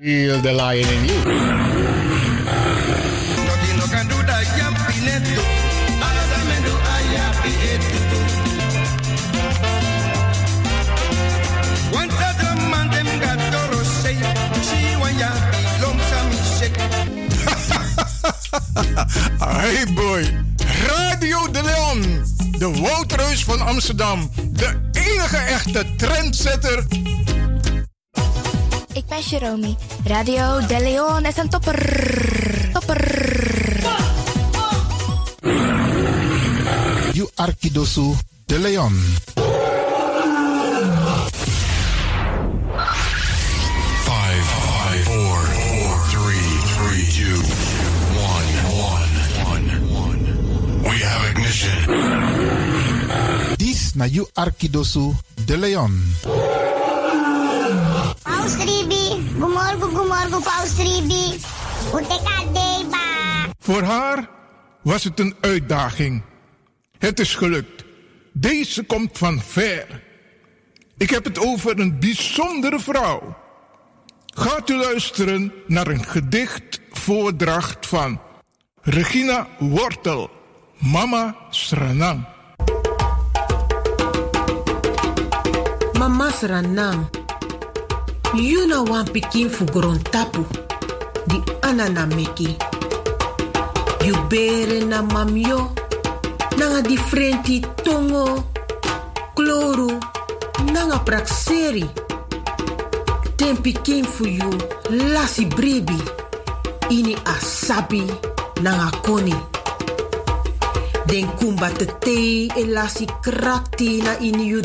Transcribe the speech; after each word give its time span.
Heal 0.00 0.38
the 0.42 0.52
lion 0.52 0.88
in 0.94 1.04
you. 1.06 1.18
hey 19.40 19.84
boy, 19.94 20.22
Radio 20.86 21.50
de 21.50 21.62
Leon, 21.62 22.24
de 22.58 22.66
Woutreus 22.80 23.44
van 23.44 23.60
Amsterdam, 23.60 24.30
de 24.50 24.80
enige 24.92 25.36
echte 25.36 25.86
trendsetter 25.96 26.86
ik 28.98 29.06
ben 29.06 29.20
Jerome. 29.20 29.74
Radio 30.04 30.66
De 30.66 30.80
Leon 30.80 31.24
is 31.24 31.36
een 31.36 31.48
topper. 31.48 31.78
Topper. 32.72 33.00
You 37.12 37.28
Arkidosu 37.34 38.14
De 38.46 38.58
Leon. 38.58 38.92
Five, 44.04 44.44
four, 45.04 45.38
three, 46.10 46.48
three, 46.74 47.04
two, 47.18 47.38
one, 48.34 48.48
one, 48.90 49.12
one, 49.52 49.66
one. 50.02 50.22
We 50.82 51.04
have 51.04 51.30
ignition. 51.30 51.78
This 53.56 53.94
na 53.94 54.04
you 54.04 54.26
Arkidosu 54.34 55.14
De 55.44 55.56
Leon. 55.56 56.57
Paus 58.48 58.64
Ribi, 58.64 59.28
gumorgo 59.38 59.88
gumorgo 59.88 60.40
Paus 60.40 60.76
Ribi. 60.76 61.40
Voor 63.58 63.82
haar 63.82 64.28
was 64.82 65.04
het 65.04 65.20
een 65.20 65.34
uitdaging. 65.40 66.22
Het 66.98 67.20
is 67.20 67.34
gelukt. 67.34 67.84
Deze 68.32 68.84
komt 68.84 69.18
van 69.18 69.40
ver. 69.40 70.02
Ik 70.96 71.10
heb 71.10 71.24
het 71.24 71.38
over 71.38 71.80
een 71.80 72.00
bijzondere 72.00 72.80
vrouw. 72.80 73.36
Gaat 74.26 74.70
u 74.70 74.76
luisteren 74.76 75.52
naar 75.66 75.86
een 75.86 76.04
gedicht 76.04 76.80
voordracht 76.90 77.86
van 77.86 78.20
Regina 78.82 79.46
Wortel, 79.58 80.30
Mama 80.78 81.36
Sranang. 81.50 82.26
Mama 85.92 86.30
Sranang. 86.30 87.17
You 88.36 88.68
know 88.68 88.84
one 88.84 89.08
pikin 89.08 89.48
fugoron 89.48 90.04
tapu. 90.04 90.44
Di 91.28 91.40
anana 91.64 92.04
meki. 92.06 92.52
You 94.04 94.14
bere 94.28 94.84
na 94.84 95.00
mamyo. 95.02 95.72
Nanga 96.60 96.82
differenti 96.84 97.64
tongo. 97.80 98.44
Kloru. 99.32 99.96
Nanga 100.72 100.98
prakseri. 101.00 101.88
Ten 103.36 103.56
pikin 103.56 104.04
fu 104.04 104.28
you. 104.28 104.50
Lasi 104.90 105.46
brebi. 105.46 105.96
Ini 106.92 107.16
asabi. 107.24 108.04
Nanga 108.60 108.90
koni. 109.00 109.34
Den 111.08 111.32
te 112.04 112.48
lasi 112.68 113.06
krakti 113.24 114.02
na 114.04 114.20
ini 114.20 114.44
you 114.44 114.60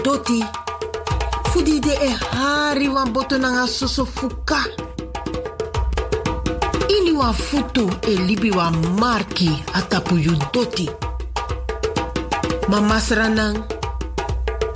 fudi 1.53 1.79
de 1.79 1.93
e 1.93 2.09
hari 2.31 2.87
wan 2.89 3.13
boto 3.13 3.37
nanga 3.37 3.67
soso 3.67 4.05
fuka. 4.05 4.57
Ini 6.89 7.11
wan 7.11 7.33
futu 7.33 7.85
e 8.07 8.15
libi 8.27 8.49
wan 8.51 8.73
marki 8.99 9.51
atapu 9.73 10.17
yu 10.17 10.33
doti. 10.53 10.89
Ma 12.69 12.81
masranang 12.81 13.57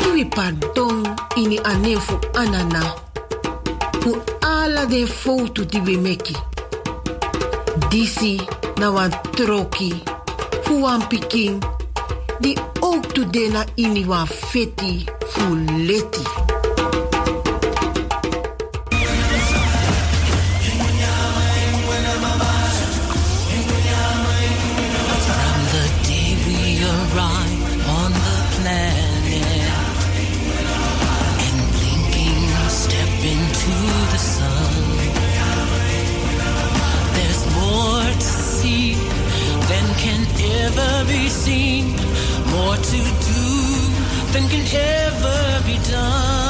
iwi 0.05 0.25
pardon 0.25 1.01
ini 1.35 1.57
anefu 1.63 2.19
anana. 2.35 2.93
Fu 4.01 4.21
ala 4.41 4.85
den 4.85 5.07
foutu 5.07 5.65
di 5.65 5.79
we 5.79 5.97
meki 5.97 6.37
disi 7.89 8.37
na 8.77 8.91
wan 8.91 9.11
troki 9.35 10.03
fu 10.63 10.81
wan 10.83 11.01
pikin 11.09 11.59
di 12.39 12.53
ook 12.81 13.01
tu 13.13 13.25
de 13.25 13.49
na 13.49 13.65
ini 13.75 14.05
wan 14.05 14.27
feti 14.27 15.05
fu 15.27 15.55
leti 15.87 16.23
ever 40.67 41.05
be 41.05 41.29
seen, 41.29 41.85
more 42.51 42.75
to 42.75 42.99
do 43.31 43.45
than 44.33 44.49
can 44.49 44.65
ever 44.75 45.63
be 45.65 45.77
done. 45.89 46.46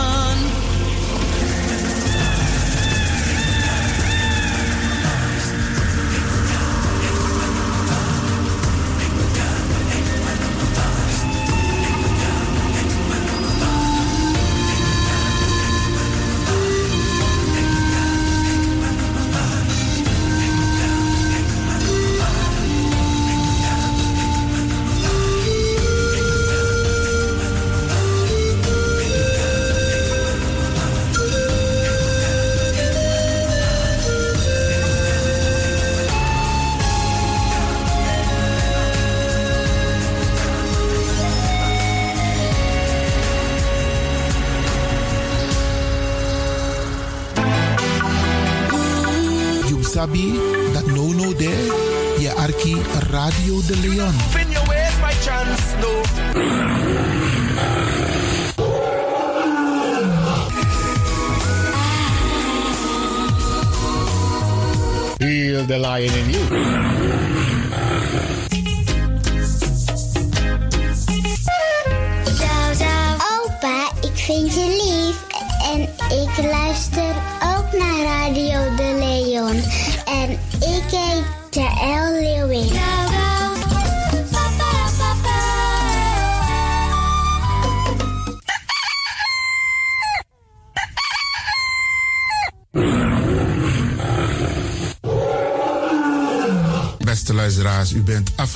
Radio 53.58 53.76
de 53.76 53.88
Leon. 53.88 54.14
Fin 54.32 54.52
your 54.52 54.64
ways 54.68 54.96
by 55.02 55.14
chance, 55.24 55.76
no. 55.82 56.04
Heal 65.20 65.66
the 65.66 65.80
lion 65.80 66.14
in 66.14 66.30
you. 66.30 66.97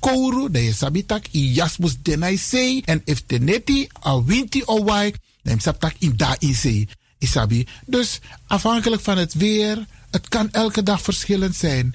kouru, 0.00 0.50
dan 0.50 0.62
je 0.62 0.72
sabitak 0.72 1.26
i 1.32 1.52
jasmus 1.52 1.96
denai 2.02 2.36
sei. 2.38 2.82
En 2.84 3.02
if 3.04 3.22
teneti 3.26 3.88
a 4.06 4.22
winti 4.24 4.62
o 4.64 4.84
wai, 4.84 5.14
dan 5.42 5.54
je 5.54 5.60
sabitak 5.60 5.94
in 5.98 6.16
da 6.16 6.36
in 6.38 6.54
sei. 6.54 6.88
Isabi. 7.18 7.66
Dus 7.86 8.18
afhankelijk 8.46 9.02
van 9.02 9.18
het 9.18 9.34
weer, 9.34 9.86
het 10.10 10.28
kan 10.28 10.50
elke 10.50 10.82
dag 10.82 11.02
verschillend 11.02 11.56
zijn. 11.56 11.94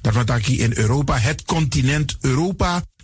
dat 0.00 0.14
wat 0.14 0.30
in 0.58 0.72
Europa, 0.74 1.16
het 1.18 1.44
continent 1.44 2.16
Europa. 2.20 2.82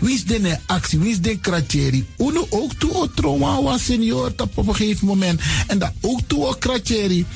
Wie 0.00 0.14
is 0.14 0.24
de 0.24 0.58
actie? 0.66 0.98
Wie 0.98 1.10
is 1.10 1.20
de 1.20 1.38
kratjeri? 1.38 2.06
Uno 2.18 2.46
ook 2.50 2.74
toe 2.74 2.94
o 2.94 3.10
trauma 3.14 3.62
was 3.62 3.84
senior 3.84 4.32
op 4.36 4.56
een 4.56 4.74
gegeven 4.74 5.06
moment. 5.06 5.40
En 5.66 5.78
dat 5.78 5.92
ook 6.00 6.20
toe 6.26 6.46
o 6.46 6.54
kratjeri. 6.58 7.26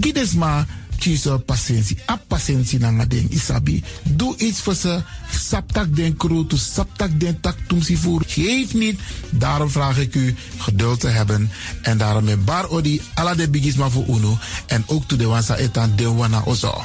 Gides 0.00 0.34
maar 0.34 0.66
kiezen 0.98 1.44
patiëntie. 1.44 1.98
A 2.10 2.16
patiëntie 2.28 2.78
na 2.78 3.04
ding 3.04 3.30
isabi. 3.30 3.82
Doe 4.02 4.36
iets 4.36 4.60
voor 4.60 4.74
ze. 4.74 5.02
Saptak 5.30 5.96
den 5.96 6.16
kroto, 6.16 6.56
saptak 6.56 7.20
den 7.20 7.40
tak 7.40 7.56
tumsi 7.68 7.96
voer. 7.96 8.22
Geef 8.26 8.74
niet. 8.74 9.00
Daarom 9.30 9.70
vraag 9.70 9.98
ik 9.98 10.14
u 10.14 10.34
geduld 10.58 11.00
te 11.00 11.08
hebben. 11.08 11.50
En 11.82 11.98
daarom 11.98 12.24
met 12.24 12.44
bar 12.44 12.68
odi 12.68 13.00
ala 13.14 13.34
de 13.34 13.50
bigisma 13.50 13.88
voor 13.88 14.06
uno. 14.08 14.38
En 14.66 14.84
ook 14.86 15.04
toe 15.08 15.18
de 15.18 15.26
wansa 15.26 15.56
etan 15.56 15.96
de 15.96 16.08
wana 16.12 16.42
ozo. 16.44 16.84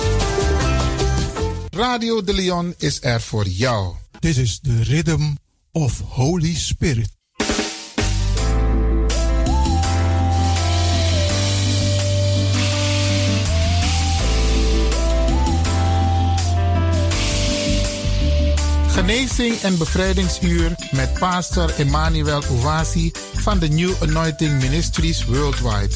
Radio 1.77 2.23
de 2.23 2.33
Leon 2.33 2.73
is 2.77 2.97
er 3.01 3.21
voor 3.21 3.47
jou. 3.47 3.93
This 4.19 4.37
is 4.37 4.59
the 4.59 4.83
rhythm 4.83 5.21
of 5.71 5.99
Holy 5.99 6.55
Spirit. 6.55 7.09
Genezing 18.87 19.55
en 19.61 19.77
bevrijdingsuur 19.77 20.75
met 20.91 21.13
pastor 21.19 21.73
Emmanuel 21.77 22.43
Owasi 22.49 23.11
van 23.33 23.59
de 23.59 23.67
New 23.67 23.93
Anointing 24.01 24.61
Ministries 24.61 25.25
Worldwide. 25.25 25.95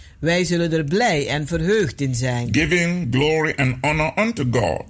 Wij 0.21 0.43
zullen 0.45 0.71
er 0.73 0.83
blij 0.83 1.27
en 1.27 1.47
verheugd 1.47 2.01
in 2.01 2.15
zijn. 2.15 2.47
giving 2.51 3.07
glory 3.11 3.53
and 3.55 3.75
honor 3.81 4.11
unto 4.17 4.43
God, 4.51 4.83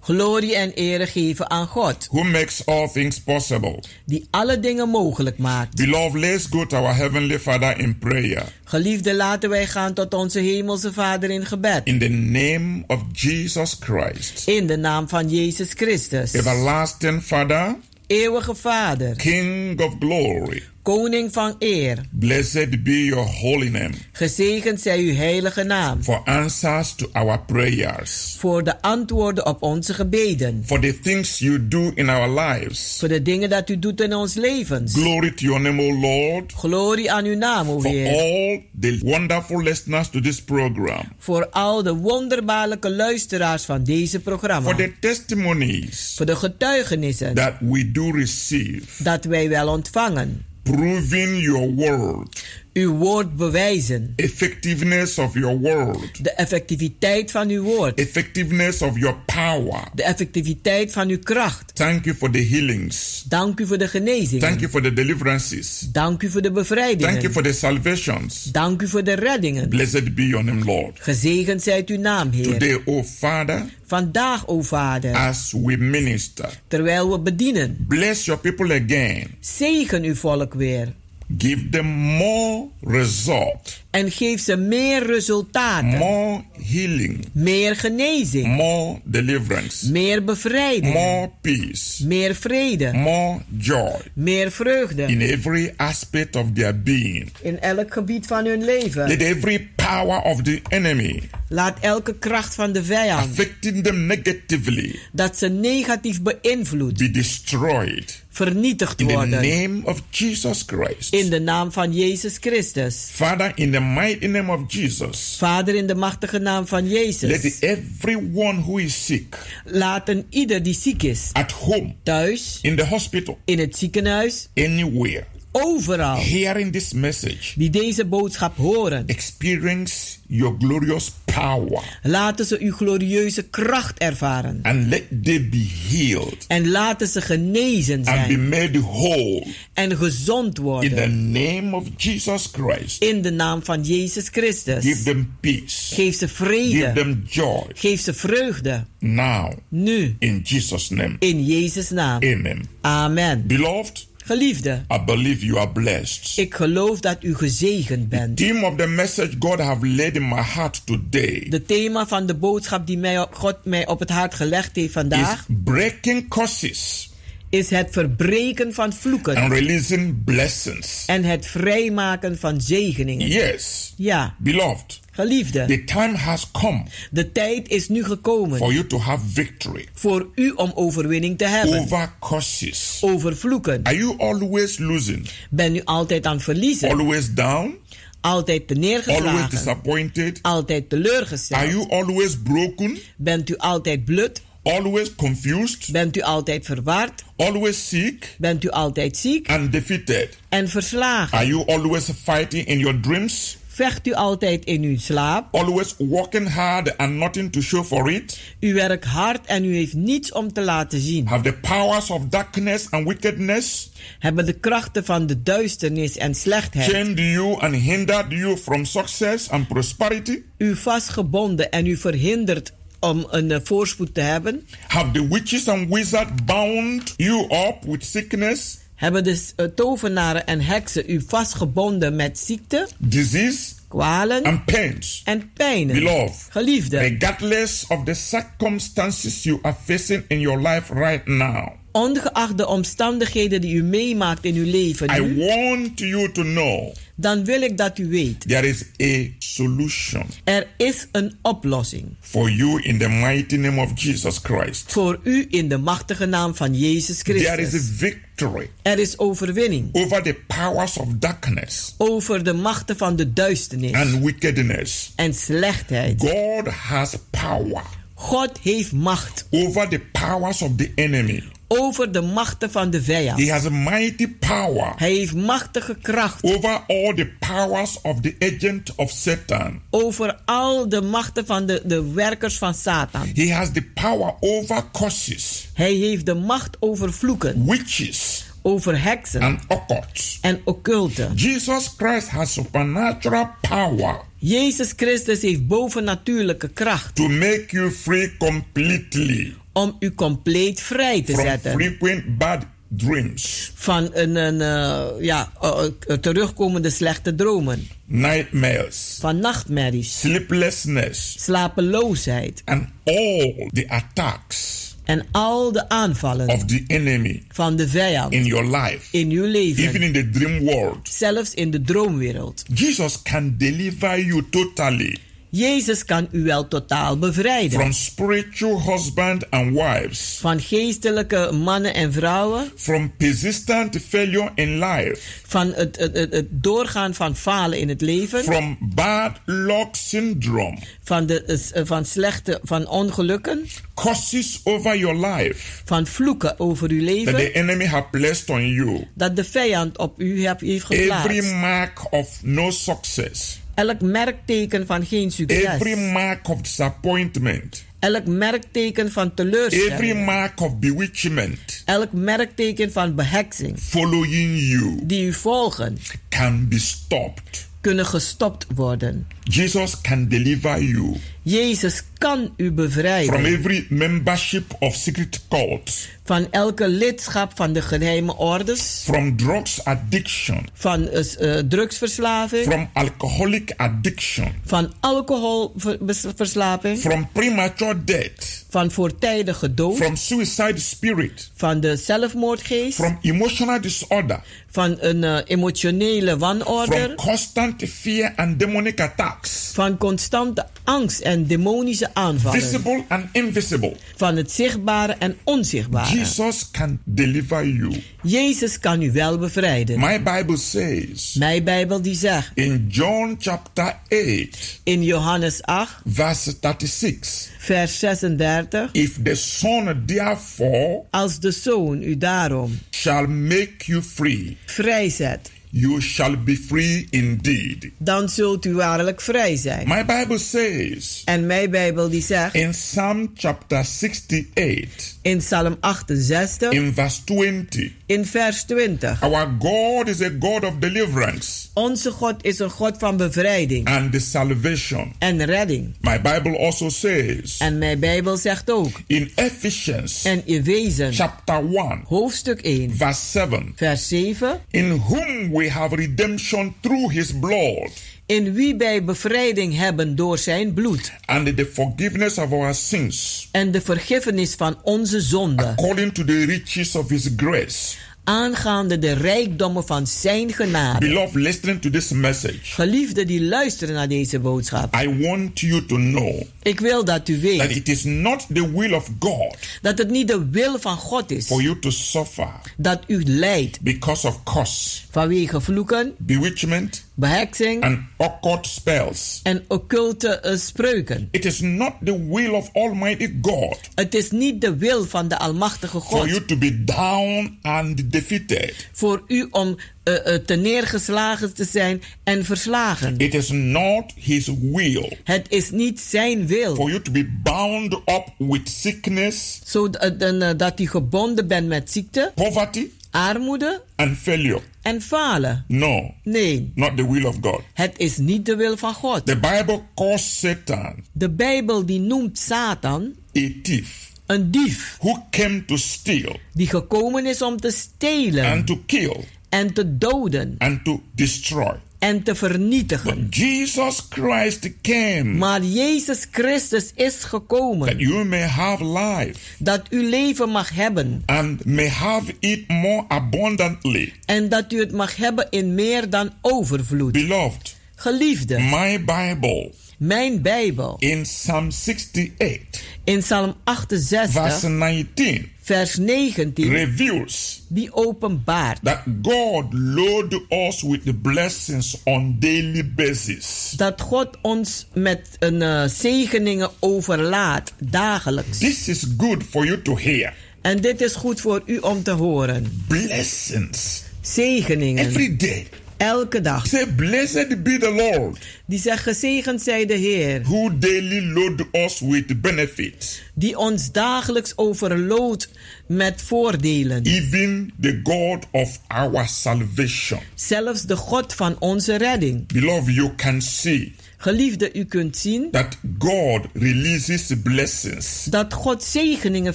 Glorie 0.00 0.54
en 0.56 0.72
ere 0.72 1.06
geven 1.06 1.50
aan 1.50 1.66
God, 1.66 2.08
who 2.10 2.22
makes 2.22 2.66
all 2.66 2.88
things 2.88 3.20
possible. 3.20 3.82
die 4.06 4.26
alle 4.30 4.60
dingen 4.60 4.88
mogelijk 4.88 5.38
maakt. 5.38 5.76
Beloved, 5.76 6.20
let's 6.20 6.46
go 6.50 6.66
to 6.66 6.76
our 6.76 6.96
Heavenly 6.96 7.38
Father 7.38 7.78
in 7.78 7.98
prayer. 7.98 8.44
Geliefde, 8.64 9.14
laten 9.14 9.50
wij 9.50 9.66
gaan 9.66 9.92
tot 9.94 10.14
onze 10.14 10.40
Hemelse 10.40 10.92
Vader 10.92 11.30
in 11.30 11.46
gebed. 11.46 11.80
In 11.84 11.98
the 11.98 12.08
name 12.08 12.84
of 12.86 13.00
Jesus 13.12 13.76
Christ, 13.80 14.42
In 14.48 14.66
de 14.66 14.76
naam 14.76 15.08
van 15.08 15.28
Jezus 15.28 15.70
Christus. 15.74 16.32
everlasting 16.32 17.22
Father, 17.22 17.76
Eeuwige 18.06 18.54
Vader, 18.54 19.16
King 19.16 19.80
of 19.80 19.94
glory, 19.98 20.62
Koning 20.82 21.32
van 21.32 21.54
eer. 21.58 21.98
blessed 22.18 22.82
be 22.84 23.04
your 23.04 23.26
holy 23.30 23.68
name. 23.68 23.90
Gezegend 24.12 24.80
zij 24.80 24.98
uw 24.98 25.14
heilige 25.14 25.62
naam. 25.62 26.02
for 26.02 26.20
answers 26.24 26.94
to 26.94 27.08
our 27.12 27.40
prayers, 27.40 28.36
Voor 28.38 28.64
de 28.64 28.80
antwoorden 28.82 29.46
op 29.46 29.62
onze 29.62 29.94
gebeden. 29.94 30.62
for 30.66 30.80
the 30.80 30.98
things 31.00 31.38
you 31.38 31.68
do 31.68 31.92
in 31.94 32.08
our 32.08 32.40
lives. 32.40 32.96
Voor 32.98 33.08
de 33.08 33.22
dingen 33.22 33.50
dat 33.50 33.68
u 33.70 33.78
doet 33.78 34.00
in 34.00 34.14
ons 34.14 34.34
levens. 34.34 34.92
Glory 34.94 35.30
to 35.30 35.44
your 35.46 35.60
name, 35.60 35.82
O 35.82 35.92
Lord, 36.00 36.52
Glorie 36.52 37.12
aan 37.12 37.24
uw 37.24 37.36
naam, 37.36 37.68
o 37.68 37.80
for 37.80 37.90
Heer. 37.90 38.06
all 38.14 38.62
the 38.80 38.98
wonderful 39.04 39.62
listeners 39.62 40.08
to 40.10 40.20
this 40.20 40.42
program, 40.42 41.02
Voor 41.18 41.48
al 41.50 41.82
de 41.82 41.94
wonderbaarlijke 41.94 42.90
luisteraars 42.90 43.64
van 43.64 43.84
deze 43.84 44.20
programma. 44.20 44.68
for 44.68 44.76
the 44.76 44.92
testimonies 45.00 46.12
Voor 46.16 46.26
de 46.26 46.36
getuigenissen 46.36 47.34
that 47.34 47.52
we 47.60 47.90
do 47.92 48.10
receive, 48.10 49.02
dat 49.02 49.24
wij 49.24 49.48
wel 49.48 49.68
ontvangen. 49.68 50.44
Proving 50.64 51.36
your 51.36 51.68
word, 51.68 52.28
Uw 52.72 52.90
woord 52.96 53.36
bewijzen. 53.36 54.12
effectiveness 54.16 55.18
of 55.18 55.34
your 55.34 55.58
word, 55.58 56.24
De 56.24 56.30
effectiviteit 56.30 57.30
van 57.30 57.48
uw 57.48 57.62
woord. 57.62 57.98
effectiveness 57.98 58.82
of 58.82 58.98
your 58.98 59.16
power. 59.26 59.80
De 59.94 60.02
effectiviteit 60.02 60.92
van 60.92 61.08
uw 61.08 61.18
kracht. 61.18 61.74
Thank 61.74 62.04
you 62.04 62.16
for 62.16 62.30
the 62.30 62.38
healings. 62.50 63.24
Dank 63.28 63.60
u 63.60 63.66
voor 63.66 63.78
de 63.78 63.88
genezing. 63.88 64.40
Thank 64.40 64.58
you 64.60 64.70
for 64.70 64.82
the 64.82 64.92
deliverances. 64.92 65.78
Dank 65.92 66.22
u 66.22 66.30
voor 66.30 66.42
de 66.42 66.50
bevrijdingen. 66.52 67.08
Thank 67.10 67.20
you 67.22 67.32
for 67.32 67.42
the 67.42 67.52
salvations. 67.52 68.42
Dank 68.44 68.82
u 68.82 68.88
voor 68.88 69.04
de 69.04 69.12
reddingen. 69.14 69.68
Blessed 69.68 70.14
be 70.14 70.26
your 70.26 70.44
name, 70.44 70.64
Lord. 70.64 70.98
Gezegend 71.00 71.62
zijt 71.62 71.88
uw 71.90 71.98
naam, 71.98 72.30
Heer. 72.30 72.44
Today, 72.44 72.80
O 72.84 73.02
Father, 73.02 73.64
Vandaag, 73.86 74.46
o 74.46 74.62
Vader, 74.62 75.14
as 75.14 75.52
we 75.64 75.76
minister, 75.76 76.60
terwijl 76.68 77.10
we 77.10 77.18
bedienen, 77.20 77.84
bless 77.88 78.24
your 78.24 78.40
people 78.40 78.74
again. 78.84 79.26
zegen 79.40 80.02
uw 80.02 80.14
volk 80.14 80.54
weer. 80.54 80.92
Give 81.36 81.72
them 81.72 81.86
more 82.18 82.70
result, 82.82 83.81
En 83.92 84.10
geef 84.10 84.40
ze 84.40 84.56
meer 84.56 85.06
resultaten. 85.06 85.98
more 85.98 86.42
healing, 86.66 87.24
Meer 87.32 87.76
genezing. 87.76 88.46
more 88.46 89.00
deliverance, 89.04 89.90
Meer 89.90 90.24
bevrijding. 90.24 90.92
more 90.94 91.30
peace, 91.40 92.06
Meer 92.06 92.34
vrede. 92.34 92.92
more 92.92 93.40
joy 93.58 93.92
Meer 94.14 94.50
vreugde. 94.50 95.02
in 95.02 95.20
every 95.20 95.72
aspect 95.76 96.36
of 96.36 96.46
their 96.54 96.80
being. 96.82 97.28
In 97.42 97.60
elk 97.60 97.92
gebied 97.92 98.26
van 98.26 98.44
hun 98.46 98.64
leven. 98.64 99.08
Let 99.08 99.22
every 99.22 99.68
power 99.76 100.22
of 100.22 100.42
the 100.42 100.60
enemy 100.68 101.22
Laat 101.48 101.78
elke 101.80 102.14
kracht 102.18 102.54
van 102.54 102.72
de 102.72 102.84
vijand, 102.84 103.30
affecting 103.30 103.82
them 103.84 104.06
negatively 104.06 104.98
dat 105.12 105.38
ze 105.38 105.48
negatief 105.48 106.20
beïnvloedt, 106.22 106.98
be 106.98 107.10
destroyed 107.10 108.20
vernietigd 108.30 109.00
in 109.00 109.06
the 109.06 109.12
worden. 109.12 109.30
name 109.48 109.80
of 109.84 110.02
Jesus 110.10 110.62
Christ. 110.66 111.12
In 111.14 111.30
de 111.30 111.40
naam 111.40 111.72
van 111.72 111.92
Jezus 111.94 112.36
Christus. 112.40 113.08
Father, 113.10 113.52
in 113.54 113.70
the 113.72 113.80
mighty 113.82 114.26
name 114.26 114.52
of 114.52 114.60
Jesus, 114.72 115.36
Vader, 115.38 115.74
in 115.74 115.86
de 115.86 115.94
machtige 115.94 116.38
naam 116.38 116.66
van 116.66 116.82
let 116.82 116.92
Jezus. 116.92 117.58
everyone 117.60 118.60
who 118.60 118.78
is 118.78 119.04
sick 119.04 119.38
Laat 119.64 120.08
een 120.08 120.26
ieder 120.28 120.62
die 120.62 120.74
ziek 120.74 121.02
is, 121.02 121.30
at 121.32 121.52
home, 121.52 121.94
thuis, 122.02 122.58
in 122.62 122.76
the 122.76 122.84
hospital, 122.84 123.38
in 123.44 123.58
het 123.58 123.76
ziekenhuis, 123.76 124.48
anywhere, 124.54 125.24
overal, 125.52 126.16
hearing 126.16 126.72
this 126.72 126.92
message, 126.92 127.52
die 127.56 127.70
deze 127.70 128.04
boodschap 128.04 128.56
horen, 128.56 129.06
experience 129.06 129.94
your 130.28 130.54
glorious 130.58 131.10
power 131.24 131.98
laten 132.02 132.44
ze 132.46 132.58
uw 132.60 132.72
glorieuze 132.72 133.42
kracht 133.42 133.98
ervaren. 133.98 134.58
and 134.62 134.86
let 134.88 135.02
they 135.22 135.48
be 135.48 135.66
healed 135.90 136.44
En 136.48 136.70
laten 136.70 137.06
ze 137.08 137.20
genezen 137.20 137.94
and 137.94 138.04
be 138.04 138.10
zijn 138.32 138.48
made 138.48 138.80
whole 138.80 139.46
en 139.72 139.96
gezond 139.96 140.46
in 140.46 140.52
the 140.54 140.60
worden. 140.62 141.30
name 141.32 141.76
of 141.76 141.84
Jesus 141.96 142.48
Christ. 142.52 143.02
In 143.02 143.22
de 143.22 143.30
naam 143.30 143.64
van 143.64 143.82
Jezus 143.82 144.28
Give 144.28 144.40
Christus. 144.40 145.02
them 145.02 145.36
peace, 145.40 145.94
Geef 145.94 146.16
ze 146.16 146.28
give 146.28 146.44
vrede. 146.44 146.92
them 146.94 147.22
joy 147.28 147.64
Geef 147.74 148.00
ze 148.00 148.14
vreugde. 148.14 148.84
now 148.98 149.52
Nu, 149.68 150.16
in 150.18 150.40
Jesus' 150.44 150.88
name. 150.90 151.16
in 151.18 151.44
Jezus' 151.44 151.90
naam. 151.90 152.22
Amen. 152.22 152.62
Amen. 152.80 153.46
Beloved, 153.46 154.06
Geliefde, 154.24 154.82
I 154.92 155.04
believe 155.04 155.46
you 155.46 155.58
are 155.58 155.68
blessed. 155.68 156.38
ik 156.38 156.54
geloof 156.54 157.00
dat 157.00 157.16
u 157.20 157.34
gezegend 157.34 158.08
bent. 158.08 158.36
Theme 158.36 158.66
of 158.66 158.76
the 158.76 158.86
message 158.86 159.32
God 159.38 159.58
have 159.60 159.86
laid 159.86 160.16
in 160.16 160.28
my 160.28 160.42
heart 160.42 160.86
today 160.86 161.46
De 161.48 161.62
thema 161.62 162.06
van 162.06 162.26
de 162.26 162.34
boodschap 162.34 162.86
die 162.86 162.98
mij, 162.98 163.26
God 163.30 163.56
mij 163.64 163.86
op 163.86 163.98
het 163.98 164.10
hart 164.10 164.34
gelegd 164.34 164.76
heeft 164.76 164.86
is 164.86 164.92
vandaag 164.92 165.46
breaking 165.64 166.28
curses 166.28 167.11
is 167.52 167.70
het 167.70 167.88
verbreken 167.90 168.74
van 168.74 168.92
vloeken 168.92 169.36
and 169.36 169.52
releasing 169.52 170.24
blessings. 170.24 171.04
en 171.06 171.24
het 171.24 171.46
vrijmaken 171.46 172.38
van 172.38 172.60
zegeningen. 172.60 173.28
Yes, 173.28 173.92
Ja, 173.96 174.34
beloved, 174.38 175.00
geliefde, 175.10 175.64
the 175.64 175.84
time 175.84 176.16
has 176.16 176.50
come 176.50 176.82
de 177.10 177.32
tijd 177.32 177.68
is 177.68 177.88
nu 177.88 178.04
gekomen 178.04 178.58
for 178.58 178.72
you 178.72 178.86
to 178.86 178.98
have 178.98 179.24
victory 179.32 179.86
voor 179.94 180.28
u 180.34 180.50
om 180.50 180.72
overwinning 180.74 181.38
te 181.38 181.44
hebben 181.46 181.78
over 181.78 182.12
curses. 182.20 182.98
over 183.00 183.36
vloeken. 183.36 183.80
Are 183.82 183.96
you 183.96 184.18
always 184.18 184.78
losing? 184.78 185.28
Ben 185.50 185.76
u 185.76 185.80
altijd 185.84 186.26
aan 186.26 186.34
het 186.34 186.42
verliezen, 186.44 186.88
Always 186.90 187.34
down? 187.34 187.74
altijd 188.20 188.70
Always 188.70 188.86
neergeslagen, 188.88 189.50
disappointed? 189.50 190.38
altijd 190.42 190.80
Are 190.80 190.88
teleurgesteld. 191.02 191.70
you 191.70 191.90
always 191.90 192.38
broken? 192.42 192.98
Bent 193.16 193.50
u 193.50 193.56
altijd 193.56 194.04
blut? 194.04 194.42
Always 194.62 195.14
confused? 195.14 195.92
Bent 195.92 196.16
u 196.16 196.20
altijd 196.20 196.64
verward? 196.66 197.24
Always 197.36 197.88
sick 197.88 198.36
Bent 198.38 198.64
u 198.64 198.68
altijd 198.70 199.16
ziek 199.16 199.48
and 199.50 199.72
defeated? 199.72 200.38
en 200.48 200.68
verslagen? 200.68 201.38
Are 201.38 201.46
you 201.46 201.64
always 201.66 202.08
fighting 202.24 202.66
in 202.66 202.78
your 202.78 203.00
dreams? 203.00 203.56
Vecht 203.66 204.06
u 204.06 204.12
altijd 204.12 204.64
in 204.64 204.82
uw 204.82 204.98
slaap? 204.98 205.54
Always 205.54 205.94
working 205.98 206.48
hard 206.48 206.96
and 206.96 207.12
nothing 207.12 207.52
to 207.52 207.60
show 207.60 207.84
for 207.84 208.10
it? 208.10 208.40
U 208.60 208.74
werkt 208.74 209.04
hard 209.04 209.46
en 209.46 209.64
u 209.64 209.74
heeft 209.74 209.94
niets 209.94 210.32
om 210.32 210.52
te 210.52 210.60
laten 210.60 211.00
zien. 211.00 211.26
Have 211.26 211.42
the 211.42 211.52
powers 211.52 212.10
of 212.10 212.22
darkness 212.28 212.90
and 212.90 213.08
wickedness 213.08 213.90
Hebben 214.18 214.46
de 214.46 214.52
krachten 214.52 215.04
van 215.04 215.26
de 215.26 215.42
duisternis 215.42 216.16
en 216.16 216.34
slechtheid 216.34 216.90
chained 216.90 217.18
you 217.18 217.60
and 217.60 217.74
hindered 217.74 218.30
you 218.30 218.56
from 218.56 218.84
success 218.84 219.48
and 219.50 219.68
prosperity? 219.68 220.38
u 220.58 220.76
vastgebonden 220.76 221.70
en 221.70 221.86
u 221.86 221.96
verhinderd 221.96 222.72
om 223.02 223.26
een 223.30 223.50
eh, 223.50 223.58
voorspoed 223.64 224.14
te 224.14 224.20
hebben? 224.20 224.66
Have 224.86 225.10
the 225.10 225.28
witches 225.28 225.68
and 225.68 225.88
wizards 225.88 226.30
bound 226.44 227.14
you 227.16 227.42
up 227.44 227.76
with 227.84 228.04
sickness, 228.04 228.78
Hebben 228.94 229.24
de 229.24 229.44
eh, 229.56 229.66
tovenaren 229.66 230.46
en 230.46 230.60
heksen 230.60 231.10
u 231.10 231.22
vastgebonden 231.28 232.16
met 232.16 232.38
ziekte, 232.38 232.88
disease, 232.98 233.72
kwalen 233.88 234.42
and 234.42 234.64
pains? 234.64 235.22
en 235.24 235.50
pijnen? 235.52 235.94
Beloved, 235.94 236.46
Geliefde, 236.50 236.98
regardless 236.98 237.86
of 237.88 238.04
the 238.04 238.14
circumstances 238.14 239.42
you 239.42 239.58
are 239.62 239.76
facing 239.84 240.24
in 240.28 240.40
your 240.40 240.68
life 240.68 240.94
right 240.94 241.26
now, 241.26 241.68
ongeacht 241.92 242.58
de 242.58 242.66
omstandigheden 242.66 243.60
die 243.60 243.74
u 243.74 243.82
meemaakt 243.82 244.44
in 244.44 244.54
uw 244.54 244.70
leven 244.70 245.08
I 245.10 245.34
want 245.46 245.98
you 245.98 246.32
to 246.32 246.42
know 246.42 246.94
dan 247.14 247.44
wil 247.44 247.62
ik 247.62 247.76
dat 247.76 247.98
u 247.98 248.08
weet, 248.08 248.48
there 248.48 248.68
is 248.68 248.84
a 249.02 249.28
solution 249.38 250.22
er 250.44 250.66
is 250.76 251.06
een 251.12 251.34
oplossing 251.42 252.04
for 252.20 252.50
you 252.50 252.82
in 252.82 252.98
the 252.98 253.08
mighty 253.08 253.56
name 253.56 253.80
of 253.82 253.90
Jesus 253.94 254.38
Christ. 254.42 254.92
voor 254.92 255.20
u 255.22 255.46
in 255.50 255.68
de 255.68 255.78
machtige 255.78 256.26
naam 256.26 256.54
van 256.54 256.74
Jezus 256.78 257.18
There 257.22 257.38
is 257.38 257.46
a 257.48 257.52
Christus. 257.54 257.88
victory 257.96 258.70
Er 258.82 258.98
is 258.98 259.18
overwinning 259.18 259.88
over 259.92 260.22
the 260.22 260.36
powers 260.46 260.96
of 260.96 261.08
darkness 261.18 261.94
over 261.98 262.44
de 262.44 262.52
machten 262.52 262.96
van 262.96 263.16
de 263.16 263.32
duisternis 263.32 263.92
and 263.92 264.18
wickedness. 264.24 265.12
en 265.16 265.34
slechtheid. 265.34 266.20
God 266.20 266.66
has 266.68 267.14
power 267.30 267.82
God 268.14 268.58
heeft 268.62 268.92
macht 268.92 269.46
over 269.50 269.88
the 269.88 270.00
powers 270.12 270.62
of 270.62 270.70
the 270.76 270.90
enemy. 270.94 271.42
Over 271.80 272.12
de 272.12 272.20
machten 272.20 272.70
van 272.70 272.90
de 272.90 272.96
He 272.96 273.02
vijand. 273.04 273.48
has 273.50 273.64
a 273.66 273.70
mighty 273.70 274.28
power 274.28 274.92
Hij 274.96 275.12
heeft 275.12 275.34
machtige 275.34 275.96
kracht 276.02 276.42
over 276.44 276.70
all 276.86 277.14
the 277.14 277.30
powers 277.38 277.98
of 278.02 278.20
the 278.20 278.34
agent 278.38 278.94
of 278.94 279.10
Satan. 279.10 279.80
over 279.90 280.40
al 280.44 280.88
de 280.88 281.00
machten 281.02 281.46
van 281.46 281.66
de, 281.66 281.82
de 281.84 282.12
werkers 282.12 282.58
van 282.58 282.74
Satan. 282.74 283.28
He 283.34 283.52
has 283.54 283.72
the 283.72 283.82
power 283.82 284.34
over 284.40 284.84
curses, 284.92 285.68
Hij 285.74 285.92
heeft 285.92 286.26
de 286.26 286.34
macht 286.34 286.76
over 286.80 287.12
vloeken, 287.12 287.64
witches, 287.66 288.44
over 288.62 289.02
heksen 289.02 289.40
and 289.42 289.60
occults. 289.68 290.38
en 290.40 290.60
occulten. 290.64 291.34
Jesus 291.34 291.90
Christ 291.96 292.28
has 292.28 292.52
supernatural 292.52 293.48
power 293.68 294.20
Jezus 294.36 294.92
Christus 294.96 295.42
heeft 295.42 295.66
bovennatuurlijke 295.66 296.68
kracht 296.68 297.14
to 297.14 297.28
make 297.28 297.64
you 297.68 297.90
free 297.90 298.36
completely 298.36 299.54
om 299.72 299.96
u 299.98 300.14
compleet 300.14 300.80
vrij 300.80 301.22
te 301.22 301.32
from 301.32 301.44
zetten. 301.44 301.72
frequent 301.72 302.38
bad 302.38 302.66
dreams, 302.88 303.72
van 303.74 304.10
een, 304.12 304.36
een 304.36 304.60
eh, 304.60 305.24
ja, 305.24 305.52
eh, 305.60 306.16
terugkomende 306.16 306.90
slechte 306.90 307.34
dromen, 307.34 307.88
nightmares, 308.04 309.16
van 309.20 309.38
nachtmerries, 309.38 310.20
sleeplessness, 310.20 311.36
slapeloosheid. 311.38 312.62
And 312.64 312.86
all 313.04 313.68
the 313.72 313.88
attacks 313.88 314.90
en 315.04 315.26
al 315.30 315.72
de 315.72 315.88
aanvallen 315.88 316.48
of 316.48 316.64
the 316.64 316.84
enemy 316.86 317.42
van 317.48 317.76
de 317.76 317.88
vijand 317.88 318.32
in 318.32 318.44
your 318.44 318.76
life, 318.76 319.18
in 319.18 319.30
uw 319.30 319.44
leven, 319.44 319.84
even 319.84 320.02
in 320.02 320.12
the 320.12 320.30
dream 320.30 320.58
world. 320.58 321.08
zelfs 321.08 321.54
in 321.54 321.70
de 321.70 321.80
droomwereld. 321.80 322.64
Jesus 322.74 323.22
can 323.22 323.54
deliver 323.58 324.26
you 324.26 324.42
totally 324.50 325.18
Jezus 325.54 326.04
kan 326.04 326.28
u 326.30 326.42
wel 326.42 326.68
totaal 326.68 327.18
bevrijden. 327.18 327.80
From 327.80 327.92
spiritual 327.92 328.82
husband 328.82 329.50
and 329.50 329.72
wives, 329.72 330.38
van 330.40 330.60
geestelijke 330.60 331.50
mannen 331.52 331.94
en 331.94 332.12
vrouwen, 332.12 332.72
from 332.76 333.16
persistent 333.16 333.98
failure 334.08 334.50
in 334.54 334.78
life, 334.78 335.18
van 335.46 335.72
het, 335.72 335.96
het, 335.96 336.16
het, 336.16 336.32
het 336.32 336.46
doorgaan 336.50 337.14
van 337.14 337.36
falen 337.36 337.78
in 337.78 337.88
het 337.88 338.00
leven, 338.00 338.42
from 338.42 338.76
bad 338.80 339.32
luck 339.44 339.88
syndrome, 339.90 340.78
van, 341.02 341.26
de, 341.26 341.60
van 341.84 342.04
slechte, 342.04 342.60
van 342.62 342.88
ongelukken, 342.88 343.66
curses 343.94 344.60
over 344.64 344.96
your 344.96 345.26
life. 345.26 345.80
Van 345.84 346.06
vloeken 346.06 346.60
over 346.60 346.90
uw 346.90 346.98
that 346.98 347.24
the 347.24 347.32
leven, 347.32 347.54
enemy 347.54 347.84
have 347.84 348.06
placed 348.10 348.50
on 348.50 348.68
you, 348.68 349.06
dat 349.14 349.36
de 349.36 349.44
vijand 349.44 349.98
op 349.98 350.20
u 350.20 350.46
heeft 350.46 350.62
every 350.62 350.80
geplaatst. 350.80 351.52
mark 351.52 352.12
of 352.12 352.38
no 352.42 352.70
success, 352.70 353.60
Elk 353.74 354.00
merkteken 354.00 354.86
van 354.86 355.06
geen 355.06 355.30
succes, 355.30 355.64
every 355.64 356.12
mark 356.12 356.48
of 356.48 356.60
disappointment, 356.60 357.84
elk 357.98 358.26
merkteken 358.26 359.12
van 359.12 359.34
every 359.34 359.34
teleurstelling, 359.34 360.24
mark 360.24 360.60
of 360.60 360.78
bewitchment. 360.78 361.82
Elk 361.84 362.12
merkteken 362.12 362.92
van 362.92 363.14
beheksing. 363.14 363.78
Following 363.78 364.58
you. 364.58 364.98
Die 365.02 365.26
u 365.26 365.32
volgen, 365.32 365.98
can 366.28 366.68
be 366.68 366.78
stopped. 366.78 367.70
kunnen 367.82 368.06
gestopt 368.06 368.66
worden. 368.74 369.26
Jesus 369.44 370.00
can 370.00 370.28
deliver 370.28 370.78
you 370.82 371.16
Jezus 371.44 372.02
kan 372.18 372.52
u 372.56 372.64
from 372.66 372.74
bevrijden 372.74 373.44
every 373.44 373.86
membership 373.88 374.76
of 374.78 374.94
secret 374.94 375.40
cults, 375.48 376.08
van 376.24 376.46
elke 376.50 376.88
lidschap 376.88 377.52
van 377.54 377.72
de 377.72 377.82
geheime 377.82 378.36
ordes, 378.36 379.02
from 379.04 379.36
drugs 379.36 379.84
addiction, 379.84 380.68
van 380.74 381.08
eh, 381.08 381.56
drugsverslaving, 381.68 382.64
from 382.64 382.88
alcoholic 382.92 383.72
addiction, 383.76 384.52
van 384.64 384.92
alcoholverslaving, 385.00 386.98
from 386.98 387.28
premature 387.32 388.04
death, 388.04 388.64
van 388.68 388.90
voortijdige 388.90 389.74
dood, 389.74 389.96
from 389.96 390.16
suicide 390.16 390.78
spirit, 390.78 391.50
van 391.54 391.80
de 391.80 391.96
zelfmoordgeest, 391.96 392.94
from 392.94 393.18
emotional 393.22 393.80
disorder, 393.80 394.40
van 394.70 394.96
een 395.00 395.24
eh, 395.24 395.38
emotionele 395.44 396.30
from 396.30 396.38
wanorde, 396.38 397.14
constant 397.14 397.82
fear 397.88 398.32
and 398.36 398.58
demonic 398.58 399.00
attacks, 399.42 399.70
van 399.74 399.96
constante 399.96 400.66
angst 400.84 401.20
en 401.20 401.46
demonische 401.46 402.14
aanvallen, 402.14 402.60
visible 402.60 403.04
and 403.08 403.24
invisible. 403.32 403.96
van 404.16 404.36
het 404.36 404.52
zichtbare 404.52 405.12
en 405.12 405.36
onzichtbare. 405.44 406.16
Jesus 406.16 406.70
can 406.70 407.00
deliver 407.04 407.66
you. 407.66 408.02
Jezus 408.22 408.78
kan 408.78 409.02
u 409.02 409.12
wel 409.12 409.38
bevrijden. 409.38 410.00
My 410.00 410.22
Bible 410.22 410.56
says 410.56 411.34
Mijn 411.34 411.64
Bijbel 411.64 412.02
die 412.02 412.14
zegt 412.14 412.50
in 412.54 412.86
John 412.88 413.36
chapter 413.38 413.98
8, 414.08 414.80
in 414.82 415.02
Johannes 415.02 415.62
8, 415.62 416.02
verse 416.04 416.54
36 416.60 417.50
vers 417.58 417.98
36, 417.98 418.88
If 418.92 419.22
the 419.22 419.34
Son 419.34 420.02
therefore 420.06 421.02
als 421.10 421.40
de 421.40 421.50
Zoon 421.50 422.02
u 422.02 422.16
daarom 422.16 422.78
shall 422.90 423.26
make 423.26 423.74
you 423.78 424.02
free, 424.02 424.56
vrijzet, 424.66 425.50
you 425.74 426.00
shall 426.00 426.36
be 426.44 426.56
free 426.56 427.06
indeed. 427.10 427.90
dan 427.98 428.28
zult 428.28 428.64
u 428.66 428.74
waarlijk 428.74 429.20
vrij 429.20 429.56
zijn. 429.56 429.88
My 429.88 430.04
Bible 430.04 430.38
says 430.38 431.22
En 431.24 431.46
mijn 431.46 431.70
Bijbel 431.70 432.08
die 432.08 432.22
zegt 432.22 432.54
in 432.54 432.70
Psalm 432.70 433.30
chapter 433.34 433.78
68, 433.78 435.14
in 435.22 435.38
Psalm 435.38 435.76
68, 435.80 436.72
in 436.72 436.92
verse 436.94 437.24
20, 437.24 437.90
in 438.06 438.24
vers 438.26 438.64
20. 438.64 439.22
our 439.22 439.48
God 439.58 440.08
is 440.08 440.20
a 440.22 440.30
God 440.40 440.64
of 440.64 440.72
deliverance 440.78 441.60
Onze 441.74 442.10
God 442.10 442.34
is 442.44 442.58
een 442.58 442.70
God 442.70 442.94
van 442.98 443.16
bevrijding 443.16 443.88
and 443.88 444.12
the 444.12 444.18
salvation. 444.20 445.12
en 445.18 445.44
redding. 445.44 445.94
My 446.00 446.20
Bible 446.20 446.58
also 446.58 446.88
says 446.88 447.56
En 447.58 447.78
mijn 447.78 447.98
Bijbel 447.98 448.36
zegt 448.36 448.70
ook 448.70 449.00
in 449.06 449.30
Ephesians 449.34 450.24
en 450.24 450.42
Efezen 450.46 451.12
chapter 451.12 451.54
1, 451.54 452.02
hoofdstuk 452.06 452.60
1, 452.60 452.96
verse 452.96 453.20
7, 453.30 453.72
vers 453.76 454.08
7. 454.08 454.60
in 454.70 454.96
whom 454.96 455.50
we 455.52 455.61
have 455.70 455.96
redemption 455.96 456.74
through 456.80 457.12
his 457.12 457.38
blood, 457.38 457.90
in 458.26 458.52
wie 458.52 458.76
wij 458.76 459.04
bevrijding 459.04 459.76
hebben 459.76 460.16
door 460.16 460.38
zijn 460.38 460.74
bloed. 460.74 461.12
And 461.24 461.56
the 461.56 461.70
forgiveness 461.72 462.38
of 462.38 462.52
our 462.52 462.74
sins. 462.74 463.48
En 463.52 463.70
de 463.70 463.80
vergiffenis 463.80 464.54
van 464.54 464.78
onze 464.82 465.20
zonden, 465.20 465.66
according 465.68 466.14
to 466.14 466.24
the 466.24 466.44
riches 466.44 466.96
of 466.96 467.08
his 467.08 467.28
grace. 467.36 467.96
Aangaande 468.24 468.98
de 468.98 469.12
rijkdommen 469.12 469.86
van 469.86 470.06
zijn 470.06 470.52
genade. 470.52 470.98
Beloved, 471.06 471.34
listening 471.34 471.80
to 471.80 471.90
this 471.90 472.10
message, 472.10 472.58
Geliefden 472.62 473.26
die 473.26 473.42
luisteren 473.42 473.94
naar 473.94 474.08
deze 474.08 474.38
boodschap, 474.38 474.96
I 474.96 475.18
want 475.18 475.60
you 475.60 475.86
to 475.86 475.96
know 475.96 476.42
ik 476.62 476.80
wil 476.80 477.04
dat 477.04 477.28
u 477.28 477.32
that 477.32 477.42
weet 477.42 477.76
it 477.76 477.88
is 477.88 478.04
not 478.04 478.46
the 478.54 478.72
will 478.72 478.92
of 478.92 479.10
God 479.18 479.56
dat 479.82 479.98
het 479.98 480.10
niet 480.10 480.28
de 480.28 480.48
wil 480.50 480.78
van 480.78 480.96
God 480.96 481.30
is 481.30 481.46
for 481.46 481.62
you 481.62 481.78
to 481.78 481.90
suffer 481.90 482.60
dat 482.76 483.02
u 483.06 483.22
lijdt 483.24 483.80
because 483.80 484.26
of 484.26 484.42
curse, 484.42 485.00
vanwege 485.10 485.60
vloeken, 485.60 486.14
bewitchment, 486.18 487.04
beheksing 487.14 487.82
and 487.82 487.98
occult 488.16 488.66
spells. 488.66 489.40
en 489.42 489.64
occulte 489.68 490.28
eh, 490.28 490.56
spreuken. 490.56 491.28
It 491.30 491.44
is 491.44 491.60
not 491.60 491.92
the 492.04 492.26
will 492.28 492.50
of 492.50 492.68
Almighty 492.72 493.34
God 493.42 493.78
Het 493.94 494.14
is 494.14 494.30
niet 494.30 494.60
de 494.60 494.76
wil 494.76 495.04
van 495.04 495.28
de 495.28 495.38
Almachtige 495.38 496.00
for 496.00 496.18
God 496.18 496.28
you 496.28 496.44
to 496.44 496.56
be 496.56 496.84
down 496.84 497.58
and 497.62 498.12
defeated. 498.12 498.88
voor 498.92 499.22
u 499.26 499.48
om 499.50 499.76
eh, 500.02 500.34
eh, 500.34 500.42
te 500.44 500.54
neergeslagen 500.54 501.54
te 501.54 501.64
zijn 501.64 502.02
en 502.24 502.44
verslagen. 502.44 503.18
It 503.18 503.34
is 503.34 503.50
not 503.50 504.12
His 504.14 504.46
will 504.46 505.18
Het 505.24 505.46
is 505.48 505.70
niet 505.70 506.00
zijn 506.00 506.46
wil, 506.46 506.74
for 506.74 506.88
you 506.88 507.02
to 507.02 507.12
be 507.12 507.38
bound 507.42 507.92
up 507.94 508.32
with 508.38 508.68
sickness, 508.68 509.60
zodat 509.64 510.80
u 510.80 510.88
gebonden 510.88 511.46
bent 511.46 511.68
met 511.68 511.92
ziekte, 511.92 512.32
poverty, 512.34 512.86
armoede 513.12 513.82
and 513.96 514.16
failure. 514.16 514.60
en 514.82 515.00
falen. 515.02 515.64
No, 515.68 516.14
Nee, 516.24 516.72
not 516.74 516.96
the 516.96 517.10
will 517.10 517.24
of 517.26 517.36
God. 517.40 517.60
het 517.74 517.98
is 517.98 518.16
niet 518.16 518.46
de 518.46 518.56
wil 518.56 518.76
van 518.76 518.94
God. 518.94 519.26
The 519.26 519.36
Bible 519.38 519.80
calls 519.94 520.38
Satan 520.38 520.94
De 521.12 521.30
Bijbel 521.30 521.86
die 521.86 522.00
noemt 522.00 522.38
Satan 522.38 523.14
a 523.38 523.48
thief 523.62 524.10
een 524.26 524.50
dief 524.50 524.96
who 525.00 525.22
came 525.30 525.64
to 525.64 525.76
steal 525.76 526.36
die 526.52 526.66
gekomen 526.66 527.26
is 527.26 527.42
om 527.42 527.56
te 527.56 527.70
stelen 527.70 528.44
and 528.52 528.66
to 528.66 528.82
kill 528.86 529.16
en 529.48 529.72
te 529.74 529.98
doden 529.98 530.54
and 530.58 530.84
to 530.84 531.02
destroy. 531.14 531.74
En 532.02 532.22
te 532.22 532.34
vernietigen. 532.34 533.26
Jesus 533.30 534.06
Christ 534.08 534.70
came 534.80 535.22
Maar 535.22 535.62
Jezus 535.62 536.26
Christus 536.30 536.92
is 536.94 537.18
that 537.18 537.28
gekomen 537.28 537.98
you 537.98 538.24
may 538.24 538.40
have 538.40 538.84
life 538.84 539.38
dat 539.58 539.82
u 539.90 540.08
leven 540.08 540.48
mag 540.48 540.74
hebben 540.74 541.22
and 541.26 541.64
may 541.64 541.88
have 541.88 542.34
it 542.38 542.68
more 542.68 543.04
abundantly. 543.08 544.12
en 544.26 544.48
dat 544.48 544.72
u 544.72 544.78
het 544.78 544.92
mag 544.92 545.16
hebben 545.16 545.46
in 545.50 545.74
meer 545.74 546.10
dan 546.10 546.30
overvloed. 546.40 547.12
Beloved, 547.12 547.76
Geliefde, 547.94 548.58
my 548.58 549.04
Bible 549.04 549.72
mijn 550.02 550.42
Bijbel 550.42 550.96
in 550.98 551.22
Psalm 551.22 551.70
68, 551.70 552.82
in 553.04 553.20
Psalm 553.20 553.54
verse 553.64 553.96
68, 553.98 554.68
19, 554.68 555.50
vers 555.60 555.96
19, 555.96 556.68
reveals 556.70 557.62
die 557.68 557.88
openbaart 557.92 558.78
that 558.82 559.02
God 559.22 559.72
load 559.72 560.34
us 560.50 560.82
with 560.82 561.04
the 561.04 561.14
blessings 561.14 562.00
on 562.04 562.36
daily 562.38 562.84
basis. 562.94 563.74
dat 563.76 564.00
God 564.00 564.38
ons 564.42 564.86
met 564.92 565.36
een 565.38 565.62
eh, 565.62 565.84
zegeningen 565.88 566.70
overlaat 566.80 567.72
dagelijks. 567.78 568.58
This 568.58 568.88
is 568.88 569.06
good 569.18 569.42
for 569.50 569.64
you 569.66 569.82
to 569.82 569.96
hear. 569.98 570.34
En 570.60 570.80
dit 570.80 571.00
is 571.00 571.14
goed 571.14 571.40
voor 571.40 571.62
u 571.66 571.78
om 571.78 572.02
te 572.02 572.10
horen. 572.10 572.84
Blessings 572.88 574.02
Zegeningen. 574.20 575.06
every 575.06 575.36
day. 575.36 575.66
Elke 576.02 576.40
dag. 576.40 576.66
Say, 576.66 576.86
Blessed 576.96 577.62
be 577.62 577.78
the 577.78 577.90
Lord 577.90 578.38
Die 578.66 578.78
zegt, 578.78 579.02
gezegend 579.02 579.62
zij 579.62 579.86
de 579.86 579.94
Heer, 579.94 580.42
who 580.42 580.78
daily 580.78 581.32
load 581.32 581.64
us 581.72 582.00
with 582.00 582.40
benefits, 582.40 583.22
die 583.34 583.58
ons 583.58 583.92
dagelijks 583.92 584.52
overloodt 584.56 585.48
met 585.86 586.22
voordelen. 586.22 587.02
even 587.02 587.72
the 587.80 588.00
God 588.02 588.46
of 588.50 588.80
our 588.88 589.28
salvation. 589.28 590.20
Zelfs 590.34 590.82
de 590.82 590.96
God 590.96 591.34
van 591.34 591.56
onze 591.58 591.96
redding. 591.96 592.52
Beloved, 592.52 592.94
you 592.94 593.14
can 593.16 593.42
see 593.42 593.94
Geliefde, 594.22 594.70
u 594.74 594.84
kunt 594.84 595.16
zien 595.16 595.48
that 595.50 595.78
God 595.98 596.40
releases 596.52 597.32
blessings 597.42 598.24
dat 598.24 598.52
God 598.52 598.82
zegeningen 598.84 599.54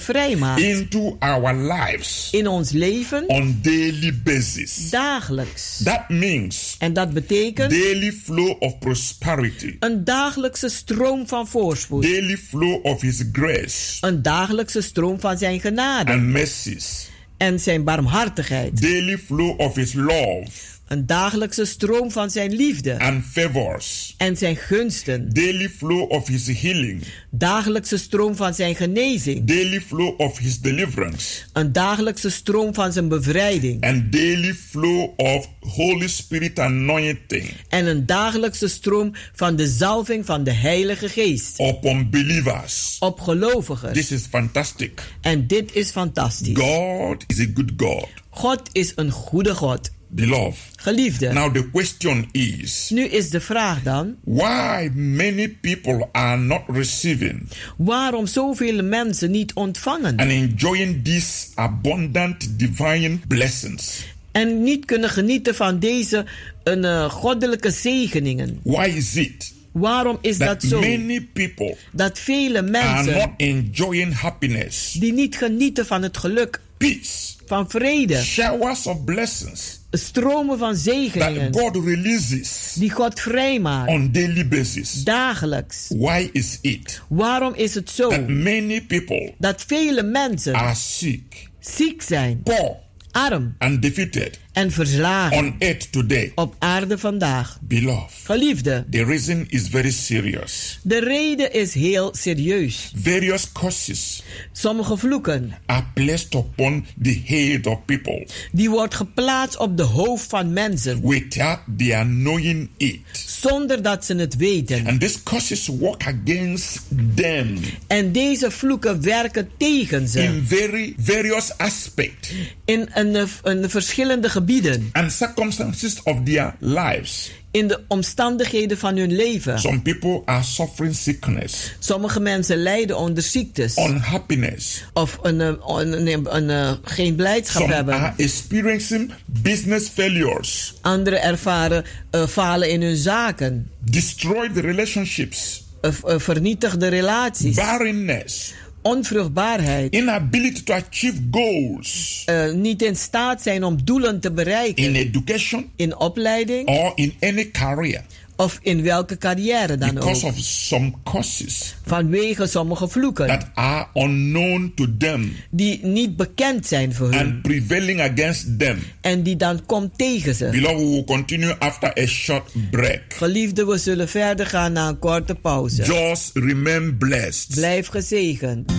vrijmaakt 0.00 0.60
into 0.60 1.16
our 1.18 1.54
lives 1.72 2.28
in 2.32 2.46
ons 2.48 2.70
leven 2.70 3.28
on 3.28 3.58
daily 3.62 4.14
basis. 4.24 4.90
dagelijks. 4.90 5.80
That 5.84 6.08
means 6.08 6.76
En 6.78 6.92
dat 6.92 7.12
betekent 7.12 7.70
daily 7.70 8.12
flow 8.12 8.56
of 8.62 8.78
prosperity, 8.78 9.76
een 9.80 10.04
dagelijkse 10.04 10.68
stroom 10.68 11.28
van 11.28 11.46
voorspoed. 11.48 12.02
daily 12.02 12.36
flow 12.36 12.84
of 12.84 13.00
His 13.00 13.22
grace 13.32 13.96
Een 14.06 14.22
dagelijkse 14.22 14.80
stroom 14.80 15.20
van 15.20 15.38
zijn 15.38 15.60
genade 15.60 16.12
and 16.12 16.22
mercies, 16.22 17.08
en 17.36 17.60
zijn 17.60 17.84
barmhartigheid. 17.84 18.82
daily 18.82 19.18
flow 19.18 19.60
of 19.60 19.74
His 19.74 19.92
love 19.92 20.50
Een 20.88 21.06
dagelijkse 21.06 21.64
stroom 21.64 22.10
van 22.10 22.30
zijn 22.30 22.52
liefde 22.52 22.98
and 22.98 23.24
favors, 23.24 24.14
en 24.16 24.36
zijn 24.36 24.56
gunsten. 24.56 25.32
daily 25.32 25.68
flow 25.68 26.10
of 26.10 26.26
His 26.28 26.60
healing, 26.60 27.02
Dagelijkse 27.30 27.96
stroom 27.96 28.36
van 28.36 28.54
zijn 28.54 28.74
genezing. 28.74 29.44
daily 29.46 29.80
flow 29.80 30.20
of 30.20 30.38
His 30.38 30.60
deliverance, 30.60 31.42
Een 31.52 31.72
dagelijkse 31.72 32.30
stroom 32.30 32.74
van 32.74 32.92
zijn 32.92 33.08
bevrijding. 33.08 33.82
and 33.84 34.12
daily 34.12 34.54
flow 34.54 35.08
of 35.16 35.48
Holy 35.60 36.08
Spirit 36.08 36.58
anointing 36.58 37.50
En 37.68 37.86
een 37.86 38.06
dagelijkse 38.06 38.68
stroom 38.68 39.12
van 39.34 39.56
de 39.56 39.66
zalving 39.68 40.26
van 40.26 40.44
de 40.44 40.52
Heilige 40.52 41.08
Geest. 41.08 41.60
upon 41.60 42.10
believers. 42.10 42.96
Op 43.00 43.20
gelovigen. 43.20 43.92
This 43.92 44.10
is 44.10 44.22
fantastic. 44.30 45.02
En 45.20 45.46
dit 45.46 45.74
is 45.74 45.90
fantastisch. 45.90 46.56
God 46.58 47.24
is 47.26 47.40
a 47.40 47.46
good 47.54 47.70
God. 47.76 48.06
God 48.30 48.62
is 48.72 48.92
een 48.94 49.10
goede 49.10 49.54
God. 49.54 49.90
Beloved. 50.10 50.56
Geliefde. 50.76 51.32
Now 51.32 51.54
the 51.54 51.70
question 51.70 52.28
is 52.32 52.90
Nu 52.90 53.04
is 53.04 53.30
de 53.30 53.40
vraag 53.40 53.82
dan, 53.82 54.14
why 54.24 54.90
many 54.94 55.48
people 55.60 56.08
are 56.12 56.36
not 56.36 56.62
receiving 56.66 57.48
waarom 57.76 58.26
zoveel 58.26 58.82
mensen 58.84 59.30
niet 59.30 59.52
ontvangen 59.52 60.16
and 60.16 60.30
enjoying 60.30 61.04
these 61.04 61.46
abundant 61.54 62.58
divine 62.58 63.18
blessings. 63.28 64.04
en 64.32 64.62
niet 64.62 64.84
kunnen 64.84 65.10
genieten 65.10 65.54
van 65.54 65.78
deze 65.78 66.24
een, 66.64 66.84
eh, 66.84 67.10
goddelijke 67.10 67.70
zegeningen? 67.70 68.60
Why 68.62 68.92
is 68.96 69.14
it 69.16 69.52
Waarom 69.72 70.18
is 70.20 70.38
dat 70.38 70.62
zo? 70.62 70.80
many 70.80 71.28
people 71.32 71.76
Dat 71.92 72.18
vele 72.18 72.58
are 72.58 72.70
mensen 72.70 73.14
not 73.16 73.30
enjoying 73.36 74.14
happiness, 74.14 74.92
die 74.92 75.12
niet 75.12 75.36
genieten 75.36 75.86
van 75.86 76.02
het 76.02 76.16
geluk, 76.16 76.60
peace, 76.76 77.34
van 77.46 77.70
vrede, 77.70 78.22
showers 78.22 78.86
of 78.86 79.04
blessings 79.04 79.77
stromen 79.90 80.58
van 80.58 80.68
that 80.68 80.78
zegeningen 80.78 81.54
God 81.54 81.84
releases 81.84 82.74
die 82.78 82.90
God 82.90 83.20
vrijmaakt 83.20 83.90
on 83.90 84.12
daily 84.12 84.48
basis? 84.48 85.04
dagelijks? 85.04 85.86
Why 85.88 86.28
is 86.32 86.58
it 86.60 87.02
Waarom 87.08 87.54
is 87.54 87.74
het 87.74 87.90
zo 87.90 88.08
that 88.08 88.28
many 88.28 88.82
people 88.82 89.34
dat 89.38 89.64
vele 89.66 90.02
mensen 90.02 90.54
are 90.54 90.74
sick, 90.74 91.48
ziek 91.60 92.02
zijn, 92.02 92.42
poor, 92.42 92.76
arm 93.10 93.54
and 93.58 93.82
defeated 93.82 94.38
en 94.58 94.72
verslagen 94.72 95.36
on 95.38 95.54
earth 95.58 95.92
today? 95.92 96.32
op 96.34 96.54
aarde 96.58 96.98
vandaag? 96.98 97.58
Beloved, 97.60 98.12
Geliefde, 98.24 98.84
the 98.90 99.04
reason 99.04 99.46
is 99.48 99.68
very 99.68 99.90
serious. 99.90 100.78
de 100.82 101.00
reden 101.00 101.52
is 101.52 101.74
heel 101.74 102.14
serieus. 102.14 102.92
Various 102.96 103.52
curses 103.52 104.22
Sommige 104.52 104.96
vloeken, 104.96 105.54
are 105.66 105.84
placed 105.94 106.34
upon 106.34 106.86
the 107.02 107.20
head 107.24 107.66
of 107.66 107.84
people 107.84 108.26
die 108.52 108.70
wordt 108.70 108.94
geplaatst 108.94 109.58
op 109.58 109.76
de 109.76 109.82
hoofd 109.82 110.28
van 110.28 110.52
mensen, 110.52 111.08
without 111.08 111.58
their 111.76 112.04
knowing 112.04 112.68
it. 112.76 112.98
zonder 113.12 113.82
dat 113.82 114.04
ze 114.04 114.14
het 114.14 114.36
weten. 114.36 114.86
And 114.86 115.00
these 115.00 115.22
curses 115.22 115.66
work 115.66 116.06
against 116.06 116.80
them 117.14 117.58
En 117.86 118.12
deze 118.12 118.50
vloeken 118.50 119.02
werken 119.02 119.48
tegen 119.56 120.08
ze 120.08 120.22
in 120.22 120.44
very 120.46 120.94
various 120.98 121.56
aspects 121.56 122.30
in 122.64 122.88
een, 122.94 123.28
een 123.42 123.70
verschillende 123.70 124.28
gebieden, 124.28 124.47
and 124.92 125.12
circumstances 125.12 126.02
of 126.02 126.16
their 126.24 126.54
lives. 126.58 127.30
in 127.50 127.68
de 127.68 127.80
omstandigheden 127.88 128.78
van 128.78 128.96
hun 128.96 129.16
leven. 129.16 129.58
Some 129.60 129.80
people 129.82 130.22
are 130.24 130.42
suffering 130.42 130.94
sickness, 130.94 131.74
Sommige 131.78 132.20
mensen 132.20 132.56
lijden 132.56 132.96
onder 132.98 133.22
ziektes 133.22 133.76
unhappiness. 133.76 134.84
of 134.92 135.18
een, 135.22 135.40
eh, 135.40 135.46
een, 135.66 136.06
een, 136.12 136.36
een, 136.36 136.50
eh, 136.50 136.72
geen 136.82 137.14
blijdschap 137.14 137.62
Some 137.62 137.74
hebben. 137.74 137.94
are 137.94 138.12
experiencing 138.16 139.12
business 139.26 139.88
failures, 139.88 140.74
Anderen 140.80 141.22
ervaren 141.22 141.84
eh, 142.10 142.26
falen 142.26 142.70
in 142.70 142.82
hun 142.82 142.96
zaken, 142.96 143.70
destroyed 143.78 144.56
relationships, 144.56 145.64
eh, 145.80 145.90
eh, 146.06 146.18
vernietigde 146.18 146.88
relaties, 146.88 147.54
barrenness, 147.56 148.54
onvruchtbaarheid, 148.88 149.92
inability 149.94 150.62
to 150.62 150.74
achieve 150.74 151.20
goals. 151.30 152.22
Eh, 152.26 152.52
niet 152.52 152.82
in 152.82 152.96
staat 152.96 153.42
zijn 153.42 153.64
om 153.64 153.84
doelen 153.84 154.20
te 154.20 154.32
bereiken. 154.32 154.84
In 154.84 154.94
education. 154.94 155.70
In 155.76 155.96
opleiding. 155.96 156.68
Or 156.68 156.92
in 156.94 157.14
any 157.20 157.50
career. 157.50 158.02
Of 158.40 158.58
in 158.62 158.82
welke 158.82 159.18
carrière 159.18 159.76
dan 159.78 159.94
because 159.94 160.26
ook. 160.26 160.32
of 160.32 160.38
some 160.38 160.92
causes 161.04 161.74
Vanwege 161.86 162.46
sommige 162.46 162.88
vloeken. 162.88 163.26
that 163.26 163.46
are 163.54 163.86
unknown 163.94 164.72
to 164.74 164.86
them 164.98 165.32
die 165.50 165.80
niet 165.86 166.16
bekend 166.16 166.66
zijn 166.66 166.94
voor 166.94 167.10
hun. 167.12 167.18
and 167.20 167.42
prevailing 167.42 168.00
against 168.00 168.58
them. 168.58 168.78
En 169.00 169.22
die 169.22 169.36
dan 169.36 169.66
komt 169.66 169.98
tegen 169.98 170.34
ze. 170.34 170.48
Beloved, 170.50 170.76
we 170.78 170.84
will 170.90 171.04
continue 171.04 171.54
after 171.58 171.98
a 171.98 172.06
short 172.06 172.50
break. 172.70 173.00
Geliefde, 173.08 173.64
we 173.66 173.78
zullen 173.78 174.08
verder 174.08 174.46
gaan 174.46 174.72
na 174.72 174.88
een 174.88 174.98
korte 174.98 175.34
pauze. 175.34 175.82
Just 175.82 176.30
remain 176.34 176.96
blessed. 176.98 177.54
Blijf 177.54 177.86
gezegend. 177.86 178.72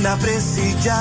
Ina 0.00 0.16
presija. 0.16 0.96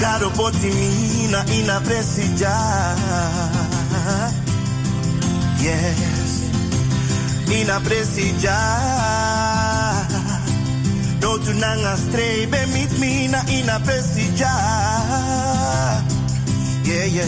Garo 0.00 0.30
potimina 0.30 1.44
ina 1.58 1.80
presija. 1.80 2.52
Yes 5.62 6.50
Ina 7.60 7.80
No 11.22 11.38
tunanga 11.38 11.96
strebe 11.96 12.66
mit 12.66 12.98
mina 12.98 13.42
ina 13.48 13.80
Yeah 16.84 17.06
yeah. 17.14 17.26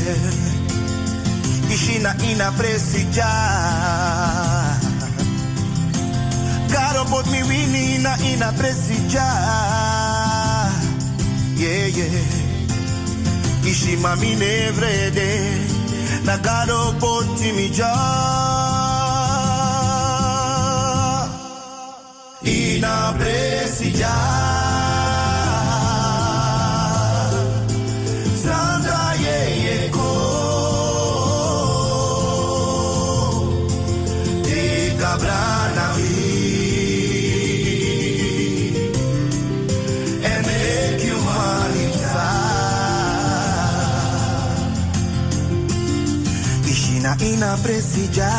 Ishina 1.70 2.14
ina 2.30 2.52
presija 2.52 3.28
Caro 6.86 7.04
pot 7.10 7.26
mi 7.26 7.42
winina 7.42 8.12
ina 8.30 8.52
presija 8.58 9.26
Yeah, 11.58 11.86
yeah. 11.98 13.66
Ishi 13.70 13.96
mami 13.96 14.36
nevrede 14.36 15.30
Na 16.24 16.38
caro 16.38 16.94
pot 17.00 17.40
mi 17.56 17.66
ja 17.78 17.92
Ina 22.42 23.14
presija 23.18 24.45
Ishina 47.36 47.46
ina 47.46 47.56
presija 47.62 48.30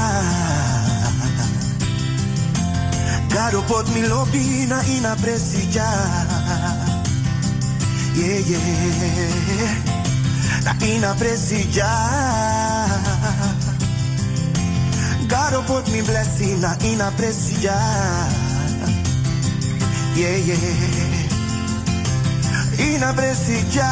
Garo 3.30 3.62
pot 3.68 3.88
mi 3.94 4.02
lobina 4.02 4.82
ina 4.98 5.16
presija 5.16 5.86
Yeah, 8.16 8.50
yeah. 8.50 9.72
Na 10.66 10.74
ina 10.86 11.14
presija 11.16 11.90
Garo 15.30 15.62
pot 15.68 15.88
mi 15.92 16.02
blessing 16.02 16.60
na 16.62 16.76
ina 16.84 17.12
presija 17.12 17.78
Yeah, 20.16 20.48
yeah. 20.48 20.58
Ina 22.96 23.14
presija 23.14 23.90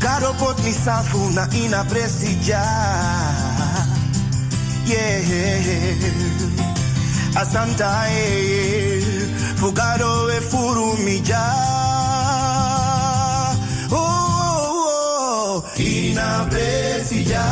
Garo 0.00 0.32
pot 0.38 0.58
mi 0.64 0.72
safu 0.72 1.30
na 1.34 1.46
ina 1.62 1.84
presija 1.84 2.62
Yeah. 4.88 5.20
Asanta 7.36 7.90
eh 8.08 9.02
Fugaro 9.60 10.30
e 10.30 10.40
furu 10.40 10.96
mi 11.04 11.20
ja 11.20 11.44
Oh, 13.90 13.96
oh, 13.96 15.62
oh. 15.62 15.80
ina 15.80 16.46
presija 16.50 17.44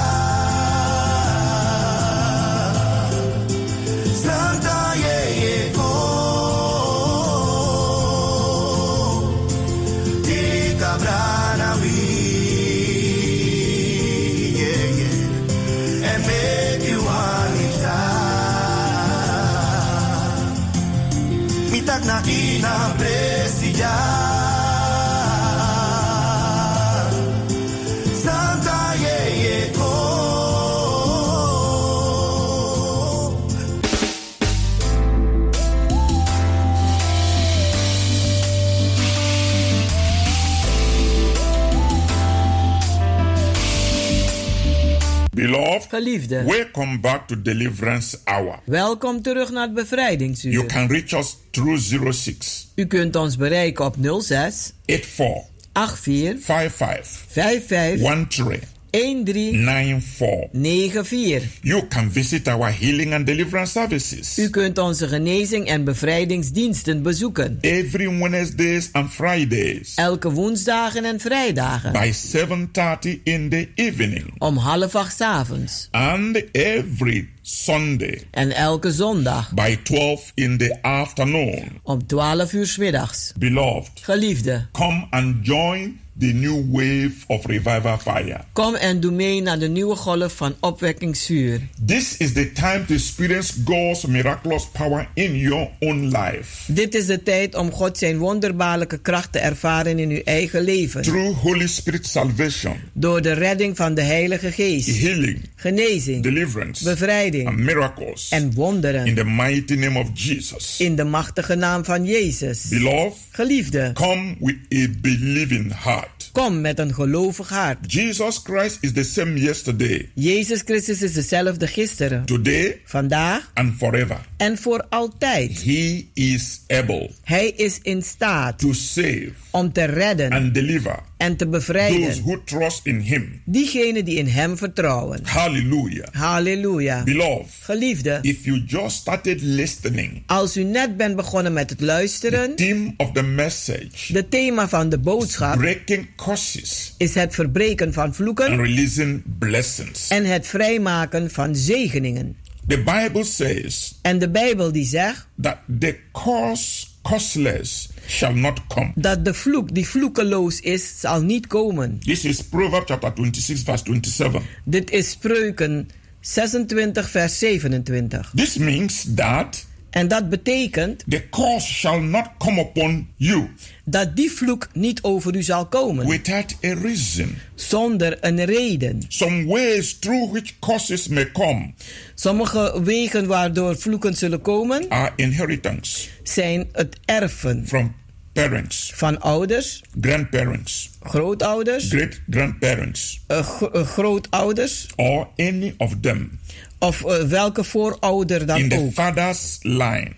Welcome 46.44 47.00
back 47.00 47.26
to 47.26 47.42
Deliverance 47.42 48.18
Hour. 48.24 48.58
welkom 48.64 49.22
terug 49.22 49.50
naar 49.50 49.62
het 49.62 49.74
bevrijdingsuur. 49.74 50.52
You 50.52 50.66
can 50.66 50.88
reach 50.88 51.12
us 51.12 51.36
through 51.50 52.12
06 52.12 52.72
U 52.74 52.86
kunt 52.86 53.16
ons 53.16 53.36
bereiken 53.36 53.84
op 53.84 53.96
06 54.20 54.72
84 54.86 55.98
84 55.98 56.44
55 56.44 57.24
55 57.28 58.28
13 58.28 58.75
13 59.00 59.64
94. 59.64 60.48
94. 60.52 61.42
You 61.62 61.86
can 61.88 62.10
visit 62.10 62.48
our 62.48 62.70
healing 62.70 63.12
and 63.14 63.26
deliverance 63.26 63.72
services 63.72 64.38
U 64.38 64.50
kunt 64.50 64.78
onze 64.78 65.08
genezing 65.08 65.66
en 65.66 65.84
bevrijdingsdiensten 65.84 67.02
bezoeken. 67.02 67.58
every 67.60 68.18
Wednesdays 68.18 68.88
and 68.92 69.10
Fridays 69.12 69.94
Elke 69.94 70.30
woensdagen 70.30 71.04
en 71.04 71.20
vrijdagen. 71.20 71.92
by 71.92 72.12
7:30 72.12 73.20
in 73.22 73.48
the 73.48 73.68
evening 73.74 74.34
Om 74.38 74.56
half 74.56 74.94
acht 74.94 75.20
avonds. 75.20 75.88
and 75.90 76.42
every 76.52 77.28
Sunday 77.42 78.22
En 78.30 78.52
elke 78.54 78.92
zondag. 78.92 79.52
by 79.54 79.76
12 79.82 80.32
in 80.34 80.58
the 80.58 80.78
afternoon. 80.82 81.62
Om 81.82 82.06
12 82.06 82.52
uur 82.52 82.66
's 82.66 82.76
middags. 82.76 83.32
Beloved, 83.38 83.90
Geliefde, 84.02 84.66
come 84.72 85.06
and 85.10 85.34
join 85.46 85.98
the 86.18 86.32
new 86.32 86.64
wave 86.70 87.12
of 87.26 87.44
revival 87.46 87.98
fire. 87.98 88.40
kom 88.52 88.74
en 88.74 89.00
doe 89.00 89.10
mee 89.12 89.40
naar 89.42 89.58
de 89.58 89.68
nieuwe 89.68 89.96
golf 89.96 90.32
van 90.36 90.54
opwekkingsvuur. 90.60 91.60
This 91.86 92.16
is 92.16 92.32
the 92.32 92.52
time 92.52 92.84
to 92.86 92.94
experience 92.94 93.52
God's 93.64 94.04
miraculous 94.06 94.66
power 94.72 95.08
in 95.14 95.36
your 95.38 95.68
own 95.80 95.98
life 96.16 96.72
Dit 96.72 96.94
is 96.94 97.06
de 97.06 97.22
tijd 97.22 97.54
om 97.54 97.70
God 97.70 97.98
zijn 97.98 98.18
wonderbaarlijke 98.18 98.98
kracht 98.98 99.32
te 99.32 99.38
ervaren 99.38 99.98
in 99.98 100.10
uw 100.10 100.20
eigen 100.24 100.62
leven. 100.62 101.02
through 101.02 101.38
Holy 101.38 101.66
Spirit 101.66 102.06
salvation, 102.06 102.76
Door 102.92 103.22
de 103.22 103.32
redding 103.32 103.76
van 103.76 103.94
de 103.94 104.02
Heilige 104.02 104.52
Geest. 104.52 105.00
healing, 105.00 105.40
Genezing. 105.54 106.22
deliverance, 106.22 106.84
Bevrijding. 106.84 107.48
and 107.48 107.56
miracles 107.58 108.28
En 108.30 108.52
wonderen. 108.54 109.06
in 109.06 109.14
the 109.14 109.24
mighty 109.24 109.74
name 109.74 109.98
of 109.98 110.06
Jesus. 110.14 110.80
In 110.80 110.96
de 110.96 111.04
machtige 111.04 111.54
naam 111.54 111.84
van 111.84 112.04
Jezus. 112.04 112.64
Beloved, 112.68 113.16
Geliefde, 113.30 113.90
come 113.94 114.34
with 114.40 114.56
a 114.74 114.86
believing 115.00 115.72
heart. 115.82 116.05
Kom 116.36 116.60
met 116.60 116.78
een 116.78 116.94
gelovig 116.94 117.48
hart. 117.48 117.92
Jesus 117.92 118.40
Christ 118.44 118.78
is 118.80 118.92
the 118.92 119.04
same 119.04 119.40
yesterday, 119.40 120.10
Jezus 120.14 120.60
Christus 120.64 121.02
is 121.02 121.12
dezelfde 121.12 121.66
gisteren, 121.66 122.24
today, 122.24 122.80
vandaag 122.84 123.50
and 123.54 123.74
forever. 123.76 124.18
en 124.36 124.58
voor 124.58 124.86
altijd. 124.88 125.64
He 125.64 126.06
is 126.14 126.60
able 126.68 127.10
Hij 127.22 127.48
is 127.48 127.78
in 127.82 128.02
staat 128.02 128.58
to 128.58 128.72
save 128.72 129.30
om 129.50 129.72
te 129.72 129.84
redden 129.84 130.32
and 130.32 130.54
deliver 130.54 130.98
en 131.16 131.36
te 131.36 131.44
those 131.44 131.56
bevrijden 131.56 132.22
who 132.22 132.42
trust 132.44 132.80
in 132.86 133.00
Him. 133.00 133.42
diegenen 133.44 134.04
die 134.04 134.16
in 134.16 134.26
Hem 134.26 134.56
vertrouwen. 134.56 135.20
Hallelujah. 135.24 136.06
Halleluja. 136.12 137.02
Beloved, 137.02 137.46
Geliefde, 137.62 138.18
if 138.22 138.44
you 138.44 138.62
just 138.66 138.96
started 138.96 139.40
listening, 139.42 140.22
als 140.26 140.56
u 140.56 140.62
net 140.64 140.96
bent 140.96 141.16
begonnen 141.16 141.52
met 141.52 141.70
het 141.70 141.80
luisteren, 141.80 142.54
theme 142.56 142.94
of 142.96 143.12
the 143.12 143.22
message, 143.22 144.12
de 144.12 144.28
thema 144.28 144.68
van 144.68 144.88
de 144.88 144.98
boodschap 144.98 145.56
breaking 145.58 146.06
curses 146.16 146.94
is 146.98 147.14
het 147.14 147.34
verbreken 147.34 147.92
van 147.92 148.04
and 148.04 148.16
vloeken 148.16 148.56
releasing 148.56 149.22
blessings. 149.38 150.08
en 150.08 150.24
het 150.24 150.46
vrijmaken 150.46 151.30
van 151.30 151.56
zegeningen. 151.56 152.36
The 152.66 152.82
Bible 152.82 153.24
says 153.24 153.98
En 154.02 154.18
de 154.18 154.30
Bijbel 154.30 154.72
die 154.72 154.86
zegt 154.86 155.26
that 155.40 155.56
the 155.80 155.96
curse 156.12 156.86
causeless 157.08 157.88
shall 158.06 158.34
not 158.34 158.60
come. 158.68 158.92
dat 158.94 159.24
de 159.24 159.34
vloek 159.34 159.74
die 159.74 159.86
vloekeloos 159.88 160.60
is, 160.60 161.00
zal 161.00 161.22
niet 161.22 161.46
komen. 161.46 161.98
This 161.98 162.24
is 162.24 162.42
Proverbs 162.42 162.86
chapter 162.90 163.12
26, 163.14 163.64
verse 163.64 163.84
27. 163.84 164.42
Dit 164.64 164.90
is 164.90 165.10
Spreuken 165.10 165.88
26, 166.20 167.10
vers 167.10 167.38
27. 167.38 168.30
This 168.34 168.56
means 168.56 169.04
that 169.14 169.66
En 169.96 170.08
dat 170.08 170.28
betekent 170.28 171.04
the 171.08 171.28
curse 171.30 171.72
shall 171.72 172.00
not 172.00 172.26
come 172.38 172.60
upon 172.60 173.08
you 173.16 173.48
dat 173.84 174.16
die 174.16 174.30
vloek 174.30 174.68
niet 174.72 175.02
over 175.02 175.36
u 175.36 175.42
zal 175.42 175.66
komen. 175.66 176.06
without 176.06 176.56
a 176.64 176.74
reason. 176.74 177.38
Zonder 177.54 178.18
een 178.20 178.44
reden. 178.44 179.02
Some 179.08 179.46
ways 179.46 179.98
through 179.98 180.32
which 180.32 180.58
curses 180.58 181.08
may 181.08 181.32
come 181.32 181.72
Sommige 182.14 182.80
wegen 182.84 183.26
waardoor 183.26 183.76
vloeken 183.76 184.14
zullen 184.14 184.40
komen 184.40 184.88
are 184.88 185.12
inheritance 185.16 186.08
zijn 186.22 186.68
het 186.72 186.96
erven 187.04 187.66
from 187.66 187.94
parents, 188.42 188.92
van 188.94 189.20
ouders, 189.20 189.82
grandparents, 190.00 190.90
grootouders, 191.02 191.88
great 191.88 192.20
grandparents, 192.30 193.20
eh, 193.26 193.38
gro- 193.46 193.70
eh, 193.70 193.86
grootouders. 193.86 194.86
Or 194.96 195.28
any 195.36 195.74
of 195.78 195.94
them. 196.00 196.38
Of 196.78 197.04
eh, 197.04 197.22
welke 197.22 197.64
voorouder 197.64 198.40
in 198.40 198.46
dan 198.46 198.68
the 198.68 198.78
ook. 198.78 198.92
father's 198.92 199.58
line. 199.62 200.08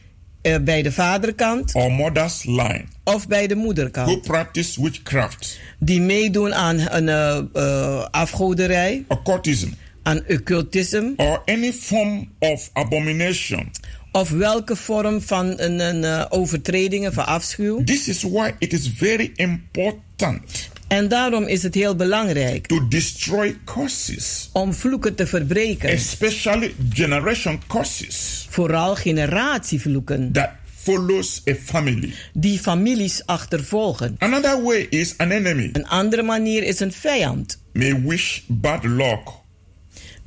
Eh, 0.42 0.56
bij 0.60 0.82
de 0.82 0.92
vaderkant. 0.92 1.74
Or 1.74 1.92
mother's 1.92 2.44
line. 2.44 2.84
Of 3.04 3.28
bij 3.28 3.46
de 3.46 3.54
who 3.54 3.62
moederkant. 3.64 4.22
practice 4.22 4.82
witchcraft, 4.82 5.58
Die 5.78 6.00
meedoen 6.00 6.54
aan 6.54 6.78
een 6.90 7.08
eh, 7.08 7.38
eh, 7.52 8.06
afgoderij, 8.10 9.04
occultism, 9.08 9.68
aan 10.02 10.20
occultisme. 10.28 11.12
Or 11.16 11.42
any 11.46 11.72
form 11.72 12.32
of 12.38 12.70
abomination. 12.72 13.70
Of 14.12 14.30
welke 14.30 14.76
vorm 14.76 15.20
van 15.22 15.54
een, 15.60 15.80
een 15.80 16.04
eh, 16.04 16.24
overtredingen 16.28 17.12
van 17.12 17.26
afschuw. 17.26 17.84
This 17.84 18.08
is 18.08 18.22
why 18.22 18.50
it 18.58 18.72
is 18.72 18.90
very 18.96 19.32
important 19.34 20.70
En 20.88 21.08
daarom 21.08 21.44
is 21.44 21.62
het 21.62 21.74
heel 21.74 21.96
belangrijk 21.96 22.66
to 22.66 22.88
destroy 22.88 23.56
curses, 23.64 24.48
om 24.52 24.74
vloeken 24.74 25.14
te 25.14 25.26
verbreken. 25.26 25.88
especially 25.88 26.74
generation 26.92 27.60
curses 27.66 28.46
Vooral 28.50 28.94
generatievloeken 28.94 30.32
that 30.32 30.50
follows 30.76 31.42
a 31.48 31.54
family. 31.54 32.12
die 32.32 32.58
families 32.58 33.22
achtervolgen. 33.26 34.14
Another 34.18 34.62
way 34.62 34.86
is 34.90 35.14
an 35.18 35.30
enemy 35.30 35.68
Een 35.72 35.86
andere 35.88 36.22
manier 36.22 36.62
is 36.62 36.80
een 36.80 36.92
vijand 36.92 37.58
may 37.72 38.02
wish 38.02 38.40
bad 38.46 38.84
luck 38.84 39.28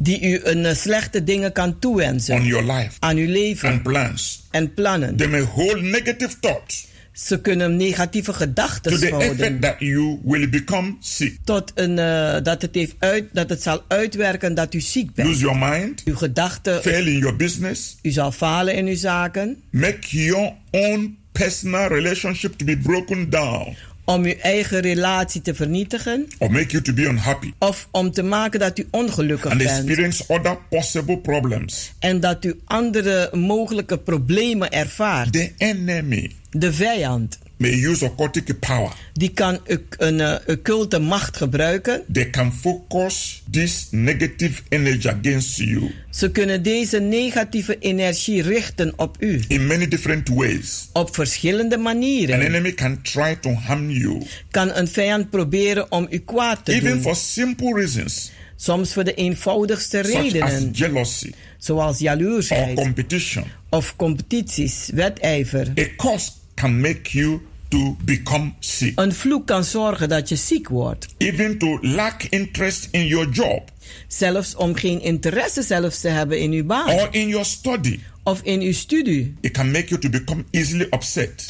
die 0.03 0.21
u 0.21 0.39
een 0.43 0.65
eh, 0.65 0.75
slechte 0.75 1.23
dingen 1.23 1.51
kan 1.51 1.69
on 1.69 1.79
toewensen 1.79 2.43
your 2.43 2.73
life. 2.73 2.91
Aan 2.99 3.17
uw 3.17 3.27
leven. 3.31 3.69
And 3.69 3.83
plans. 3.83 4.47
en 4.51 4.73
plannen. 4.73 5.15
They 5.15 5.27
may 5.27 5.41
hold 5.41 5.81
negative 5.81 6.39
thoughts. 6.39 6.89
Ze 7.11 7.41
kunnen 7.41 7.75
negatieve 7.77 8.33
gedachten 8.33 9.09
houden 9.09 9.59
that 9.59 9.75
you 9.79 10.19
will 10.23 10.49
become 10.49 10.95
sick, 10.99 11.37
tot 11.43 11.71
een, 11.75 11.99
eh, 11.99 12.35
dat, 12.43 12.61
het 12.61 12.75
heeft 12.75 12.95
uit, 12.99 13.25
dat 13.31 13.49
het 13.49 13.61
zal 13.61 13.83
uitwerken 13.87 14.53
dat 14.55 14.73
u 14.73 14.79
ziek 14.81 15.13
bent. 15.13 15.27
lose 15.27 15.39
your 15.39 15.57
mind, 15.57 16.01
Uw 16.05 16.15
gedachten, 16.15 16.81
fail 16.81 17.05
in 17.07 17.17
your 17.17 17.35
business, 17.35 17.97
u 18.01 18.09
zal 18.11 18.31
falen 18.31 18.75
in 18.75 18.87
uw 18.87 18.95
zaken. 18.95 19.61
make 19.71 20.17
your 20.25 20.53
own 20.71 21.17
personal 21.31 21.87
relationship 21.87 22.53
to 22.57 22.65
be 22.65 22.77
broken 22.77 23.29
down, 23.29 23.75
Om 24.05 24.23
uw 24.25 24.33
eigen 24.41 24.79
relatie 24.79 25.41
te 25.41 25.53
vernietigen. 25.55 26.27
or 26.37 26.51
make 26.51 26.67
you 26.71 26.83
to 26.83 26.93
be 26.93 27.01
unhappy 27.01 27.51
Of 27.57 27.87
om 27.91 28.11
te 28.11 28.23
maken 28.23 28.59
dat 28.59 28.79
u 28.79 28.87
ongelukkig 28.91 29.51
and 29.51 29.57
bent. 29.63 29.69
experience 29.69 30.23
other 30.27 30.57
possible 30.69 31.17
problems. 31.17 31.93
En 31.99 32.19
dat 32.19 32.45
u 32.45 32.59
andere 32.65 33.29
mogelijke 33.33 33.97
problemen 33.97 34.71
ervaart. 34.71 35.33
The 35.33 35.51
enemy 35.57 36.31
De 36.49 36.73
vijand. 36.73 37.39
May 37.61 37.85
use 37.85 38.05
occultic 38.05 38.59
power. 38.59 38.91
Die 39.13 39.29
kan 39.33 39.59
een 39.97 40.19
uh, 40.19 40.35
occulte 40.47 40.99
macht 40.99 41.37
gebruiken. 41.37 42.03
They 42.13 42.29
can 42.29 42.51
focus 42.53 43.43
this 43.51 43.87
negative 43.91 44.61
energy 44.69 45.07
against 45.07 45.57
you 45.57 45.91
Ze 46.09 46.31
kunnen 46.31 46.63
deze 46.63 46.99
negatieve 46.99 47.77
energie 47.79 48.41
richten 48.41 48.93
op 48.95 49.15
u. 49.19 49.41
in 49.47 49.67
many 49.67 49.87
different 49.87 50.29
ways. 50.29 50.89
Op 50.93 51.15
verschillende 51.15 51.75
An 51.75 51.81
manieren. 51.81 52.39
enemy 52.41 52.73
can 52.73 53.01
try 53.01 53.35
to 53.41 53.53
harm 53.53 53.89
you, 53.89 54.21
Kan 54.51 54.71
een 54.75 54.87
vijand 54.87 55.29
proberen 55.29 55.91
om 55.91 56.07
u 56.09 56.17
kwaad 56.17 56.65
te 56.65 56.71
even 56.73 56.89
doen. 56.89 57.01
for 57.01 57.15
simple 57.15 57.73
reasons 57.73 58.31
Soms 58.55 58.93
voor 58.93 59.03
de 59.03 59.13
eenvoudigste 59.13 59.97
such 60.05 60.15
as 60.15 60.21
redenen. 60.21 60.71
jealousy 60.71 61.31
Zoals 61.57 61.95
or 61.97 62.01
jaloersheid. 62.03 62.75
competition. 62.75 63.43
Of 63.69 63.95
competities, 63.95 64.89
wedijver. 64.93 65.67
A 65.79 65.85
curse 65.97 66.29
can 66.55 66.79
make 66.79 67.17
you 67.17 67.39
to 67.71 67.95
become 68.05 68.53
sick, 68.59 68.99
Een 68.99 69.13
vloek 69.13 69.47
kan 69.47 69.63
zorgen 69.63 70.09
dat 70.09 70.29
je 70.29 70.35
ziek 70.35 70.69
wordt. 70.69 71.07
even 71.17 71.57
to 71.57 71.77
lack 71.81 72.23
interest 72.29 72.87
in 72.91 73.05
your 73.07 73.29
job 73.29 73.69
Zelfs 74.07 74.55
om 74.55 74.75
geen 74.75 75.01
interesse 75.01 75.61
zelfs 75.61 75.99
te 75.99 76.07
hebben 76.07 76.39
in 76.39 76.51
uw 76.51 76.65
baan. 76.65 76.89
or 76.89 77.07
in 77.11 77.27
your 77.27 77.45
study. 77.45 77.99
Of 78.23 78.41
in 78.43 78.61
uw 78.61 78.71
studie. 78.73 79.35
It 79.41 79.51
can 79.51 79.71
make 79.71 79.87
you 79.87 80.01
to 80.01 80.09
become 80.09 80.43
easily 80.51 80.87
upset, 80.89 81.49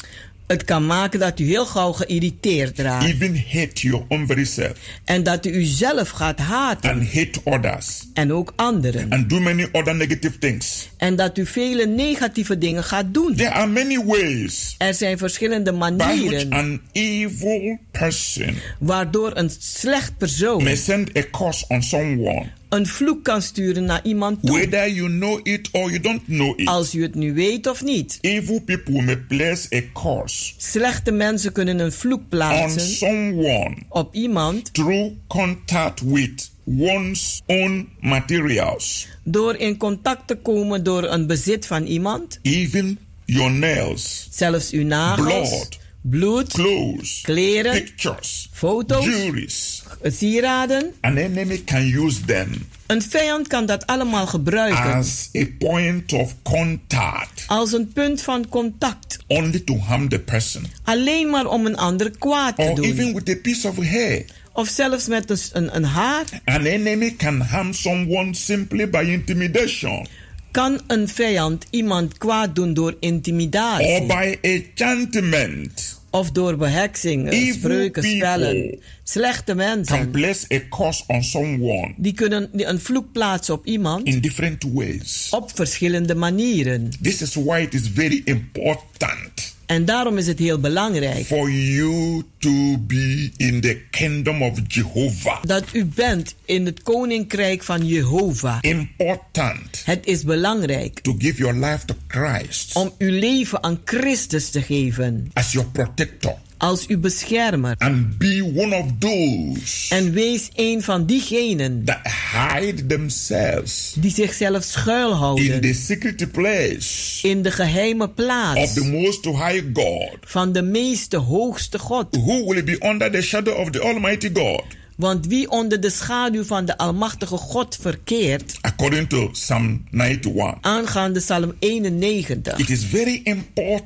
Het 0.52 0.64
kan 0.64 0.86
maken 0.86 1.20
dat 1.20 1.38
u 1.40 1.44
heel 1.44 1.66
gauw 1.66 1.92
geïrriteerd 1.92 2.78
raakt. 2.78 3.04
even 3.04 3.36
hate 3.52 3.80
your 3.88 4.04
own 4.08 4.26
very 4.26 4.44
self, 4.44 4.72
En 5.04 5.22
dat 5.22 5.46
u 5.46 5.50
uzelf 5.50 6.08
gaat 6.10 6.38
haten. 6.38 6.90
and 6.90 7.12
hate 7.12 7.40
others, 7.44 8.06
En 8.14 8.32
ook 8.32 8.52
anderen. 8.56 9.10
and 9.12 9.30
do 9.30 9.40
many 9.40 9.68
other 9.72 9.94
negative 9.96 10.38
things. 10.38 10.88
En 10.96 11.16
dat 11.16 11.38
u 11.38 11.46
vele 11.46 11.86
negatieve 11.86 12.58
dingen 12.58 12.84
gaat 12.84 13.14
doen. 13.14 13.34
There 13.36 13.50
are 13.50 13.66
many 13.66 14.04
ways 14.04 14.74
Er 14.78 14.94
zijn 14.94 15.18
verschillende 15.18 15.72
by 15.72 15.78
which 15.78 15.96
manieren 15.96 16.52
an 16.52 16.80
evil 16.92 17.78
person 17.90 18.54
waardoor 18.78 19.30
een 19.36 19.50
slecht 19.58 20.16
persoon 20.18 20.62
may 20.62 20.76
send 20.76 21.16
a 21.16 21.22
curse 21.30 21.64
on 21.68 21.82
someone, 21.82 22.46
een 22.72 22.86
vloek 22.86 23.24
kan 23.24 23.42
sturen 23.42 23.84
naar 23.84 24.00
iemand 24.02 24.40
toe. 24.42 24.50
whether 24.58 24.90
you 24.92 25.08
know 25.08 25.40
it 25.42 25.68
or 25.72 25.90
you 25.90 26.00
don't 26.00 26.24
know 26.26 26.60
it. 26.60 26.66
Als 26.66 26.94
u 26.94 27.02
het 27.02 27.14
nu 27.14 27.34
weet 27.34 27.66
of 27.66 27.82
niet. 27.82 28.18
Evil 28.20 28.60
people 28.60 29.02
may 29.02 29.16
place 29.18 29.76
a 29.76 29.80
curse 30.00 30.52
Slechte 30.56 31.10
mensen 31.10 31.52
kunnen 31.52 31.78
een 31.78 31.92
vloek 31.92 32.20
on 32.20 32.28
plaatsen 32.28 32.80
someone 32.80 33.76
op 33.88 34.14
iemand 34.14 34.74
through 34.74 35.12
contact 35.26 36.00
with 36.00 36.50
one's 36.78 37.42
own 37.46 37.88
materials, 38.00 39.08
door 39.24 39.56
in 39.56 39.76
contact 39.76 40.26
te 40.26 40.34
komen 40.34 40.82
door 40.84 41.02
een 41.04 41.26
bezit 41.26 41.66
van 41.66 41.84
iemand. 41.84 42.38
even 42.42 42.98
your 43.24 43.50
nails, 43.50 44.28
Zelfs 44.30 44.70
uw 44.70 44.84
nagels, 44.84 45.48
blood, 45.48 45.78
bloed, 46.02 46.52
clothes, 46.52 47.20
kleren, 47.22 47.72
pictures, 47.72 48.48
foto's, 48.52 49.04
jewelries. 49.04 49.82
sieraden. 50.02 50.92
An 51.00 51.16
enemy 51.18 51.62
can 51.64 51.86
use 52.04 52.20
them 52.24 52.66
Een 52.86 53.02
vijand 53.02 53.46
kan 53.48 53.66
dat 53.66 53.86
allemaal 53.86 54.26
gebruiken 54.26 54.92
as 54.94 55.28
a 55.36 55.44
point 55.58 56.12
of 56.12 56.34
contact 56.42 57.44
als 57.46 57.72
een 57.72 57.92
punt 57.92 58.22
van 58.22 58.48
contact. 58.48 59.18
only 59.26 59.60
to 59.60 59.76
harm 59.78 60.08
the 60.08 60.18
person, 60.18 60.66
Alleen 60.84 61.30
maar 61.30 61.46
om 61.46 61.66
een 61.66 61.76
ander 61.76 62.10
kwaad 62.18 62.56
te 62.56 62.62
or 62.62 62.80
even 62.80 62.96
doen. 63.04 63.14
with 63.14 63.28
a 63.28 63.34
piece 63.42 63.68
of 63.68 63.76
hair. 63.76 64.24
Of 64.54 64.68
zelfs 64.68 65.06
met 65.06 65.30
een, 65.30 65.38
een, 65.52 65.76
een 65.76 65.84
haar. 65.84 66.24
An 66.44 66.64
enemy 66.64 67.14
can 67.16 67.40
harm 67.40 67.72
someone 67.72 68.34
simply 68.34 68.88
by 68.90 69.04
intimidation 69.08 70.06
Kan 70.52 70.80
een 70.86 71.08
vijand 71.08 71.66
iemand 71.70 72.18
kwaad 72.18 72.54
doen 72.54 72.74
door 72.74 72.90
or 72.92 72.96
intimidatie. 73.00 74.06
by 74.06 74.36
enchantment. 74.40 76.00
Of 76.10 76.30
door 76.30 76.56
beheksing, 76.56 77.28
eh, 77.28 77.38
Evil 77.40 77.54
spreuken, 77.54 78.02
spellen. 78.02 78.78
Slechte 79.02 79.44
Can 79.44 79.56
mensen. 79.56 80.10
place 80.10 80.46
a 80.54 80.60
curse 80.76 81.02
on 81.06 81.22
someone 81.22 81.94
Die 81.96 82.12
kunnen 82.12 82.48
een 82.52 82.80
vloek 82.80 83.12
plaatsen 83.12 83.54
op 83.54 83.66
iemand. 83.66 84.06
in 84.06 84.20
different 84.20 84.64
ways. 84.72 85.28
Op 85.30 85.50
verschillende 85.54 86.14
manieren. 86.14 86.90
This 87.02 87.22
is 87.22 87.34
why 87.34 87.60
it 87.60 87.74
is 87.74 87.82
very 87.94 88.22
important 88.24 89.51
En 89.72 89.84
daarom 89.84 90.18
is 90.18 90.26
het 90.26 90.38
heel 90.38 90.58
belangrijk 90.58 91.26
for 91.26 91.50
you 91.50 92.22
to 92.38 92.78
be 92.78 93.30
in 93.36 93.60
the 93.60 93.80
kingdom 93.90 94.42
of 94.42 94.58
Jehovah. 94.66 95.42
dat 95.42 95.64
u 95.72 95.84
bent 95.84 96.34
in 96.44 96.66
het 96.66 96.82
koninkrijk 96.82 97.62
van 97.62 97.86
Jehovah. 97.86 98.58
Important 98.60 99.82
Het 99.84 100.06
is 100.06 100.24
belangrijk 100.24 101.00
to 101.00 101.14
give 101.18 101.36
your 101.36 101.66
life 101.66 101.86
to 101.86 101.94
Christ 102.06 102.76
om 102.76 102.92
uw 102.98 103.10
leven 103.18 103.62
aan 103.62 103.80
Christus 103.84 104.50
te 104.50 104.62
geven 104.62 105.30
as 105.32 105.52
your 105.52 105.68
protector 105.68 106.34
als 106.62 106.86
uw 106.86 106.98
beschermer. 106.98 107.74
and 107.78 108.18
be 108.18 108.52
one 108.56 108.76
of 108.76 108.86
those 108.98 109.94
En 109.94 110.12
wees 110.12 110.50
een 110.54 110.82
van 110.82 111.06
diegenen 111.06 111.84
that 111.84 112.00
hide 112.32 112.86
themselves 112.86 113.94
die 113.98 114.10
zichzelf 114.10 114.54
in 114.54 114.60
the 114.60 114.66
schuilhouden 114.68 115.74
secret 115.74 116.32
place 116.32 117.28
in 117.28 117.42
de 117.42 117.50
geheime 117.50 118.04
of 118.04 118.14
plaats 118.14 118.72
the 118.74 118.84
most 118.84 119.24
high 119.24 119.62
God 119.72 120.16
van 120.20 120.52
de 120.52 120.62
meeste 120.62 121.16
hoogste 121.16 121.78
God. 121.78 122.06
who 122.16 122.44
will 122.46 122.64
be 122.64 122.78
under 122.88 123.10
the 123.10 123.22
shadow 123.22 123.54
of 123.56 123.70
the 123.70 123.80
Almighty 123.80 124.30
God. 124.32 124.62
Want 124.96 125.26
wie 125.26 125.50
onder 125.50 125.80
de 125.80 125.90
schaduw 125.90 126.44
van 126.44 126.64
de 126.64 126.76
Almachtige 126.76 127.36
God 127.36 127.78
verkeert, 127.80 128.58
according 128.60 129.08
to 129.08 129.28
Psalm 129.28 129.84
91, 129.90 130.58
aangaande 130.60 131.20
Psalm 131.20 131.54
91, 131.58 132.58
it 132.58 132.70
is 132.70 132.84
very 132.84 133.20
important 133.24 133.80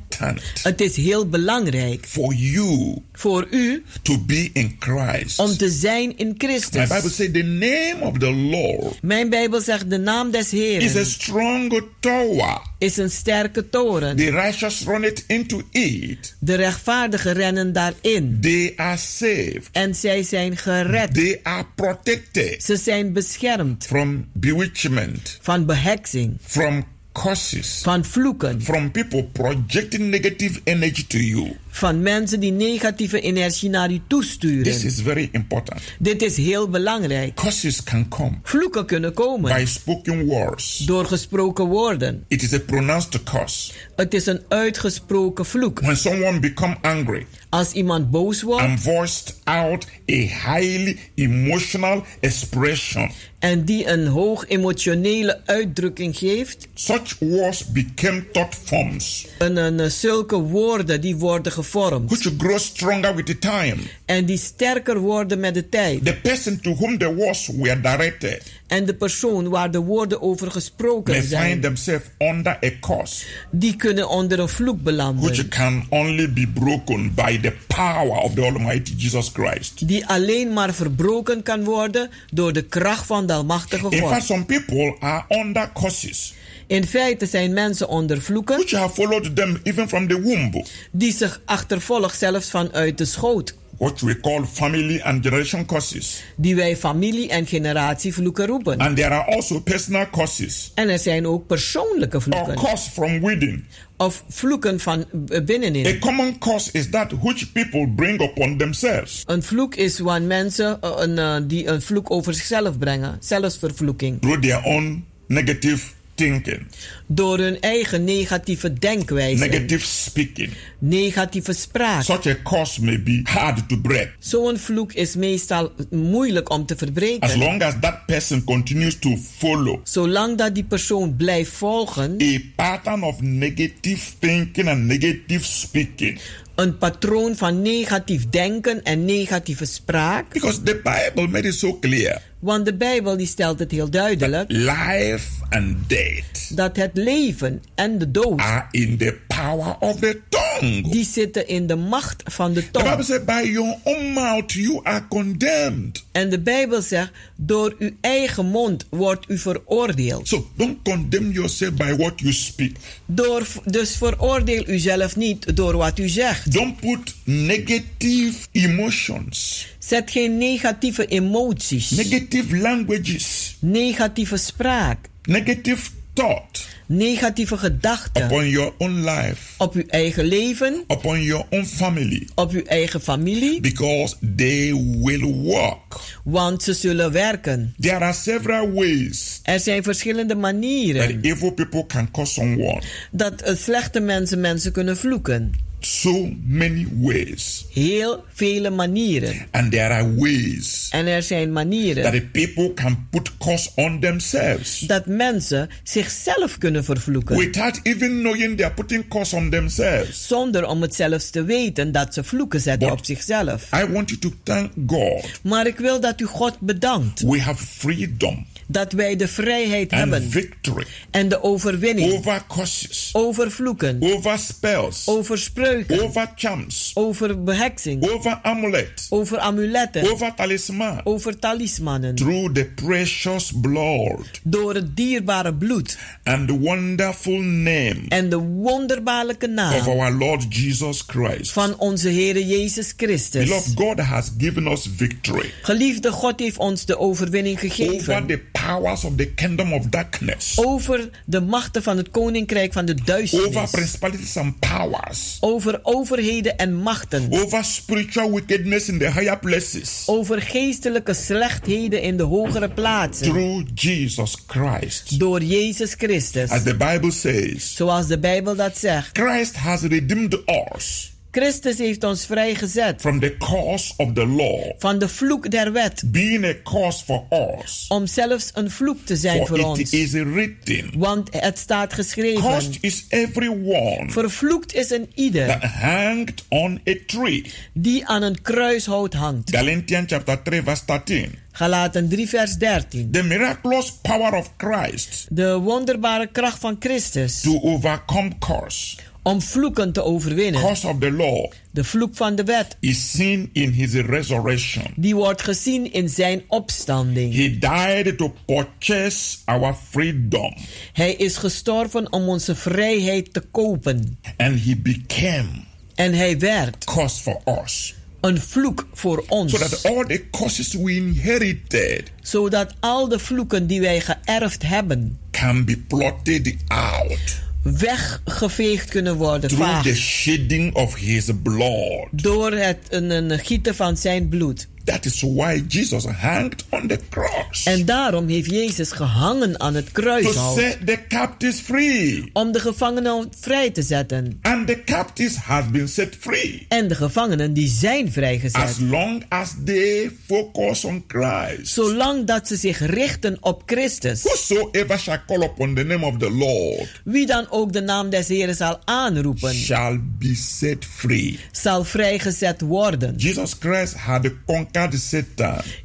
het 0.62 0.80
is 0.80 0.96
heel 0.96 1.28
belangrijk 1.28 2.06
for 2.06 2.34
you 2.34 3.02
voor 3.12 3.46
u 3.50 3.84
to 4.02 4.18
be 4.18 4.50
in 4.52 4.76
Christ. 4.78 5.38
om 5.38 5.56
te 5.56 5.70
zijn 5.70 6.16
in 6.16 6.26
My 6.26 6.32
Bible 6.32 6.48
Christus. 6.48 7.16
says 7.16 7.32
the 7.32 7.42
name 7.42 7.96
of 8.00 8.18
the 8.18 8.32
Lord 8.32 9.02
Mijn 9.02 9.30
Bijbel 9.30 9.60
zegt 9.60 9.90
de 9.90 9.98
naam 9.98 10.30
des 10.30 10.52
is 10.52 10.52
a 10.52 10.56
Heeren 10.56 11.06
strong 11.06 11.82
tower. 12.00 12.60
Is 12.78 12.96
een 12.96 13.10
sterke 13.10 13.68
toren. 13.68 14.16
The 14.16 14.30
righteous 14.30 14.84
run 14.84 15.04
it 15.04 15.24
into 15.26 15.62
it. 15.70 16.36
De 16.38 16.54
rechtvaardigen 16.54 17.32
rennen 17.32 17.72
daarin. 17.72 18.38
They 18.40 18.72
are 18.76 18.96
saved. 18.96 19.68
En 19.72 19.94
zij 19.94 20.22
zijn 20.22 20.56
gered. 20.56 21.14
They 21.14 21.40
are 21.42 21.66
protected 21.74 22.62
Ze 22.62 22.76
zijn 22.76 23.12
beschermd 23.12 23.86
from 23.86 24.28
bewitchment, 24.32 25.38
van 25.42 25.66
beheksing, 25.66 26.36
from 26.42 26.84
curses, 27.12 27.80
van 27.82 28.04
vloeken, 28.04 28.62
from 28.62 28.90
people 28.90 29.24
projecting 29.24 30.10
negative 30.10 30.60
energy 30.64 31.06
to 31.06 31.18
you. 31.18 31.56
Van 31.76 32.02
mensen 32.02 32.40
die 32.40 32.52
negatieve 32.52 33.20
energie 33.20 33.68
naar 33.70 33.90
u 33.90 33.92
This 33.94 34.02
toesturen. 34.08 34.84
is 34.84 35.00
very 35.00 35.28
important. 35.32 35.80
Dit 35.98 36.22
is 36.22 36.36
heel 36.36 36.68
belangrijk. 36.68 37.34
Curses 37.34 37.82
can 37.82 38.08
come 38.08 38.38
Vloeken 38.42 38.86
kunnen 38.86 39.14
komen 39.14 39.54
by 39.54 39.64
spoken 39.66 40.24
words. 40.26 40.78
door 40.78 41.04
gesproken 41.04 41.64
woorden. 41.64 42.24
It 42.28 42.42
is 42.42 42.52
a 42.52 42.58
pronounced 42.58 43.22
curse. 43.22 43.72
Het 43.96 44.14
is 44.14 44.26
een 44.26 44.40
uitgesproken 44.48 45.46
vloek. 45.46 45.80
When 45.80 45.96
someone 45.96 46.38
become 46.40 46.76
angry 46.80 47.26
Als 47.48 47.72
iemand 47.72 48.10
boos 48.10 48.42
wordt 48.42 48.62
and 48.62 48.80
voiced 48.80 49.34
out 49.44 49.86
a 50.10 50.14
highly 50.52 50.98
emotional 51.14 52.04
expression, 52.20 53.10
en 53.38 53.64
die 53.64 53.86
een 53.88 54.06
hoog 54.06 54.48
emotionele 54.48 55.40
uitdrukking 55.44 56.16
geeft, 56.16 56.68
such 56.74 57.18
words 57.18 57.72
became 57.72 58.30
thought 58.32 58.54
forms 58.64 59.26
en, 59.38 59.58
en, 59.58 59.92
zulke 59.92 60.36
woorden 60.36 61.00
die 61.00 61.16
worden 61.16 61.52
gevormd 61.52 61.65
which 62.08 62.36
grow 62.36 62.58
stronger 62.58 63.14
with 63.14 63.26
the 63.26 63.38
time. 63.38 63.76
en 64.04 64.24
die 64.24 64.38
sterker 64.38 64.98
worden 64.98 65.40
met 65.40 65.54
de 65.54 65.68
tijd. 65.68 66.04
The 66.04 66.14
person 66.16 66.60
to 66.60 66.74
whom 66.74 66.98
the 66.98 67.14
words 67.14 67.50
were 67.56 67.80
directed 67.80 68.54
En 68.66 68.84
de 68.86 68.94
persoon 68.94 69.48
waar 69.48 69.70
de 69.70 69.78
woorden 69.78 70.22
over 70.22 70.44
may 70.46 70.52
gesproken 70.54 71.14
find 71.14 71.26
zijn, 71.28 71.60
themselves 71.60 72.06
under 72.18 72.58
a 72.64 72.70
curse 72.80 73.24
die 73.50 73.76
kunnen 73.76 74.08
onder 74.08 74.38
een 74.38 74.48
vloek 74.48 74.76
which 74.76 74.84
belanden. 74.84 75.48
can 75.48 75.86
only 75.88 76.32
be 76.32 76.46
broken 76.54 77.14
by 77.14 77.40
the 77.40 77.52
power 77.66 78.18
of 78.22 78.34
the 78.34 78.42
Almighty 78.42 78.94
Jesus 78.96 79.30
Christ. 79.32 79.88
Die 79.88 80.06
alleen 80.06 80.52
maar 80.52 80.74
verbroken 80.74 81.42
kan 81.42 81.64
worden 81.64 82.10
door 82.32 82.52
de 82.52 82.62
kracht 82.62 83.06
van 83.06 83.26
de 83.26 83.32
Almachtige 83.32 83.86
In 83.90 83.98
fact, 83.98 84.12
God. 84.12 84.22
some 84.22 84.44
people 84.44 84.96
are 85.00 85.24
under 85.28 85.70
curses 85.72 86.34
In 86.66 86.86
feite 86.86 87.26
zijn 87.26 87.52
mensen 87.52 87.88
onder 87.88 88.22
vloeken 88.22 88.56
which 88.56 88.70
have 88.70 88.94
followed 88.94 89.36
them 89.36 89.58
even 89.62 89.88
from 89.88 90.08
the 90.08 90.20
womb, 90.22 90.64
die 90.92 91.12
zich 91.12 91.40
achtervolgt 91.44 92.18
zelfs 92.18 92.50
vanuit 92.50 92.98
de 92.98 93.04
schoot. 93.04 93.54
what 93.78 94.00
we 94.00 94.20
call 94.20 94.44
family 94.52 95.00
and 95.00 95.22
generation 95.24 95.66
curses. 95.66 96.22
Die 96.36 96.56
wij 96.56 96.76
familie- 96.76 97.28
en 97.28 97.46
generatievloeken 97.46 98.46
roepen. 98.46 98.78
And 98.78 98.96
there 98.96 99.08
are 99.08 99.34
also 99.36 99.60
personal 99.60 100.06
curses 100.10 100.70
En 100.74 100.88
er 100.88 100.98
zijn 100.98 101.26
ook 101.26 101.46
persoonlijke 101.46 102.16
or 102.16 102.22
vloeken. 102.22 102.54
curse 102.54 102.90
from 102.90 103.20
within. 103.20 103.64
Of 103.96 104.24
vloeken 104.28 104.80
van 104.80 105.04
eh, 105.28 105.44
binnenin. 105.44 105.86
A 105.86 105.98
common 105.98 106.38
curse 106.38 106.68
is 106.72 106.90
that 106.90 107.12
which 107.22 107.52
people 107.52 107.88
bring 107.88 108.20
upon 108.22 108.56
themselves 108.58 109.22
Een 109.26 109.42
vloek 109.42 109.74
is 109.74 109.98
wanneer 109.98 110.28
mensen 110.28 110.80
eh, 110.80 110.90
een, 110.96 111.18
eh, 111.18 111.36
die 111.42 111.66
een 111.66 111.82
vloek 111.82 112.10
over 112.10 112.34
zichzelf 112.34 112.78
brengen. 112.78 113.16
Zelfsvervloeking. 113.20 114.20
through 114.20 114.42
their 114.42 114.62
own 114.64 115.04
negative 115.26 115.86
thinking, 116.16 116.66
Door 117.06 117.38
hun 117.38 117.60
eigen 117.60 118.04
negatieve 118.04 118.72
denkwijze. 118.72 119.44
negative 119.44 119.86
speaking. 119.86 120.50
negatieve 120.78 121.52
spraak. 121.52 122.02
Such 122.02 122.26
a 122.26 122.36
curse 122.42 122.82
may 122.82 123.02
be 123.02 123.20
hard 123.24 123.68
to 123.68 123.76
break 123.80 124.14
Zo'n 124.18 124.58
vloek 124.58 124.92
is 124.92 125.14
meestal 125.16 125.72
moeilijk 125.90 126.50
om 126.50 126.66
te 126.66 126.72
as 126.72 126.78
verbreken. 126.78 127.38
long 127.38 127.62
as 127.62 127.74
that 127.80 128.06
person 128.06 128.44
continues 128.44 128.98
to 128.98 129.16
follow 129.38 129.80
Zolang 129.84 130.38
dat 130.38 130.54
die 130.54 130.64
persoon 130.64 131.16
blijft 131.16 131.52
volgen, 131.52 132.16
a 132.22 132.38
pattern 132.56 133.02
of 133.02 133.20
negative 133.20 134.10
thinking 134.18 134.68
and 134.68 134.84
negative 134.86 135.44
speaking. 135.44 136.20
een 136.54 136.78
patroon 136.78 137.36
van 137.36 137.62
negatief 137.62 138.28
denken 138.30 138.82
en 138.84 139.04
negatieve 139.04 139.64
spraak. 139.64 140.32
Because 140.32 140.62
the 140.62 140.74
Bible 140.84 141.28
made 141.28 141.48
it 141.48 141.54
so 141.54 141.78
clear 141.78 142.22
Want 142.38 142.64
de 142.64 142.74
Bijbel 142.74 143.16
die 143.16 143.26
stelt 143.26 143.58
het 143.58 143.70
heel 143.70 143.90
duidelijk 143.90 144.50
life 144.50 145.28
and 145.50 145.88
death 145.88 146.56
dat 146.56 146.76
het 146.76 146.90
leven 146.94 147.62
en 147.74 147.98
de 147.98 148.10
dood 148.10 148.40
are 148.40 148.66
in 148.70 148.96
the 148.96 149.16
power 149.26 149.76
of 149.78 149.98
the 149.98 150.20
tongue. 150.28 150.82
die 150.90 151.04
zitten 151.04 151.48
in 151.48 151.66
de 151.66 151.76
macht 151.76 152.22
van 152.24 152.52
de 152.52 152.70
The 152.70 152.78
Bible 152.78 152.90
tong. 152.90 153.04
says, 153.04 153.24
by 153.24 153.48
your 153.52 153.76
own 153.84 154.12
mouth 154.12 154.52
you 154.52 154.80
are 154.82 155.08
condemned. 155.08 156.04
En 156.12 156.30
de 156.30 156.40
Bijbel 156.40 156.82
zegt, 156.82 157.10
door 157.36 157.74
uw 157.78 157.90
eigen 158.00 158.46
mond 158.46 158.86
wordt 158.90 159.24
u 159.28 159.38
veroordeeld. 159.38 160.28
So 160.28 160.50
don't 160.56 160.82
condemn 160.82 161.32
yourself 161.32 161.72
by 161.74 161.94
what 161.96 162.12
you 162.20 162.32
speak. 162.32 162.72
Door, 163.06 163.46
dus 163.64 163.96
veroordeel 163.96 164.68
uzelf 164.68 165.16
niet 165.16 165.56
door 165.56 165.76
wat 165.76 165.98
u 165.98 166.08
zegt. 166.08 166.52
Don't 166.52 166.80
put 166.80 167.14
negative 167.24 168.34
emotions, 168.52 169.66
Zet 169.86 170.10
geen 170.10 170.38
negatieve 170.38 171.06
emoties, 171.06 171.90
negative 171.90 172.56
languages, 172.56 173.56
negatieve 173.60 174.36
spraak, 174.36 174.98
negative 175.22 175.90
thought. 176.12 176.68
Negatieve 176.88 177.56
gedachten. 177.56 178.24
Upon 178.24 178.48
your 178.48 178.72
own 178.78 179.04
life, 179.04 179.36
op 179.58 179.74
uw 179.74 179.82
eigen 179.88 180.24
leven, 180.24 180.84
upon 180.88 181.22
your 181.22 181.44
own 181.50 181.64
family, 181.64 182.28
op 182.34 182.50
uw 182.52 182.62
eigen 182.62 183.00
familie, 183.00 183.60
because 183.60 184.16
they 184.36 184.74
will 185.02 185.24
work. 185.34 185.94
want 186.24 186.62
ze 186.62 186.72
zullen 186.74 187.12
werken. 187.12 187.74
There 187.80 187.96
are 187.98 188.12
several 188.12 188.72
ways 188.72 189.40
Er 189.42 189.60
zijn 189.60 189.82
verschillende 189.82 190.32
that 190.32 190.42
manieren 190.42 191.20
evil 191.22 191.50
people 191.50 191.86
can 191.86 192.10
cause 192.10 192.32
someone. 192.32 192.82
dat 193.10 193.42
eh, 193.42 193.56
slechte 193.56 194.00
mensen 194.00 194.40
mensen 194.40 194.72
kunnen 194.72 194.96
vloeken. 194.96 195.52
So 195.80 196.30
many 196.46 196.86
ways. 197.00 197.66
Heel 197.70 198.24
vele 198.32 198.70
manieren. 198.70 199.46
And 199.50 199.70
there 199.70 199.88
are 199.94 200.14
ways 200.14 200.88
En 200.90 201.06
er 201.06 201.22
zijn 201.22 201.44
that 201.44 201.52
manieren 201.52 202.12
the 202.12 202.22
people 202.32 202.74
can 202.74 203.06
put 203.10 203.30
curse 203.38 203.70
on 203.74 204.00
themselves 204.00 204.78
dat 204.78 205.06
mensen 205.06 205.68
zichzelf 205.82 206.58
kunnen 206.58 206.84
vervloeken. 206.84 207.36
without 207.36 207.80
even 207.82 208.08
knowing 208.20 208.56
they 208.56 208.64
are 208.66 208.74
putting 208.74 209.08
curse 209.08 209.36
on 209.36 209.50
themselves. 209.50 210.26
Zonder 210.26 210.66
om 210.66 210.82
het 210.82 210.94
zelfs 210.94 211.30
te 211.30 211.44
weten 211.44 211.92
dat 211.92 212.14
ze 212.14 212.24
vloeken 212.24 212.60
zetten 212.60 212.88
But- 212.88 212.98
op 212.98 213.04
zichzelf. 213.04 213.68
I 213.74 213.84
want 213.92 214.08
you 214.10 214.20
to 214.20 214.32
thank 214.42 214.70
God. 214.86 215.30
Maar 215.42 215.66
ik 215.66 215.78
wil 215.78 216.00
dat 216.00 216.20
u 216.20 216.24
God 216.24 216.60
bedankt 216.60 217.20
We 217.20 217.40
have 217.40 217.64
freedom 217.66 218.46
dat 218.66 218.92
wij 218.92 219.16
de 219.16 219.28
vrijheid 219.28 219.92
and 219.92 220.00
hebben 220.00 220.30
victory. 220.30 220.86
en 221.10 221.28
de 221.28 221.42
overwinning. 221.42 222.12
Over 222.12 222.42
curses, 222.48 223.10
over 223.12 223.50
vloeken, 223.50 223.96
over 224.00 224.38
spells, 224.38 225.08
over 225.08 225.38
spreuken, 225.38 226.02
over 226.02 226.32
charms, 226.34 226.90
over 226.94 227.42
beheksing, 227.42 228.10
over 228.10 228.38
amulets, 228.42 229.06
over 229.10 229.38
amuletten, 229.38 230.10
over 230.12 230.34
talisman. 230.34 231.00
over 231.04 231.38
talismannen. 231.38 232.14
Through 232.14 232.52
the 232.52 232.64
precious 232.64 233.52
blood. 233.60 234.40
Door 234.42 234.74
het 234.74 234.96
dierbare 234.96 235.54
bloed. 235.54 235.98
And 236.22 236.48
the 236.48 236.58
wonderful 236.58 237.40
name 237.40 237.96
en 238.08 238.28
de 238.28 238.38
wonderbaarlijke 238.38 239.46
of 239.46 239.52
naam 239.52 239.88
our 239.88 240.12
Lord 240.12 240.54
Jesus 240.54 241.02
Christ. 241.06 241.52
van 241.52 241.78
onze 241.78 242.08
Heere 242.08 242.46
Jezus 242.46 242.92
Christus. 242.96 243.44
Beloved, 243.44 243.72
God 243.74 244.00
has 244.00 244.30
given 244.38 244.66
us 244.66 244.88
victory. 244.96 245.50
Geliefde 245.62 246.10
God 246.10 246.40
heeft 246.40 246.58
ons 246.58 246.84
de 246.84 246.98
overwinning 246.98 247.56
over 247.56 247.70
gegeven 247.70 248.26
the 248.26 248.40
powers 248.64 249.04
of 249.04 249.16
the 249.16 249.26
kingdom 249.34 249.72
of 249.72 249.86
darkness, 249.86 250.58
over 250.58 251.10
de 251.24 251.40
machten 251.40 251.82
van 251.82 251.96
het 251.96 252.10
koninkrijk 252.10 252.72
van 252.72 252.84
de 252.84 252.92
over 252.92 253.04
duisternis, 253.04 253.70
principalities 253.70 254.36
and 254.36 254.58
powers, 254.58 255.36
over 255.40 255.80
overheden 255.82 256.56
en 256.56 256.74
machten, 256.74 257.28
over 257.30 257.64
spiritual 257.64 258.32
wickedness 258.32 258.88
in 258.88 258.98
the 258.98 259.10
higher 259.10 259.38
places. 259.38 260.02
over 260.06 260.42
geestelijke 260.42 261.14
slechtheden 261.14 262.02
in 262.02 262.16
de 262.16 262.22
hogere 262.22 262.68
plaatsen. 262.68 263.26
Through 263.26 263.68
Jesus 263.74 264.36
Christ. 264.46 265.18
Door 265.18 265.42
Jezus 265.42 265.94
Christus. 265.94 266.50
As 266.50 266.62
the 266.62 266.76
Bible 266.76 267.10
says, 267.10 267.74
Zoals 267.74 268.06
de 268.06 268.18
Bijbel 268.18 268.56
dat 268.56 268.78
zegt. 268.78 269.18
Christ 269.18 269.56
has 269.56 269.80
redeemed 269.80 270.42
us 270.74 271.14
Christus 271.40 271.78
heeft 271.78 272.04
ons 272.04 272.26
vrijgezet 272.26 273.00
from 273.00 273.20
the 273.20 273.36
curse 273.38 273.92
of 273.96 274.12
the 274.12 274.26
law, 274.26 274.72
van 274.78 274.98
de 274.98 275.08
vloek 275.08 275.50
der 275.50 275.72
wet. 275.72 276.02
being 276.06 276.44
a 276.44 276.54
curse 276.64 277.04
for 277.04 277.24
us. 277.62 277.84
Om 277.88 278.06
zelfs 278.06 278.50
een 278.54 278.70
vloek 278.70 278.98
te 279.04 279.16
zijn 279.16 279.46
voor 279.46 279.58
For 279.58 279.66
ons. 279.66 279.78
it 279.78 279.92
is 279.92 280.12
written, 280.12 280.90
Want 280.98 281.28
het 281.30 281.58
staat 281.58 281.92
geschreven. 281.92 282.42
Cursed 282.42 282.78
is 282.80 283.04
everyone 283.08 284.04
Vervloekt 284.10 284.74
is 284.74 284.90
een 284.90 285.10
ieder 285.14 285.46
that 285.46 285.62
hanged 285.70 286.44
on 286.48 286.80
a 286.88 286.94
tree. 287.06 287.52
die 287.72 288.06
aan 288.06 288.22
een 288.22 288.42
kruishout 288.42 289.14
hangt. 289.14 289.50
Galatians 289.56 290.12
chapter 290.12 290.42
3, 290.42 290.62
verse 290.62 290.82
13. 290.86 291.38
Galaten 291.52 292.08
3 292.08 292.28
vers 292.28 292.54
13. 292.56 293.10
The 293.10 293.22
miraculous 293.22 293.92
power 294.02 294.34
of 294.34 294.50
Christ 294.56 295.26
De 295.30 295.58
wonderbare 295.58 296.28
kracht 296.32 296.58
van 296.58 296.76
Christus 296.78 297.40
to 297.40 297.60
overcome 297.62 298.30
curse, 298.38 298.96
om 299.26 299.42
vloeken 299.42 299.92
te 299.92 300.02
overwinnen. 300.02 300.60
curse 300.60 300.88
of 300.88 300.98
the 300.98 301.10
law, 301.10 301.50
De 301.70 301.84
vloek 301.84 302.16
van 302.16 302.34
de 302.34 302.44
wet. 302.44 302.76
is 302.80 303.10
seen 303.10 303.50
in 303.52 303.70
his 303.70 303.92
resurrection. 303.92 304.84
Die 304.96 305.14
wordt 305.14 305.42
gezien 305.42 305.92
in 305.92 306.08
zijn 306.08 306.42
opstanding. 306.48 307.34
He 307.34 307.58
died 307.58 308.18
to 308.18 308.34
purchase 308.46 309.36
our 309.44 309.74
freedom, 309.90 310.54
Hij 310.92 311.12
is 311.14 311.36
gestorven 311.36 312.12
om 312.12 312.28
onze 312.28 312.54
vrijheid 312.54 313.32
te 313.32 313.40
kopen. 313.40 314.18
and 314.36 314.64
he 314.64 314.76
became 314.76 315.48
En 315.94 316.14
hij 316.14 316.38
werd 316.38 316.84
curse 316.84 317.22
for 317.22 317.40
us. 317.64 317.94
een 318.20 318.40
vloek 318.40 318.86
voor 318.92 319.24
ons. 319.28 319.52
So 319.52 319.58
that 319.58 319.82
all 319.84 320.04
the 320.04 320.24
curses 320.30 320.72
we 320.74 320.94
inherited 320.96 322.02
Zodat 322.20 322.74
al 322.80 323.08
de 323.08 323.18
vloeken 323.18 323.66
die 323.66 323.80
wij 323.80 324.00
geërfd 324.00 324.62
hebben, 324.62 325.18
can 325.30 325.64
be 325.64 325.76
blotted 325.76 326.54
out 326.66 327.44
weggeveegd 327.74 328.90
kunnen 328.90 329.16
worden. 329.16 329.50
through 329.50 329.70
vaag. 329.70 329.82
the 329.82 329.94
shedding 329.94 330.74
of 330.74 330.94
his 330.94 331.30
blood. 331.42 332.06
Door 332.10 332.52
het 332.52 332.78
een, 332.88 333.10
een 333.10 333.38
gieten 333.38 333.74
van 333.74 333.96
zijn 333.96 334.28
bloed. 334.28 334.68
That 334.86 335.04
is 335.04 335.20
why 335.20 335.64
Jesus 335.68 336.04
hanged 336.04 336.64
on 336.70 336.86
the 336.88 336.98
cross. 337.10 337.64
En 337.64 337.84
daarom 337.84 338.28
heeft 338.28 338.50
Jezus 338.50 338.92
gehangen 338.92 339.60
aan 339.60 339.74
het 339.74 339.94
to 339.94 340.02
kruishout. 340.02 340.58
set 340.58 340.86
the 340.86 340.98
captives 341.08 341.60
free. 341.60 342.30
Om 342.32 342.52
de 342.52 342.60
gevangenen 342.60 343.28
vrij 343.40 343.70
te 343.70 343.82
zetten. 343.82 344.38
And 344.42 344.66
the 344.66 344.82
captives 344.84 345.36
have 345.36 345.70
been 345.70 345.88
set 345.88 346.16
free. 346.20 346.66
En 346.68 346.88
de 346.88 346.94
gevangenen 346.94 347.52
die 347.52 347.68
zijn 347.68 348.12
vrijgezet. 348.12 348.62
As 348.62 348.78
long 348.78 349.24
as 349.28 349.54
they 349.64 350.10
focus 350.26 350.84
on 350.84 351.04
Christ. 351.08 351.72
Zolang 351.72 352.26
dat 352.26 352.48
ze 352.48 352.56
zich 352.56 352.78
richten 352.78 353.36
op 353.40 353.62
Christus. 353.66 354.22
Whosoever 354.22 354.98
shall 354.98 355.20
call 355.26 355.42
upon 355.42 355.74
the 355.74 355.82
name 355.82 356.06
of 356.06 356.16
the 356.16 356.30
Lord 356.30 357.00
Wie 357.04 357.26
dan 357.26 357.46
ook 357.50 357.72
de 357.72 357.80
naam 357.80 358.10
des 358.10 358.28
Heren 358.28 358.54
zal 358.54 358.78
aanroepen. 358.84 359.54
shall 359.54 360.00
be 360.18 360.34
set 360.34 360.84
free. 360.84 361.38
Zal 361.52 361.84
vrijgezet 361.84 362.60
worden. 362.60 363.14
Jesus 363.16 363.54
Christ 363.58 363.94
had 363.94 364.30
conquered 364.46 364.74
Satan, 364.75 364.75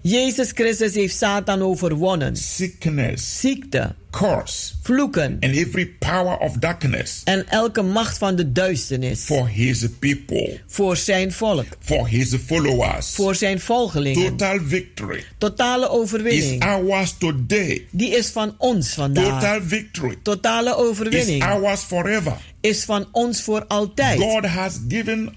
Jezus 0.01 0.51
Christus 0.53 0.93
heeft 0.93 1.15
Satan 1.15 1.61
overwonnen. 1.61 2.35
sickness, 2.35 3.39
Ziekte. 3.39 3.95
Curse, 4.11 4.73
Vloeken. 4.81 5.37
and 5.41 5.55
every 5.55 5.85
power 5.99 6.37
of 6.37 6.53
darkness 6.57 7.21
En 7.23 7.47
elke 7.49 7.81
macht 7.81 8.17
van 8.17 8.35
de 8.35 8.51
duisternis. 8.51 9.19
for 9.23 9.47
his 9.47 9.85
people, 9.99 10.59
Voor 10.67 10.97
zijn 10.97 11.31
volk. 11.31 11.65
for 11.79 12.07
his 12.07 12.35
followers. 12.45 13.09
Voor 13.13 13.35
zijn 13.35 13.59
volgelingen. 13.59 14.37
Total 14.37 14.57
victory 14.65 15.23
Totale 15.37 15.85
is 15.85 15.91
overwinning. 15.91 16.63
ours 16.63 17.13
today. 17.17 17.85
Die 17.91 18.09
is 18.17 18.27
van 18.29 18.55
ons 18.57 18.89
vandaag. 18.93 19.41
Total 19.41 19.59
victory 19.61 20.15
Totale 20.23 20.69
is 20.69 20.75
overwinning 20.75 21.43
ours 21.43 21.81
forever. 21.81 22.33
is 22.61 22.83
van 22.83 23.07
ons 23.11 23.41
voor 23.41 23.65
altijd. 23.67 24.19
God 24.19 24.45
has 24.45 24.79
given 24.87 25.33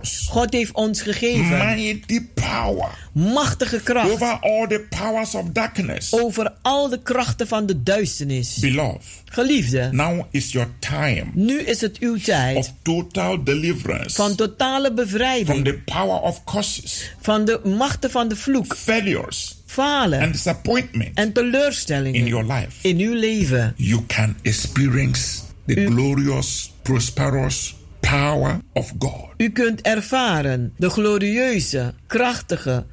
us 0.00 0.26
God 0.30 0.52
heeft 0.52 0.72
ons 0.72 1.02
gegeven 1.02 1.48
mighty 1.48 2.20
power 2.34 3.05
machtige 3.16 3.80
kracht 3.82 4.10
over 4.10 4.38
all 4.40 4.66
the 4.66 4.86
powers 4.88 5.34
of 5.34 5.44
darkness. 5.52 6.12
over 6.12 6.52
al 6.62 6.88
de 6.88 7.02
krachten 7.02 7.46
van 7.46 7.66
de 7.66 7.82
duisternis. 7.82 8.58
Beloved, 8.58 9.22
Geliefde, 9.24 9.88
now 9.92 10.24
is 10.30 10.52
your 10.52 10.68
time 10.78 11.24
nu 11.32 11.60
is 11.60 11.80
het 11.80 11.98
uw 11.98 12.14
of 12.14 12.22
tijd 12.22 12.72
total 12.82 13.44
deliverance 13.44 14.14
van 14.14 14.34
totale 14.34 14.86
from 14.86 14.94
bevrijding 14.94 15.64
the 15.64 15.78
power 15.84 16.20
of 16.20 16.44
curses, 16.44 17.12
van 17.20 17.44
de 17.44 17.60
machten 17.64 18.10
van 18.10 18.28
de 18.28 18.36
vloek, 18.36 18.76
failures, 18.76 19.62
falen 19.66 20.20
and 20.20 20.32
disappointment 20.32 21.10
en 21.14 21.24
in 21.26 21.32
teleurstellingen 21.32 22.26
your 22.26 22.52
life. 22.52 22.88
in 22.88 22.98
uw 22.98 23.14
leven. 23.14 23.74
You 23.76 24.06
can 24.06 24.36
experience 24.42 25.40
the 25.66 25.86
glorious, 25.86 26.72
prosperous 26.82 27.74
power 28.00 28.60
of 28.72 28.92
God. 28.98 29.24
U 29.36 29.50
kunt 29.50 29.80
ervaren 29.80 30.72
de 30.76 30.90
glorieuze, 30.90 31.94
krachtige 32.06 32.86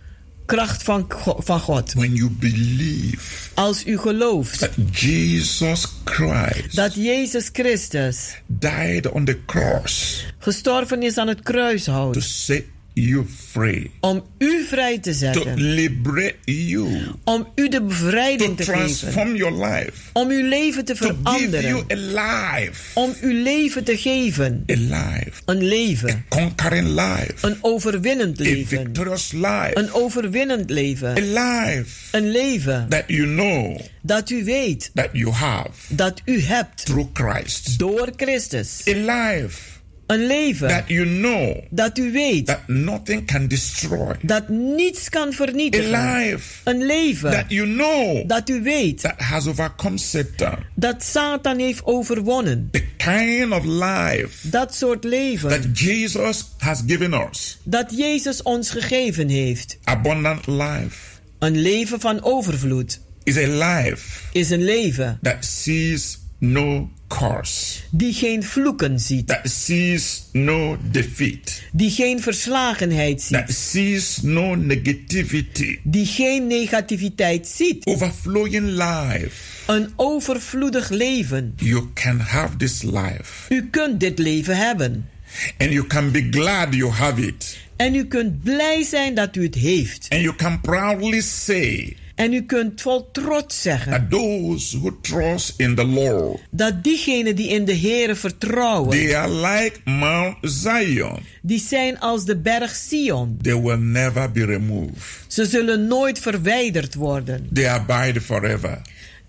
kracht 0.53 0.83
van, 0.83 1.05
van 1.37 1.59
God. 1.59 1.93
When 1.93 2.13
you 2.15 2.29
believe 2.29 3.49
Als 3.53 3.85
u 3.85 3.97
gelooft 3.97 4.59
that 4.59 4.71
Jesus 4.91 5.87
Christ 6.03 6.75
dat 6.75 6.93
Jezus 6.93 7.49
Christus 7.53 8.35
died 8.47 9.09
on 9.11 9.25
the 9.25 9.37
cross 9.45 10.25
gestorven 10.37 11.03
is 11.03 11.17
aan 11.17 11.27
het 11.27 11.37
to 11.37 11.51
kruishout 11.51 12.23
set 12.23 12.63
you 12.93 13.25
free, 13.51 13.91
om 13.99 14.23
u 14.37 14.63
vrij 14.63 14.99
te 14.99 15.09
to 15.09 15.15
zetten, 15.15 15.61
liberate 15.61 16.35
you, 16.45 16.97
om 17.23 17.47
u 17.55 17.69
de 17.69 17.77
to 17.77 17.85
bevrijding 17.85 18.57
te 18.57 18.63
geven, 18.63 18.79
transform 18.79 19.35
your 19.35 19.65
life, 19.65 19.91
om 20.13 20.29
uw 20.29 20.47
leven 20.47 20.85
te 20.85 20.95
to 20.95 21.05
give 21.05 21.19
you 21.23 21.83
veranderen, 21.85 22.15
a 22.17 22.55
life, 22.59 22.99
om 22.99 23.13
uw 23.21 23.43
leven 23.43 23.83
te 23.83 23.97
geven. 23.97 24.63
a 24.71 24.73
life, 24.75 25.41
Een 25.45 25.63
leven, 25.67 26.25
conquering 26.29 26.87
life, 26.87 27.33
een 27.41 27.57
overwinnend 27.61 28.39
a 28.39 28.43
leven, 28.43 28.77
victorious 28.77 29.31
life, 29.31 29.71
een 29.73 29.91
overwinnend 29.93 30.71
a 30.71 30.73
leven, 30.73 31.13
life 31.13 32.17
een 32.17 32.29
leven. 32.31 32.85
that 32.89 33.03
you 33.07 33.25
know 33.27 33.79
dat 34.01 34.29
u 34.29 34.43
weet. 34.43 34.91
that 34.93 35.09
you 35.11 35.31
have 35.31 35.69
dat 35.95 36.21
u 36.25 36.41
hebt. 36.41 36.85
through 36.85 37.09
Christ, 37.13 37.79
door 37.79 38.09
Christus. 38.15 38.81
a 38.87 38.93
life 38.93 39.72
Een 40.07 40.27
leven 40.27 40.67
that 40.67 40.83
you 40.87 41.05
know 41.05 41.57
dat 41.69 41.97
u 41.97 42.11
weet 42.11 42.45
that 42.45 42.67
nothing 42.67 43.25
can 43.27 43.47
destroy, 43.47 44.15
dat 44.21 44.49
niets 44.49 45.09
kan 45.09 45.27
a 45.27 45.31
vernietigen. 45.31 45.89
life 45.89 46.61
Een 46.63 46.85
leven 46.85 47.31
that 47.31 47.45
you 47.47 47.67
know 47.73 48.27
dat 48.29 48.49
u 48.49 48.61
weet 48.61 49.01
that 49.01 49.21
has 49.21 49.47
overcome 49.47 49.97
Satan, 49.97 50.55
dat 50.75 51.03
Satan 51.03 51.59
heeft 51.59 51.85
overwonnen. 51.85 52.67
the 52.71 52.83
kind 52.97 53.51
of 53.51 53.63
life 53.65 54.49
Dat 54.49 54.75
soort 54.75 55.03
leven 55.03 55.49
that 55.49 55.79
Jesus 55.79 56.45
has 56.57 56.81
given 56.87 57.13
us, 57.13 57.57
dat 57.63 57.93
Jezus 57.97 58.41
ons 58.41 58.69
gegeven 58.69 59.29
heeft. 59.29 59.77
abundant 59.83 60.47
life, 60.47 60.97
Een 61.39 61.57
leven 61.61 61.99
van 61.99 62.23
overvloed 62.23 62.99
is 63.23 63.37
a 63.37 63.47
life 63.47 64.19
is 64.31 64.49
een 64.49 64.63
leven 64.63 65.19
that 65.21 65.45
sees 65.45 66.19
no 66.39 66.89
curse, 67.20 67.80
die 67.91 68.14
geen 68.14 68.43
vloeken 68.43 68.99
ziet, 68.99 69.28
that 69.28 69.49
sees 69.49 70.24
no 70.32 70.78
defeat, 70.91 71.61
die 71.72 71.89
geen 71.91 72.22
verslagenheid 72.22 73.22
ziet, 73.22 73.38
that 73.38 73.51
sees 73.55 74.22
no 74.22 74.55
negativity, 74.55 75.80
die 75.84 76.05
geen 76.05 76.47
negativiteit 76.47 77.47
ziet. 77.47 77.86
overflowing 77.86 78.66
life. 78.68 79.32
Een 79.68 79.93
overvloedig 79.95 80.89
leven. 80.89 81.53
You 81.57 81.89
can 81.93 82.20
have 82.20 82.55
this 82.57 82.82
life, 82.84 83.53
U 83.53 83.68
kunt 83.70 83.99
dit 83.99 84.20
leven 84.20 84.57
hebben. 84.57 85.09
and 85.57 85.72
you 85.72 85.88
can 85.88 86.11
be 86.11 86.28
glad 86.32 86.74
you 86.74 86.91
have 86.91 87.22
it, 87.28 87.57
En 87.76 87.95
u 87.95 88.05
kunt 88.05 88.43
blij 88.43 88.84
zijn 88.84 89.16
dat 89.16 89.36
u 89.36 89.43
het 89.43 89.55
heeft. 89.55 90.05
and 90.09 90.22
you 90.22 90.36
can 90.36 90.61
proudly 90.61 91.22
say 91.22 91.95
En 92.16 92.34
u 92.34 92.41
kunt 92.41 92.82
vol 92.82 93.09
trots 93.11 93.61
zeggen 93.61 93.91
that 93.91 94.09
those 94.09 94.78
who 94.78 94.97
trust 95.01 95.53
in 95.57 95.76
the 95.76 95.86
Lord, 95.86 96.39
dat 96.51 96.84
diegenen 96.84 97.36
die 97.36 97.47
in 97.47 97.66
de 97.66 97.76
Heere 97.76 98.16
vertrouwen, 98.16 98.89
they 98.89 99.16
are 99.16 99.32
like 99.32 99.80
Mount 99.86 100.38
Zion. 100.41 101.20
die 101.41 101.59
zijn 101.59 101.99
als 101.99 102.26
de 102.26 102.38
berg 102.38 102.76
Sion. 102.76 103.38
They 103.41 103.61
will 103.61 103.78
never 103.78 104.32
be 104.32 104.45
removed. 104.45 105.26
Ze 105.28 105.45
zullen 105.45 105.88
nooit 105.88 106.20
verwijderd 106.20 106.95
worden. 106.95 107.49
They 107.53 107.68
abide 107.70 108.22
forever, 108.22 108.82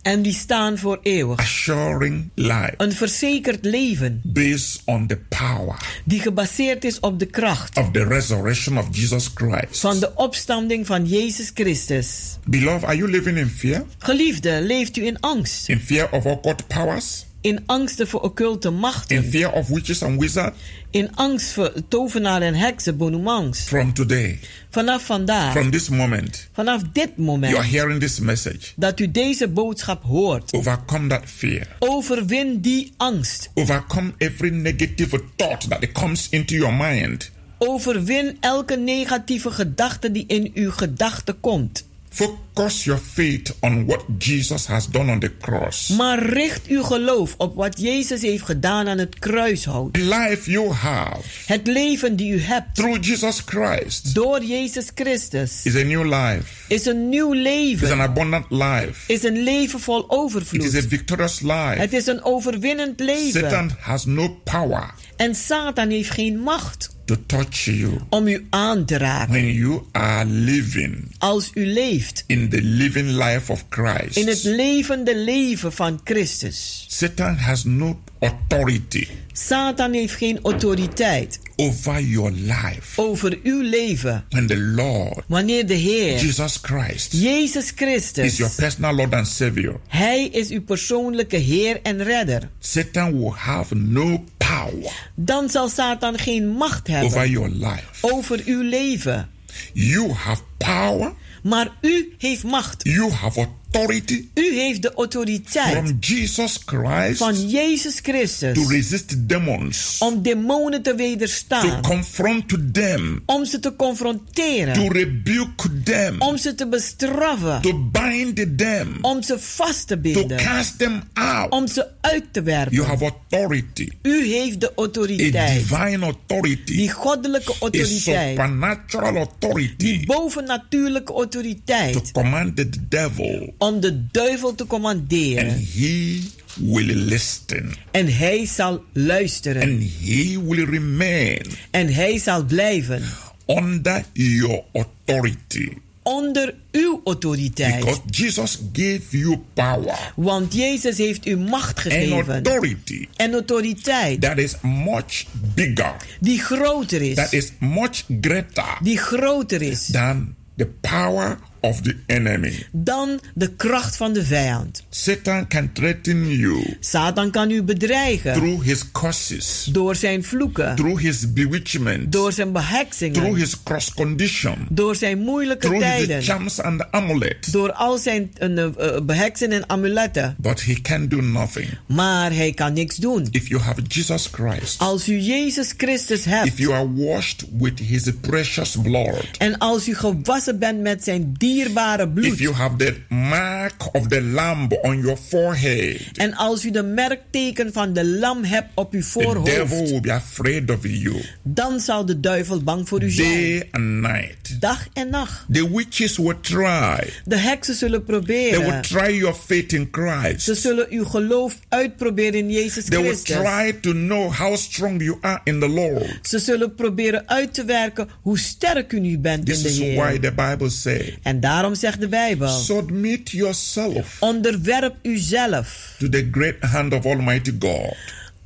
En 0.04 0.22
die 0.22 0.32
staan 0.34 0.78
voor 0.78 0.98
eeuwig. 1.02 1.38
assuring 1.38 2.30
life 2.34 2.74
Een 2.76 2.92
verzekerd 2.92 3.64
leven 3.64 4.20
based 4.24 4.82
on 4.84 5.06
the 5.06 5.18
power 5.28 5.76
die 6.04 6.20
gebaseerd 6.20 6.84
is 6.84 7.00
op 7.00 7.18
de 7.18 7.26
kracht 7.26 7.76
of 7.78 7.90
the 7.90 8.04
resurrection 8.04 8.78
of 8.78 8.86
Jesus 8.90 9.30
Christ. 9.34 9.80
van 9.80 10.00
de 10.00 10.14
opstanding 10.14 10.86
van 10.86 11.06
Jezus 11.06 11.50
Christus. 11.54 12.38
Beloved, 12.44 12.84
are 12.84 12.96
you 12.96 13.10
living 13.10 13.38
in 13.38 13.48
fear? 13.48 13.84
Geliefde, 13.98 14.60
leeft 14.62 14.96
u 14.96 15.06
in 15.06 15.20
angst? 15.20 15.68
In 15.68 15.80
fear 15.80 16.10
of 16.12 16.24
occult 16.24 16.66
powers? 16.66 17.26
In 17.44 17.62
angsten 17.66 18.08
voor 18.08 18.20
occulte 18.20 18.70
machten. 18.70 19.16
In 19.16 19.22
fear 19.22 19.52
of 19.52 19.68
witches 19.68 20.02
and 20.02 20.20
wizards. 20.20 20.58
In 20.90 21.16
angst 21.16 21.52
voor 21.52 21.72
tovenaren 21.88 22.46
en 22.46 22.54
heksen, 22.54 22.96
bonumans. 22.96 23.60
From 23.60 23.94
today. 23.94 24.38
Vanaf 24.70 25.04
vandaag. 25.04 25.52
From 25.52 25.70
this 25.70 25.88
moment. 25.88 26.48
Vanaf 26.52 26.82
dit 26.92 27.16
moment. 27.16 27.52
You 27.52 27.64
are 27.64 27.76
hearing 27.76 28.00
this 28.00 28.18
message. 28.18 28.72
Dat 28.76 29.00
u 29.00 29.10
deze 29.10 29.48
boodschap 29.48 30.02
hoort. 30.02 30.52
Overcome 30.52 31.08
that 31.08 31.22
fear. 31.24 31.66
Overwin 31.78 32.60
die 32.60 32.92
angst. 32.96 33.50
Overcome 33.54 34.12
every 34.18 34.50
negative 34.50 35.20
thought 35.36 35.68
that 35.68 35.92
comes 35.92 36.28
into 36.28 36.54
your 36.54 36.74
mind. 36.74 37.30
Overwin 37.58 38.36
elke 38.40 38.76
negatieve 38.76 39.50
gedachte 39.50 40.12
die 40.12 40.24
in 40.26 40.50
uw 40.54 40.70
gedachten 40.70 41.40
komt. 41.40 41.84
Focus 42.14 42.84
your 42.84 43.00
faith 43.00 43.56
on 43.60 43.86
what 43.86 44.04
Jesus 44.18 44.66
has 44.66 44.86
done 44.86 45.12
on 45.12 45.18
the 45.20 45.36
cross. 45.40 45.88
Maar 45.88 46.22
richt 46.22 46.66
uw 46.66 46.82
geloof 46.82 47.34
op 47.38 47.54
wat 47.54 47.80
Jezus 47.80 48.22
heeft 48.22 48.44
gedaan 48.44 48.88
aan 48.88 48.98
het 48.98 49.18
kruishout. 49.18 49.92
The 49.92 50.00
life 50.00 50.50
you 50.50 50.72
have. 50.72 51.22
Het 51.46 51.66
leven 51.66 52.16
die 52.16 52.32
u 52.32 52.40
hebt. 52.40 52.74
Through 52.74 53.06
Jesus 53.06 53.42
Christ. 53.46 54.14
Door 54.14 54.44
Jezus 54.44 54.86
Christus. 54.94 55.60
Is 55.64 55.76
a 55.76 55.82
new 55.82 56.04
life. 56.04 56.44
Is 56.68 56.86
een 56.86 57.08
nieuw 57.08 57.32
leven. 57.32 57.86
Is 57.86 57.92
an 57.92 58.00
abundant 58.00 58.46
life. 58.48 59.12
Is 59.12 59.22
een 59.22 59.42
leven 59.42 59.80
vol 59.80 60.04
overvloed. 60.08 60.64
It 60.64 60.74
is 60.74 60.84
a 60.84 60.88
victorious 60.88 61.40
life. 61.40 61.74
Het 61.76 61.92
is 61.92 62.06
een 62.06 62.24
overwinnend 62.24 63.00
leven. 63.00 63.40
Satan 63.40 63.70
has 63.80 64.04
no 64.04 64.28
power. 64.28 64.94
En 65.16 65.34
Satan 65.34 65.90
heeft 65.90 66.10
geen 66.10 66.38
macht 66.38 66.93
to 67.04 67.16
touch 67.26 67.64
you. 67.64 68.00
Om 68.08 68.28
u 68.28 68.46
aan 68.50 68.84
te 68.84 68.98
raken. 68.98 69.32
When 69.32 69.52
you 69.52 69.82
are 69.92 70.24
living. 70.24 71.14
Als 71.18 71.50
u 71.54 71.66
leeft. 71.66 72.24
In 72.26 72.48
the 72.48 72.62
living 72.62 73.08
life 73.08 73.52
of 73.52 73.64
Christ. 73.68 74.16
In 74.16 74.28
het 74.28 74.42
levende 74.42 75.16
leven 75.16 75.72
van 75.72 76.00
Christus. 76.04 76.86
Satan 76.88 77.36
has 77.36 77.64
no 77.64 78.00
authority. 78.18 79.06
Satan 79.36 79.92
heeft 79.92 80.14
geen 80.14 80.38
autoriteit. 80.42 81.40
Over 81.56 82.00
your 82.00 82.30
life. 82.30 83.02
Over 83.02 83.38
uw 83.42 83.60
leven. 83.60 84.24
When 84.28 84.46
the 84.46 84.58
Lord. 84.58 85.24
Wanneer 85.26 85.66
de 85.66 85.74
Heer. 85.74 86.18
Jesus 86.18 86.58
Christ. 86.62 87.12
Jezus 87.12 87.72
Christus. 87.74 88.24
Is 88.24 88.36
your 88.36 88.52
personal 88.54 88.94
Lord 88.94 89.14
and 89.14 89.26
Savior. 89.26 89.80
Hij 89.88 90.26
is 90.26 90.50
uw 90.50 90.62
persoonlijke 90.62 91.36
Heer 91.36 91.80
en 91.82 92.02
Redder. 92.02 92.50
Satan 92.58 93.18
will 93.18 93.32
have 93.34 93.74
no 93.74 94.24
power. 94.36 95.10
Dan 95.14 95.50
zal 95.50 95.68
Satan 95.68 96.18
geen 96.18 96.48
macht 96.48 96.86
hebben. 96.86 97.06
Over 97.06 97.28
your 97.28 97.48
life. 97.48 97.84
Over 98.00 98.42
uw 98.44 98.62
leven. 98.62 99.28
You 99.72 100.12
have 100.12 100.42
power. 100.58 101.12
Maar 101.42 101.68
u 101.80 102.14
heeft 102.18 102.44
macht. 102.44 102.84
You 102.84 103.10
have 103.10 103.48
authority. 103.74 104.28
U 104.34 104.54
heeft 104.54 104.82
de 104.82 104.92
autoriteit. 104.94 105.72
From 105.72 105.96
Jesus 106.00 106.58
Christ. 106.64 107.18
Van 107.18 107.48
Jezus 107.48 107.98
Christus. 108.02 108.54
To 108.54 108.68
resist 108.68 109.28
demons. 109.28 109.96
Om 109.98 110.22
demonen 110.22 110.82
te 110.82 110.94
wederstaan. 110.94 111.82
To 111.82 111.88
confront 111.88 112.74
them. 112.74 113.22
Om 113.26 113.44
ze 113.44 113.58
te 113.58 113.76
confronteren. 113.76 114.74
To 114.74 114.88
rebuke 114.88 115.82
them. 115.82 116.20
Om 116.20 116.36
ze 116.36 116.54
te 116.54 116.68
bestraffen. 116.68 117.62
To 117.62 117.90
bind 117.92 118.58
them. 118.58 118.98
Om 119.00 119.22
ze 119.22 119.38
vast 119.38 119.86
te 119.86 119.98
binden. 119.98 120.36
To 120.36 120.44
cast 120.44 120.78
them 120.78 121.02
out. 121.12 121.50
Om 121.50 121.68
ze 121.68 121.86
uit 122.00 122.24
te 122.32 122.42
werpen. 122.42 122.74
You 122.74 122.86
have 122.86 123.04
authority. 123.04 123.88
U 124.02 124.26
heeft 124.26 124.60
de 124.60 124.72
autoriteit. 124.76 125.36
A 125.36 125.54
divine 125.54 126.04
authority. 126.04 126.76
Die 126.76 126.90
goddelijke 126.90 127.54
autoriteit. 127.60 128.16
A 128.16 128.30
supernatural 128.30 129.16
authority. 129.16 129.76
Die 129.76 130.06
bovennatuurlijke 130.06 131.12
autoriteit. 131.12 131.92
To 131.92 132.02
command 132.12 132.56
the 132.56 132.68
devil. 132.88 133.54
Om 133.64 133.80
de 133.80 134.06
duivel 134.10 134.54
te 134.54 134.66
commanderen. 134.66 135.48
And 135.48 135.74
he 135.74 136.20
will 136.54 136.94
listen. 136.94 137.74
En 137.90 138.16
hij 138.16 138.46
zal 138.46 138.84
luisteren. 138.92 139.62
And 139.62 139.82
he 140.00 140.40
will 140.48 140.64
remain. 140.64 141.42
En 141.70 141.92
hij 141.92 142.18
zal 142.18 142.44
blijven. 142.44 143.02
Under 143.46 144.04
your 144.12 144.62
authority. 144.72 145.68
Onder 146.02 146.54
uw 146.72 147.00
autoriteit. 147.04 147.78
Because 147.78 148.00
Jesus 148.10 148.58
gave 148.72 149.18
you 149.18 149.38
power. 149.54 150.12
Want 150.16 150.54
Jezus 150.54 150.98
heeft 150.98 151.26
u 151.26 151.36
macht 151.36 151.80
gegeven. 151.80 152.34
And 152.34 152.46
authority. 152.46 153.08
En 153.16 153.32
autoriteit. 153.32 154.20
That 154.20 154.38
is 154.38 154.54
much 154.62 155.24
bigger. 155.54 155.96
Die 156.20 156.38
groter 156.38 157.02
is. 157.02 157.14
That 157.14 157.32
is 157.32 157.52
much 157.58 158.04
greater. 158.20 158.78
Die 158.82 158.98
groter 158.98 159.62
is. 159.62 159.86
Than 159.90 160.34
the 160.56 160.66
power 160.80 161.38
of 161.64 161.80
the 161.80 161.96
enemy. 162.06 162.66
Dan 162.72 163.20
de 163.34 163.52
kracht 163.56 163.96
van 163.96 164.12
de 164.12 164.24
vijand. 164.24 164.84
Satan 164.90 165.48
can 165.48 165.72
threaten 165.72 166.28
you. 166.28 166.76
Satan 166.80 167.30
kan 167.30 167.50
u 167.50 167.62
bedreigen. 167.62 168.32
Through 168.32 168.64
his 168.64 168.92
curses. 168.92 169.68
Door 169.72 169.96
zijn 169.96 170.24
vloeken. 170.24 170.74
Through 170.74 171.00
his 171.00 171.32
bewitchment. 171.32 172.12
Door 172.12 172.32
zijn 172.32 172.52
beheksingen. 172.52 173.20
Through 173.20 173.38
his 173.38 173.62
cross 173.62 173.94
condition. 173.94 174.66
Door 174.70 174.96
zijn 174.96 175.18
moeilijke 175.18 175.66
Through 175.66 175.84
tijden. 175.84 176.16
his 176.16 176.26
charms 176.26 176.60
and 176.60 176.90
amulets. 176.90 177.48
Door 177.48 177.72
al 177.72 177.98
zijn 177.98 178.30
uh, 178.40 178.56
uh, 178.56 179.00
beheksen 179.02 179.52
en 179.52 179.68
amuletten. 179.68 180.36
But 180.38 180.64
he 180.64 180.80
can 180.82 181.08
do 181.08 181.20
nothing. 181.20 181.68
Maar 181.86 182.32
hij 182.32 182.52
kan 182.52 182.72
niks 182.72 182.96
doen. 182.96 183.28
If 183.30 183.48
you 183.48 183.60
have 183.62 183.82
Jesus 183.82 184.28
Christ. 184.32 184.78
Als 184.78 185.08
u 185.08 185.18
Jezus 185.18 185.74
Christus 185.76 186.24
hebt. 186.24 186.46
If 186.46 186.58
you 186.58 186.74
are 186.74 186.92
washed 186.94 187.44
with 187.58 187.78
his 187.78 188.10
precious 188.20 188.76
blood. 188.82 189.26
En 189.38 189.58
als 189.58 189.88
u 189.88 189.94
gewassen 189.94 190.58
bent 190.58 190.80
met 190.80 191.04
zijn 191.04 191.34
dierbare 191.54 192.08
bloed. 192.08 192.32
If 192.32 192.40
you 192.40 192.54
have 192.54 192.76
the 192.76 192.94
mark 193.08 193.94
of 193.94 194.08
the 194.08 194.20
lamb 194.22 194.72
on 194.82 195.00
your 195.00 195.16
forehead. 195.28 196.00
En 196.16 196.34
als 196.34 196.64
u 196.64 196.70
de 196.70 196.82
merkteken 196.82 197.72
van 197.72 197.92
de 197.92 198.04
lam 198.06 198.44
hebt 198.44 198.68
op 198.74 198.92
uw 198.92 199.02
voorhoofd. 199.02 199.50
The 199.50 199.56
devil 199.58 199.84
will 199.84 200.00
be 200.00 200.12
afraid 200.12 200.70
of 200.70 200.78
you. 200.82 201.14
Dan 201.42 201.80
zal 201.80 202.04
de 202.06 202.20
duivel 202.20 202.62
bang 202.62 202.88
voor 202.88 203.02
u 203.02 203.10
zijn. 203.10 203.28
Day 203.28 203.68
and 203.70 203.84
night. 203.84 204.60
Dag 204.60 204.86
en 204.92 205.10
nacht. 205.10 205.44
The 205.52 205.74
witches 205.76 206.16
will 206.16 206.36
try. 206.40 207.08
De 207.24 207.36
heksen 207.36 207.74
zullen 207.74 208.04
proberen. 208.04 208.60
They 208.60 208.70
will 208.70 208.80
try 208.80 209.18
your 209.18 209.34
faith 209.34 209.72
in 209.72 209.88
Christ. 209.90 210.40
Ze 210.42 210.54
zullen 210.54 210.86
uw 210.90 211.04
geloof 211.04 211.58
uitproberen 211.68 212.34
in 212.34 212.50
Jezus 212.50 212.84
They 212.84 213.02
Christus. 213.02 213.36
will 213.36 213.44
try 213.44 213.72
to 213.80 213.90
know 213.92 214.32
how 214.32 214.56
strong 214.56 215.02
you 215.02 215.16
are 215.20 215.40
in 215.44 215.60
the 215.60 215.68
Lord. 215.68 216.18
Ze 216.22 216.38
zullen 216.38 216.74
proberen 216.74 217.28
uit 217.28 217.54
te 217.54 217.64
werken 217.64 218.08
hoe 218.20 218.38
sterk 218.38 218.92
u 218.92 219.00
nu 219.00 219.18
bent 219.18 219.46
This 219.46 219.56
in 219.56 219.62
de 219.62 219.68
is 219.68 219.78
Heer. 219.78 219.94
why 220.04 220.18
the 220.18 220.32
Bible 220.32 220.70
say. 220.70 221.18
En 221.22 221.40
daarom 221.44 221.74
zegt 221.74 222.00
de 222.00 222.08
Bijbel. 222.08 222.48
Submit 222.48 223.30
yourself. 223.30 224.16
Onderwerp 224.20 224.94
uzelf. 225.02 225.94
To 225.98 226.08
the 226.08 226.28
great 226.30 226.60
hand 226.60 226.92
of 226.92 227.04
Almighty 227.04 227.52
God. 227.58 227.96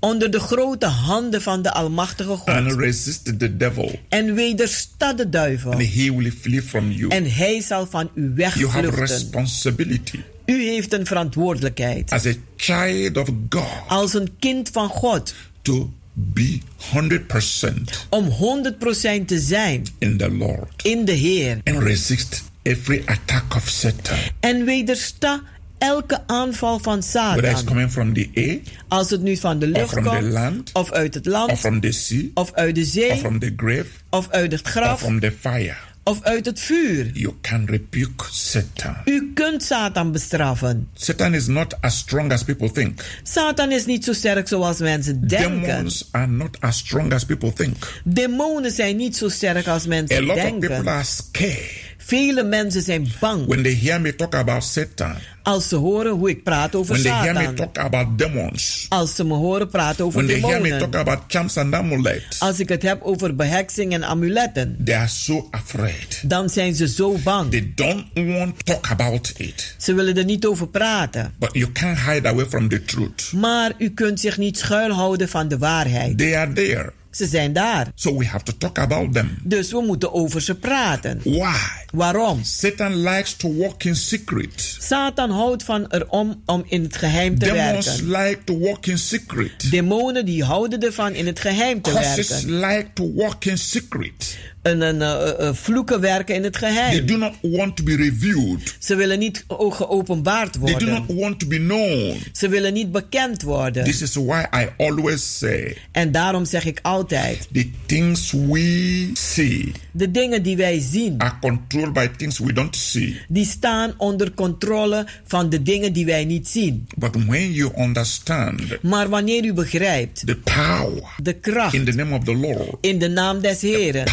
Onder 0.00 0.30
de 0.30 0.40
grote 0.40 0.86
handen 0.86 1.42
van 1.42 1.62
de 1.62 1.72
Almachtige 1.72 2.36
God. 2.36 2.48
And 2.48 2.72
resist 2.72 3.38
the 3.38 3.56
devil. 3.56 3.98
En 4.08 4.34
wedersta 4.34 5.12
de 5.12 5.28
duivel. 5.28 5.72
And 5.72 5.94
he 5.94 6.16
will 6.16 6.30
flee 6.30 6.62
from 6.62 6.90
you. 6.90 7.10
En 7.10 7.32
hij 7.32 7.60
zal 7.60 7.86
van 7.86 8.10
u 8.14 8.32
You 8.36 8.68
have 8.68 8.80
wegvluchten. 8.80 8.98
responsibility. 8.98 10.20
U 10.46 10.64
heeft 10.64 10.92
een 10.92 11.06
verantwoordelijkheid. 11.06 12.12
As 12.12 12.26
a 12.26 12.32
child 12.56 13.16
of 13.16 13.28
God. 13.48 13.64
Als 13.88 14.14
een 14.14 14.28
kind 14.38 14.68
van 14.72 14.88
God. 14.88 15.34
To 15.62 15.92
be 16.12 16.60
100% 16.78 18.06
om 18.08 18.28
100% 18.28 19.26
te 19.26 19.38
zijn 19.38 19.86
in 19.98 20.16
the 20.16 20.30
Lord. 20.30 20.82
In 20.82 21.04
de 21.04 21.12
Heer. 21.12 21.60
And 21.64 21.82
resist 21.82 22.42
every 22.68 23.02
attack 23.06 23.54
of 23.56 23.68
Satan. 23.68 24.16
En 24.40 24.64
wedersta 24.64 25.42
elke 25.78 26.20
aanval 26.26 26.78
van 26.78 27.02
Satan. 27.02 27.30
Whether 27.40 27.50
it's 27.50 27.64
coming 27.64 27.90
from 27.90 28.12
the 28.14 28.28
air, 28.34 28.58
Als 28.88 29.10
het 29.10 29.22
nu 29.22 29.36
van 29.36 29.58
de 29.58 29.66
lucht 29.66 29.82
or 29.84 29.88
from 29.88 30.04
komt, 30.04 30.20
the 30.20 30.28
land, 30.28 30.70
of 30.72 30.92
uit 30.92 31.14
het 31.14 31.26
land, 31.26 31.50
or 31.50 31.56
from 31.56 31.80
the 31.80 31.92
sea, 31.92 32.24
of 32.34 32.52
uit 32.52 32.74
de 32.74 32.84
zee, 32.84 33.10
or 33.10 33.16
from 33.16 33.38
the 33.38 33.52
grave, 33.56 33.86
of 34.10 34.28
uit 34.30 34.52
het 34.52 34.60
or 34.64 34.70
graf, 34.70 34.98
from 35.00 35.20
the 35.20 35.32
fire. 35.40 35.76
of 36.04 36.22
uit 36.22 36.46
het 36.46 36.60
vuur. 36.60 37.10
You 37.12 37.34
can 37.40 37.66
rebuke 37.66 38.24
Satan. 38.30 38.96
U 39.04 39.30
kunt 39.34 39.62
Satan 39.62 40.12
bestraffen. 40.12 40.88
Satan 40.94 41.34
is 41.34 41.46
not 41.46 41.80
as 41.80 41.96
strong 41.98 42.32
as 42.32 42.42
people 42.44 42.70
think. 42.70 43.00
Satan 43.22 43.70
is 43.72 43.86
niet 43.86 44.04
zo 44.04 44.12
sterk 44.12 44.48
zoals 44.48 44.78
mensen 44.78 45.26
denken. 45.28 45.62
Demons 45.62 46.08
are 46.10 46.26
not 46.26 46.60
as 46.60 46.78
strong 46.78 47.12
as 47.12 47.24
people 47.24 47.52
think. 47.52 47.76
Demonen 48.04 48.70
zijn 48.72 48.96
niet 48.96 49.16
zo 49.16 49.28
sterk 49.28 49.66
als 49.66 49.84
A 49.84 49.88
mensen 49.88 50.22
lot 50.24 50.36
of 50.36 50.42
denken. 50.42 50.68
people 50.68 50.90
are 50.90 51.04
scared 51.04 51.87
Vele 52.08 52.42
mensen 52.42 52.82
zijn 52.82 53.06
bang 53.20 53.46
when 53.46 53.62
they 53.62 53.74
hear 53.74 54.00
me 54.00 54.14
talk 54.14 54.34
about 54.34 54.64
Satan. 54.64 55.14
als 55.42 55.68
ze 55.68 55.76
horen 55.76 56.12
hoe 56.12 56.30
ik 56.30 56.42
praat 56.42 56.74
over 56.74 56.92
When 56.92 57.02
they 57.04 57.12
hear 57.20 57.32
me 57.34 57.40
Satan. 57.40 57.54
talk 57.54 57.78
about 57.78 58.18
demons. 58.18 58.86
Als 58.88 59.14
ze 59.14 59.24
me 59.24 59.34
horen 59.34 59.68
praten 59.68 60.04
over 60.04 60.24
When 60.24 60.40
they 60.40 60.48
hear 60.50 60.60
me 60.60 60.68
demonen. 60.68 60.90
talk 60.90 61.06
about 61.06 61.24
charms 61.28 61.56
and 61.56 61.74
amulets. 61.74 62.40
Als 62.40 62.60
ik 62.60 62.68
het 62.68 62.82
heb 62.82 63.02
over 63.02 63.34
beheksing 63.34 63.92
en 63.92 64.04
amuletten. 64.04 64.76
They 64.84 64.96
are 64.96 65.08
so 65.08 65.48
afraid. 65.50 66.20
Dan 66.24 66.48
zijn 66.48 66.74
ze 66.74 66.88
zo 66.88 67.18
bang. 67.24 67.50
They 67.50 67.72
don't 67.74 68.04
want 68.14 68.54
to 68.64 68.72
talk 68.72 68.86
about 68.90 69.32
it. 69.36 69.74
Ze 69.78 69.94
willen 69.94 70.16
er 70.16 70.24
niet 70.24 70.46
over 70.46 70.68
praten. 70.68 71.34
But 71.38 71.50
you 71.52 71.72
can't 71.72 71.98
hide 72.00 72.28
away 72.28 72.46
from 72.46 72.68
the 72.68 72.84
truth. 72.84 73.32
Maar 73.32 73.72
u 73.78 73.90
kunt 73.90 74.20
zich 74.20 74.38
niet 74.38 74.58
schuilhouden 74.58 75.28
van 75.28 75.48
de 75.48 75.58
waarheid. 75.58 76.18
They 76.18 76.36
are 76.38 76.52
there. 76.52 76.92
Ze 77.18 77.26
zijn 77.26 77.52
daar. 77.52 77.86
So 77.94 78.16
we 78.18 78.26
have 78.26 78.44
to 78.44 78.52
talk 78.58 78.78
about 78.78 79.12
them. 79.12 79.38
Dus 79.42 79.70
we 79.70 79.80
moeten 79.86 80.12
over 80.12 80.40
ze 80.42 80.54
praten. 80.54 81.20
Why? 81.24 81.56
Waarom? 81.92 82.44
Satan 82.44 82.96
likes 83.02 83.36
to 83.36 83.54
walk 83.56 83.84
in 83.84 83.96
secret. 83.96 84.76
Satan 84.80 85.30
houdt 85.30 85.62
van 85.62 85.86
erom 85.88 86.42
om 86.46 86.64
in 86.68 86.82
het 86.82 86.96
geheim 86.96 87.38
te 87.38 87.44
Demons 87.44 87.86
werken. 87.86 88.06
like 88.10 88.38
to 88.44 88.58
walk 88.58 88.86
in 88.86 88.98
secret. 88.98 89.70
Demonen 89.70 90.24
die 90.26 90.44
houden 90.44 90.80
ervan 90.80 91.14
in 91.14 91.26
het 91.26 91.40
geheim 91.40 91.82
te 91.82 91.90
Curses 91.90 92.28
werken. 92.28 92.60
like 92.60 92.86
to 92.94 93.12
walk 93.14 93.44
in 93.44 93.58
secret. 93.58 94.38
En, 94.68 94.82
en, 94.82 95.02
eh, 95.02 95.48
eh, 95.48 95.54
vloeken 95.54 96.00
werken 96.00 96.34
in 96.34 96.44
het 96.44 96.52
They 96.52 96.70
geheim. 96.72 97.06
do 97.06 97.16
not 97.16 97.32
want 97.42 97.76
to 97.76 97.84
be 97.84 97.96
revealed. 97.96 98.76
Ze 98.78 98.94
willen 98.94 99.18
niet 99.18 99.44
geopenbaard 99.48 100.52
They 100.52 100.60
do 100.62 100.70
worden. 100.70 100.88
not 100.88 101.18
want 101.20 101.40
to 101.40 101.46
be 101.46 101.56
known. 101.56 102.16
Ze 102.32 102.48
willen 102.48 102.72
niet 102.72 102.92
bekend 102.92 103.42
worden. 103.42 103.84
This 103.84 104.02
is 104.02 104.14
why 104.14 104.44
I 104.54 104.68
always 104.76 105.38
say 105.38 105.76
En 105.92 106.12
daarom 106.12 106.44
zeg 106.44 106.64
ik 106.64 106.78
altijd: 106.82 107.48
the 107.52 107.70
things 107.86 108.32
we 108.32 109.10
see 109.12 109.72
de 109.92 110.10
dingen 110.10 110.42
die 110.42 110.56
wij 110.56 110.80
zien, 110.80 111.14
are 111.18 111.34
controlled 111.40 111.92
by 111.92 112.08
things 112.16 112.38
we 112.38 112.52
don't 112.52 112.76
see. 112.76 113.20
die 113.28 113.46
staan 113.46 113.94
onder 113.96 114.32
controle 114.32 115.06
van 115.24 115.50
de 115.50 115.62
dingen 115.62 115.92
die 115.92 116.06
wij 116.06 116.24
niet 116.24 116.48
zien. 116.48 116.86
But 116.96 117.24
when 117.26 117.52
you 117.52 117.72
understand 117.76 118.82
Maar 118.82 119.08
wanneer 119.08 119.44
u 119.44 119.52
begrijpt 119.52 120.26
the 120.26 120.36
power 120.36 121.02
de 121.22 121.32
kracht 121.32 121.74
in 121.74 121.84
the 121.84 121.92
name 121.92 122.14
of 122.16 122.24
the 122.24 122.34
Lord, 122.36 122.68
in 122.80 122.98
de 122.98 123.08
naam 123.08 123.40
des 123.40 123.60
Heren, 123.60 124.06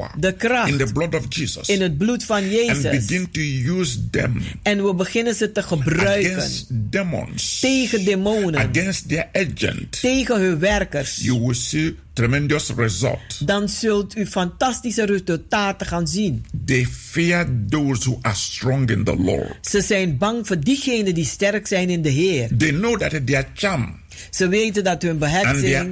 power 0.00 0.20
de 0.20 0.32
kracht 0.32 0.68
in 0.68 0.76
the 0.76 0.92
blood 0.92 1.14
of 1.14 1.24
Jesus, 1.28 1.68
in 1.68 1.80
het 1.80 1.98
bloed 1.98 2.24
van 2.24 2.36
and 2.36 2.50
Jezus, 2.50 2.82
begin 2.82 3.30
to 3.30 3.40
use 3.40 4.10
them 4.10 4.42
en 4.62 4.84
we 4.84 4.94
beginnen 4.94 5.34
ze 5.34 5.52
te 5.52 5.62
gebruiken 5.62 6.36
against 6.36 6.66
demons, 6.70 7.60
tegen 7.60 8.04
demonen, 8.04 8.60
against 8.60 9.08
their 9.08 9.28
agent, 9.32 10.00
tegen 10.00 10.40
hun 10.40 10.58
werkers, 10.58 11.16
you 11.16 11.40
will 11.40 11.54
see 11.54 11.96
tremendous 12.12 12.70
result. 12.76 13.46
dan 13.46 13.68
zult 13.68 14.16
u 14.16 14.26
fantastische 14.26 15.04
resultaten 15.04 15.86
gaan 15.86 16.08
zien. 16.08 16.44
They 16.64 16.86
fear 16.86 17.48
those 17.68 18.10
who 18.10 18.18
are 18.22 18.34
strong 18.34 18.90
in 18.90 19.04
the 19.04 19.16
Lord. 19.16 19.56
Ze 19.60 19.80
zijn 19.80 20.18
bang 20.18 20.46
voor 20.46 20.60
diegenen 20.60 21.14
die 21.14 21.24
sterk 21.24 21.66
zijn 21.66 21.90
in 21.90 22.02
de 22.02 22.08
Heer. 22.08 22.48
They 22.56 22.70
know 22.70 22.98
that 22.98 23.26
their 23.26 23.46
charm 23.54 23.99
Ze 24.30 24.48
weten 24.48 24.84
dat 24.84 25.02
hun 25.02 25.18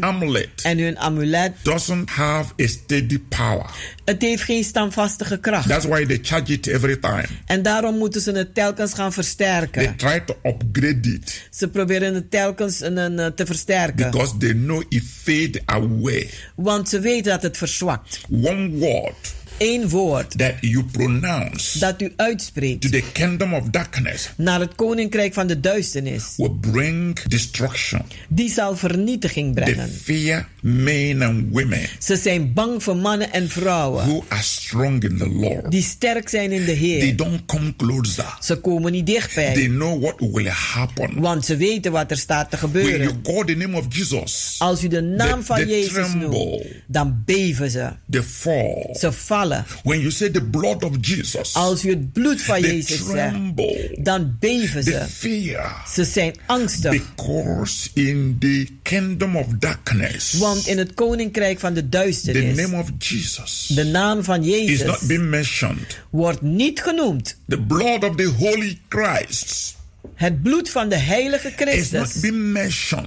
amulet 0.00 0.48
en 0.62 0.78
hun 0.78 0.98
amulet, 0.98 1.52
doesn't 1.62 2.10
have 2.10 2.52
a 2.62 2.66
steady 2.66 3.18
power. 3.28 3.70
het 4.04 4.22
heeft 4.22 4.42
geen 4.42 4.64
standvastige 4.64 5.38
kracht. 5.38 5.68
That's 5.68 5.84
why 5.84 6.06
they 6.06 6.18
charge 6.22 6.52
it 6.52 6.66
every 6.66 6.96
time. 6.96 7.24
En 7.46 7.62
daarom 7.62 7.98
moeten 7.98 8.20
ze 8.20 8.32
het 8.32 8.54
telkens 8.54 8.94
gaan 8.94 9.10
They 9.12 9.22
versterken. 9.22 9.96
try 9.96 10.20
to 10.20 10.36
upgrade 10.42 11.12
it 11.14 11.46
Ze 11.50 11.68
proberen 11.68 12.14
het 12.14 12.30
telkens 12.30 12.80
eh, 12.80 13.26
te 13.26 13.46
versterken. 13.46 14.10
because 14.10 14.36
they 14.36 14.52
know 14.52 14.82
it 14.88 15.02
fade 15.22 15.60
away. 15.64 16.28
Want 16.56 16.88
ze 16.88 17.00
weten 17.00 17.32
dat 17.32 17.42
het 17.42 17.56
verzwakt. 17.56 18.20
One 18.30 18.68
word 18.68 19.34
Eén 19.58 19.88
woord 19.88 20.38
that 20.38 20.52
you 20.60 20.84
pronounce 20.84 21.78
dat 21.78 22.02
u 22.02 22.12
uitspreekt 22.16 22.80
to 22.80 22.88
the 22.88 23.02
kingdom 23.12 23.54
of 23.54 23.64
darkness 23.70 24.30
naar 24.36 24.60
het 24.60 24.74
koninkrijk 24.74 25.34
van 25.34 25.46
de 25.46 25.60
duisternis, 25.60 26.24
will 26.36 26.50
bring 26.60 27.20
destruction. 27.22 28.02
die 28.28 28.50
zal 28.50 28.76
vernietiging 28.76 29.54
They 29.54 29.64
brengen. 29.64 29.88
fear 29.90 30.48
men 30.60 31.22
and 31.22 31.44
women 31.50 31.80
Ze 31.98 32.16
zijn 32.16 32.52
bang 32.52 32.82
voor 32.82 32.96
mannen 32.96 33.32
en 33.32 33.48
vrouwen 33.48 34.06
who 34.06 34.24
are 34.28 34.42
strong 34.42 35.02
in 35.04 35.16
the 35.18 35.28
Lord. 35.28 35.70
die 35.70 35.82
sterk 35.82 36.28
zijn 36.28 36.52
in 36.52 36.60
de 36.60 36.64
They 36.66 36.74
Heer. 36.74 37.16
don't 37.16 37.44
come 37.46 37.76
closer. 37.76 38.36
Ze 38.40 38.56
komen 38.56 38.92
niet 38.92 39.06
They 39.06 39.14
dichtbij, 39.14 39.66
know 39.66 40.02
what 40.02 40.14
will 40.32 40.48
happen. 40.48 41.20
want 41.20 41.44
ze 41.44 41.56
weten 41.56 41.92
wat 41.92 42.10
er 42.10 42.16
staat 42.18 42.50
te 42.50 42.56
When 42.56 42.72
you 42.72 42.88
gebeuren. 42.92 43.22
call 43.22 43.44
the 43.44 43.54
name 43.54 43.76
of 43.76 43.84
Jesus, 43.88 44.54
Als 44.58 44.82
u 44.84 44.88
de 44.88 45.00
naam 45.00 45.28
they- 45.28 45.42
van 45.42 45.56
they 45.56 45.66
Jezus 45.66 46.14
noemt, 46.14 46.62
dan 46.86 47.22
beven 47.24 47.70
ze. 47.70 47.88
they 48.10 48.22
fall. 48.22 48.94
Ze 48.98 49.12
vallen. 49.12 49.46
When 49.84 49.98
you 50.00 50.10
say 50.10 50.30
the 50.30 50.42
blood 50.42 50.82
of 50.84 50.96
Jesus, 51.00 51.54
Als 51.54 51.84
u 51.84 51.90
het 51.90 52.12
bloed 52.12 52.42
van 52.42 52.60
Jezus 52.60 52.86
zegt, 52.96 53.08
tremble. 53.10 53.98
dan 54.02 54.36
beven 54.40 54.82
ze. 54.82 55.06
fear. 55.10 55.82
Ze 55.94 56.04
zijn 56.04 56.34
angstig. 56.46 56.90
Because 56.90 57.88
in 57.94 58.36
the 58.40 58.66
kingdom 58.82 59.36
of 59.36 59.46
darkness, 59.58 60.32
Want 60.32 60.66
in 60.66 60.78
het 60.78 60.94
koninkrijk 60.94 61.58
van 61.58 61.74
de 61.74 61.80
the 61.80 61.88
duisternis, 61.88 62.56
name 62.56 62.76
of 62.76 62.90
Jesus 62.98 63.70
de 63.74 63.84
naam 63.84 64.24
van 64.24 64.42
is 64.42 64.46
Jezus 64.48 64.86
not 64.86 65.06
being 65.06 65.28
mentioned. 65.30 65.98
wordt 66.10 66.42
niet 66.42 66.80
genoemd. 66.82 67.36
The 67.48 67.60
blood 67.60 68.04
of 68.04 68.16
the 68.16 68.24
Holy 68.38 68.78
Christ 68.88 69.76
Het 70.14 70.42
bloed 70.42 70.70
van 70.70 70.88
de 70.88 70.96
heilige 70.96 71.48
is 71.48 71.54
Christus 71.56 72.30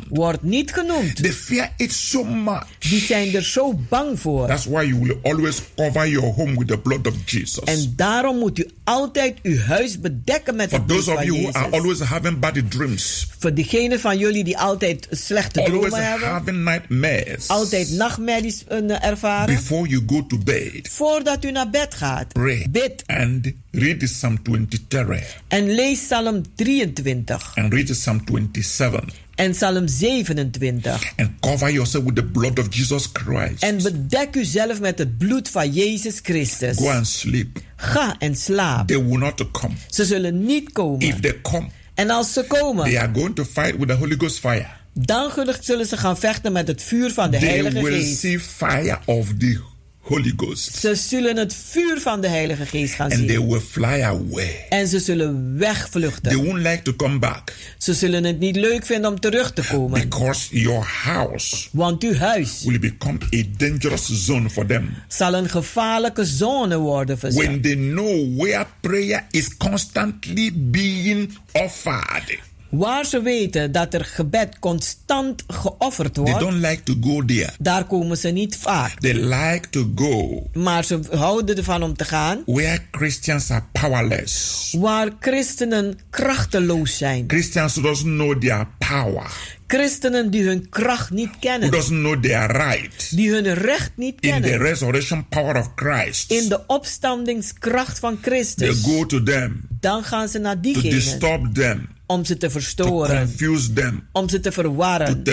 wordt 0.10 0.44
niet 0.44 0.74
genoemd. 0.74 1.16
They 1.16 1.34
fear 1.34 1.74
it 1.78 1.92
so 1.94 2.24
much. 2.24 2.64
Die 2.80 3.02
zijn 3.02 3.36
er 3.36 3.44
zo 3.44 3.74
bang 3.90 4.20
voor. 4.20 4.48
That's 4.48 4.66
why 4.66 4.84
you 4.84 5.00
will 5.00 5.18
always 5.22 5.62
cover 5.76 6.08
your 6.10 6.34
home 6.34 6.58
with 6.58 6.68
the 6.68 6.78
blood 6.78 7.08
of 7.08 7.14
Jesus. 7.26 7.64
En 7.64 7.94
daarom 7.96 8.38
moet 8.38 8.60
u 8.60 8.70
altijd 8.84 9.40
uw 9.44 9.58
huis 9.58 10.00
bedekken 10.00 10.56
met 10.56 10.70
For 10.70 10.78
het 10.78 10.88
bloed 10.88 11.06
those 11.06 11.12
of 11.12 11.18
van 11.18 11.26
you 11.26 11.42
who 11.42 11.52
are 11.52 11.66
Jezus. 11.66 11.80
always 11.80 12.00
having 12.00 12.40
bad 12.40 12.70
dreams, 12.70 13.28
Voor 13.40 13.54
diegenen 13.54 14.00
van 14.00 14.18
jullie 14.18 14.44
die 14.44 14.58
altijd 14.58 15.08
slechte 15.12 15.64
always 15.64 15.80
dromen 15.90 16.10
hebben, 16.10 16.28
having 16.28 16.64
nightmares, 16.64 17.48
altijd 17.48 17.92
nachtmerries 17.92 18.64
eh, 18.68 19.06
ervaren, 19.06 19.56
before 19.56 19.90
you 19.90 20.04
go 20.08 20.26
to 20.26 20.38
bed, 20.38 20.88
voordat 20.90 21.46
u 21.46 21.52
naar 21.52 21.70
bed 21.70 21.94
gaat, 21.94 22.28
pray 22.34 22.68
bid 22.70 23.04
and 23.06 23.52
read 23.72 24.04
Psalm 24.08 24.42
23 24.44 25.42
en 25.48 25.70
lees 25.76 26.00
Psalm 26.06 26.42
23 26.56 27.56
and 27.56 27.74
read 27.74 27.88
Psalm 27.96 28.22
27 28.26 29.04
en 29.36 29.54
Psalm 29.54 29.88
27. 29.88 31.00
and 31.18 31.30
cover 31.40 31.72
yourself 31.72 32.04
with 32.04 32.16
the 32.16 32.24
blood 32.24 32.60
of 32.60 32.68
Jesus 32.76 33.10
Christ. 33.14 33.64
En 33.64 33.78
bedek 33.84 34.36
uzelf 34.36 34.80
met 34.80 34.98
het 34.98 35.18
bloed 35.18 35.50
van 35.50 35.72
Jezus 35.72 36.20
Christus. 36.24 36.78
Go 36.78 36.90
and 36.90 37.08
sleep. 37.08 37.60
Ga 37.76 38.16
en 38.20 38.36
slaap. 38.36 38.88
They 38.88 39.04
will 39.04 39.18
not 39.18 39.52
come. 39.52 39.74
Ze 39.90 40.06
zullen 40.06 40.46
niet 40.46 40.72
komen. 40.72 41.08
If 41.08 41.20
they 41.20 41.42
come, 41.42 41.68
En 41.94 42.10
als 42.10 42.34
ze 42.34 42.46
they 42.48 42.60
komen, 42.60 42.98
are 42.98 43.10
going 43.14 43.36
to 43.36 43.46
fight 43.46 43.78
with 43.78 43.88
the 43.88 43.94
Holy 43.96 44.16
Ghost 44.18 44.40
fire. 44.40 44.68
dan 44.94 45.32
zullen 45.62 45.86
ze 45.86 45.98
gaan 45.98 46.18
vechten 46.18 46.52
met 46.52 46.68
het 46.68 46.84
vuur 46.84 47.12
van 47.12 47.32
de 47.32 47.38
They 47.38 47.48
Heilige 47.50 47.82
will 47.84 48.00
Geest. 48.02 48.20
see 48.20 48.40
fire 48.40 49.00
of 49.06 49.28
the 49.38 49.60
Holy 50.02 50.34
Ghost 50.38 50.76
Ze 50.76 50.96
zullen 50.96 51.38
het 51.38 51.56
vuur 51.56 52.00
van 52.00 52.22
de 52.22 52.28
Heilige 52.28 52.66
Geest 52.66 52.94
gaan 52.94 53.12
and 53.12 53.28
they 53.28 53.36
zien. 53.36 53.48
will 53.50 53.60
fly 53.60 54.02
away. 54.02 54.66
En 54.70 54.88
ze 54.88 55.00
zullen 55.00 55.56
They 55.58 55.68
wegvluchten. 55.68 56.46
won't 56.46 56.58
like 56.58 56.82
to 56.82 56.94
come 56.96 57.20
back 57.20 57.54
Ze 57.78 57.94
zullen 57.94 58.24
het 58.24 58.40
niet 58.40 58.56
leuk 58.56 58.86
vinden 58.86 59.12
om 59.12 59.20
terug 59.20 59.54
te 59.54 59.64
komen. 59.72 60.02
because 60.02 60.60
your 60.60 60.86
house 61.04 61.68
Want 61.72 62.04
uw 62.04 62.14
huis 62.16 62.64
will 62.64 62.80
become 62.80 63.18
a 63.36 63.44
dangerous 63.58 64.26
zone 64.26 64.50
for 64.50 64.66
them. 64.66 64.90
zal 65.08 65.34
een 65.34 65.50
gevaarlijke 65.50 66.26
zone 66.26 66.78
worden 66.78 67.20
voor 67.20 67.32
ze. 67.32 67.38
When 67.38 67.62
they 67.62 67.76
know 67.76 68.38
where 68.42 68.66
prayer 68.80 69.26
is 69.32 69.58
constantly 69.58 70.52
being 70.56 71.38
offered, 71.52 72.40
Waar 72.72 73.06
ze 73.06 73.22
weten 73.22 73.72
dat 73.72 73.94
er 73.94 74.06
gebed 74.06 74.60
constant 74.60 75.44
geofferd 75.48 76.14
they 76.14 76.24
wordt, 76.24 76.40
don't 76.40 76.62
like 76.66 76.84
to 76.84 76.94
go 77.02 77.26
there. 77.26 77.50
daar 77.60 77.84
komen 77.86 78.18
ze 78.18 78.28
niet 78.30 78.56
vaak. 78.58 79.00
They 79.00 79.14
like 79.14 79.70
to 79.70 79.92
go 79.96 80.44
Maar 80.54 80.84
ze 80.84 81.00
houden 81.12 81.58
ervan 81.58 81.84
om 81.84 81.96
te 81.96 82.04
gaan 82.06 82.44
where 82.46 82.80
Christians 82.92 83.50
are 83.52 83.64
powerless. 83.72 84.74
waar 84.80 85.10
christenen 85.20 86.00
krachteloos 86.10 86.98
zijn. 86.98 87.24
Christians 87.28 87.74
who 87.76 87.82
doesn't 87.88 88.14
know 88.16 88.42
their 88.42 88.68
power, 88.78 89.32
Christenen 89.68 90.30
die 90.32 90.44
hun 90.44 90.70
kracht 90.70 91.10
niet 91.10 91.30
who 91.30 91.38
kennen. 91.40 91.72
doesn't 91.72 92.00
know 92.00 92.24
their 92.24 92.52
right 92.52 93.10
Die 93.16 93.32
hun 93.32 93.54
recht 93.54 93.92
niet 93.96 94.16
in 94.20 94.32
the 94.32 94.40
kennen. 94.40 94.58
resurrection 94.60 95.28
power 95.28 95.58
of 95.58 95.70
Christ. 95.76 96.32
In 96.32 96.50
de 96.50 96.64
opstandingskracht 96.68 98.00
van 98.00 98.20
They 98.22 98.32
Christus. 98.32 98.82
go 98.84 99.06
to 99.06 99.24
them 99.24 99.62
Dan 99.80 100.04
gaan 100.04 100.28
ze 100.30 100.40
naar 100.40 100.56
to 100.56 100.62
diegenen 100.62 100.90
disturb 100.90 101.54
them, 101.54 101.88
om 102.12 102.26
ze 102.26 102.38
te 102.38 102.46
to 102.46 102.52
verstoren. 102.52 103.30
them, 103.74 104.08
Om 104.12 104.30
ze 104.30 104.40
te 104.40 104.52
verwarren. 104.52 105.24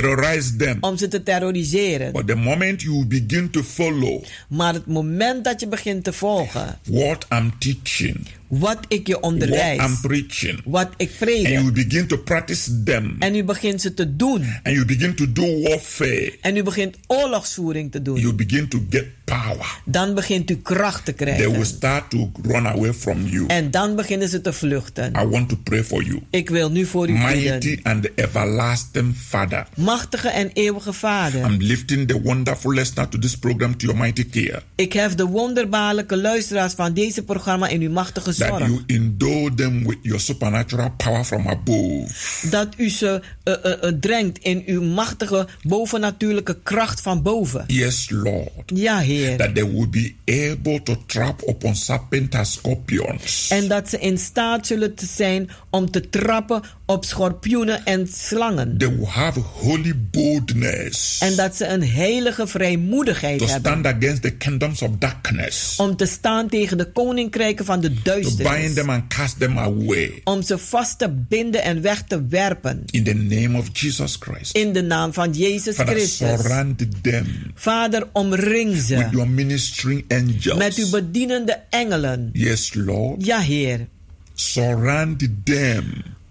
them. 0.57 0.77
Om 0.81 0.97
ze 0.97 1.09
te 1.09 1.23
terroriseren. 1.23 2.13
But 2.13 2.27
the 2.27 2.35
moment 2.37 2.83
you 2.83 3.07
begin 3.07 3.51
to 3.51 3.63
follow 3.63 4.25
Maar 4.49 4.75
het 4.75 4.87
moment 4.87 5.45
dat 5.45 5.61
je 5.61 5.69
begint 5.69 6.05
te 6.05 6.13
volgen. 6.13 6.79
what 6.85 7.27
I'm 7.33 7.53
teaching, 7.59 8.27
Wat 8.49 8.79
ik 8.89 9.07
je 9.07 9.13
what 9.13 9.25
onderwijs. 9.25 9.79
I'm 9.85 10.01
preaching, 10.01 10.61
Wat 10.65 10.89
ik 10.97 11.11
and 11.21 11.29
you 11.31 11.63
predik. 11.73 11.89
begin 11.89 12.07
to 12.07 12.17
practice 12.17 12.83
them, 12.83 13.17
En 13.19 13.35
u 13.35 13.45
begint 13.45 13.81
ze 13.81 13.95
te 13.95 14.17
doen. 14.17 14.43
and 14.63 14.75
you 14.75 14.85
begin 14.85 15.15
to 15.15 15.33
do 15.33 15.61
warfare, 15.63 16.33
En 16.41 16.57
u 16.57 16.63
begint 16.63 16.97
oorlogsvoering 17.07 17.91
te 17.93 18.01
you 18.05 18.21
doen. 18.21 18.37
begin 18.37 18.69
to 18.69 18.79
get 18.91 19.05
power. 19.25 19.81
Dan 19.85 20.15
begint 20.15 20.51
u 20.51 20.57
kracht 20.57 21.05
te 21.05 21.15
They 21.15 21.27
will 21.37 21.45
krijgen. 21.45 21.67
start 21.67 22.11
to 22.11 22.31
run 22.43 22.67
away 22.67 22.93
from 22.93 23.27
you. 23.27 23.45
En 23.47 23.71
dan 23.71 23.97
beginnen 23.97 24.29
ze 24.29 24.41
te 24.41 24.53
vluchten. 24.53 25.13
I 25.23 25.27
want 25.27 25.49
to 25.49 25.57
pray 25.57 25.85
for 25.85 26.03
you. 26.05 26.21
Ik 26.31 26.49
wil 26.51 26.71
nu 26.71 26.85
voor 26.87 27.09
u 27.09 27.13
bidden. 27.13 27.29
Mighty 27.53 27.79
and 27.83 28.09
everlasting 28.15 29.15
Father, 29.27 29.67
Machtige 29.77 30.29
en 30.29 30.51
eeuwige 30.53 30.93
Vader. 30.93 31.41
I'm 31.51 31.57
lifting 31.63 32.09
the 32.09 32.21
wonderful 32.23 32.73
listener 32.73 33.09
to 33.09 33.19
this 33.19 33.37
program 33.39 33.77
to 33.77 33.87
your 33.87 34.01
mighty 34.03 34.29
care. 34.31 34.63
Ik 34.75 34.93
hef 34.93 35.15
de 35.15 35.25
wonderbaarlijke 35.25 36.17
luisteraars 36.17 36.73
van 36.75 36.95
deze 36.95 37.23
programma 37.25 37.69
in 37.69 37.81
uw 37.81 37.91
machtige 37.91 38.33
That 38.39 38.59
you 38.59 38.83
endow 38.87 39.55
them 39.55 39.87
with 39.87 39.99
your 40.03 40.21
supernatural 40.21 40.91
power 40.97 41.25
from 41.25 41.47
above. 41.47 42.49
Dat 42.51 42.75
u 42.77 42.89
ze 42.89 43.23
eh, 43.43 43.55
eh, 43.65 43.83
eh, 43.83 43.95
drenkt 44.01 44.39
in 44.39 44.63
uw 44.67 44.83
machtige 44.83 45.47
bovennatuurlijke 45.63 46.59
kracht 46.63 47.01
van 47.01 47.23
boven. 47.23 47.65
Yes, 47.67 48.11
Lord. 48.11 48.51
Ja, 48.67 48.99
Heer. 48.99 49.37
That 49.37 49.55
they 49.55 49.71
will 49.71 49.89
be 49.89 50.15
able 50.27 50.83
to 50.83 50.97
trap 51.07 51.49
upon 51.49 51.77
serpents 51.77 52.37
and 52.37 52.47
scorpions. 52.47 53.49
En 53.49 53.69
dat 53.69 53.89
ze 53.89 53.99
in 53.99 54.19
staat 54.19 54.67
zullen 54.67 54.95
te 54.95 55.07
zijn 55.07 55.51
om 55.71 55.91
te 55.91 56.09
trappen 56.09 56.63
op 56.91 57.05
schorpioenen 57.05 57.85
en 57.85 58.09
slangen. 58.13 58.79
They 58.79 58.89
will 58.97 59.05
have 59.07 59.41
holy 59.41 59.95
boldness 60.11 61.19
En 61.21 61.37
dat 61.37 61.57
ze 61.57 61.67
een 61.67 61.89
heilige 61.89 62.47
vrijmoedigheid 62.47 63.39
to 63.39 63.47
hebben. 63.47 63.71
stand 63.73 63.87
against 63.87 64.23
the 64.23 64.31
kingdoms 64.31 64.83
of 64.83 64.91
darkness. 64.99 65.77
Om 65.77 65.97
te 65.97 66.07
staan 66.07 66.49
tegen 66.49 66.79
de 66.79 66.93
koninkrijken 66.93 67.65
van 67.65 67.81
de 67.81 67.87
To 67.89 67.93
bind 67.95 68.05
duisternis. 68.05 68.75
them 68.75 68.91
and 68.91 69.07
cast 69.09 69.39
them 69.41 69.59
away. 69.59 70.21
Om 70.25 70.43
ze 70.43 70.59
vast 70.59 70.99
te 70.99 71.11
binden 71.29 71.63
en 71.63 71.83
weg 71.83 72.03
te 72.03 72.27
werpen. 72.27 72.83
In 72.91 73.05
the 73.05 73.15
name 73.15 73.59
of 73.59 73.69
Jesus 73.73 74.17
Christ. 74.21 74.57
In 74.57 74.73
de 74.73 74.83
naam 74.83 75.13
van 75.13 75.33
Jezus 75.33 75.75
Father, 75.77 75.95
Christus. 75.95 76.29
surround 76.41 76.85
them 77.03 77.27
Vader, 77.55 78.09
omring 78.13 78.73
with 78.73 78.83
ze 78.83 78.95
your 79.11 79.29
ministering 79.29 80.05
angels. 80.09 80.59
met 80.59 80.75
uw 80.75 80.91
bedienende 80.91 81.61
engelen. 81.71 82.31
Yes, 82.33 82.75
Lord. 82.75 83.25
Ja, 83.27 83.41
Heer. 83.41 83.87
Surround 84.35 85.29
them 85.45 85.85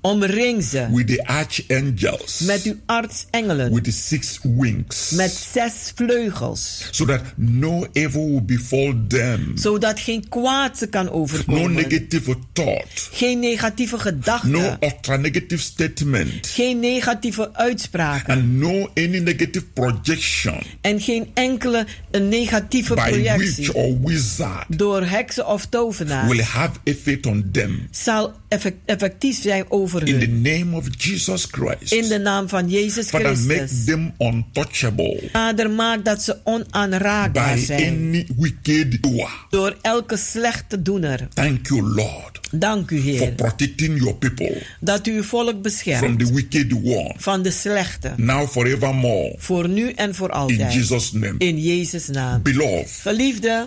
Omring 0.07 0.63
ze 0.63 0.87
with 0.91 1.07
the 1.07 1.23
archangels. 1.27 2.39
met 2.39 2.63
uw 2.63 2.75
artsengelen. 2.85 3.73
with 3.73 3.83
the 3.83 3.91
six 3.91 4.39
wings. 4.43 5.09
Met 5.11 5.31
zes 5.53 5.91
vleugels. 5.95 6.87
so 6.91 7.05
that 7.05 7.21
no 7.35 7.87
evil 7.91 8.29
will 8.29 8.45
befall 8.45 8.93
them. 9.07 9.51
Zodat 9.57 9.99
geen 9.99 10.29
kwaad 10.29 10.77
ze 10.77 10.87
kan 10.87 11.05
No 11.05 11.11
overkomen. 11.11 11.73
negative 11.73 12.35
thought. 12.53 13.09
Geen 13.11 13.39
negatieve 13.39 13.99
gedachten. 13.99 14.51
No 14.51 14.77
ultra 14.79 15.15
negative 15.17 15.61
statement. 15.61 16.47
Geen 16.47 16.79
negatieve 16.79 17.53
uitspraken. 17.55 18.33
And 18.33 18.51
no 18.59 18.89
any 18.93 19.19
negative 19.19 19.65
projection 19.73 20.61
En 20.81 21.01
geen 21.01 21.27
enkele 21.33 21.85
een 22.11 22.29
negatieve 22.29 22.93
by 22.93 23.01
witch 23.11 23.23
projectie. 23.23 23.73
or 23.73 24.01
wizard 24.01 24.77
Door 24.77 25.05
heksen 25.05 25.47
of 25.47 25.65
tovenaars. 25.65 26.29
will 26.31 26.43
have 26.43 26.77
effect 26.83 27.25
on 27.25 27.49
them. 27.51 27.87
Zal 27.91 28.33
effect- 28.47 28.77
effectief 28.85 29.41
zijn 29.41 29.65
over 29.71 29.96
In 30.05 30.19
the 30.19 30.25
hun. 30.25 30.41
name 30.41 30.75
of 30.75 30.85
Jesus 30.97 31.45
Christ. 31.51 31.91
In 31.93 32.07
de 32.07 32.17
naam 32.17 32.49
van 32.49 32.69
Jezus 32.69 33.09
Father, 33.09 33.37
make 33.37 33.53
Christus. 33.57 33.85
them 33.85 34.13
untouchable 34.19 35.29
Vader, 35.31 35.69
maak 35.71 36.05
dat 36.05 36.23
ze 36.23 36.37
onaanraakbaar 36.43 37.55
by 37.55 37.61
zijn. 37.65 37.83
any 37.97 38.27
wicked 38.37 39.03
doer. 39.03 39.29
Door 39.49 39.75
elke 39.81 40.17
slechte 40.17 40.81
doener. 40.81 41.27
Thank 41.33 41.67
you, 41.67 41.81
Lord, 41.81 42.39
Dank 42.51 42.91
u, 42.91 42.97
for 43.01 43.05
Heer. 43.05 43.31
protecting 43.31 43.97
your 43.99 44.15
people 44.15 44.61
Dat 44.79 45.07
u 45.07 45.15
uw 45.15 45.23
volk 45.23 45.49
from 45.49 45.61
beschermt. 45.61 46.19
the 46.19 46.33
wicked 46.33 46.73
one. 46.73 47.13
Van 47.17 47.41
de 47.41 47.51
slechte. 47.51 48.13
Now 48.17 48.47
forevermore. 48.47 49.35
Voor 49.37 49.69
nu 49.69 49.91
en 49.91 50.15
voor 50.15 50.27
In 50.29 50.33
altijd. 50.33 50.73
Jesus' 50.73 51.11
name. 51.11 51.35
In 51.37 51.61
Jezus' 51.61 52.07
naam. 52.07 52.41
Beloved, 52.41 52.89
Geliefde, 53.01 53.65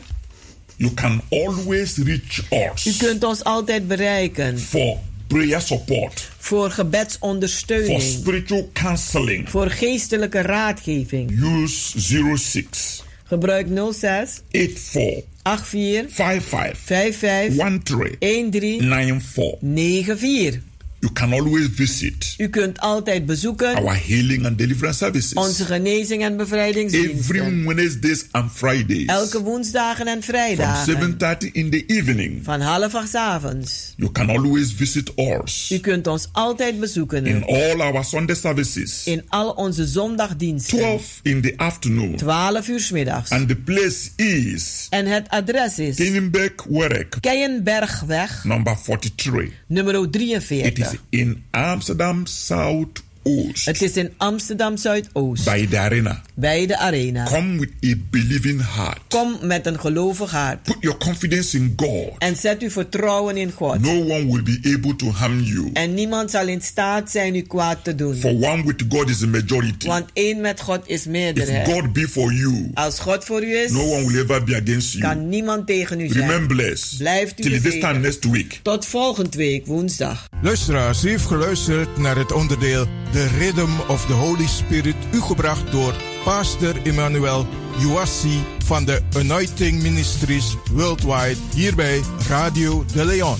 you 0.76 0.94
can 0.94 1.20
always 1.30 1.96
reach 1.96 2.42
us 2.74 2.86
u 2.86 2.92
kunt 3.06 3.24
ons 3.24 3.44
altijd 3.44 3.88
bereiken. 3.88 4.58
for 4.58 4.96
prayer 5.30 5.60
support, 5.60 6.30
Voor 6.38 6.58
for 6.60 6.70
gebedsondersteuning. 6.70 8.02
spiritual 8.02 8.70
counseling. 8.72 9.50
Voor 9.50 9.70
geestelijke 9.70 10.40
raadgeving. 10.40 11.42
Use 11.42 12.00
06 12.36 13.02
Gebruik 13.24 13.66
06 13.92 14.40
84 14.50 15.24
84 15.42 16.10
55 16.14 16.78
55 16.78 18.18
13 18.18 18.50
13 18.50 18.80
94. 18.80 19.58
94. 19.60 20.69
You 21.00 21.12
can 21.12 21.32
always 21.32 21.66
visit 21.68 22.34
U 22.38 22.48
kunt 22.48 22.80
altijd 22.80 23.26
bezoeken 23.26 23.74
our 23.74 23.96
healing 24.06 24.46
and 24.46 24.58
deliverance 24.58 24.98
services 24.98 25.34
onze 25.34 25.64
genezing 25.64 26.22
en 26.22 26.32
every 26.32 26.36
bevrijdingsdiensten. 26.36 27.64
Wednesdays 27.66 28.24
and 28.30 28.52
Fridays 28.52 29.06
Elke 29.06 29.42
woensdagen 29.42 30.06
en 30.06 30.22
from 30.22 30.34
vrijdagen. 30.34 31.16
7:30 31.16 31.52
in 31.52 31.70
the 31.70 31.84
evening. 31.86 32.44
Van 32.44 32.60
half 32.60 32.94
acht 32.94 33.14
avonds. 33.14 33.94
You 33.96 34.12
can 34.12 34.28
always 34.28 34.72
visit 34.72 35.12
us 35.16 35.70
U 35.70 35.78
kunt 35.78 36.06
ons 36.06 36.28
altijd 36.32 36.80
bezoeken. 36.80 37.26
in 37.26 37.44
all 37.44 37.80
our 37.80 38.04
Sunday 38.04 38.36
services. 38.36 39.06
In 39.06 39.24
al 39.28 39.50
onze 39.50 39.86
zondagdiensten. 39.86 40.78
12 40.78 41.20
in 41.22 41.40
the 41.40 41.52
afternoon. 41.56 42.16
12 42.16 42.68
uur 42.68 42.88
middags. 42.92 43.30
And 43.30 43.48
the 43.48 43.56
place 43.56 44.10
is 44.16 44.86
En 44.90 45.06
het 45.06 45.28
adres 45.28 45.78
is 45.78 45.96
Kenenberg 45.96 46.64
Werk, 46.68 47.16
Keienbergweg, 47.20 48.44
number 48.44 48.76
43. 48.84 49.52
nummer 49.66 49.94
It 49.94 50.12
43. 50.12 50.89
In 51.12 51.44
Amsterdam 51.52 52.26
South 52.26 53.02
Oost 53.22 53.66
Het 53.66 53.82
is 53.82 53.96
in 53.96 54.12
Amsterdam 54.16 54.76
Zuidoost. 54.76 55.44
by 55.44 55.66
the 55.66 55.78
arena. 55.78 56.22
Bij 56.34 56.66
de 56.66 56.78
arena. 56.78 57.24
Come 57.24 57.58
with 57.58 57.70
a 57.84 57.94
believing 58.10 58.74
heart. 58.74 58.98
Kom 59.08 59.38
met 59.42 59.66
een 59.66 59.80
gelovig 59.80 60.30
hart. 60.30 60.62
Put 60.62 60.76
your 60.80 60.98
confidence 60.98 61.56
in 61.56 61.72
God. 61.76 62.08
En 62.18 62.36
zet 62.36 62.62
uw 62.62 62.70
vertrouwen 62.70 63.36
in 63.36 63.52
God. 63.52 63.80
No 63.80 63.90
one 64.00 64.26
will 64.32 64.42
be 64.42 64.74
able 64.76 64.96
to 64.96 65.06
harm 65.10 65.40
you. 65.40 65.70
En 65.72 65.94
niemand 65.94 66.30
zal 66.30 66.46
in 66.48 66.60
staat 66.62 67.10
zijn 67.10 67.34
u 67.34 67.40
kwaad 67.40 67.84
te 67.84 67.94
doen. 67.94 68.14
For 68.16 68.30
one 68.30 68.64
with 68.64 68.84
God 68.88 69.08
is 69.08 69.22
a 69.22 69.26
majority. 69.26 69.86
Want 69.86 70.04
één 70.12 70.40
met 70.40 70.60
God 70.60 70.80
is 70.86 71.00
If 71.00 71.06
meerderheid. 71.06 71.66
God 71.68 71.92
be 71.92 72.08
for 72.08 72.32
you, 72.32 72.70
Als 72.74 72.98
God 72.98 73.24
voor 73.24 73.42
u 73.44 73.56
is, 73.56 73.70
no 73.70 73.82
one 73.82 74.06
will 74.06 74.20
ever 74.22 74.44
be 74.44 74.56
against 74.56 74.92
you. 74.92 75.02
kan 75.04 75.28
niemand 75.28 75.66
tegen 75.66 76.00
u 76.00 76.08
zijn. 76.08 76.20
Remain 76.28 76.46
blessed. 76.46 76.98
Blijft 76.98 77.38
u 77.40 77.42
Till 77.42 77.60
this 77.60 77.80
time 77.80 77.98
next 77.98 78.24
week. 78.30 78.60
Tot 78.62 78.86
volgende 78.86 79.36
week, 79.36 79.66
woensdag. 79.66 80.28
Luisteraars, 80.42 81.04
u 81.04 81.08
heeft 81.08 81.26
geluisterd 81.26 81.98
naar 81.98 82.16
het 82.16 82.32
onderdeel 82.32 82.86
The 83.12 83.28
Rhythm 83.38 83.70
of 83.88 84.06
the 84.06 84.12
Holy 84.12 84.46
Spirit, 84.46 84.94
u 85.12 85.20
gebracht 85.20 85.72
door 85.72 85.94
Pastor 86.24 86.74
Emmanuel 86.82 87.46
Uwassi 87.82 88.44
van 88.64 88.84
de 88.84 89.02
Anointing 89.16 89.82
Ministries 89.82 90.56
Worldwide, 90.72 91.36
hier 91.54 91.74
bij 91.74 92.02
Radio 92.28 92.84
de 92.92 93.04
Leon. 93.04 93.36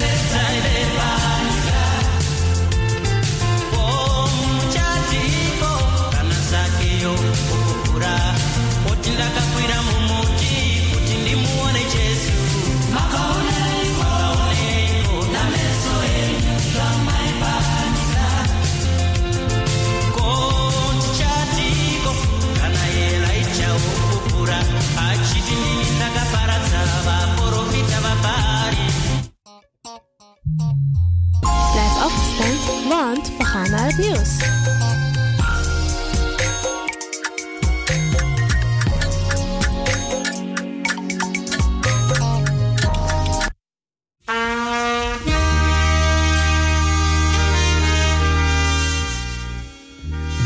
Want 32.88 33.36
we 33.38 33.44
gaan 33.44 33.70
naar 33.70 33.86
het 33.86 33.98
nieuws. 33.98 34.38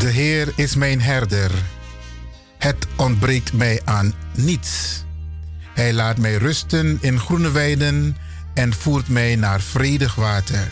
De 0.01 0.11
Heer 0.11 0.53
is 0.57 0.75
mijn 0.75 1.01
herder. 1.01 1.51
Het 2.59 2.87
ontbreekt 2.97 3.53
mij 3.53 3.81
aan 3.85 4.15
niets. 4.35 5.05
Hij 5.75 5.93
laat 5.93 6.19
mij 6.19 6.37
rusten 6.37 6.99
in 7.01 7.21
groene 7.21 7.51
weiden 7.51 8.17
en 8.55 8.73
voert 8.73 9.09
mij 9.09 9.37
naar 9.37 9.61
vredig 9.61 10.15
water. 10.15 10.69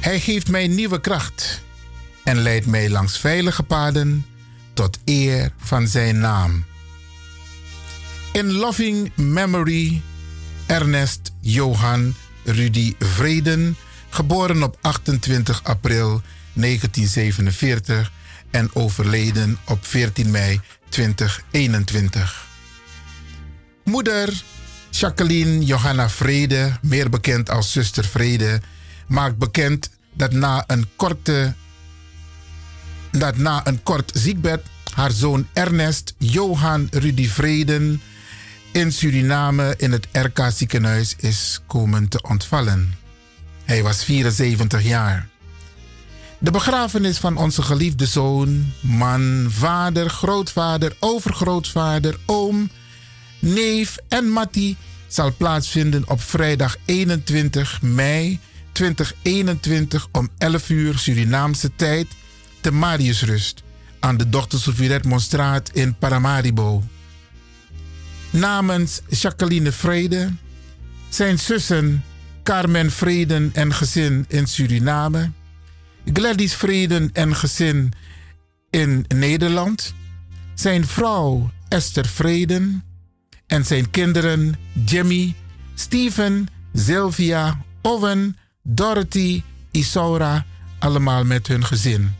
Hij 0.00 0.20
geeft 0.20 0.48
mij 0.48 0.66
nieuwe 0.66 1.00
kracht 1.00 1.62
en 2.24 2.38
leidt 2.42 2.66
mij 2.66 2.90
langs 2.90 3.18
veilige 3.18 3.62
paden 3.62 4.26
tot 4.72 4.98
eer 5.04 5.52
van 5.58 5.88
zijn 5.88 6.18
naam. 6.18 6.64
In 8.32 8.52
loving 8.52 9.12
memory 9.16 10.02
Ernest 10.66 11.32
Johan 11.40 12.14
Rudy 12.44 12.94
Vreden, 12.98 13.76
geboren 14.08 14.62
op 14.62 14.78
28 14.80 15.64
april 15.64 16.22
1947 16.52 18.12
en 18.50 18.70
overleden 18.74 19.58
op 19.66 19.86
14 19.86 20.30
mei 20.30 20.60
2021. 20.88 22.46
Moeder 23.84 24.42
Jacqueline 24.90 25.64
Johanna 25.64 26.08
Vrede, 26.10 26.78
meer 26.82 27.10
bekend 27.10 27.50
als 27.50 27.72
zuster 27.72 28.04
Vrede, 28.04 28.60
maakt 29.10 29.38
bekend 29.38 29.90
dat 30.14 30.32
na 30.32 30.64
een 30.66 30.86
korte 30.96 31.54
dat 33.10 33.36
na 33.36 33.66
een 33.66 33.82
kort 33.82 34.10
ziekbed 34.14 34.62
haar 34.94 35.10
zoon 35.10 35.46
Ernest 35.52 36.14
Johan 36.18 36.88
Rudy 36.90 37.28
Vreden 37.28 38.02
in 38.72 38.92
Suriname 38.92 39.74
in 39.76 39.92
het 39.92 40.06
RK 40.12 40.40
ziekenhuis 40.52 41.14
is 41.18 41.60
komen 41.66 42.08
te 42.08 42.22
ontvallen. 42.22 42.94
Hij 43.64 43.82
was 43.82 44.04
74 44.04 44.82
jaar. 44.82 45.28
De 46.38 46.50
begrafenis 46.50 47.18
van 47.18 47.36
onze 47.36 47.62
geliefde 47.62 48.06
zoon, 48.06 48.72
man, 48.80 49.46
vader, 49.48 50.10
grootvader, 50.10 50.96
overgrootvader, 51.00 52.18
oom, 52.26 52.70
neef 53.38 53.96
en 54.08 54.28
Matti 54.28 54.76
zal 55.06 55.32
plaatsvinden 55.36 56.08
op 56.08 56.22
vrijdag 56.22 56.76
21 56.84 57.82
mei 57.82 58.40
2021 58.80 60.08
om 60.12 60.28
11 60.38 60.70
uur 60.70 60.98
Surinaamse 60.98 61.70
tijd 61.76 62.06
te 62.60 62.72
Mariusrust 62.72 63.62
aan 63.98 64.16
de 64.16 64.28
Dr. 64.28 64.56
Sofie 64.56 64.88
Redmondstraat 64.88 65.70
in 65.72 65.94
Paramaribo. 65.94 66.82
Namens 68.30 69.00
Jacqueline 69.08 69.72
Vrede, 69.72 70.32
zijn 71.08 71.38
zussen 71.38 72.04
Carmen 72.42 72.90
Vreden 72.90 73.50
en 73.54 73.74
gezin 73.74 74.24
in 74.28 74.46
Suriname, 74.46 75.30
Gladys 76.12 76.54
Vreden 76.54 77.10
en 77.12 77.36
gezin 77.36 77.92
in 78.70 79.04
Nederland, 79.08 79.94
zijn 80.54 80.86
vrouw 80.86 81.50
Esther 81.68 82.06
Vreden 82.06 82.84
en 83.46 83.64
zijn 83.64 83.90
kinderen 83.90 84.54
Jimmy, 84.84 85.34
Steven, 85.74 86.48
Sylvia, 86.72 87.64
Owen, 87.82 88.36
Dorothy, 88.62 89.42
Isaura, 89.70 90.44
allemaal 90.78 91.24
met 91.24 91.46
hun 91.46 91.64
gezin. 91.64 92.14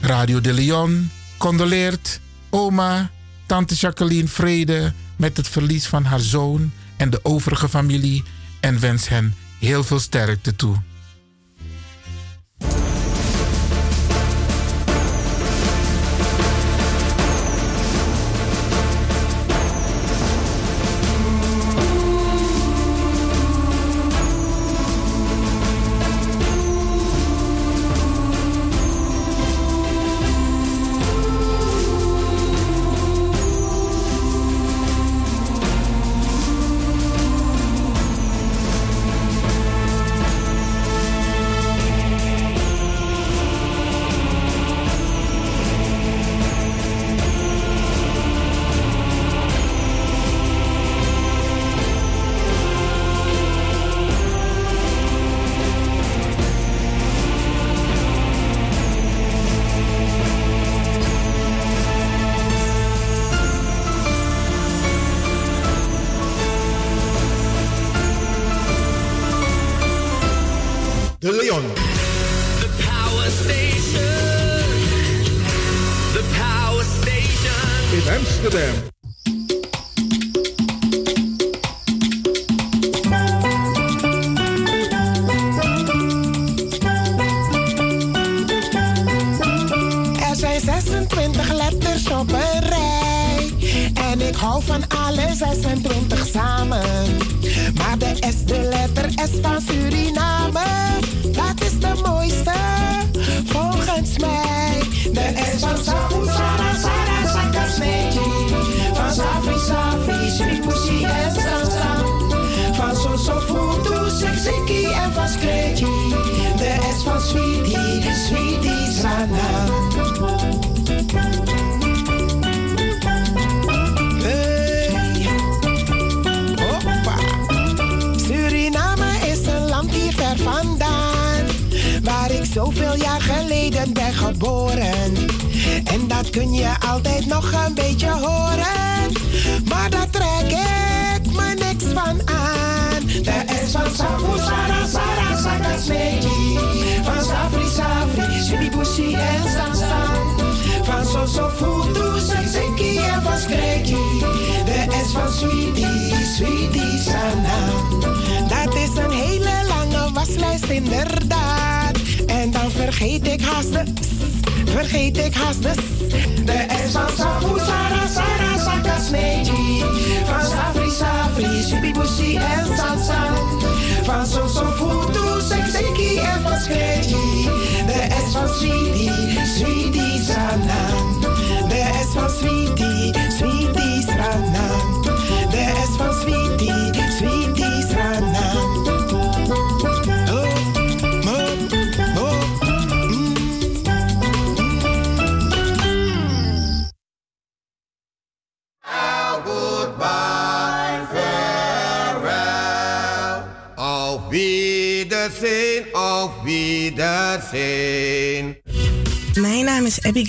Radio 0.00 0.40
de 0.40 0.52
Leon 0.52 1.10
condoleert 1.38 2.20
oma, 2.50 3.10
tante 3.46 3.74
Jacqueline 3.74 4.28
Vrede 4.28 4.92
met 5.16 5.36
het 5.36 5.48
verlies 5.48 5.86
van 5.86 6.04
haar 6.04 6.20
zoon 6.20 6.72
en 6.96 7.10
de 7.10 7.20
overige 7.22 7.68
familie 7.68 8.24
en 8.60 8.80
wens 8.80 9.08
hen 9.08 9.34
heel 9.58 9.84
veel 9.84 10.00
sterkte 10.00 10.56
toe. 10.56 10.76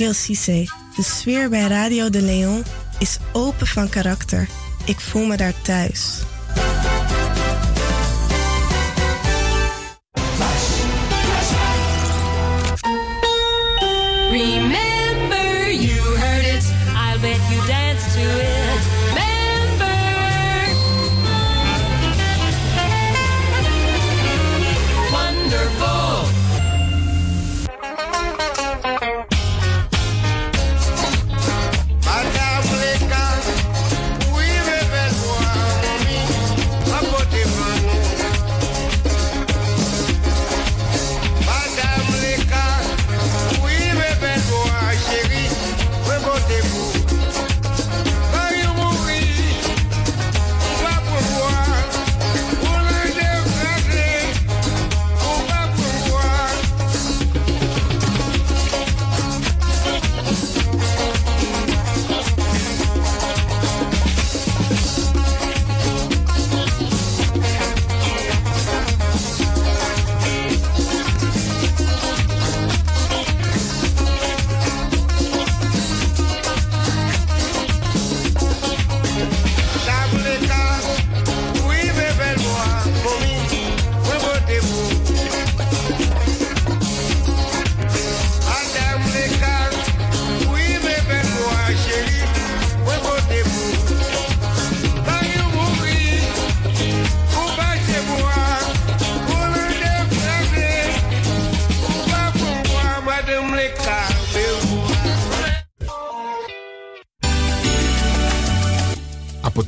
Abigail 0.09 0.13
Cisse. 0.13 0.71
De 0.95 1.03
sfeer 1.03 1.49
bij 1.49 1.67
Radio 1.67 2.09
de 2.09 2.21
Leon 2.21 2.63
is 2.99 3.17
open 3.33 3.67
van 3.67 3.89
karakter. 3.89 4.47
Ik 4.85 4.99
voel 4.99 5.25
me 5.25 5.37
daar 5.37 5.61
thuis. 5.61 6.08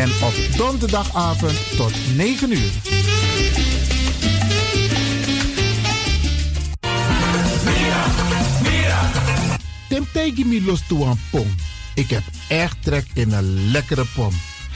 En 0.00 0.10
op 0.22 0.34
donderdagavond 0.56 1.76
tot 1.76 1.92
9 2.14 2.52
uur. 2.52 2.70
Temtegi 9.88 10.44
mi 10.44 10.64
los 10.64 10.80
toe 10.88 11.06
aan 11.06 11.20
pom. 11.30 11.54
Ik 11.94 12.10
heb 12.10 12.22
echt 12.48 12.76
trek 12.82 13.06
in 13.14 13.32
een 13.32 13.70
lekkere 13.70 14.04
pom. 14.14 14.32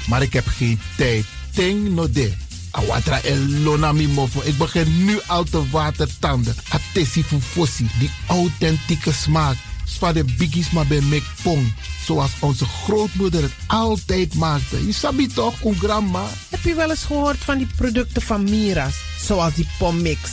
Maar 0.08 0.22
ik 0.22 0.32
heb 0.32 0.46
geen 0.46 0.80
tijd. 0.96 1.24
Ting 1.54 1.88
no 1.88 2.10
de. 2.10 2.32
Awatra 2.70 3.20
elona 3.22 3.92
mi 3.92 4.08
mofo. 4.08 4.40
Ik 4.44 4.58
begin 4.58 5.04
nu 5.04 5.18
al 5.26 5.44
te 5.44 5.70
watertanden. 5.70 6.54
Atesi 6.68 7.22
fufosi. 7.22 7.86
Die 7.98 8.10
authentieke 8.26 9.12
smaak. 9.12 9.56
Zwa 9.84 10.12
de 10.12 10.24
biggies 10.24 10.70
maar 10.70 10.86
bij 10.86 11.00
mek 11.00 11.22
pong. 11.42 11.74
Zoals 12.04 12.30
onze 12.38 12.64
grootmoeder 12.64 13.42
het 13.42 13.52
altijd 13.66 14.34
maakte. 14.34 14.86
Je 14.86 14.92
sabi 14.92 15.26
toch, 15.26 15.62
een 15.64 15.74
grandma? 15.74 16.24
Heb 16.48 16.62
je 16.62 16.74
wel 16.74 16.90
eens 16.90 17.04
gehoord 17.04 17.38
van 17.38 17.58
die 17.58 17.68
producten 17.76 18.22
van 18.22 18.44
Mira's? 18.44 18.94
Zoals 19.20 19.54
die 19.54 19.68
pommix. 19.78 20.30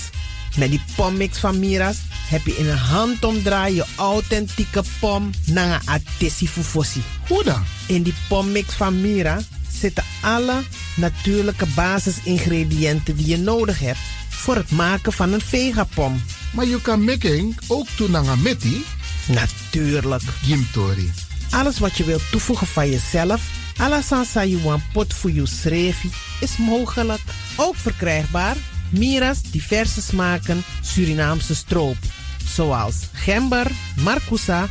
Met 0.58 0.70
die 0.70 0.82
pommix 0.96 1.40
van 1.40 1.60
Mira's 1.60 1.98
heb 2.30 2.46
je 2.46 2.58
in 2.58 2.70
een 2.70 2.78
handomdraai 2.78 3.76
je 3.76 3.86
authentieke 3.96 4.84
pom 5.00 5.30
naar 5.46 5.82
een 5.82 5.90
atesi 5.90 6.48
fufosi. 6.48 7.02
Hoe 7.28 7.44
dan? 7.44 7.64
In 7.88 8.04
die 8.04 8.14
pommix 8.28 8.74
van 8.74 9.02
Mira 9.02 9.42
zitten 9.80 10.04
alle 10.22 10.62
natuurlijke 10.96 11.66
basisingrediënten 11.76 13.16
die 13.16 13.28
je 13.28 13.38
nodig 13.38 13.80
hebt 13.80 14.00
voor 14.30 14.56
het 14.56 14.72
maken 14.72 15.14
van 15.14 15.34
een 15.34 15.42
vegapom. 15.42 16.22
Maar 16.54 16.66
je 16.66 16.82
kan 16.82 17.04
making 17.04 17.58
ook 17.68 17.88
doen 17.96 18.12
naar 18.12 18.28
een 18.28 18.42
metti? 18.42 18.86
Natuurlijk. 19.34 20.24
Gimtori. 20.42 21.12
Alles 21.50 21.80
wat 21.80 21.98
je 21.98 22.04
wilt 22.04 22.32
toevoegen 22.32 22.68
van 22.68 22.90
jezelf, 22.90 23.42
alla 23.78 24.02
sansa 24.02 24.46
you 24.46 24.62
want 24.62 24.84
pot 24.94 25.14
voor 25.14 25.32
je 25.32 25.46
srevi, 25.46 26.10
is 26.40 26.58
mogelijk. 26.58 27.22
Ook 27.56 27.76
verkrijgbaar 27.76 28.56
Mira's 28.90 29.42
diverse 29.42 30.02
smaken 30.02 30.64
Surinaamse 30.82 31.56
stroop. 31.56 31.98
Zoals 32.46 32.96
gember, 33.14 33.72
marcousa, 33.96 34.70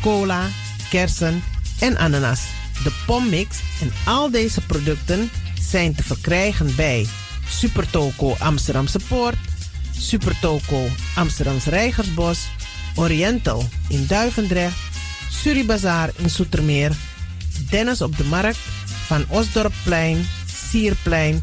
cola, 0.00 0.48
kersen 0.90 1.42
en 1.80 1.96
ananas. 1.96 2.40
De 2.82 2.92
pommix 3.06 3.56
en 3.80 3.92
al 4.04 4.30
deze 4.30 4.60
producten 4.60 5.30
zijn 5.70 5.94
te 5.94 6.02
verkrijgen 6.02 6.76
bij 6.76 7.06
Supertoco 7.48 8.34
Amsterdamse 8.38 8.98
Poort, 9.08 9.36
Supertoco 9.98 10.88
Amsterdamse 11.14 11.70
Rijgersbos, 11.70 12.38
Oriental 12.94 13.64
in 13.88 14.06
Duivendrecht, 14.06 14.76
Suribazaar 15.30 16.10
in 16.16 16.30
Soetermeer, 16.30 16.92
Dennis 17.70 18.02
op 18.02 18.16
de 18.16 18.24
Markt, 18.24 18.58
Van 19.06 19.24
Osdorpplein, 19.28 20.28
Sierplein 20.70 21.42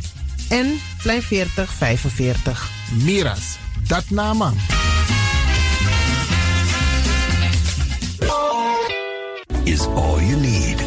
en 0.49 0.79
Plein 1.01 1.21
40 1.21 1.71
45. 1.71 2.69
Miras, 3.03 3.57
dat 3.87 4.09
nama. 4.09 4.53
Is 9.63 9.85
all 9.85 10.19
you 10.21 10.35
need. 10.39 10.81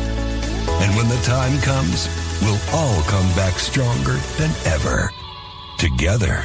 And 0.81 0.95
when 0.97 1.09
the 1.09 1.21
time 1.23 1.61
comes, 1.61 2.09
we'll 2.41 2.59
all 2.73 3.03
come 3.03 3.29
back 3.35 3.59
stronger 3.59 4.17
than 4.37 4.51
ever. 4.65 5.13
Together. 5.77 6.45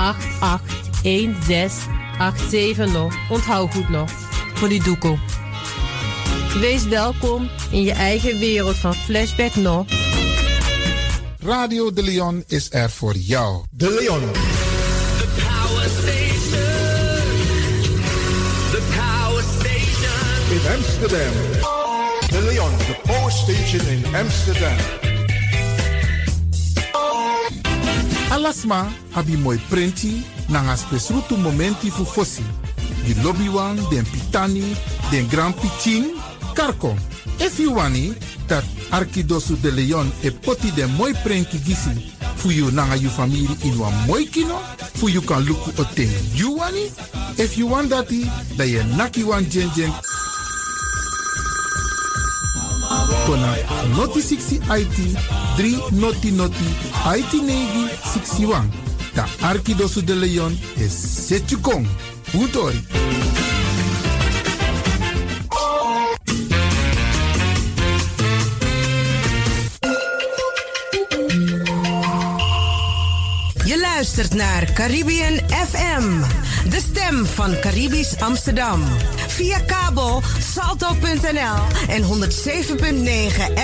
881687 0.00 2.92
nog. 2.92 3.14
Onthoud 3.30 3.74
goed 3.74 3.88
nog. 3.88 4.10
Voor 4.54 4.68
die 4.68 4.82
doekoe. 4.82 5.18
Wees 6.60 6.84
welkom 6.84 7.48
in 7.70 7.82
je 7.82 7.92
eigen 7.92 8.38
wereld 8.38 8.76
van 8.76 8.94
Flashback 8.94 9.54
nog. 9.54 9.86
Radio 11.38 11.92
De 11.92 12.02
Leon 12.02 12.44
is 12.46 12.68
er 12.70 12.90
voor 12.90 13.16
jou. 13.16 13.64
De 13.70 13.90
Leon. 13.90 14.20
The 14.20 15.28
power 15.36 15.88
station. 15.88 16.60
The 18.70 18.82
power 18.96 19.42
station. 19.58 20.10
In 20.50 20.60
Amsterdam. 20.76 21.32
De 22.30 22.42
Leon, 22.42 22.76
the 22.76 22.96
power 23.02 23.30
station 23.30 23.86
in 23.88 24.04
Amsterdam. 24.14 24.76
Alasma 28.30 28.92
abi 29.14 29.36
moi 29.36 29.58
prenti 29.68 30.22
nanga 30.48 30.76
spesrutu 30.76 31.36
momenti 31.36 31.90
fu 31.90 32.04
fosi. 32.04 32.44
Di 33.04 33.14
lobby 33.22 33.48
wan, 33.48 33.76
den 33.90 34.04
pitani, 34.04 34.76
den 35.10 35.26
grand 35.28 35.54
pitin, 35.54 36.04
karko. 36.54 36.94
If 37.40 37.58
you 37.58 37.74
wani, 37.74 38.14
dat 38.46 38.64
Arkidosu 38.90 39.56
de 39.60 39.70
Leon 39.70 40.12
e 40.22 40.30
poti 40.30 40.70
den 40.70 40.90
moi 40.96 41.12
prenki 41.24 41.58
gisi 41.58 42.12
fu 42.36 42.50
you 42.50 42.70
nanga 42.70 42.94
you 42.96 43.10
family 43.10 43.48
in 43.64 43.78
wan 43.78 43.92
moi 44.06 44.24
kino, 44.24 44.60
fu 44.94 45.08
you 45.08 45.22
kan 45.22 45.42
luku 45.44 45.70
o 45.80 45.84
ten 45.94 46.08
you 46.34 46.56
wani. 46.56 46.90
If 47.36 47.58
you 47.58 47.66
want 47.66 47.90
dati, 47.90 48.24
da 48.56 48.64
ye 48.64 48.84
naki 48.96 49.24
wan 49.24 49.44
jen 49.50 49.70
jen 49.74 49.92
kona 53.30 53.56
noti 53.96 54.20
60 54.20 54.56
IT 54.80 54.98
3 55.56 56.00
noti 56.00 56.30
noti 56.30 56.64
IT 57.18 57.32
negi 57.42 57.84
61. 58.04 58.62
Ta 59.14 59.28
Arkidosu 59.42 60.02
de 60.02 60.14
Leon 60.14 60.58
is 60.76 60.92
Setjukong. 61.28 61.86
Utori. 62.34 62.82
Luistert 74.00 74.34
naar 74.34 74.72
Caribbean 74.72 75.38
FM, 75.48 76.20
de 76.68 76.80
stem 76.80 77.26
van 77.26 77.58
Caribisch 77.60 78.20
Amsterdam. 78.20 78.82
Via 79.28 79.58
kabel 79.60 80.22
salto.nl 80.52 81.88
en 81.88 82.02
107.9 82.02 82.08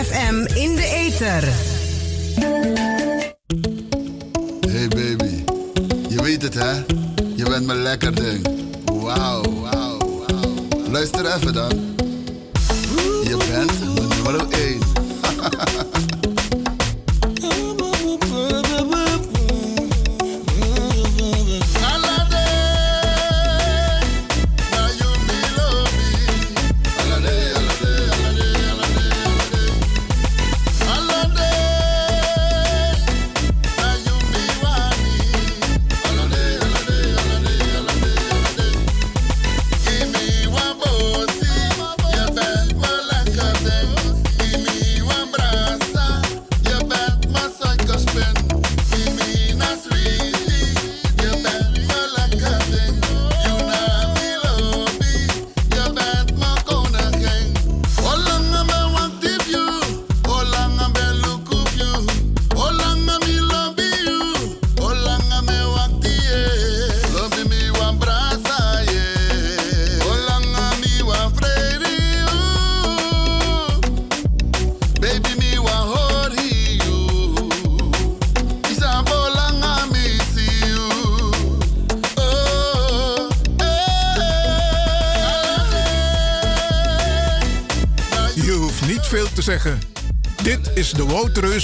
FM 0.04 0.54
in 0.54 0.74
de 0.74 0.90
ether. 0.94 1.42
Hey 4.68 4.88
baby, 4.88 5.44
je 6.08 6.22
weet 6.22 6.42
het 6.42 6.54
hè? 6.54 6.72
Je 7.36 7.44
bent 7.44 7.66
me 7.66 7.74
lekker 7.74 8.14
ding. 8.14 8.46
Wauw, 8.84 9.42
wauw, 9.60 9.98
wauw. 9.98 10.54
Luister 10.90 11.34
even 11.34 11.52
dan. 11.52 11.94
Je 13.24 13.36
bent 13.36 13.94
mijn 13.94 14.08
nummer 14.08 14.48
1. 14.48 14.80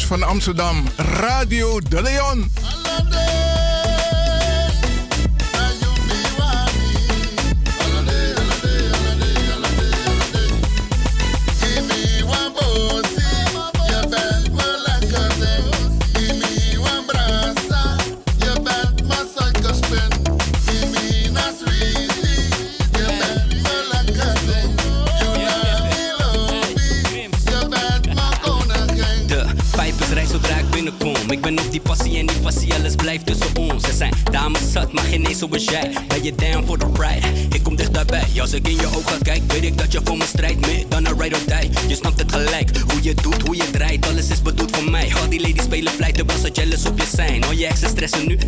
van 0.07 0.23
Amsterdam, 0.23 0.85
Radio 0.97 1.81
De 1.89 2.03
Leon. 2.03 2.51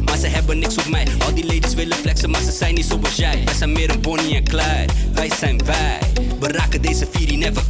Maar 0.05 0.17
ze 0.19 0.27
hebben 0.27 0.59
niks 0.59 0.77
op 0.77 0.89
mij. 0.89 1.07
Al 1.19 1.35
die 1.35 1.47
ladies 1.47 1.75
willen 1.75 1.97
flexen, 1.97 2.31
maar 2.31 2.41
ze 2.41 2.53
zijn 2.53 2.75
niet 2.75 2.85
zoals 2.85 3.17
jij. 3.17 3.43
Wij 3.45 3.55
zijn 3.55 3.73
meer 3.73 3.91
een 3.91 4.01
Bonnie 4.01 4.35
en 4.35 4.45
Clyde. 4.45 4.93
Wij 5.13 5.31
zijn 5.39 5.65
wij. 5.65 5.99
We 6.41 6.49
raken 6.49 6.83
deze 6.83 7.07
vier 7.11 7.37
never 7.37 7.63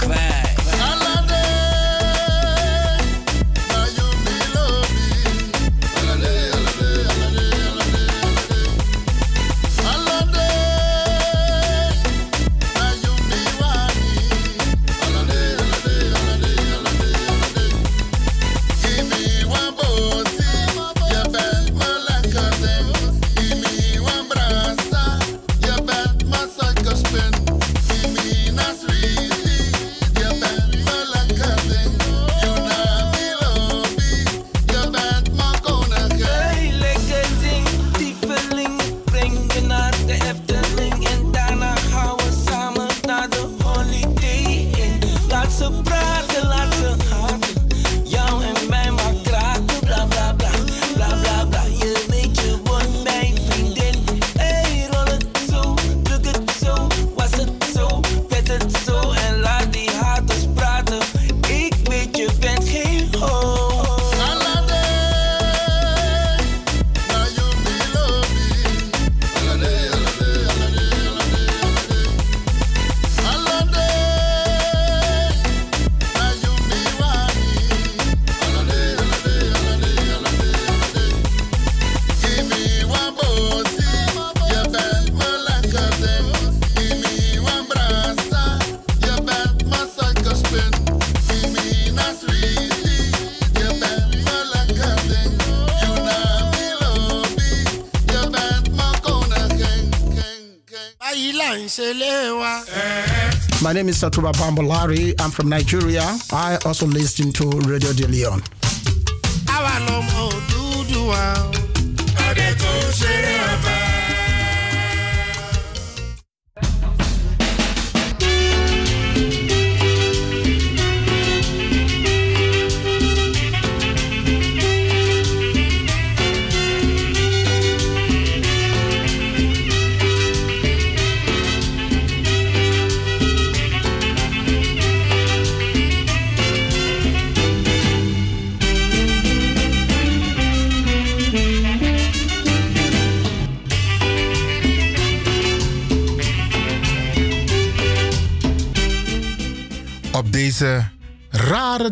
name 103.74 103.88
is 103.88 104.00
Satuba 104.00 104.32
Bambolari. 104.32 105.20
I'm 105.20 105.32
from 105.32 105.48
Nigeria. 105.48 106.16
I 106.32 106.58
also 106.64 106.86
listen 106.86 107.32
to 107.32 107.50
Radio 107.66 107.92
De 107.92 108.06
Leon. 108.06 108.40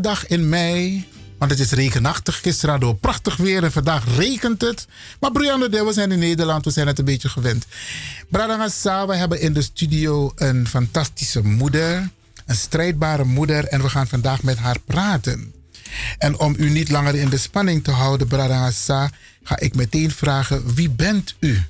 Dag 0.01 0.27
in 0.27 0.48
mei. 0.48 1.06
Want 1.39 1.51
het 1.51 1.60
is 1.60 1.70
regenachtig. 1.70 2.40
Gisteren 2.40 2.81
we 2.81 2.94
prachtig 2.94 3.36
weer 3.36 3.64
en 3.64 3.73
vandaag 3.73 4.16
regent 4.16 4.60
het. 4.60 4.86
Maar 5.20 5.32
Brianna, 5.32 5.69
de, 5.69 5.85
we 5.85 5.93
zijn 5.93 6.12
in 6.12 6.19
Nederland, 6.19 6.64
we 6.64 6.70
zijn 6.70 6.86
het 6.86 6.98
een 6.98 7.05
beetje 7.05 7.28
gewend. 7.28 7.66
Bradangasa, 8.28 9.06
we 9.06 9.16
hebben 9.16 9.40
in 9.40 9.52
de 9.52 9.62
studio 9.62 10.32
een 10.36 10.69
fantastische 10.69 11.43
moeder. 11.43 12.10
Een 12.47 12.55
strijdbare 12.55 13.24
moeder. 13.24 13.64
En 13.64 13.82
we 13.82 13.89
gaan 13.89 14.06
vandaag 14.06 14.43
met 14.43 14.59
haar 14.59 14.78
praten. 14.85 15.52
En 16.19 16.39
om 16.39 16.55
u 16.59 16.70
niet 16.70 16.90
langer 16.90 17.14
in 17.14 17.28
de 17.28 17.39
spanning 17.39 17.85
te 17.85 17.90
houden, 17.90 18.27
Bradangasa, 18.27 19.10
ga 19.43 19.59
ik 19.59 19.74
meteen 19.74 20.10
vragen: 20.10 20.74
wie 20.74 20.90
bent 20.90 21.35
u? 21.39 21.62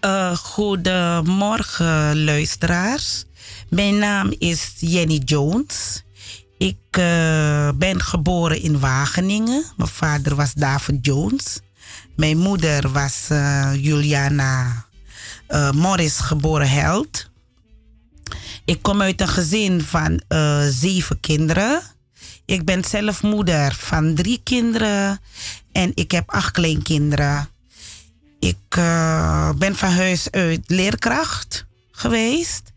Uh, 0.00 0.36
goedemorgen, 0.36 2.24
luisteraars. 2.24 3.24
Mijn 3.68 3.98
naam 3.98 4.34
is 4.38 4.72
Jenny 4.78 5.20
Jones. 5.24 6.02
Ik 6.58 6.96
uh, 6.98 7.70
ben 7.74 8.00
geboren 8.00 8.60
in 8.62 8.80
Wageningen. 8.80 9.64
Mijn 9.76 9.88
vader 9.88 10.34
was 10.34 10.54
David 10.54 11.06
Jones. 11.06 11.60
Mijn 12.16 12.38
moeder 12.38 12.90
was 12.90 13.28
uh, 13.32 13.70
Juliana 13.74 14.84
Morris, 15.72 16.18
geboren 16.18 16.68
Held. 16.68 17.30
Ik 18.64 18.82
kom 18.82 19.02
uit 19.02 19.20
een 19.20 19.28
gezin 19.28 19.82
van 19.82 20.22
zeven 20.70 21.20
kinderen. 21.20 21.82
Ik 22.44 22.64
ben 22.64 22.84
zelf 22.84 23.22
moeder 23.22 23.74
van 23.74 24.14
drie 24.14 24.40
kinderen. 24.42 25.20
En 25.72 25.90
ik 25.94 26.10
heb 26.10 26.30
acht 26.30 26.50
kleinkinderen. 26.50 27.48
Ik 28.40 28.68
ben 29.56 29.76
van 29.76 29.90
huis 29.90 30.30
uit 30.30 30.62
leerkracht 30.66 31.66
geweest. 31.90 32.72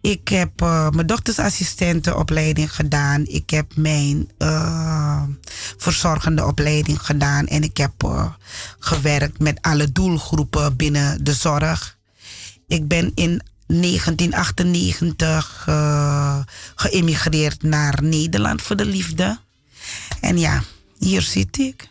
Ik 0.00 0.28
heb 0.28 0.62
uh, 0.62 0.90
mijn 0.90 1.06
doktersassistentenopleiding 1.06 2.74
gedaan. 2.74 3.26
Ik 3.26 3.50
heb 3.50 3.76
mijn 3.76 4.30
uh, 4.38 5.22
verzorgende 5.76 6.46
opleiding 6.46 7.02
gedaan. 7.02 7.46
En 7.46 7.62
ik 7.62 7.76
heb 7.76 8.26
gewerkt 8.78 9.38
met 9.38 9.58
alle 9.62 9.92
doelgroepen 9.92 10.76
binnen 10.76 11.24
de 11.24 11.32
zorg. 11.32 11.96
Ik 12.66 12.88
ben 12.88 13.12
in 13.14 13.42
1998 13.66 15.64
geëmigreerd 16.74 17.62
naar 17.62 18.02
Nederland 18.02 18.62
voor 18.62 18.76
de 18.76 18.84
liefde. 18.84 19.38
En 20.20 20.38
ja, 20.38 20.62
hier 20.98 21.22
zit 21.22 21.58
ik. 21.58 21.88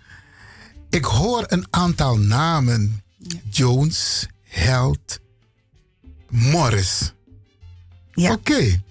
Ik 0.90 1.06
hoor 1.06 1.44
een 1.48 1.68
aantal 1.70 2.18
namen. 2.18 3.04
Jones, 3.50 4.28
Held, 4.44 5.20
Morris. 6.30 7.14
Ja. 8.22 8.32
Oké. 8.32 8.52
Okay. 8.52 8.82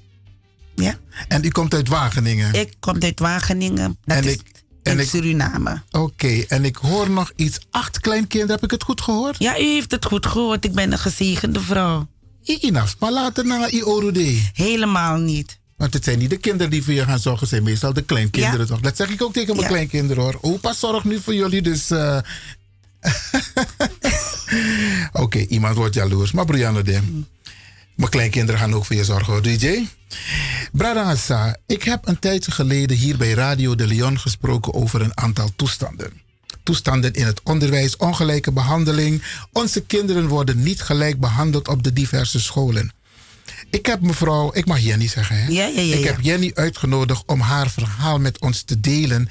Ja. 0.75 0.99
En 1.29 1.45
u 1.45 1.49
komt 1.49 1.75
uit 1.75 1.89
Wageningen? 1.89 2.55
Ik 2.55 2.75
kom 2.81 3.03
uit 3.03 3.19
Wageningen. 3.21 3.99
Dat 4.05 4.17
en 4.17 4.25
is 4.25 4.33
ik, 4.33 4.41
in 4.83 4.99
ik, 4.99 5.09
Suriname. 5.09 5.83
Oké, 5.91 5.99
okay. 5.99 6.45
en 6.49 6.65
ik 6.65 6.77
hoor 6.77 7.11
nog 7.11 7.33
iets. 7.37 7.59
Acht 7.71 8.01
kleinkinderen, 8.01 8.55
heb 8.55 8.65
ik 8.65 8.71
het 8.71 8.83
goed 8.83 9.01
gehoord? 9.01 9.39
Ja, 9.39 9.59
u 9.59 9.63
heeft 9.63 9.91
het 9.91 10.05
goed 10.05 10.27
gehoord. 10.27 10.65
Ik 10.65 10.73
ben 10.73 10.93
een 10.93 10.99
gezegende 10.99 11.61
vrouw. 11.61 12.07
Inaf, 12.43 12.97
maar 12.99 13.13
later 13.13 13.47
naar 13.47 13.71
Iorode. 13.71 14.41
Helemaal 14.53 15.17
niet. 15.17 15.59
Want 15.77 15.93
het 15.93 16.05
zijn 16.05 16.19
niet 16.19 16.31
de 16.31 16.37
kinderen 16.37 16.71
die 16.71 16.85
voor 16.85 16.93
je 16.93 17.05
gaan 17.05 17.19
zorgen, 17.19 17.41
het 17.41 17.49
zijn 17.49 17.63
meestal 17.63 17.93
de 17.93 18.03
kleinkinderen 18.03 18.61
Ja. 18.61 18.67
toch? 18.67 18.81
Dat 18.81 18.97
zeg 18.97 19.11
ik 19.11 19.23
ook 19.23 19.33
tegen 19.33 19.55
mijn 19.55 19.67
Ja. 19.67 19.73
kleinkinderen 19.73 20.23
hoor. 20.23 20.39
Opa 20.41 20.73
zorgt 20.73 21.05
nu 21.05 21.21
voor 21.21 21.35
jullie, 21.35 21.63
dus. 21.63 21.91
eh, 21.91 22.19
Oké, 25.13 25.39
iemand 25.39 25.77
wordt 25.77 25.95
jaloers. 25.95 26.33
Maar 26.33 26.45
Brianna, 26.45 26.83
de. 26.83 27.01
Mijn 27.97 28.11
kleinkinderen 28.11 28.61
gaan 28.61 28.75
ook 28.75 28.85
voor 28.85 28.97
je 28.97 29.05
zorgen 29.05 29.33
hoor, 29.33 29.43
DJ. 29.43 29.87
Brada 30.73 31.05
Hassa, 31.05 31.57
ik 31.67 31.83
heb 31.83 32.09
een 32.09 32.19
tijdje 32.19 32.51
geleden 32.51 32.97
hier 32.97 33.17
bij 33.17 33.33
Radio 33.33 33.75
de 33.75 33.87
Leon 33.87 34.19
gesproken 34.19 34.75
over 34.75 35.01
een 35.01 35.17
aantal 35.17 35.51
toestanden. 35.57 36.21
Toestanden 36.63 37.13
in 37.13 37.27
het 37.27 37.41
onderwijs, 37.43 37.97
ongelijke 37.97 38.53
behandeling. 38.53 39.23
Onze 39.53 39.81
kinderen 39.81 40.29
worden 40.29 40.63
niet 40.63 40.83
gelijk 40.83 41.21
behandeld 41.21 41.69
op 41.69 41.83
de 41.83 41.93
diverse 41.93 42.41
scholen. 42.41 42.93
Ik 43.71 43.87
heb 43.87 44.01
mevrouw, 44.01 44.51
ik 44.55 44.67
mag 44.67 44.81
Jenny 44.81 45.09
zeggen, 45.09 45.37
hè? 45.37 45.49
Ja, 45.49 45.67
ja, 45.67 45.81
ja, 45.81 45.97
ik 45.97 46.05
heb 46.05 46.21
Jenny 46.21 46.51
uitgenodigd 46.55 47.23
om 47.27 47.41
haar 47.41 47.71
verhaal 47.71 48.19
met 48.19 48.41
ons 48.41 48.63
te 48.63 48.81
delen. 48.81 49.29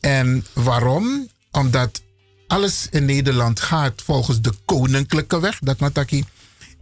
En 0.00 0.46
waarom? 0.52 1.28
Omdat 1.50 2.02
alles 2.46 2.86
in 2.90 3.04
Nederland 3.04 3.60
gaat 3.60 4.02
volgens 4.04 4.40
de 4.40 4.52
koninklijke 4.64 5.40
weg. 5.40 5.58
Dat 5.58 5.78
mataki. 5.78 6.24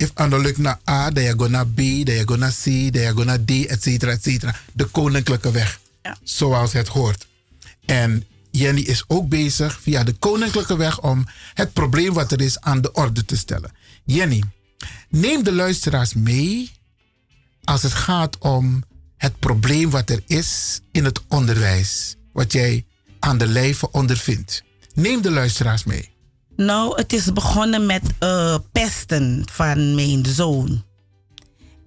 If 0.01 0.11
analuk 0.15 0.59
naar 0.59 0.81
A, 0.89 1.11
dan 1.11 1.23
je 1.23 1.49
naar 1.49 1.67
B, 1.67 1.77
dan 1.77 2.15
je 2.15 2.37
naar 2.39 2.55
C, 2.63 2.93
dan 2.93 3.03
je 3.03 3.25
naar 3.25 3.45
D, 3.45 3.51
et 3.67 3.83
cetera, 3.83 4.13
et 4.13 4.23
cetera. 4.23 4.57
De 4.73 4.85
koninklijke 4.85 5.51
weg. 5.51 5.81
Zoals 6.23 6.73
het 6.73 6.89
hoort. 6.89 7.27
En 7.87 8.25
Jenny 8.51 8.81
is 8.81 9.05
ook 9.07 9.29
bezig 9.29 9.81
via 9.81 10.05
de 10.05 10.13
koninklijke 10.13 10.77
weg 10.77 11.01
om 11.01 11.27
het 11.55 11.73
probleem 11.73 12.13
wat 12.13 12.33
er 12.33 12.41
is 12.41 12.61
aan 12.61 12.81
de 12.81 12.93
orde 12.93 13.25
te 13.25 13.37
stellen. 13.37 13.73
Jenny, 14.05 14.43
neem 15.09 15.43
de 15.45 15.53
luisteraars 15.53 16.15
mee 16.15 16.71
als 17.65 17.83
het 17.83 17.93
gaat 17.93 18.39
om 18.39 18.83
het 19.17 19.39
probleem 19.39 19.91
wat 19.91 20.11
er 20.11 20.23
is 20.27 20.81
in 20.93 21.05
het 21.05 21.21
onderwijs. 21.29 22.17
Wat 22.33 22.53
jij 22.53 22.85
aan 23.19 23.39
de 23.39 23.47
lijve 23.47 23.91
ondervindt. 23.91 24.63
Neem 24.95 25.23
de 25.23 25.31
luisteraars 25.31 25.85
mee. 25.85 26.11
Nou, 26.61 26.97
het 26.97 27.13
is 27.13 27.33
begonnen 27.33 27.87
met 27.87 28.03
eh, 28.19 28.57
pesten 28.73 29.43
van 29.53 29.95
mijn 29.95 30.27
zoon. 30.27 30.85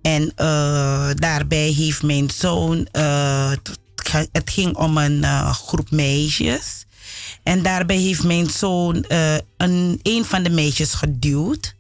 En 0.02 0.32
eh, 0.36 1.10
daarbij 1.16 1.68
heeft 1.68 2.04
mijn 2.04 2.30
zoon. 2.30 2.88
eh, 2.92 3.52
het 4.32 4.50
ging 4.50 4.76
om 4.76 4.98
een 4.98 5.24
groep 5.54 5.92
meisjes. 5.92 6.86
En 7.44 7.64
daarbij 7.64 7.98
heeft 7.98 8.24
mijn 8.24 8.50
zoon 8.50 9.06
een, 9.58 10.00
een 10.04 10.26
van 10.26 10.44
de 10.44 10.50
meisjes 10.50 10.94
geduwd. 10.94 11.76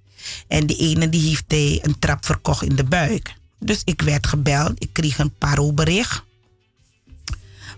En 0.48 0.66
die 0.66 0.78
ene 0.78 1.10
die 1.10 1.28
heeft 1.28 1.46
hij 1.48 1.80
een 1.84 2.00
trap 2.00 2.26
verkocht 2.26 2.64
in 2.64 2.76
de 2.76 2.84
buik. 2.84 3.34
Dus 3.60 3.82
ik 3.84 4.02
werd 4.02 4.28
gebeld. 4.28 4.72
Ik 4.78 4.90
kreeg 4.92 5.18
een 5.18 5.34
parobericht 5.38 6.24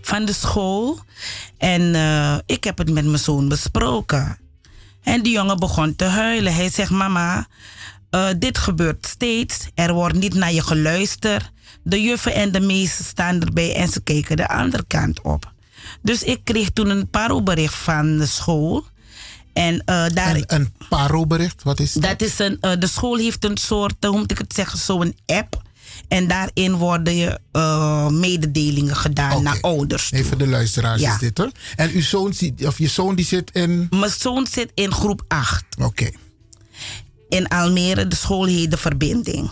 van 0.00 0.24
de 0.24 0.32
school. 0.32 0.98
En 1.58 1.94
ik 2.46 2.64
heb 2.64 2.78
het 2.78 2.90
met 2.90 3.04
mijn 3.04 3.18
zoon 3.18 3.48
besproken. 3.48 4.44
En 5.06 5.22
die 5.22 5.32
jongen 5.32 5.58
begon 5.58 5.96
te 5.96 6.04
huilen. 6.04 6.54
Hij 6.54 6.70
zegt: 6.70 6.90
Mama, 6.90 7.46
eh, 8.10 8.28
dit 8.38 8.58
gebeurt 8.58 9.06
steeds. 9.06 9.68
Er 9.74 9.92
wordt 9.92 10.18
niet 10.18 10.34
naar 10.34 10.52
je 10.52 10.62
geluisterd. 10.62 11.50
De 11.82 12.02
juffen 12.02 12.34
en 12.34 12.52
de 12.52 12.60
meesten 12.60 13.04
staan 13.04 13.40
erbij 13.40 13.74
en 13.74 13.88
ze 13.88 14.02
kijken 14.02 14.36
de 14.36 14.48
andere 14.48 14.84
kant 14.86 15.20
op. 15.20 15.52
Dus 16.02 16.22
ik 16.22 16.40
kreeg 16.44 16.70
toen 16.70 16.90
een 16.90 17.10
parobericht 17.10 17.74
van 17.74 18.18
de 18.18 18.26
school. 18.26 18.84
En 19.52 19.82
eh, 19.84 20.04
daar. 20.14 20.34
Een, 20.34 20.44
een 20.46 20.72
parobericht, 20.88 21.62
wat 21.62 21.80
is 21.80 21.92
dat? 21.92 22.02
Dat 22.02 22.22
is 22.22 22.38
een, 22.38 22.60
eh, 22.60 22.72
de 22.78 22.86
school 22.86 23.16
heeft 23.16 23.44
een 23.44 23.56
soort, 23.56 24.04
hoe 24.04 24.18
moet 24.18 24.30
ik 24.30 24.38
het 24.38 24.54
zeggen, 24.54 24.78
zo'n 24.78 25.16
app. 25.26 25.62
En 26.08 26.28
daarin 26.28 26.74
worden 26.74 27.16
je 27.16 27.38
eh, 27.52 28.08
mededelingen 28.08 28.96
gedaan 28.96 29.42
naar 29.42 29.58
ouders. 29.60 30.08
toe. 30.08 30.18
Even 30.18 30.38
de 30.38 30.46
luisteraars 30.46 31.00
Ja. 31.00 31.12
is 31.12 31.18
dit 31.18 31.38
hoor. 31.38 31.50
En 31.76 31.90
uw 31.90 32.02
zoon, 32.02 32.32
of 32.64 32.78
je 32.78 32.88
zoon 32.88 33.14
die 33.14 33.24
zit 33.24 33.50
in... 33.52 33.86
Mijn 33.90 34.10
zoon 34.10 34.46
zit 34.50 34.70
in 34.74 34.92
groep 34.92 35.24
8. 35.28 35.64
Oké. 35.78 36.10
In 37.28 37.48
Almere, 37.48 38.08
de 38.08 38.16
school 38.16 38.44
heet 38.44 38.70
De 38.70 38.76
Verbinding. 38.76 39.50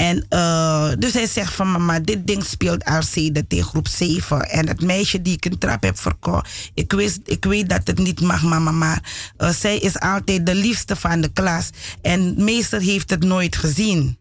En 0.00 0.26
uh, 0.30 0.90
dus 0.98 1.12
hij 1.12 1.26
zegt 1.26 1.54
van 1.54 1.70
mama, 1.72 2.00
dit 2.00 2.26
ding 2.26 2.44
speelt 2.44 2.84
al 2.84 3.00
in 3.14 3.62
groep 3.64 3.88
7. 3.88 4.50
En 4.50 4.68
het 4.68 4.82
meisje 4.82 5.22
die 5.22 5.34
ik 5.34 5.44
een 5.44 5.58
trap 5.58 5.82
heb 5.82 5.98
verkocht, 5.98 6.70
ik, 6.74 6.92
wist, 6.92 7.18
ik 7.24 7.44
weet 7.44 7.68
dat 7.68 7.86
het 7.86 7.98
niet 7.98 8.20
mag 8.20 8.42
mama, 8.42 8.70
maar 8.70 9.02
uh, 9.38 9.48
zij 9.50 9.78
is 9.78 9.98
altijd 9.98 10.46
de 10.46 10.54
liefste 10.54 10.96
van 10.96 11.20
de 11.20 11.28
klas. 11.32 11.70
En 12.02 12.44
meester 12.44 12.80
heeft 12.80 13.10
het 13.10 13.24
nooit 13.24 13.56
gezien. 13.56 14.18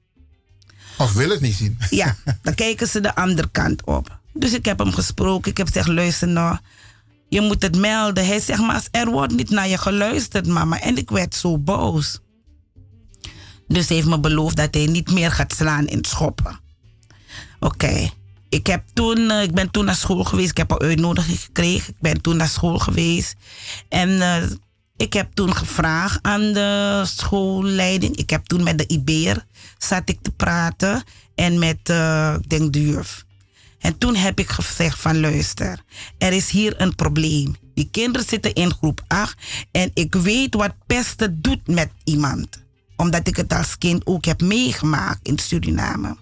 Of 0.99 1.13
wil 1.13 1.29
het 1.29 1.41
niet 1.41 1.55
zien. 1.55 1.77
Ja, 1.89 2.15
dan 2.41 2.53
kijken 2.53 2.87
ze 2.87 2.99
de 2.99 3.15
andere 3.15 3.49
kant 3.51 3.83
op. 3.85 4.19
Dus 4.33 4.53
ik 4.53 4.65
heb 4.65 4.79
hem 4.79 4.91
gesproken. 4.91 5.51
Ik 5.51 5.57
heb 5.57 5.67
gezegd, 5.67 5.87
luister 5.87 6.27
nou, 6.27 6.57
je 7.29 7.41
moet 7.41 7.61
het 7.61 7.77
melden. 7.77 8.25
Hij 8.25 8.39
zegt, 8.39 8.61
maar 8.61 8.87
er 8.91 9.11
wordt 9.11 9.33
niet 9.33 9.49
naar 9.49 9.67
je 9.67 9.77
geluisterd, 9.77 10.47
mama. 10.47 10.81
En 10.81 10.97
ik 10.97 11.09
werd 11.09 11.35
zo 11.35 11.57
boos. 11.57 12.19
Dus 13.67 13.87
hij 13.87 13.95
heeft 13.95 14.09
me 14.09 14.19
beloofd 14.19 14.55
dat 14.55 14.73
hij 14.73 14.85
niet 14.85 15.11
meer 15.11 15.31
gaat 15.31 15.53
slaan 15.53 15.87
in 15.87 16.05
schoppen. 16.05 16.59
Oké. 17.59 18.09
Ik, 18.49 18.67
heb 18.67 18.83
toen, 18.93 19.17
uh, 19.17 19.41
ik 19.41 19.53
ben 19.53 19.71
toen 19.71 19.85
naar 19.85 19.95
school 19.95 20.23
geweest. 20.23 20.49
Ik 20.49 20.57
heb 20.57 20.71
een 20.71 20.79
uitnodiging 20.79 21.39
gekregen. 21.39 21.93
Ik 21.93 21.99
ben 21.99 22.21
toen 22.21 22.37
naar 22.37 22.47
school 22.47 22.79
geweest. 22.79 23.35
En 23.89 24.09
uh, 24.09 24.43
ik 24.97 25.13
heb 25.13 25.33
toen 25.33 25.55
gevraagd 25.55 26.19
aan 26.21 26.53
de 26.53 27.01
schoolleiding. 27.05 28.15
Ik 28.15 28.29
heb 28.29 28.45
toen 28.45 28.63
met 28.63 28.77
de 28.77 28.87
IBR 28.87 29.37
zat 29.79 30.09
ik 30.09 30.17
te 30.21 30.31
praten. 30.31 31.03
En 31.35 31.59
met, 31.59 31.89
uh, 31.89 32.35
ik 32.41 32.49
denk. 32.49 33.05
En 33.79 33.97
toen 33.97 34.15
heb 34.15 34.39
ik 34.39 34.49
gezegd 34.49 34.99
van 34.99 35.19
luister, 35.19 35.83
er 36.17 36.33
is 36.33 36.49
hier 36.49 36.81
een 36.81 36.95
probleem. 36.95 37.55
Die 37.73 37.89
kinderen 37.91 38.27
zitten 38.27 38.53
in 38.53 38.73
groep 38.73 39.01
8 39.07 39.37
en 39.71 39.91
ik 39.93 40.15
weet 40.15 40.53
wat 40.53 40.73
pesten 40.85 41.41
doet 41.41 41.67
met 41.67 41.89
iemand. 42.03 42.63
Omdat 42.95 43.27
ik 43.27 43.35
het 43.35 43.53
als 43.53 43.77
kind 43.77 44.05
ook 44.05 44.25
heb 44.25 44.41
meegemaakt 44.41 45.27
in 45.27 45.39
Suriname. 45.39 46.17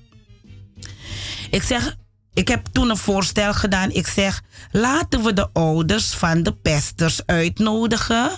Ik 1.49 1.63
zeg, 1.63 1.95
ik 2.33 2.47
heb 2.47 2.65
toen 2.71 2.89
een 2.89 2.97
voorstel 2.97 3.53
gedaan. 3.53 3.91
Ik 3.91 4.07
zeg, 4.07 4.43
laten 4.71 5.23
we 5.23 5.33
de 5.33 5.49
ouders 5.53 6.13
van 6.13 6.43
de 6.43 6.53
pesters 6.53 7.25
uitnodigen. 7.25 8.31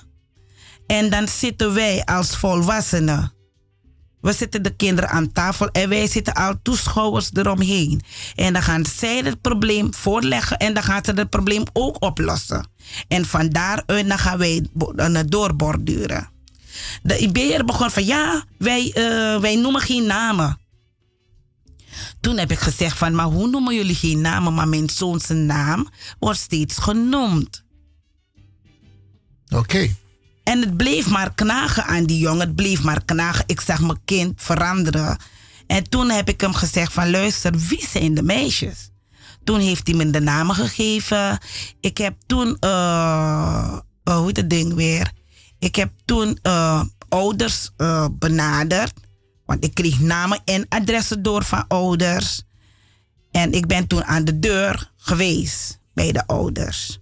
En 0.88 1.10
dan 1.10 1.28
zitten 1.28 1.74
wij 1.74 2.06
als 2.06 2.38
volwassenen 2.38 3.34
we 4.22 4.34
zetten 4.34 4.64
de 4.64 4.76
kinderen 4.76 5.10
aan 5.10 5.32
tafel 5.32 5.68
en 5.68 5.90
wij 5.90 6.08
zitten 6.08 6.34
al 6.34 6.54
toeschouwers 6.62 7.30
eromheen. 7.34 8.02
En 8.36 8.54
dan 8.54 8.62
gaan 8.62 8.86
zij 8.86 9.18
het 9.18 9.42
probleem 9.42 9.94
voorleggen 9.94 10.58
en 10.58 10.74
dan 10.74 10.84
gaan 10.84 11.06
ze 11.06 11.12
het 11.12 11.30
probleem 11.30 11.64
ook 11.74 12.04
oplossen. 12.04 12.68
En 13.08 13.26
van 13.26 13.50
daaruit 13.50 14.08
dan 14.08 14.18
gaan 14.18 14.38
wij 14.38 14.66
het 14.96 15.32
doorborduren. 15.32 16.30
De 17.04 17.18
IBR 17.18 17.64
begon 17.64 17.92
van 17.92 18.06
ja, 18.06 18.44
wij, 18.58 18.86
uh, 18.86 19.42
wij 19.42 19.56
noemen 19.56 19.82
geen 19.82 20.06
namen. 20.06 20.60
Toen 22.20 22.38
heb 22.38 22.52
ik 22.52 22.60
gezegd 22.60 22.98
van, 22.98 23.16
maar 23.16 23.26
hoe 23.26 23.50
noemen 23.50 23.76
jullie 23.76 23.96
geen 23.96 24.22
namen? 24.22 24.54
Maar 24.54 24.68
mijn 24.68 24.90
zoon 24.90 25.20
zijn 25.20 25.46
naam 25.46 25.90
wordt 26.20 26.40
steeds 26.40 26.78
genoemd. 26.78 27.64
Oké. 29.50 29.96
En 30.50 30.60
het 30.60 30.78
bleef 30.78 31.10
maar 31.10 31.34
knagen 31.34 31.86
aan 31.86 32.04
die 32.04 32.18
jongen. 32.18 32.48
Het 32.48 32.56
bleef 32.56 32.84
maar 32.84 33.06
knagen. 33.06 33.44
Ik 33.48 33.62
zag 33.62 33.80
mijn 33.80 34.00
kind 34.06 34.42
veranderen. 34.42 35.18
En 35.68 35.90
toen 35.90 36.10
heb 36.10 36.30
ik 36.30 36.42
hem 36.42 36.54
gezegd 36.54 36.94
van 36.94 37.10
luister, 37.10 37.52
wie 37.52 37.88
zijn 37.88 38.14
de 38.14 38.24
meisjes? 38.24 38.90
Toen 39.44 39.60
heeft 39.60 39.88
hij 39.88 39.96
me 39.96 40.10
de 40.10 40.20
namen 40.20 40.56
gegeven. 40.56 41.38
Ik 41.80 41.98
heb 41.98 42.16
toen, 42.26 42.58
uh, 42.60 43.78
uh, 44.04 44.18
hoe 44.18 44.32
het 44.34 44.50
ding 44.50 44.74
weer? 44.74 45.12
Ik 45.60 45.76
heb 45.76 45.92
toen 46.06 46.40
uh, 46.44 46.84
ouders 47.10 47.70
benaderd. 48.12 48.94
Want 49.46 49.64
ik 49.64 49.74
kreeg 49.74 50.00
namen 50.00 50.42
en 50.46 50.66
adressen 50.70 51.24
door 51.24 51.44
van 51.44 51.68
ouders. 51.68 52.42
En 53.32 53.52
ik 53.52 53.68
ben 53.68 53.88
toen 53.88 54.04
aan 54.04 54.26
de 54.26 54.40
deur 54.40 54.92
geweest 54.98 55.80
bij 55.94 56.12
de 56.12 56.28
ouders. 56.28 56.99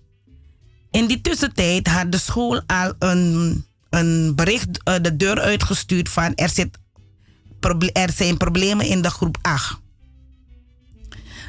In 0.91 1.07
die 1.07 1.21
tussentijd 1.21 1.87
had 1.87 2.11
de 2.11 2.17
school 2.17 2.61
al 2.65 2.93
een, 2.99 3.65
een 3.89 4.35
bericht 4.35 4.67
uh, 4.67 4.95
de 5.01 5.15
deur 5.15 5.39
uitgestuurd 5.39 6.09
van 6.09 6.35
er, 6.35 6.49
zit, 6.49 6.77
er 7.93 8.11
zijn 8.15 8.37
problemen 8.37 8.85
in 8.85 9.01
de 9.01 9.09
groep 9.09 9.37
8. 9.41 9.79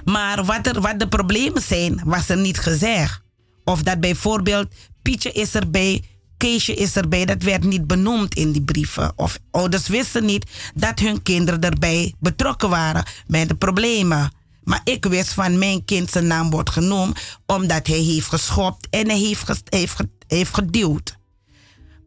Maar 0.04 0.44
wat, 0.44 0.66
er, 0.66 0.80
wat 0.80 0.98
de 0.98 1.08
problemen 1.08 1.62
zijn, 1.62 2.00
was 2.04 2.28
er 2.28 2.36
niet 2.36 2.58
gezegd. 2.58 3.20
Of 3.64 3.82
dat 3.82 4.00
bijvoorbeeld 4.00 4.74
Pietje 5.02 5.32
is 5.32 5.54
erbij, 5.54 6.02
Keesje 6.36 6.74
is 6.74 6.96
erbij, 6.96 7.24
dat 7.24 7.42
werd 7.42 7.64
niet 7.64 7.86
benoemd 7.86 8.34
in 8.34 8.52
die 8.52 8.62
brieven. 8.62 9.12
Of 9.16 9.38
ouders 9.50 9.88
wisten 9.88 10.24
niet 10.24 10.46
dat 10.74 10.98
hun 10.98 11.22
kinderen 11.22 11.60
erbij 11.60 12.14
betrokken 12.18 12.68
waren 12.68 13.04
met 13.26 13.48
de 13.48 13.54
problemen. 13.54 14.30
Maar 14.68 14.80
ik 14.84 15.04
wist 15.04 15.32
van 15.32 15.58
mijn 15.58 15.84
kind 15.84 16.10
zijn 16.10 16.26
naam 16.26 16.50
wordt 16.50 16.70
genoemd 16.70 17.18
omdat 17.46 17.86
hij 17.86 17.98
heeft 17.98 18.28
geschopt 18.28 18.86
en 18.90 19.08
hij 19.08 19.18
heeft, 19.18 19.62
heeft, 19.64 20.00
heeft 20.26 20.54
geduwd. 20.54 21.16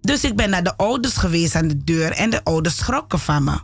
Dus 0.02 0.24
ik 0.24 0.36
ben 0.36 0.50
naar 0.50 0.64
de 0.64 0.78
ouders 0.78 1.18
geweest 1.18 1.56
aan 1.56 1.68
de 1.68 1.84
deur 1.84 2.12
en 2.12 2.30
de 2.30 2.44
ouders 2.44 2.78
schrokken 2.78 3.20
van 3.20 3.44
me. 3.44 3.60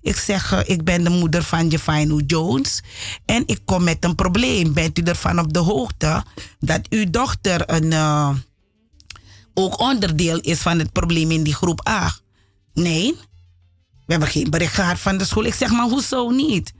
Ik 0.00 0.16
zeg, 0.16 0.52
uh, 0.52 0.60
ik 0.64 0.84
ben 0.84 1.04
de 1.04 1.10
moeder 1.10 1.42
van 1.42 1.68
Jefino 1.68 2.18
Jones 2.26 2.82
en 3.24 3.42
ik 3.46 3.60
kom 3.64 3.84
met 3.84 4.04
een 4.04 4.14
probleem. 4.14 4.72
Bent 4.72 4.98
u 4.98 5.02
ervan 5.02 5.38
op 5.38 5.52
de 5.52 5.58
hoogte 5.58 6.24
dat 6.58 6.88
uw 6.88 7.10
dochter 7.10 7.70
een, 7.70 7.92
uh, 7.92 8.34
ook 9.54 9.80
onderdeel 9.80 10.38
is 10.38 10.58
van 10.58 10.78
het 10.78 10.92
probleem 10.92 11.30
in 11.30 11.42
die 11.42 11.54
groep 11.54 11.88
A? 11.88 12.14
Nee, 12.74 13.16
we 14.06 14.14
hebben 14.14 14.28
geen 14.28 14.50
bericht 14.50 14.74
gehad 14.74 14.98
van 14.98 15.18
de 15.18 15.24
school. 15.24 15.44
Ik 15.44 15.54
zeg, 15.54 15.70
maar 15.70 15.88
hoezo 15.88 16.30
niet? 16.30 16.72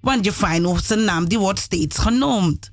Want 0.00 0.24
je 0.24 0.32
Feyenoord, 0.32 0.84
zijn 0.84 1.04
naam 1.04 1.28
die 1.28 1.38
wordt 1.38 1.58
steeds 1.58 1.98
genoemd. 1.98 2.70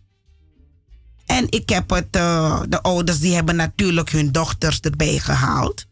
En 1.26 1.46
ik 1.50 1.70
heb 1.70 1.90
het, 1.90 2.16
uh, 2.16 2.62
de 2.70 2.82
ouders 2.82 3.20
die 3.20 3.36
hebben 3.36 3.56
natuurlijk 3.56 4.10
hun 4.10 4.32
dochters 4.32 4.80
erbij 4.80 5.20
gehaald. 5.20 5.86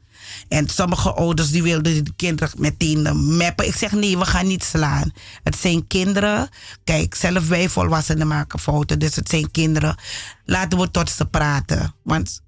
En 0.48 0.70
sommige 0.70 1.14
ouders 1.14 1.50
die 1.50 1.64
wilden 1.64 2.04
de 2.04 2.14
kinderen 2.16 2.54
meteen 2.58 3.00
uh, 3.00 3.12
mappen. 3.12 3.68
Ik 3.68 3.76
zeg 3.76 3.92
nee, 3.92 4.18
we 4.18 4.26
gaan 4.26 4.48
niet 4.48 4.64
slaan. 4.64 5.12
Het 5.44 5.56
zijn 5.56 5.88
kinderen. 5.88 6.50
Kijk, 6.84 7.16
zelf 7.16 7.48
wij 7.48 7.70
volwassenen 7.70 8.28
maken 8.28 8.60
fouten. 8.60 9.00
Dus 9.00 9.16
het 9.16 9.30
zijn 9.30 9.52
kinderen. 9.52 9.96
Laten 10.46 10.80
we 10.80 10.92
tot 10.92 11.10
ze 11.10 11.26
praten. 11.26 11.94
Want 12.04 12.42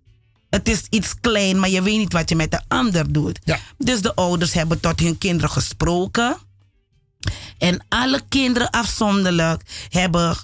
het 0.50 0.70
is 0.70 0.84
iets 0.90 1.14
klein, 1.22 1.60
maar 1.60 1.70
je 1.70 1.82
weet 1.82 1.98
niet 1.98 2.14
wat 2.14 2.30
je 2.30 2.36
met 2.36 2.52
de 2.52 2.62
ander 2.68 3.14
doet. 3.14 3.40
Ja. 3.44 3.60
Dus 3.78 4.02
de 4.02 4.16
ouders 4.16 4.54
hebben 4.54 4.80
tot 4.80 5.00
hun 5.00 5.18
kinderen 5.18 5.50
gesproken. 5.50 6.38
En 7.58 7.86
alle 7.90 8.22
kinderen 8.30 8.70
afzonderlijk 8.70 9.62
hebben 9.90 10.38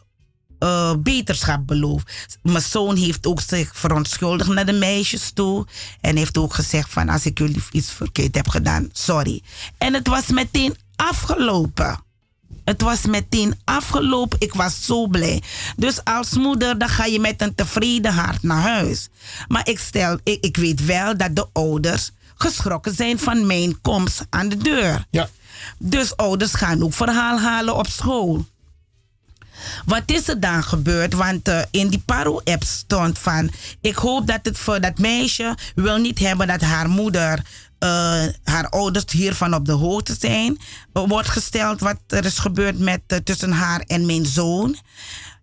uh, 0.60 0.94
beterschap 0.98 1.68
beloofd. 1.68 2.38
Mijn 2.42 2.64
zoon 2.64 2.96
heeft 2.96 3.28
ook 3.28 3.42
zich 3.42 3.70
verontschuldigd 3.74 4.50
naar 4.50 4.66
de 4.66 4.74
meisjes 4.74 5.32
toe. 5.32 5.66
En 6.02 6.16
heeft 6.16 6.38
ook 6.38 6.54
gezegd 6.54 6.90
van 6.90 7.10
als 7.10 7.26
ik 7.26 7.38
jullie 7.38 7.64
iets 7.72 7.92
verkeerd 7.92 8.36
heb 8.36 8.48
gedaan, 8.48 8.90
sorry. 8.92 9.42
En 9.78 9.94
het 9.94 10.08
was 10.08 10.28
meteen 10.28 10.76
afgelopen. 10.96 12.04
Het 12.66 12.82
was 12.82 13.06
meteen 13.06 13.60
afgelopen. 13.64 14.40
Ik 14.40 14.54
was 14.54 14.86
zo 14.86 15.08
blij. 15.08 15.44
Dus 15.76 16.04
als 16.04 16.32
moeder, 16.32 16.78
dan 16.78 16.90
ga 16.90 17.06
je 17.06 17.20
met 17.20 17.42
een 17.42 17.56
tevreden 17.56 18.14
hart 18.14 18.44
naar 18.44 18.62
huis. 18.62 19.10
Maar 19.48 19.68
ik, 19.68 19.80
stel, 19.80 20.20
ik, 20.24 20.44
ik 20.44 20.58
weet 20.58 20.86
wel 20.86 21.18
dat 21.18 21.36
de 21.36 21.48
ouders 21.54 22.12
geschrokken 22.36 22.96
zijn 22.96 23.20
van 23.20 23.46
mijn 23.46 23.82
komst 23.82 24.26
aan 24.30 24.50
de 24.50 24.58
deur. 24.58 25.06
Ja. 25.10 25.30
Dus 25.78 26.18
ouders 26.18 26.54
gaan 26.54 26.84
ook 26.84 26.94
verhaal 26.94 27.40
halen 27.40 27.76
op 27.76 27.88
school. 27.88 28.46
Wat 29.86 30.04
is 30.06 30.28
er 30.28 30.40
dan 30.40 30.64
gebeurd? 30.64 31.14
Want 31.14 31.48
uh, 31.48 31.62
in 31.72 31.88
die 31.88 32.04
Paro-app 32.06 32.64
stond 32.64 33.20
van... 33.20 33.52
Ik 33.82 33.96
hoop 33.96 34.28
dat 34.28 34.40
het 34.44 34.58
voor 34.58 34.82
dat 34.82 34.98
meisje 34.98 35.58
wil 35.76 35.98
niet 35.98 36.20
hebben 36.20 36.48
dat 36.48 36.62
haar 36.62 36.90
moeder... 36.90 37.42
Uh, 37.84 38.24
haar 38.44 38.70
ouders 38.70 39.12
hiervan 39.12 39.54
op 39.54 39.66
de 39.66 39.72
hoogte 39.72 40.16
zijn. 40.20 40.58
Wordt 40.92 41.30
gesteld 41.30 41.80
wat 41.80 41.98
er 42.08 42.26
is 42.26 42.40
gebeurd 42.40 42.80
met, 42.80 43.02
uh, 43.08 43.18
tussen 43.18 43.52
haar 43.52 43.80
en 43.80 44.06
mijn 44.06 44.26
zoon. 44.26 44.78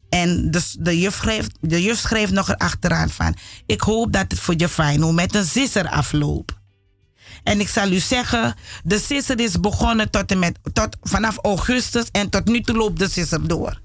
En 0.09 0.51
dus 0.51 0.77
de, 0.79 0.99
juf 0.99 1.15
schreef, 1.17 1.47
de 1.61 1.83
juf 1.83 1.99
schreef 1.99 2.31
nog 2.31 2.49
erachteraan 2.49 3.11
van... 3.11 3.37
Ik 3.67 3.81
hoop 3.81 4.13
dat 4.13 4.25
het 4.29 4.41
voor 4.41 4.55
je 4.57 4.69
fijn 4.69 5.15
met 5.15 5.35
een 5.35 5.45
zisser 5.45 5.89
afloopt. 5.89 6.53
En 7.47 7.61
ik 7.61 7.69
zal 7.69 7.91
u 7.91 7.99
zeggen, 7.99 8.55
de 8.85 8.99
sisser 8.99 9.41
is 9.41 9.61
begonnen 9.61 10.11
tot 10.11 10.31
en 10.31 10.39
met, 10.39 10.59
tot, 10.73 10.97
vanaf 11.03 11.39
augustus 11.43 12.05
en 12.13 12.31
tot 12.31 12.45
nu 12.45 12.61
toe 12.61 12.77
loopt 12.77 12.99
de 12.99 13.09
sisser 13.09 13.49
door. 13.49 13.81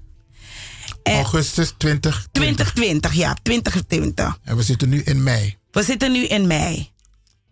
En 1.02 1.14
augustus 1.14 1.74
2020. 1.78 2.28
2020, 2.32 3.12
ja, 3.12 3.36
2020. 3.42 4.38
En 4.44 4.56
we 4.56 4.62
zitten 4.62 4.88
nu 4.88 5.02
in 5.02 5.22
mei. 5.22 5.56
We 5.70 5.82
zitten 5.82 6.12
nu 6.12 6.24
in 6.24 6.46
mei. 6.46 6.90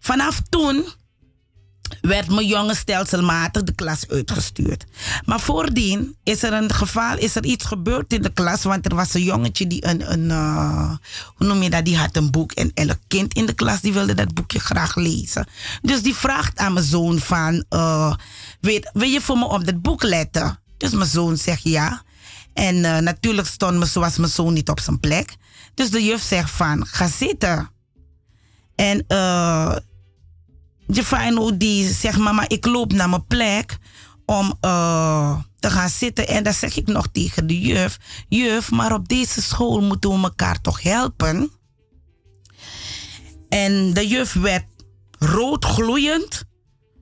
Vanaf 0.01 0.41
toen 0.49 0.85
werd 2.01 2.29
mijn 2.29 2.47
jongen 2.47 2.77
stelselmatig 2.77 3.63
de 3.63 3.75
klas 3.75 4.09
uitgestuurd. 4.09 4.85
Maar 5.25 5.41
voordien 5.41 6.17
is 6.25 6.43
er 6.43 6.53
een 6.53 6.73
geval, 6.73 7.19
is 7.19 7.37
er 7.37 7.45
iets 7.45 7.65
gebeurd 7.65 8.13
in 8.13 8.23
de 8.23 8.33
klas. 8.33 8.63
Want 8.63 8.87
er 8.87 8.95
was 8.95 9.15
een 9.15 9.23
jongetje 9.23 9.67
die 9.67 9.87
een, 9.87 10.13
een 10.13 10.25
uh, 10.25 10.93
hoe 11.35 11.47
noem 11.47 11.63
je 11.63 11.71
dat, 11.71 11.85
die 11.85 11.97
had 11.97 12.17
een 12.17 12.31
boek. 12.31 12.53
En 12.53 12.71
elk 12.75 12.99
kind 13.09 13.35
in 13.35 13.47
de 13.47 13.53
klas 13.53 13.81
die 13.81 13.93
wilde 13.93 14.15
dat 14.15 14.35
boekje 14.35 14.59
graag 14.59 14.97
lezen. 14.97 15.47
Dus 15.83 16.03
die 16.03 16.15
vraagt 16.15 16.59
aan 16.59 16.73
mijn 16.73 16.85
zoon 16.87 17.19
van, 17.19 17.65
uh, 17.71 18.15
weet, 18.61 18.91
wil 18.93 19.09
je 19.09 19.21
voor 19.21 19.39
me 19.39 19.45
op 19.45 19.67
het 19.67 19.83
boek 19.83 20.03
letten? 20.03 20.59
Dus 20.77 20.91
mijn 20.91 21.09
zoon 21.09 21.37
zegt 21.37 21.63
ja. 21.63 22.03
En 22.53 22.85
eh, 22.85 22.99
natuurlijk 22.99 23.47
stond 23.47 23.79
me, 23.79 23.87
zoals 23.87 24.17
mijn 24.17 24.31
zoon 24.31 24.53
niet 24.53 24.69
op 24.69 24.81
zijn 24.81 25.01
plek. 25.01 25.37
Dus 25.75 25.91
de 25.91 26.05
juf 26.05 26.23
zegt 26.23 26.51
van, 26.51 26.87
ga 26.87 27.09
zitten. 27.09 27.71
En 28.75 29.05
uh, 29.09 29.77
Jefino 30.93 31.57
die 31.57 31.93
zegt, 31.93 32.19
mama, 32.19 32.49
ik 32.49 32.67
loop 32.67 32.93
naar 32.93 33.09
mijn 33.09 33.27
plek 33.27 33.79
om 34.27 34.55
uh, 34.61 35.39
te 35.59 35.71
gaan 35.71 35.89
zitten. 35.89 36.29
En 36.29 36.43
dan 36.43 36.53
zeg 36.53 36.77
ik 36.77 36.87
nog 36.87 37.07
tegen 37.13 37.47
de 37.47 37.61
juf, 37.61 37.99
juf, 38.29 38.71
maar 38.71 38.93
op 38.93 39.09
deze 39.09 39.43
school 39.43 39.81
moeten 39.81 40.11
we 40.11 40.23
elkaar 40.23 40.61
toch 40.61 40.83
helpen? 40.83 41.51
En 43.49 43.95
de 43.95 44.09
juf 44.09 44.33
werd 44.33 44.65
rood 45.19 45.65
gloeiend, 45.65 46.45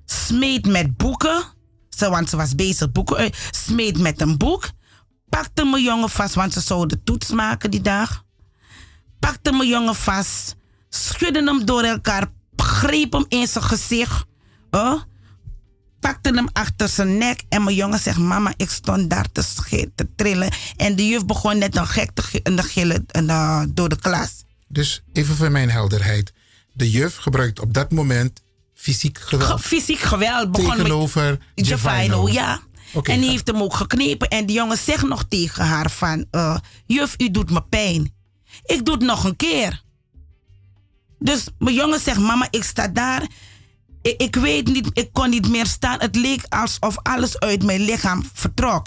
smeet 0.05 0.66
met 0.66 0.97
boeken. 0.97 1.56
Want 1.98 2.28
ze 2.28 2.36
was 2.36 2.55
bezig 2.55 2.93
boeken 2.93 3.16
uit. 3.16 3.48
Smeet 3.51 3.98
met 3.98 4.20
een 4.20 4.36
boek. 4.36 4.70
Pakte 5.28 5.65
mijn 5.65 5.82
jongen 5.82 6.10
vast, 6.10 6.35
want 6.35 6.52
ze 6.52 6.60
zouden 6.60 7.05
toets 7.05 7.31
maken 7.31 7.70
die 7.70 7.81
dag. 7.81 8.24
Pakte 9.19 9.52
mijn 9.52 9.69
jongen 9.69 9.94
vast. 9.94 10.56
Schudde 10.89 11.44
hem 11.44 11.65
door 11.65 11.82
elkaar. 11.82 12.36
Greep 12.78 13.12
hem 13.12 13.24
in 13.28 13.46
zijn 13.46 13.64
gezicht. 13.64 14.24
Pakte 16.00 16.30
hem 16.34 16.48
achter 16.52 16.88
zijn 16.88 17.18
nek. 17.18 17.42
En 17.48 17.64
mijn 17.64 17.76
jongen 17.76 17.98
zegt: 17.98 18.18
Mama, 18.18 18.52
ik 18.56 18.70
stond 18.70 19.10
daar 19.10 19.32
te, 19.32 19.42
te 19.94 20.09
trillen. 20.16 20.50
En 20.76 20.96
de 20.96 21.06
juf 21.06 21.24
begon 21.26 21.59
net 21.59 21.76
een 21.76 21.86
gek 21.86 22.10
te 22.14 22.22
gi- 22.22 22.42
te 22.42 22.62
gillen 22.62 23.06
uh, 23.20 23.62
door 23.68 23.88
de 23.88 23.98
klas. 23.98 24.44
Dus 24.68 25.02
even 25.12 25.36
voor 25.36 25.50
mijn 25.50 25.70
helderheid. 25.70 26.32
De 26.72 26.90
juf 26.90 27.16
gebruikt 27.16 27.60
op 27.60 27.74
dat 27.74 27.90
moment 27.90 28.42
fysiek 28.74 29.18
geweld. 29.18 29.50
Ge- 29.50 29.59
fysiek 29.68 29.98
geweld. 29.98 30.52
Begon 30.52 30.76
Tegenover 30.76 31.38
met 31.55 31.66
Javino. 31.66 31.92
Javino, 31.98 32.28
ja. 32.28 32.60
En 33.02 33.20
die 33.20 33.30
heeft 33.30 33.46
hem 33.46 33.62
ook 33.62 33.74
geknepen. 33.74 34.28
En 34.28 34.46
die 34.46 34.56
jongen 34.56 34.78
zegt 34.78 35.06
nog 35.09 35.24
tegen 35.28 35.64
haar 35.64 35.90
van... 35.90 36.26
eh, 36.30 36.56
juf, 36.86 37.14
u 37.18 37.30
doet 37.30 37.50
me 37.50 37.62
pijn. 37.62 38.14
Ik 38.64 38.84
doe 38.84 38.94
het 38.94 39.05
nog 39.05 39.24
een 39.24 39.36
keer. 39.36 39.82
Dus 41.19 41.49
mijn 41.59 41.74
jongen 41.74 42.01
zegt... 42.01 42.19
Mama, 42.19 42.47
ik 42.51 42.65
sta 42.65 42.89
daar. 42.89 43.27
Ik, 44.03 44.23
ik 44.23 44.36
weet 44.36 44.66
niet, 44.66 44.90
ik 44.93 45.09
kon 45.12 45.31
niet 45.31 45.49
meer 45.49 45.66
staan. 45.66 46.01
Het 46.01 46.16
leek 46.16 46.45
alsof 46.49 46.99
alles 47.03 47.39
uit 47.39 47.62
mijn 47.62 47.81
lichaam 47.81 48.24
vertrok. 48.32 48.86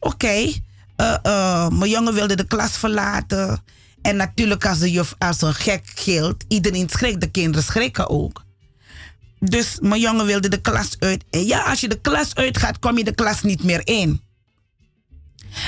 Oké. 0.00 0.52
eh, 0.96 1.16
eh, 1.22 1.68
mijn 1.68 1.90
jongen 1.90 2.14
wilde 2.14 2.36
de 2.36 2.46
klas 2.46 2.76
verlaten. 2.76 3.62
En 4.02 4.16
natuurlijk 4.16 4.66
als 4.66 4.78
de 4.78 4.90
juf 4.90 5.14
als 5.18 5.42
een 5.42 5.54
gek 5.54 5.92
gilt. 5.94 6.44
Iedereen 6.48 6.88
schrikt. 6.88 7.20
De 7.20 7.30
kinderen 7.30 7.64
schrikken 7.64 8.08
ook. 8.10 8.42
Dus 9.40 9.78
mijn 9.80 10.00
jongen 10.00 10.26
wilde 10.26 10.48
de 10.48 10.60
klas 10.60 10.96
uit. 10.98 11.24
En 11.30 11.46
ja, 11.46 11.62
als 11.62 11.80
je 11.80 11.88
de 11.88 12.00
klas 12.00 12.34
uitgaat, 12.34 12.78
kom 12.78 12.98
je 12.98 13.04
de 13.04 13.14
klas 13.14 13.42
niet 13.42 13.62
meer 13.62 13.80
in. 13.84 14.20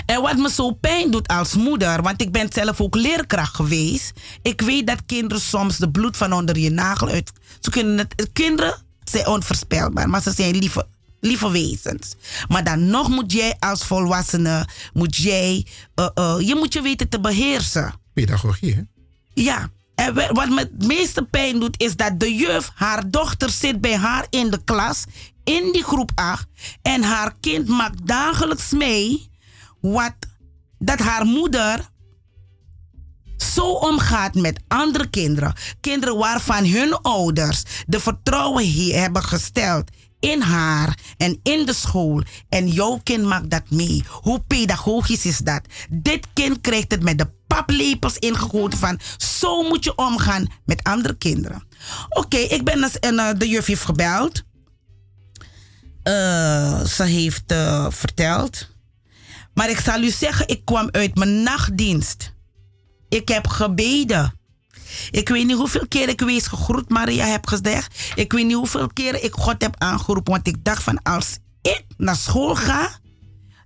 En 0.07 0.23
wat 0.23 0.37
me 0.37 0.51
zo 0.51 0.71
pijn 0.71 1.11
doet 1.11 1.29
als 1.29 1.55
moeder, 1.55 2.03
want 2.03 2.23
ik 2.23 2.33
ben 2.33 2.53
zelf 2.53 2.81
ook 2.81 2.95
leerkracht 2.95 3.55
geweest. 3.55 4.13
Ik 4.43 4.61
weet 4.61 4.87
dat 4.87 5.07
kinderen 5.07 5.43
soms 5.43 5.77
de 5.77 5.91
bloed 5.91 6.17
van 6.17 6.33
onder 6.33 6.59
je 6.59 6.71
nagel 6.71 7.09
uit. 7.09 7.33
Ze 7.61 7.71
kunnen 7.71 7.99
het, 7.99 8.31
kinderen 8.33 8.83
zijn 9.05 9.27
onvoorspelbaar, 9.27 10.09
maar 10.09 10.23
ze 10.23 10.31
zijn 10.31 10.57
lieve, 10.57 10.87
lieve 11.21 11.51
wezens. 11.51 12.15
Maar 12.49 12.65
dan 12.65 12.87
nog 12.87 13.09
moet 13.09 13.33
jij 13.33 13.57
als 13.59 13.85
volwassene, 13.85 14.69
moet 14.93 15.17
jij, 15.17 15.67
eh, 15.95 16.09
eh, 16.15 16.37
je 16.39 16.55
moet 16.55 16.73
je 16.73 16.83
weten 16.83 17.09
te 17.09 17.21
beheersen. 17.21 17.95
Pedagogie, 18.13 18.75
hè? 18.75 18.83
Ja. 19.35 19.71
En 19.95 20.15
wat 20.15 20.49
me 20.49 20.59
het 20.59 20.87
meeste 20.87 21.23
pijn 21.23 21.61
doet, 21.61 21.81
is 21.81 21.97
dat 21.97 22.21
de 22.21 22.35
juf, 22.35 22.71
haar 22.75 23.11
dochter 23.11 23.51
zit 23.51 23.81
bij 23.81 23.97
haar 23.97 24.27
in 24.31 24.51
de 24.51 24.61
klas, 24.65 25.05
in 25.45 25.73
die 25.73 25.85
groep 25.85 26.11
8. 26.15 26.47
En 26.83 27.03
haar 27.03 27.35
kind 27.41 27.69
maakt 27.69 28.07
dagelijks 28.07 28.71
mee 28.71 29.29
wat, 29.93 30.15
dat 30.79 30.99
haar 30.99 31.25
moeder 31.25 31.91
zo 33.37 33.71
omgaat 33.71 34.35
met 34.35 34.61
andere 34.69 35.11
kinderen. 35.11 35.55
Kinderen 35.81 36.17
waarvan 36.17 36.67
hun 36.67 36.93
ouders 36.93 37.63
de 37.87 38.01
vertrouwen 38.01 38.65
hier 38.65 39.01
hebben 39.01 39.23
gesteld 39.23 39.91
in 40.21 40.41
haar 40.41 40.99
en 41.17 41.41
in 41.43 41.67
de 41.67 41.75
school. 41.75 42.23
En 42.49 42.69
jouw 42.69 43.01
kind 43.03 43.25
maakt 43.25 43.51
dat 43.51 43.71
mee. 43.71 44.05
Hoe 44.09 44.41
pedagogisch 44.41 45.27
is 45.27 45.39
dat? 45.39 45.61
Dit 45.91 46.27
kind 46.33 46.61
krijgt 46.61 46.91
het 46.91 47.03
met 47.03 47.19
de 47.19 47.31
paplepels 47.47 48.19
ingegoten 48.19 48.79
van 48.79 49.01
zo 49.17 49.63
moet 49.63 49.85
je 49.85 49.95
omgaan 49.95 50.47
met 50.65 50.83
andere 50.83 51.17
kinderen. 51.17 51.63
Oké, 52.09 52.37
ik 52.37 52.65
ben 52.65 52.81
dus, 52.81 52.99
en 52.99 53.19
eh, 53.19 53.29
de 53.39 53.49
juf 53.49 53.67
heeft 53.67 53.85
gebeld. 53.85 54.43
Eh, 56.03 56.85
ze 56.85 57.05
heeft 57.05 57.53
eh, 57.53 57.87
verteld. 57.91 58.75
Maar 59.57 59.71
ik 59.71 59.81
zal 59.81 60.03
u 60.03 60.11
zeggen, 60.11 60.49
ik 60.49 60.65
kwam 60.65 60.89
uit 60.91 61.15
mijn 61.15 61.43
nachtdienst. 61.43 62.33
Ik 63.09 63.29
heb 63.29 63.47
gebeden. 63.47 64.39
Ik 65.11 65.29
weet 65.29 65.47
niet 65.47 65.57
hoeveel 65.57 65.89
keer 65.89 66.09
ik 66.09 66.21
wees 66.21 66.47
gegroet, 66.47 66.89
Maria 66.89 67.27
heb 67.27 67.47
gezegd. 67.47 68.13
Ik 68.15 68.33
weet 68.33 68.47
niet 68.47 68.55
hoeveel 68.57 68.89
keer 68.93 69.23
ik 69.25 69.35
God 69.35 69.63
heb 69.63 69.75
aangeroepen. 69.79 70.33
Want 70.33 70.47
ik 70.47 70.65
dacht 70.65 70.83
van 70.83 71.03
als 71.03 71.39
ik 71.63 71.85
naar 71.97 72.17
school 72.17 72.55
ga, 72.55 72.99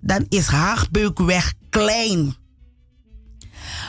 dan 0.01 0.27
is 0.29 0.47
Haagbeukweg 0.47 1.53
klein. 1.71 2.37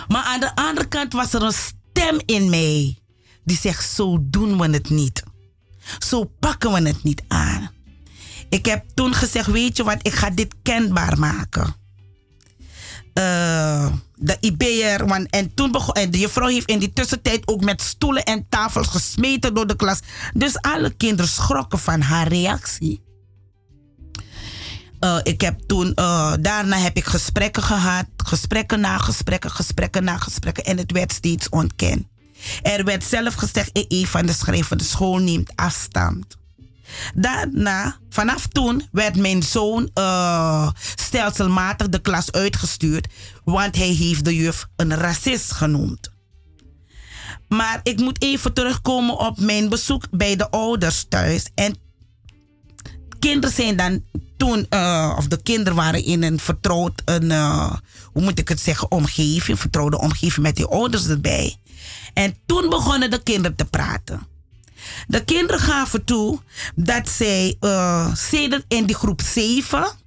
Maar 0.07 0.23
aan 0.23 0.39
de 0.39 0.55
andere 0.55 0.87
kant 0.87 1.13
was 1.13 1.33
er 1.33 1.41
een 1.41 1.53
stem 1.53 2.19
in 2.25 2.49
mij. 2.49 2.97
Die 3.43 3.57
zegt, 3.57 3.93
zo 3.93 4.17
doen 4.21 4.57
we 4.57 4.69
het 4.69 4.89
niet. 4.89 5.23
Zo 5.99 6.23
pakken 6.39 6.71
we 6.71 6.87
het 6.87 7.03
niet 7.03 7.23
aan. 7.27 7.71
Ik 8.49 8.65
heb 8.65 8.85
toen 8.93 9.13
gezegd, 9.13 9.47
weet 9.47 9.77
je 9.77 9.83
wat, 9.83 9.97
ik 10.01 10.13
ga 10.13 10.29
dit 10.29 10.55
kenbaar 10.61 11.19
maken. 11.19 11.80
Eh, 13.13 13.91
de 14.15 14.37
IBR, 14.39 15.05
want 15.05 15.29
en 15.29 15.53
toen 15.53 15.71
begon, 15.71 15.93
en 15.93 16.11
de 16.11 16.19
juffrouw 16.19 16.47
heeft 16.47 16.69
in 16.69 16.79
die 16.79 16.93
tussentijd 16.93 17.47
ook 17.47 17.63
met 17.63 17.81
stoelen 17.81 18.23
en 18.23 18.45
tafels 18.49 18.87
gesmeten 18.87 19.53
door 19.53 19.67
de 19.67 19.75
klas. 19.75 19.99
Dus 20.33 20.61
alle 20.61 20.93
kinderen 20.93 21.31
schrokken 21.31 21.79
van 21.79 22.01
haar 22.01 22.27
reactie. 22.27 23.01
Eh, 24.99 25.17
ik 25.23 25.41
heb 25.41 25.59
toen, 25.59 25.93
eh, 25.93 26.33
daarna 26.39 26.77
heb 26.77 26.97
ik 26.97 27.05
gesprekken 27.05 27.63
gehad, 27.63 28.05
gesprekken 28.17 28.79
na 28.79 28.97
gesprekken, 28.97 29.51
gesprekken 29.51 30.03
na 30.03 30.17
gesprekken 30.17 30.65
en 30.65 30.77
het 30.77 30.91
werd 30.91 31.13
steeds 31.13 31.49
ontkend. 31.49 32.07
Er 32.61 32.83
werd 32.83 33.03
zelf 33.03 33.33
gezegd, 33.33 33.69
EE 33.73 34.07
van 34.07 34.25
de 34.25 34.33
schrijver, 34.33 34.77
de 34.77 34.83
school 34.83 35.17
neemt 35.17 35.51
afstand. 35.55 36.37
Daarna, 37.13 37.97
vanaf 38.09 38.47
toen, 38.47 38.87
werd 38.91 39.17
mijn 39.17 39.43
zoon 39.43 39.89
eh, 39.93 40.69
stelselmatig 40.95 41.89
de 41.89 41.99
klas 41.99 42.31
uitgestuurd, 42.31 43.07
want 43.43 43.75
hij 43.75 43.87
heeft 43.87 44.25
de 44.25 44.35
juf 44.35 44.67
een 44.75 44.95
racist 44.95 45.51
genoemd. 45.51 46.11
Maar 47.47 47.79
ik 47.83 47.99
moet 47.99 48.21
even 48.21 48.53
terugkomen 48.53 49.17
op 49.17 49.39
mijn 49.39 49.69
bezoek 49.69 50.03
bij 50.11 50.35
de 50.35 50.49
ouders 50.49 51.05
thuis. 51.09 51.45
En 51.55 51.75
kinderen 53.19 53.55
zijn 53.55 53.75
dan 53.75 54.03
toen, 54.37 54.65
eh, 54.69 55.15
of 55.17 55.27
de 55.27 55.41
kinderen 55.41 55.75
waren 55.75 56.03
in 56.03 56.23
een 56.23 56.39
vertrouwd, 56.39 57.01
een, 57.05 57.31
eh, 57.31 57.73
hoe 58.03 58.21
moet 58.21 58.39
ik 58.39 58.47
het 58.47 58.59
zeggen, 58.59 58.91
omgeving, 58.91 59.59
vertrouwde 59.59 59.99
omgeving 59.99 60.45
met 60.45 60.55
die 60.55 60.65
ouders 60.65 61.07
erbij. 61.07 61.55
En 62.13 62.35
toen 62.45 62.69
begonnen 62.69 63.09
de 63.09 63.23
kinderen 63.23 63.57
te 63.57 63.65
praten. 63.65 64.27
De 65.07 65.23
kinderen 65.23 65.61
gaven 65.61 66.03
toe 66.03 66.39
dat 66.75 67.09
zij 67.09 67.57
uh, 67.61 68.13
in 68.67 68.85
die 68.85 68.95
groep 68.95 69.21
7. 69.21 69.99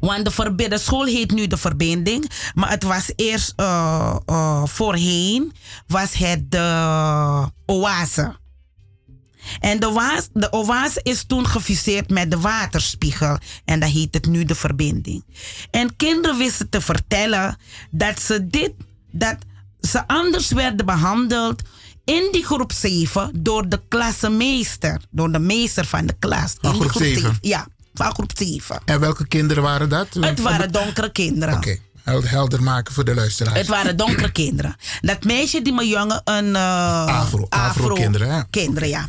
Want 0.00 0.24
de, 0.56 0.78
school 0.78 1.04
heet 1.04 1.30
nu 1.30 1.46
de 1.46 1.56
verbinding. 1.56 2.30
Maar 2.54 2.70
het 2.70 2.82
was 2.82 3.12
eerst 3.16 3.52
uh, 3.56 4.16
uh, 4.26 4.64
voorheen 4.64 5.52
was 5.86 6.14
het 6.14 6.50
de 6.50 7.50
oase. 7.66 8.36
En 9.60 9.80
de, 9.80 10.22
de 10.32 10.52
oase 10.52 11.00
is 11.02 11.24
toen 11.24 11.46
gefuseerd 11.46 12.10
met 12.10 12.30
de 12.30 12.40
waterspiegel. 12.40 13.38
En 13.64 13.80
dat 13.80 13.90
heet 13.90 14.14
het 14.14 14.26
nu 14.26 14.44
de 14.44 14.54
verbinding. 14.54 15.24
En 15.70 15.96
kinderen 15.96 16.38
wisten 16.38 16.68
te 16.68 16.80
vertellen 16.80 17.56
dat 17.90 18.20
ze 18.20 18.46
dit, 18.46 18.72
dat 19.10 19.36
ze 19.80 20.06
anders 20.06 20.50
werden 20.50 20.86
behandeld 20.86 21.62
in 22.08 22.28
die 22.32 22.44
groep 22.44 22.72
7 22.72 23.30
door 23.34 23.68
de 23.68 23.80
klassenmeester. 23.88 25.00
Door 25.10 25.32
de 25.32 25.38
meester 25.38 25.84
van 25.86 26.06
de 26.06 26.14
klas. 26.18 26.54
Van 26.60 26.72
die 26.78 26.88
groep 26.88 27.02
7? 27.02 27.38
Ja, 27.40 27.66
van 27.94 28.12
groep 28.14 28.30
7. 28.34 28.80
En 28.84 29.00
welke 29.00 29.26
kinderen 29.28 29.62
waren 29.62 29.88
dat? 29.88 30.06
Het 30.20 30.40
waren 30.40 30.72
donkere 30.72 31.12
kinderen. 31.12 31.54
Oké, 31.56 31.78
helder, 32.02 32.30
helder 32.30 32.62
maken 32.62 32.94
voor 32.94 33.04
de 33.04 33.14
luisteraars. 33.14 33.58
Het 33.58 33.66
waren 33.66 33.96
donkere 33.96 34.32
kinderen. 34.32 34.76
Dat 35.00 35.24
meisje 35.24 35.62
die 35.62 35.72
mijn 35.72 35.88
jongen 35.88 36.20
een... 36.24 36.56
eh, 36.56 37.06
Afro- 37.06 37.46
Afro-kinderen, 37.48 38.34
hè? 38.34 38.42
kinderen, 38.50 38.88
ja. 38.88 39.08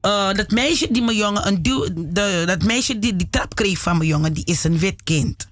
Eh, 0.00 0.32
dat 0.32 0.50
meisje 0.50 0.88
die 0.90 1.02
mijn 1.02 1.16
jongen 1.16 1.46
een 1.46 1.62
duw, 1.62 1.86
de, 1.94 2.42
dat 2.46 2.62
meisje 2.62 2.98
die 2.98 3.16
die 3.16 3.28
trap 3.30 3.54
kreeg 3.54 3.78
van 3.78 3.96
mijn 3.96 4.08
jongen, 4.08 4.32
die 4.32 4.44
is 4.44 4.64
een 4.64 4.78
wit 4.78 5.02
kind. 5.02 5.46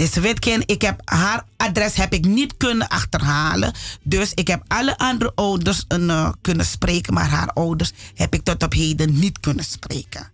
Die 0.00 0.08
is 0.08 0.16
een 0.16 0.22
wit 0.22 0.38
kind. 0.38 0.70
Ik 0.70 0.82
heb 0.82 1.00
haar 1.04 1.44
adres 1.56 1.96
heb 1.96 2.12
ik 2.12 2.24
niet 2.24 2.56
kunnen 2.56 2.88
achterhalen. 2.88 3.72
Dus 4.02 4.32
ik 4.34 4.48
heb 4.48 4.64
alle 4.66 4.98
andere 4.98 5.32
ouders 5.34 5.84
een, 5.88 6.10
eh, 6.10 6.32
kunnen 6.40 6.66
spreken, 6.66 7.14
maar 7.14 7.28
haar 7.28 7.48
ouders 7.52 7.92
heb 8.14 8.34
ik 8.34 8.42
tot 8.42 8.62
op 8.62 8.72
heden 8.72 9.18
niet 9.18 9.40
kunnen 9.40 9.64
spreken. 9.64 10.30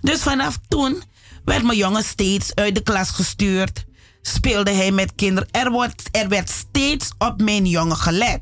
Dus 0.00 0.22
vanaf 0.22 0.58
toen 0.68 1.02
werd 1.44 1.62
mijn 1.62 1.78
jongen 1.78 2.04
steeds 2.04 2.54
uit 2.54 2.74
de 2.74 2.82
klas 2.82 3.10
gestuurd. 3.10 3.84
Speelde 4.22 4.70
hij 4.70 4.90
met 4.90 5.12
kinderen. 5.14 5.48
Er, 5.50 5.70
wordt, 5.70 6.02
er 6.10 6.28
werd 6.28 6.50
steeds 6.50 7.10
op 7.18 7.42
mijn 7.42 7.66
jongen 7.66 7.96
gelet. 7.96 8.40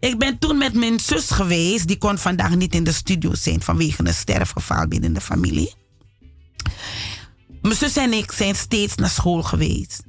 Ik 0.00 0.18
ben 0.18 0.38
toen 0.38 0.58
met 0.58 0.74
mijn 0.74 1.00
zus 1.00 1.30
geweest. 1.30 1.86
Die 1.86 1.98
kon 1.98 2.18
vandaag 2.18 2.54
niet 2.54 2.74
in 2.74 2.84
de 2.84 2.92
studio 2.92 3.34
zijn 3.34 3.62
vanwege 3.62 4.06
een 4.06 4.14
sterfgeval 4.14 4.88
binnen 4.88 5.12
de 5.12 5.20
familie. 5.20 5.83
Mijn 7.64 7.76
zus 7.76 7.96
en 7.96 8.12
ik 8.12 8.32
zijn 8.32 8.54
steeds 8.54 8.94
naar 8.94 9.10
school 9.10 9.42
geweest. 9.42 10.02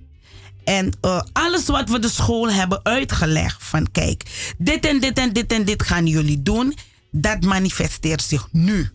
En 0.64 0.98
uh, 1.02 1.22
alles 1.34 1.66
wat 1.66 1.90
we 1.90 2.00
de 2.00 2.10
school 2.10 2.52
hebben 2.52 2.80
uitgelegd 2.84 3.64
van 3.64 3.92
kijk, 3.92 4.54
dit 4.58 4.86
en 4.86 5.00
dit 5.00 5.18
en 5.18 5.34
dit 5.34 5.52
en 5.52 5.66
dit 5.66 5.84
gaan 5.84 6.08
jullie 6.08 6.42
doen, 6.42 6.76
dat 7.12 7.44
manifesteert 7.44 8.22
zich 8.22 8.48
nu. 8.52 8.90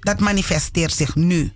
Dat 0.00 0.20
manifesteert 0.20 0.92
zich 0.92 1.14
nu. 1.14 1.52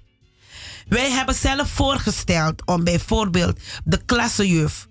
Wij 0.88 1.10
hebben 1.10 1.34
zelf 1.34 1.68
voorgesteld 1.68 2.66
om 2.66 2.84
bijvoorbeeld 2.84 3.58
de 3.84 4.04
klassenjuf 4.04 4.88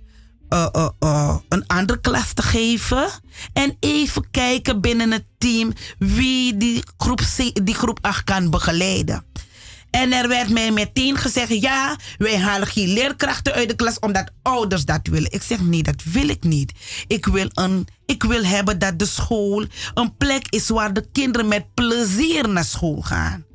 uh, 0.50 0.90
uh, 1.00 1.38
een 1.50 1.68
andere 1.68 2.00
klas 2.00 2.34
te 2.34 2.42
geven. 2.42 3.10
En 3.54 3.78
even 3.80 4.30
kijken 4.32 4.82
binnen 4.82 5.12
het 5.12 5.26
team 5.38 5.74
wie 5.98 6.58
die 6.58 6.84
groep, 6.98 7.22
die 7.64 7.76
groep 7.76 8.00
8 8.02 8.24
kan 8.24 8.50
begeleiden. 8.50 9.26
En 9.92 10.14
er 10.14 10.28
werd 10.28 10.50
mij 10.50 10.72
meteen 10.72 11.18
gezegd: 11.18 11.62
ja, 11.62 11.96
wij 12.18 12.38
halen 12.38 12.68
geen 12.68 12.88
leerkrachten 12.88 13.54
uit 13.54 13.70
de 13.70 13.76
klas 13.76 14.00
omdat 14.00 14.32
ouders 14.42 14.86
dat 14.86 15.08
willen. 15.08 15.32
Ik 15.32 15.42
zeg: 15.42 15.60
nee, 15.60 15.84
dat 15.84 16.04
wil 16.04 16.30
ik 16.30 16.44
niet. 16.44 16.72
Ik 17.08 17.26
wil, 17.26 17.48
een, 17.54 17.88
ik 18.06 18.24
wil 18.24 18.44
hebben 18.44 18.80
dat 18.80 19.00
de 19.00 19.06
school 19.06 19.66
een 19.94 20.18
plek 20.18 20.48
is 20.50 20.70
waar 20.70 20.94
de 20.94 21.08
kinderen 21.12 21.48
met 21.48 21.74
plezier 21.74 22.50
naar 22.50 22.66
school 22.66 23.02
gaan. 23.02 23.46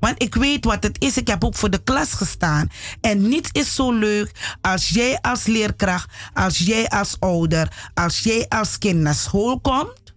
Want 0.00 0.22
ik 0.22 0.34
weet 0.34 0.64
wat 0.64 0.82
het 0.82 1.02
is. 1.02 1.16
Ik 1.16 1.28
heb 1.28 1.44
ook 1.44 1.54
voor 1.54 1.70
de 1.70 1.82
klas 1.82 2.12
gestaan. 2.12 2.68
En 3.00 3.28
niets 3.28 3.48
is 3.52 3.74
zo 3.74 3.92
leuk 3.92 4.56
als 4.60 4.88
jij 4.88 5.18
als 5.20 5.46
leerkracht, 5.46 6.10
als 6.32 6.58
jij 6.58 6.88
als 6.88 7.16
ouder, 7.20 7.90
als 7.94 8.18
jij 8.18 8.46
als 8.48 8.78
kind 8.78 9.00
naar 9.00 9.14
school 9.14 9.60
komt. 9.60 10.14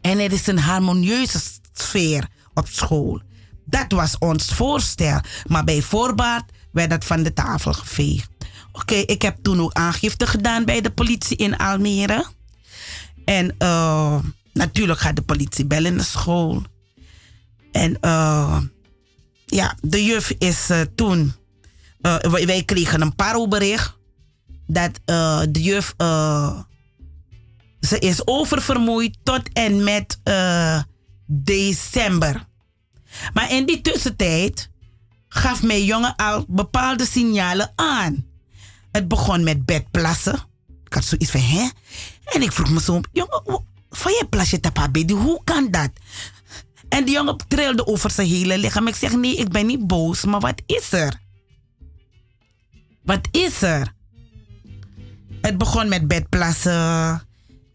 En 0.00 0.18
er 0.18 0.32
is 0.32 0.46
een 0.46 0.58
harmonieuze 0.58 1.40
sfeer 1.72 2.28
op 2.54 2.66
school. 2.68 3.22
Dat 3.70 3.92
was 3.92 4.18
ons 4.18 4.54
voorstel. 4.54 5.20
Maar 5.46 5.64
bij 5.64 5.82
voorbaat 5.82 6.44
werd 6.72 6.90
dat 6.90 7.04
van 7.04 7.22
de 7.22 7.32
tafel 7.32 7.72
geveegd. 7.72 8.28
Oké, 8.72 8.94
ik 8.94 9.22
heb 9.22 9.36
toen 9.42 9.60
ook 9.60 9.72
aangifte 9.72 10.26
gedaan 10.26 10.64
bij 10.64 10.80
de 10.80 10.90
politie 10.90 11.36
in 11.36 11.56
Almere. 11.56 12.26
En 13.24 13.54
uh, 13.58 14.18
natuurlijk 14.52 14.98
gaat 14.98 15.16
de 15.16 15.22
politie 15.22 15.66
bellen 15.66 15.94
naar 15.94 16.04
school. 16.04 16.62
En 17.72 17.98
uh, 18.00 18.60
ja, 19.46 19.76
de 19.80 20.04
juf 20.04 20.34
is 20.38 20.70
uh, 20.70 20.80
toen. 20.94 21.32
Uh, 22.02 22.16
wij 22.16 22.62
kregen 22.64 23.00
een 23.00 23.14
parobericht. 23.14 23.98
Dat 24.66 25.00
de 25.48 25.62
juf. 25.62 25.94
ze 27.80 27.98
is 27.98 28.26
oververmoeid 28.26 29.16
tot 29.22 29.42
en 29.52 29.84
met 29.84 30.20
december. 31.26 32.48
Maar 33.32 33.52
in 33.52 33.66
die 33.66 33.80
tussentijd 33.80 34.70
gaf 35.28 35.62
mijn 35.62 35.84
jongen 35.84 36.16
al 36.16 36.44
bepaalde 36.48 37.06
signalen 37.06 37.72
aan. 37.74 38.26
Het 38.92 39.08
begon 39.08 39.44
met 39.44 39.64
bedplassen. 39.64 40.48
Ik 40.84 40.94
had 40.94 41.04
zoiets 41.04 41.30
van, 41.30 41.40
hè? 41.40 41.68
En 42.24 42.42
ik 42.42 42.52
vroeg 42.52 42.70
me 42.70 42.80
zo, 42.80 43.00
jongen, 43.12 43.64
van 43.90 44.12
je 44.12 44.26
plasje 44.30 44.60
tapa 44.60 44.88
baby, 44.88 45.12
hoe 45.12 45.44
kan 45.44 45.70
dat? 45.70 45.90
En 46.88 47.04
die 47.04 47.14
jongen 47.14 47.36
trilde 47.48 47.86
over 47.86 48.10
zijn 48.10 48.28
hele 48.28 48.58
lichaam. 48.58 48.86
Ik 48.86 48.94
zeg, 48.94 49.12
nee, 49.12 49.36
ik 49.36 49.48
ben 49.48 49.66
niet 49.66 49.86
boos, 49.86 50.24
maar 50.24 50.40
wat 50.40 50.62
is 50.66 50.92
er? 50.92 51.20
Wat 53.02 53.28
is 53.30 53.62
er? 53.62 53.94
Het 55.40 55.58
begon 55.58 55.88
met 55.88 56.08
bedplassen, 56.08 57.28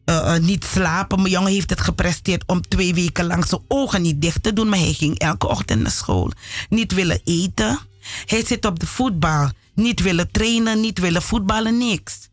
uh, 0.06 0.16
uh, 0.16 0.38
niet 0.38 0.66
slapen. 0.66 1.22
Mijn 1.22 1.32
jongen 1.32 1.52
heeft 1.52 1.70
het 1.70 1.82
gepresteerd 1.82 2.44
om 2.46 2.62
twee 2.62 2.94
weken 2.94 3.26
lang 3.26 3.46
zijn 3.48 3.62
ogen 3.68 4.02
niet 4.02 4.22
dicht 4.22 4.44
te 4.44 4.54
doen, 4.54 4.70
maar 4.70 4.80
hij 4.80 4.94
ging 4.94 5.20
elke 5.20 5.48
ochtend 5.48 5.82
naar 5.82 5.92
school. 5.92 6.32
Niet 6.70 6.94
willen 6.94 7.22
eten. 7.24 7.80
Hij 8.26 8.46
zit 8.46 8.66
op 8.66 8.80
de 8.80 8.88
voetbal. 8.88 9.50
Niet 9.74 10.02
willen 10.02 10.32
trainen, 10.32 10.80
niet 10.80 11.00
willen 11.00 11.22
voetballen, 11.22 11.78
niks. 11.78 12.30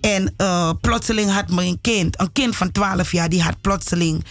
En 0.00 0.34
uh, 0.36 0.70
plotseling 0.80 1.30
had 1.30 1.50
mijn 1.50 1.80
kind, 1.80 2.20
een 2.20 2.32
kind 2.32 2.56
van 2.56 2.72
12 2.72 3.12
jaar, 3.12 3.28
die 3.28 3.42
had 3.42 3.60
plotseling 3.60 4.24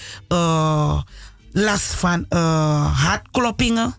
last 1.53 1.93
van 1.93 2.25
uh, 2.29 3.03
hartkloppingen, 3.03 3.95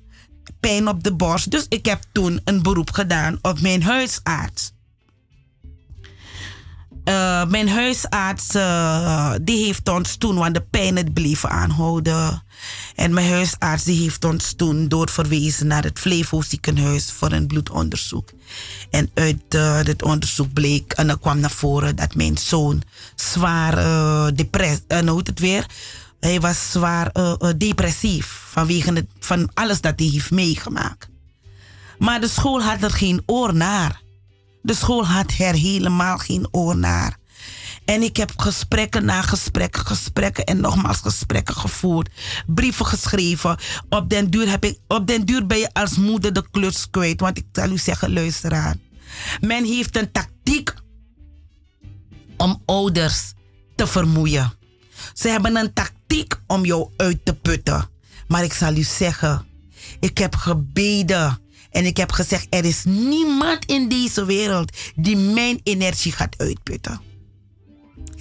pijn 0.61 0.89
op 0.89 1.03
de 1.05 1.15
borst. 1.15 1.51
Dus 1.51 1.67
ik 1.69 1.87
heb 1.87 2.03
toen 2.13 2.41
een 2.45 2.63
beroep 2.63 2.91
gedaan 2.91 3.39
op 3.43 3.61
mijn 3.61 3.83
huisarts. 3.83 4.74
Uh, 7.05 7.45
mijn 7.47 7.69
huisarts 7.69 8.55
uh, 8.55 9.35
die 9.43 9.65
heeft 9.65 9.89
ons 9.89 10.17
toen, 10.17 10.37
want 10.37 10.55
de 10.55 10.61
pijn 10.71 10.97
het 10.97 11.13
bleef 11.13 11.45
aanhouden. 11.45 12.43
En 12.95 13.15
mijn 13.15 13.31
huisarts 13.31 13.85
die 13.85 14.03
heeft 14.03 14.25
ons 14.25 14.53
toen 14.57 14.89
doorverwezen 14.89 15.67
naar 15.67 15.83
het 15.83 15.99
Flevo 15.99 16.43
ziekenhuis 16.43 17.13
voor 17.13 17.33
een 17.33 17.47
bloedonderzoek. 17.47 18.31
En 18.91 19.11
uit 19.15 19.55
uh, 19.55 19.83
dit 19.83 20.03
onderzoek 20.03 20.53
bleek, 20.53 20.93
en 20.93 21.09
er 21.09 21.19
kwam 21.19 21.41
naar 21.41 21.51
voren 21.51 21.97
dat 21.97 22.15
mijn 22.15 22.39
zoon 22.39 22.83
zwaar 23.15 23.79
uh, 23.79 24.27
depressief, 24.35 24.83
uh, 24.89 25.09
hoe 25.09 25.21
het 25.25 25.41
weer? 25.41 25.67
Hij 26.21 26.41
was 26.41 26.71
zwaar 26.71 27.13
depressief 27.57 28.27
vanwege 28.51 28.93
het, 28.93 29.07
van 29.19 29.51
alles 29.55 29.81
dat 29.81 29.93
hij 29.97 30.09
heeft 30.09 30.31
meegemaakt. 30.31 31.09
Maar 31.99 32.21
de 32.21 32.29
school 32.29 32.63
had 32.63 32.83
er 32.83 32.91
geen 32.91 33.23
oor 33.27 33.55
naar. 33.55 34.03
De 34.65 34.75
school 34.75 35.07
had 35.07 35.33
er 35.39 35.55
helemaal 35.55 36.19
geen 36.19 36.49
oor 36.51 36.77
naar. 36.77 37.17
En 37.85 38.03
ik 38.03 38.17
heb 38.17 38.33
gesprekken 38.37 39.05
na 39.05 39.23
gesprekken, 39.23 39.87
gesprekken 39.87 40.45
en 40.45 40.61
nogmaals 40.61 41.01
gesprekken 41.01 41.55
gevoerd. 41.55 42.11
Brieven 42.47 42.87
geschreven. 42.87 43.59
Op 43.89 44.11
den 44.11 44.31
duur, 44.31 44.49
heb 44.49 44.65
ik, 44.65 44.79
op 44.89 45.07
den 45.07 45.25
duur 45.25 45.47
ben 45.47 45.59
je 45.59 45.73
als 45.73 45.97
moeder 45.97 46.33
de 46.33 46.51
klus 46.51 46.91
kwijt. 46.91 47.21
Want 47.21 47.39
ik 47.39 47.47
zal 47.53 47.71
u 47.71 47.79
zeggen, 47.79 48.13
luisteraar. 48.13 48.77
Men 49.41 49.65
heeft 49.65 49.97
een 49.97 50.13
tactiek 50.13 50.75
om 52.37 52.63
ouders 52.65 53.33
te 53.75 53.87
vermoeien. 53.87 54.53
Ze 55.13 55.29
hebben 55.29 55.57
een 55.57 55.73
tactiek 55.73 56.41
om 56.47 56.65
jou 56.65 56.91
uit 56.97 57.25
te 57.25 57.35
putten. 57.35 57.89
Maar 58.29 58.45
ik 58.45 58.53
zal 58.53 58.77
u 58.77 58.83
zeggen, 58.83 59.47
ik 60.01 60.19
heb 60.19 60.35
gebeden 60.35 61.39
en 61.75 61.87
ik 61.87 61.97
heb 61.97 62.13
gezegd, 62.13 62.47
er 62.51 62.65
is 62.65 62.85
niemand 62.85 63.65
in 63.65 63.89
deze 63.89 64.25
wereld 64.25 64.77
die 64.97 65.17
mijn 65.17 65.61
energie 65.63 66.13
gaat 66.13 66.35
uitputten. 66.39 67.01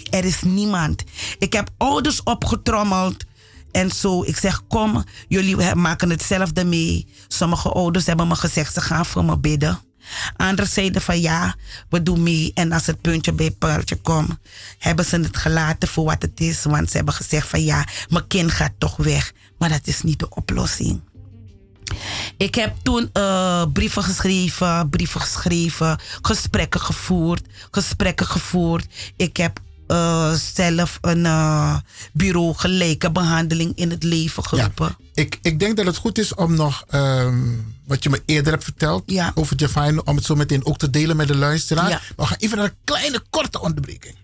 Er 0.09 0.25
is 0.25 0.41
niemand. 0.41 1.03
Ik 1.39 1.53
heb 1.53 1.69
ouders 1.77 2.23
opgetrommeld. 2.23 3.23
En 3.71 3.91
zo, 3.91 4.23
ik 4.23 4.37
zeg, 4.37 4.67
kom, 4.67 5.03
jullie 5.27 5.75
maken 5.75 6.09
hetzelfde 6.09 6.63
mee. 6.65 7.07
Sommige 7.27 7.69
ouders 7.69 8.05
hebben 8.05 8.27
me 8.27 8.35
gezegd, 8.35 8.73
ze 8.73 8.81
gaan 8.81 9.05
voor 9.05 9.25
me 9.25 9.37
bidden. 9.37 9.79
Anderen 10.37 10.71
zeiden 10.71 11.01
van 11.01 11.21
ja, 11.21 11.55
we 11.89 12.03
doen 12.03 12.23
mee. 12.23 12.51
En 12.53 12.71
als 12.71 12.85
het 12.85 13.01
puntje 13.01 13.33
bij 13.33 13.51
puntje 13.51 13.95
komt, 13.95 14.37
hebben 14.77 15.05
ze 15.05 15.15
het 15.15 15.37
gelaten 15.37 15.87
voor 15.87 16.05
wat 16.05 16.21
het 16.21 16.39
is. 16.39 16.63
Want 16.63 16.89
ze 16.89 16.95
hebben 16.95 17.13
gezegd 17.13 17.47
van 17.47 17.63
ja, 17.63 17.87
mijn 18.09 18.27
kind 18.27 18.51
gaat 18.51 18.73
toch 18.77 18.95
weg. 18.95 19.33
Maar 19.57 19.69
dat 19.69 19.87
is 19.87 20.01
niet 20.01 20.19
de 20.19 20.29
oplossing. 20.29 21.01
Ik 22.37 22.55
heb 22.55 22.75
toen 22.83 23.09
uh, 23.13 23.63
brieven 23.73 24.03
geschreven, 24.03 24.89
brieven 24.89 25.21
geschreven, 25.21 25.99
gesprekken 26.21 26.79
gevoerd, 26.79 27.45
gesprekken 27.71 28.25
gevoerd. 28.25 28.85
Ik 29.15 29.37
heb 29.37 29.59
uh, 29.87 30.33
zelf 30.33 30.97
een 31.01 31.25
uh, 31.25 31.77
bureau 32.13 32.53
gelijke 32.53 33.11
behandeling 33.11 33.71
in 33.75 33.89
het 33.89 34.03
leven 34.03 34.43
geroepen. 34.43 34.95
Ja, 34.99 35.23
ik, 35.23 35.39
ik 35.41 35.59
denk 35.59 35.77
dat 35.77 35.85
het 35.85 35.97
goed 35.97 36.17
is 36.17 36.35
om 36.35 36.55
nog 36.55 36.85
um, 36.91 37.75
wat 37.85 38.03
je 38.03 38.09
me 38.09 38.21
eerder 38.25 38.51
hebt 38.51 38.63
verteld 38.63 39.03
ja. 39.05 39.31
over 39.35 39.55
Javine, 39.55 40.03
om 40.03 40.15
het 40.15 40.25
zo 40.25 40.35
meteen 40.35 40.65
ook 40.65 40.77
te 40.77 40.89
delen 40.89 41.15
met 41.15 41.27
de 41.27 41.35
luisteraar. 41.35 41.89
Ja. 41.89 42.01
We 42.15 42.25
gaan 42.25 42.37
even 42.39 42.57
naar 42.57 42.65
een 42.65 42.77
kleine 42.83 43.23
korte 43.29 43.61
onderbreking. 43.61 44.15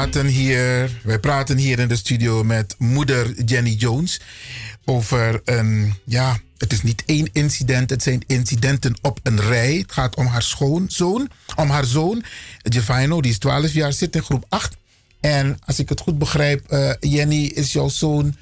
Praten 0.00 0.26
hier, 0.26 0.90
wij 1.02 1.18
praten 1.18 1.56
hier 1.56 1.78
in 1.78 1.88
de 1.88 1.96
studio 1.96 2.44
met 2.44 2.74
moeder 2.78 3.42
Jenny 3.44 3.70
Jones 3.70 4.20
over 4.84 5.40
een, 5.44 5.94
ja, 6.04 6.38
het 6.58 6.72
is 6.72 6.82
niet 6.82 7.02
één 7.06 7.28
incident, 7.32 7.90
het 7.90 8.02
zijn 8.02 8.22
incidenten 8.26 8.98
op 9.02 9.20
een 9.22 9.40
rij. 9.40 9.74
Het 9.74 9.92
gaat 9.92 10.16
om 10.16 10.26
haar 10.26 10.42
schoonzoon, 10.42 11.30
om 11.56 11.70
haar 11.70 11.84
zoon, 11.84 12.24
Giovanni, 12.62 13.20
die 13.20 13.30
is 13.30 13.38
12 13.38 13.72
jaar, 13.72 13.92
zit 13.92 14.14
in 14.14 14.22
groep 14.22 14.44
8. 14.48 14.76
En 15.20 15.58
als 15.64 15.78
ik 15.78 15.88
het 15.88 16.00
goed 16.00 16.18
begrijp, 16.18 16.70
eh, 16.70 16.90
Jenny 17.00 17.44
is 17.44 17.72
jouw 17.72 17.88
zoon. 17.88 18.36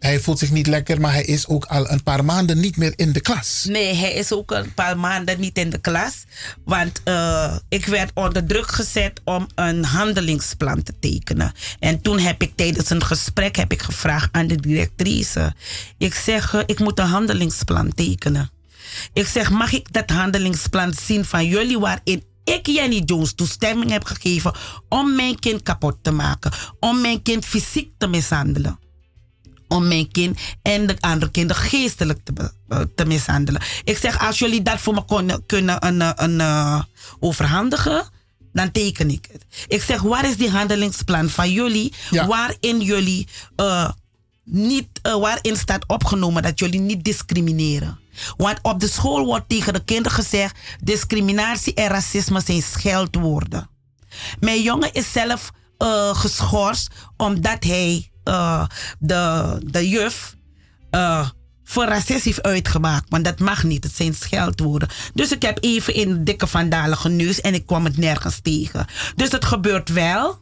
Hij 0.00 0.20
voelt 0.20 0.38
zich 0.38 0.50
niet 0.50 0.66
lekker, 0.66 1.00
maar 1.00 1.12
hij 1.12 1.24
is 1.24 1.46
ook 1.46 1.64
al 1.64 1.90
een 1.90 2.02
paar 2.02 2.24
maanden 2.24 2.60
niet 2.60 2.76
meer 2.76 2.92
in 2.96 3.12
de 3.12 3.20
klas. 3.20 3.64
Nee, 3.68 3.94
hij 3.94 4.12
is 4.12 4.32
ook 4.32 4.50
een 4.50 4.74
paar 4.74 4.98
maanden 4.98 5.40
niet 5.40 5.58
in 5.58 5.70
de 5.70 5.78
klas. 5.78 6.24
Want 6.64 7.00
eh, 7.04 7.56
ik 7.68 7.86
werd 7.86 8.10
onder 8.14 8.46
druk 8.46 8.70
gezet 8.70 9.20
om 9.24 9.46
een 9.54 9.84
handelingsplan 9.84 10.82
te 10.82 10.94
tekenen. 11.00 11.52
En 11.78 12.00
toen 12.00 12.18
heb 12.18 12.42
ik 12.42 12.52
tijdens 12.56 12.90
een 12.90 13.04
gesprek 13.04 13.56
heb 13.56 13.72
ik 13.72 13.82
gevraagd 13.82 14.28
aan 14.32 14.46
de 14.46 14.56
directrice. 14.56 15.54
Ik 15.98 16.14
zeg, 16.14 16.54
eh, 16.54 16.60
ik 16.66 16.78
moet 16.78 16.98
een 16.98 17.06
handelingsplan 17.06 17.94
tekenen. 17.94 18.50
Ik 19.12 19.26
zeg, 19.26 19.50
mag 19.50 19.72
ik 19.72 19.92
dat 19.92 20.10
handelingsplan 20.10 20.94
zien 21.06 21.24
van 21.24 21.46
jullie 21.46 21.78
waarin 21.78 22.24
ik 22.44 22.66
Jenny 22.66 23.02
Jones 23.04 23.34
toestemming 23.34 23.90
heb 23.90 24.04
gegeven 24.04 24.54
om 24.88 25.16
mijn 25.16 25.38
kind 25.38 25.62
kapot 25.62 25.96
te 26.02 26.10
maken. 26.10 26.52
Om 26.78 27.00
mijn 27.00 27.22
kind 27.22 27.44
fysiek 27.44 27.90
te 27.98 28.06
mishandelen 28.06 28.78
om 29.70 29.88
mijn 29.88 30.10
kind 30.10 30.38
en 30.62 30.86
de 30.86 30.96
andere 31.00 31.30
kinderen 31.30 31.62
geestelijk 31.62 32.18
te, 32.24 32.52
eh, 32.68 32.80
te 32.94 33.04
mishandelen. 33.04 33.62
Ik 33.84 33.98
zeg, 33.98 34.18
als 34.18 34.38
jullie 34.38 34.62
dat 34.62 34.80
voor 34.80 34.94
me 34.94 35.04
kunnen, 35.04 35.46
kunnen 35.46 35.86
een, 35.86 36.00
eh, 36.02 36.10
een, 36.14 36.40
eh, 36.40 36.82
overhandigen, 37.20 38.08
dan 38.52 38.70
teken 38.70 39.10
ik 39.10 39.28
het. 39.32 39.44
Ik 39.68 39.82
zeg, 39.82 40.02
waar 40.02 40.28
is 40.28 40.36
die 40.36 40.50
handelingsplan 40.50 41.28
van 41.28 41.52
jullie, 41.52 41.92
waarin 42.10 42.80
jullie 42.80 43.28
niet, 44.44 44.88
waarin 45.02 45.56
staat 45.56 45.84
opgenomen 45.86 46.42
dat 46.42 46.58
jullie 46.58 46.80
niet 46.80 47.04
discrimineren? 47.04 47.98
Want 48.36 48.58
op 48.62 48.80
de 48.80 48.88
school 48.88 49.24
wordt 49.24 49.48
tegen 49.48 49.72
de 49.72 49.84
kinderen 49.84 50.12
gezegd, 50.12 50.58
discriminatie 50.82 51.74
en 51.74 51.88
racisme 51.88 52.40
zijn 52.40 52.62
scheldwoorden. 52.62 53.68
Mijn 54.40 54.62
jongen 54.62 54.92
is 54.92 55.12
zelf 55.12 55.50
eh, 55.80 56.14
geschorst 56.14 56.90
omdat 57.16 57.64
hij 57.64 58.09
eh, 58.24 58.64
de, 58.98 59.56
de 59.64 59.88
juf 59.88 60.36
eh, 60.90 61.28
voor 61.64 61.84
racist 61.84 62.24
heeft 62.24 62.42
uitgemaakt. 62.42 63.10
Want 63.10 63.24
dat 63.24 63.38
mag 63.38 63.64
niet, 63.64 63.84
het 63.84 63.94
zijn 63.94 64.14
scheldwoorden. 64.14 64.88
Dus 65.14 65.32
ik 65.32 65.42
heb 65.42 65.58
even 65.60 65.94
in 65.94 66.24
dikke 66.24 66.46
vandalen 66.46 66.98
geneus 66.98 67.40
en 67.40 67.54
ik 67.54 67.66
kwam 67.66 67.84
het 67.84 67.96
nergens 67.96 68.40
tegen. 68.42 68.86
Dus 69.16 69.32
het 69.32 69.44
gebeurt 69.44 69.88
wel, 69.88 70.38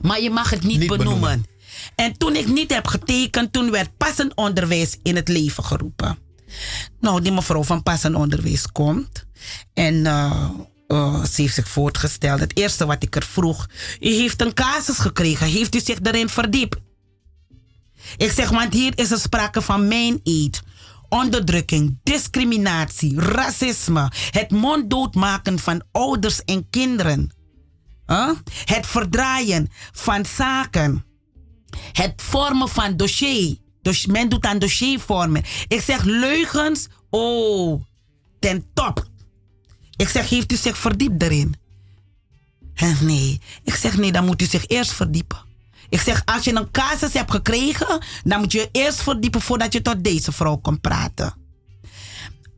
maar 0.00 0.20
je 0.20 0.30
mag 0.30 0.50
het 0.50 0.62
niet, 0.62 0.86
benoemen. 0.86 1.46
En 1.94 2.18
toen 2.18 2.36
ik 2.36 2.46
niet 2.46 2.74
heb 2.74 2.86
getekend, 2.86 3.52
toen 3.52 3.70
werd 3.70 3.96
passend 3.96 4.34
onderwijs 4.34 4.98
in 5.02 5.16
het 5.16 5.28
leven 5.28 5.64
geroepen. 5.64 6.18
Nou, 7.00 7.22
die 7.22 7.32
mevrouw 7.32 7.62
van 7.64 7.82
passend 7.82 8.14
onderwijs 8.14 8.72
komt. 8.72 9.26
En 9.74 10.06
eh, 10.06 10.50
eh, 10.86 11.24
ze 11.24 11.42
heeft 11.42 11.54
zich 11.54 11.68
voortgesteld. 11.68 12.40
Het 12.40 12.56
eerste 12.56 12.86
wat 12.86 13.02
ik 13.02 13.16
er 13.16 13.24
vroeg. 13.24 13.66
U 14.00 14.08
heeft 14.08 14.42
een 14.42 14.54
casus 14.54 14.98
gekregen. 14.98 15.46
Heeft 15.46 15.74
u 15.74 15.80
zich 15.80 15.98
erin 16.02 16.28
verdiept? 16.28 16.76
Ik 18.16 18.30
zeg, 18.30 18.50
want 18.50 18.72
hier 18.72 18.92
is 18.94 19.10
er 19.10 19.18
sprake 19.18 19.62
van 19.62 19.88
mijn 19.88 20.20
eet. 20.22 20.62
Onderdrukking, 21.08 21.98
discriminatie, 22.02 23.20
racisme. 23.20 24.12
Het 24.30 24.50
monddood 24.50 25.14
maken 25.14 25.58
van 25.58 25.82
ouders 25.92 26.44
en 26.44 26.70
kinderen. 26.70 27.30
Huh? 28.06 28.30
Het 28.64 28.86
verdraaien 28.86 29.68
van 29.92 30.24
zaken. 30.24 31.04
Het 31.92 32.12
vormen 32.16 32.68
van 32.68 32.96
dossier. 32.96 33.56
Men 34.08 34.28
doet 34.28 34.44
aan 34.44 34.58
dossier 34.58 35.00
vormen. 35.00 35.42
Ik 35.68 35.80
zeg 35.80 36.02
leugens. 36.02 36.88
Oh, 37.10 37.82
ten 38.38 38.64
top. 38.74 39.06
Ik 39.96 40.08
zeg, 40.08 40.28
heeft 40.28 40.52
u 40.52 40.56
zich 40.56 40.78
verdiept? 40.78 41.22
En 41.22 42.96
nee. 43.00 43.40
Ik 43.62 43.74
zeg, 43.74 43.96
nee, 43.96 44.12
dan 44.12 44.24
moet 44.24 44.42
u 44.42 44.44
zich 44.44 44.66
eerst 44.66 44.92
verdiepen. 44.92 45.38
Ik 45.88 46.00
zeg, 46.00 46.22
als 46.24 46.44
je 46.44 46.54
een 46.54 46.70
casus 46.70 47.12
hebt 47.12 47.30
gekregen, 47.30 48.02
dan 48.24 48.40
moet 48.40 48.52
je 48.52 48.58
je 48.58 48.68
eerst 48.72 49.02
verdiepen 49.02 49.40
voordat 49.40 49.72
je 49.72 49.82
tot 49.82 50.04
deze 50.04 50.32
vrouw 50.32 50.56
komt 50.56 50.80
praten. 50.80 51.34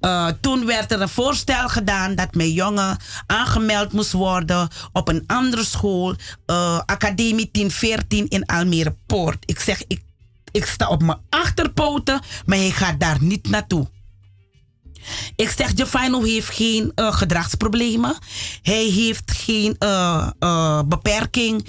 Uh, 0.00 0.28
toen 0.40 0.66
werd 0.66 0.92
er 0.92 1.00
een 1.00 1.08
voorstel 1.08 1.68
gedaan 1.68 2.14
dat 2.14 2.34
mijn 2.34 2.52
jongen 2.52 2.96
aangemeld 3.26 3.92
moest 3.92 4.12
worden 4.12 4.68
op 4.92 5.08
een 5.08 5.24
andere 5.26 5.64
school, 5.64 6.14
uh, 6.46 6.78
Academie 6.86 7.48
1014 7.52 8.28
in 8.28 8.46
Almere 8.46 8.96
Poort. 9.06 9.42
Ik 9.46 9.60
zeg, 9.60 9.82
ik, 9.86 10.02
ik 10.50 10.66
sta 10.66 10.88
op 10.88 11.02
mijn 11.02 11.18
achterpoten, 11.28 12.20
maar 12.46 12.58
hij 12.58 12.70
gaat 12.70 13.00
daar 13.00 13.22
niet 13.22 13.48
naartoe. 13.48 13.88
Ik 15.36 15.54
zeg, 15.56 15.72
Jefino 15.74 16.22
heeft 16.22 16.48
geen 16.48 16.92
uh, 16.94 17.12
gedragsproblemen. 17.12 18.16
Hij 18.62 18.84
heeft 18.84 19.30
geen 19.30 19.76
beperking. 20.88 21.66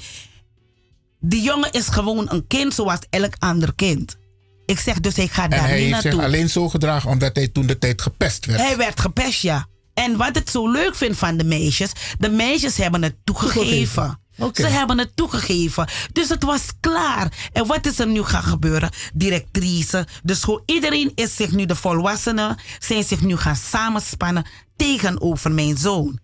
Die 1.20 1.42
jongen 1.42 1.72
is 1.72 1.88
gewoon 1.88 2.32
een 2.32 2.48
kind 2.48 2.74
zoals 2.74 3.00
elk 3.10 3.34
ander 3.40 3.76
kind. 3.76 4.18
Ik 4.66 4.80
zeg 4.80 5.00
dus, 5.00 5.16
hij 5.16 5.28
gaat 5.28 5.52
daar 5.52 5.68
hij 5.68 5.82
niet 5.82 5.90
naartoe. 5.90 6.12
zich 6.12 6.24
alleen 6.24 6.50
zo 6.50 6.70
gedragen 6.70 7.10
omdat 7.10 7.36
hij 7.36 7.48
toen 7.48 7.66
de 7.66 7.78
tijd 7.78 8.02
gepest 8.02 8.46
werd. 8.46 8.62
Hij 8.62 8.78
werd 8.78 9.00
gepest, 9.00 9.42
ja. 9.42 9.68
En 9.94 10.18
wat 10.18 10.38
ik 10.38 10.50
zo 10.50 10.72
leuk 10.72 10.96
vind 10.96 11.18
van 11.18 11.38
de 11.38 11.44
meisjes, 11.44 11.92
de 12.18 12.30
meisjes 12.30 12.78
hebben 12.78 13.04
het 13.04 13.16
toegegeven. 13.24 13.62
Toegegeven. 13.62 14.20
Ze 14.54 14.68
hebben 14.68 14.98
het 14.98 15.16
toegegeven. 15.16 15.88
Dus 16.12 16.30
het 16.30 16.44
was 16.44 16.62
klaar. 16.80 17.50
En 17.54 17.68
wat 17.68 17.86
is 17.86 18.00
er 18.00 18.08
nu 18.08 18.24
gaan 18.24 18.44
gebeuren? 18.44 18.90
Directrice, 19.14 20.08
de 20.24 20.34
school, 20.36 20.64
iedereen 20.66 21.12
is 21.16 21.36
zich 21.36 21.52
nu, 21.52 21.66
de 21.66 21.76
volwassenen, 21.76 22.58
zijn 22.80 23.04
zich 23.04 23.22
nu 23.22 23.38
gaan 23.38 23.56
samenspannen 23.56 24.46
tegenover 24.76 25.52
mijn 25.52 25.78
zoon. 25.78 26.20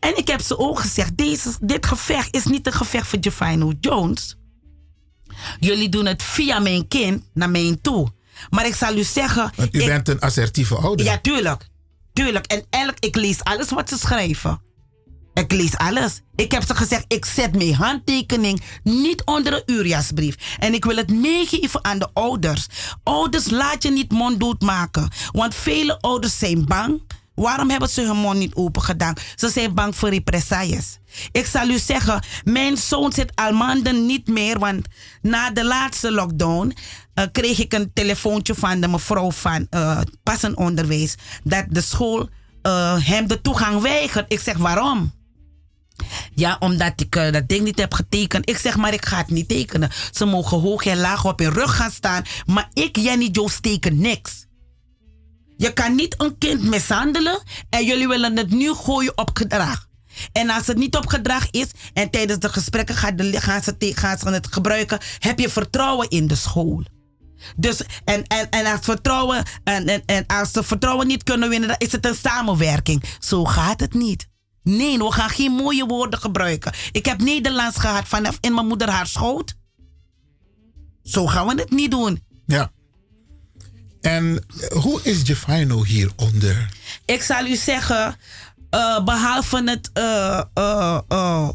En 0.00 0.16
ik 0.16 0.28
heb 0.28 0.40
ze 0.40 0.58
ook 0.58 0.80
gezegd, 0.80 1.16
deze, 1.16 1.50
dit 1.60 1.86
gevecht 1.86 2.34
is 2.34 2.44
niet 2.44 2.66
een 2.66 2.72
gevecht 2.72 3.06
voor 3.06 3.18
Jefino 3.18 3.72
Jones. 3.80 4.36
Jullie 5.60 5.88
doen 5.88 6.06
het 6.06 6.22
via 6.22 6.58
mijn 6.58 6.88
kind 6.88 7.22
naar 7.34 7.50
mij 7.50 7.78
toe. 7.82 8.08
Maar 8.50 8.66
ik 8.66 8.74
zal 8.74 8.96
u 8.96 9.02
zeggen... 9.02 9.52
Want 9.56 9.74
u 9.74 9.80
ik- 9.80 9.86
bent 9.86 10.08
een 10.08 10.20
assertieve 10.20 10.76
ouder. 10.76 11.06
ja, 11.06 11.18
tuurlijk. 11.18 11.68
Tuurlijk. 12.12 12.46
En 12.46 12.64
elk, 12.70 12.94
ik 12.98 13.16
lees 13.16 13.44
alles 13.44 13.70
wat 13.70 13.88
ze 13.88 13.98
schrijven. 13.98 14.60
Ik 15.42 15.52
lees 15.52 15.76
alles. 15.76 16.20
Ik 16.34 16.52
heb 16.52 16.64
ze 16.66 16.74
gezegd, 16.74 17.04
ik 17.08 17.24
zet 17.24 17.56
mijn 17.56 17.74
handtekening 17.74 18.62
niet 18.82 19.24
onder 19.24 19.52
een 19.52 19.62
Uriasbrief. 19.74 20.56
En 20.58 20.74
ik 20.74 20.84
wil 20.84 20.96
het 20.96 21.10
meegeven 21.10 21.84
aan 21.84 21.98
de 21.98 22.08
ouders. 22.12 22.66
Ouders, 23.02 23.50
laat 23.50 23.82
je 23.82 23.90
niet 23.90 24.12
monddood 24.12 24.60
maken. 24.60 25.08
Want 25.32 25.54
vele 25.54 26.00
ouders 26.00 26.38
zijn 26.38 26.64
bang. 26.64 27.02
Waarom 27.34 27.70
hebben 27.70 27.88
ze 27.88 28.00
hun 28.02 28.16
mond 28.16 28.38
niet 28.38 28.54
open 28.54 28.82
gedaan? 28.82 29.14
Ze 29.34 29.48
zijn 29.48 29.74
bang 29.74 29.96
voor 29.96 30.08
represailles. 30.08 30.98
Ik 31.32 31.46
zal 31.46 31.68
u 31.68 31.78
zeggen, 31.78 32.22
mijn 32.44 32.76
zoon 32.76 33.12
zit 33.12 33.32
al 33.34 33.52
maanden 33.52 34.06
niet 34.06 34.28
meer. 34.28 34.58
Want 34.58 34.86
na 35.22 35.50
de 35.50 35.64
laatste 35.64 36.12
lockdown 36.12 36.76
eh, 37.14 37.24
kreeg 37.32 37.58
ik 37.58 37.72
een 37.72 37.90
telefoontje 37.92 38.54
van 38.54 38.80
de 38.80 38.88
mevrouw 38.88 39.30
van 39.30 39.66
uh, 39.70 40.00
passend 40.22 40.56
onderwijs. 40.56 41.14
Dat 41.44 41.64
de 41.68 41.80
school 41.80 42.28
eh, 42.62 42.96
hem 42.98 43.26
de 43.26 43.40
toegang 43.40 43.80
weigert. 43.80 44.32
Ik 44.32 44.40
zeg 44.40 44.56
waarom? 44.56 45.12
Ja, 46.34 46.56
omdat 46.58 47.00
ik 47.00 47.16
eh, 47.16 47.32
dat 47.32 47.48
ding 47.48 47.64
niet 47.64 47.78
heb 47.78 47.94
getekend. 47.94 48.48
Ik 48.48 48.56
zeg 48.56 48.76
maar, 48.76 48.92
ik 48.92 49.06
ga 49.06 49.16
het 49.16 49.30
niet 49.30 49.48
tekenen. 49.48 49.90
Ze 50.10 50.24
mogen 50.24 50.60
hoog 50.60 50.86
en 50.86 50.98
laag 50.98 51.24
op 51.24 51.38
hun 51.38 51.52
rug 51.52 51.76
gaan 51.76 51.90
staan. 51.90 52.24
Maar 52.46 52.70
ik, 52.72 52.96
Jenny 52.96 53.28
Jones, 53.32 53.60
teken 53.60 53.98
niks. 53.98 54.46
Je 55.56 55.72
kan 55.72 55.94
niet 55.94 56.14
een 56.18 56.38
kind 56.38 56.62
mishandelen 56.62 57.42
en 57.70 57.84
jullie 57.84 58.08
willen 58.08 58.36
het 58.36 58.50
nu 58.50 58.74
gooien 58.74 59.18
op 59.18 59.30
gedrag. 59.34 59.86
En 60.32 60.50
als 60.50 60.66
het 60.66 60.76
niet 60.76 60.96
op 60.96 61.06
gedrag 61.06 61.50
is 61.50 61.66
en 61.92 62.10
tijdens 62.10 62.38
de 62.38 62.48
gesprekken 62.48 62.94
gaan, 62.94 63.16
de, 63.16 63.40
gaan, 63.40 63.62
ze, 63.62 63.74
gaan 63.78 64.18
ze 64.18 64.28
het 64.28 64.52
gebruiken, 64.52 64.98
heb 65.18 65.38
je 65.38 65.48
vertrouwen 65.48 66.08
in 66.08 66.26
de 66.26 66.34
school. 66.34 66.84
Dus, 67.56 67.80
en, 68.04 68.26
en, 68.26 68.50
en 68.50 68.66
als 68.66 68.80
vertrouwen, 68.82 69.44
en, 69.64 69.86
en, 69.86 70.02
en 70.06 70.26
als 70.26 70.52
ze 70.52 70.62
vertrouwen 70.62 71.06
niet 71.06 71.22
kunnen 71.22 71.48
winnen, 71.48 71.68
dan 71.68 71.78
is 71.78 71.92
het 71.92 72.06
een 72.06 72.14
samenwerking. 72.14 73.02
Zo 73.18 73.44
gaat 73.44 73.80
het 73.80 73.94
niet. 73.94 74.28
Nee, 74.66 74.98
we 74.98 75.12
gaan 75.12 75.28
geen 75.30 75.52
mooie 75.52 75.86
woorden 75.86 76.18
gebruiken. 76.18 76.72
Ik 76.92 77.06
heb 77.06 77.20
Nederlands 77.20 77.78
gehad 77.78 78.08
vanaf 78.08 78.38
in 78.40 78.54
mijn 78.54 78.66
moeder 78.66 78.88
haar 78.90 79.06
schoot. 79.06 79.54
Zo 81.02 81.26
gaan 81.26 81.46
we 81.46 81.60
het 81.60 81.70
niet 81.70 81.90
doen. 81.90 82.22
Ja. 82.46 82.70
En 84.00 84.44
eh, 84.60 84.76
hoe 84.82 85.00
is 85.02 85.20
Jefino 85.24 85.84
hieronder? 85.84 86.68
Ik 87.04 87.22
zal 87.22 87.46
u 87.46 87.56
zeggen, 87.56 88.16
eh, 88.70 89.04
behalve 89.04 89.62
het. 89.70 89.90
eh, 89.92 91.48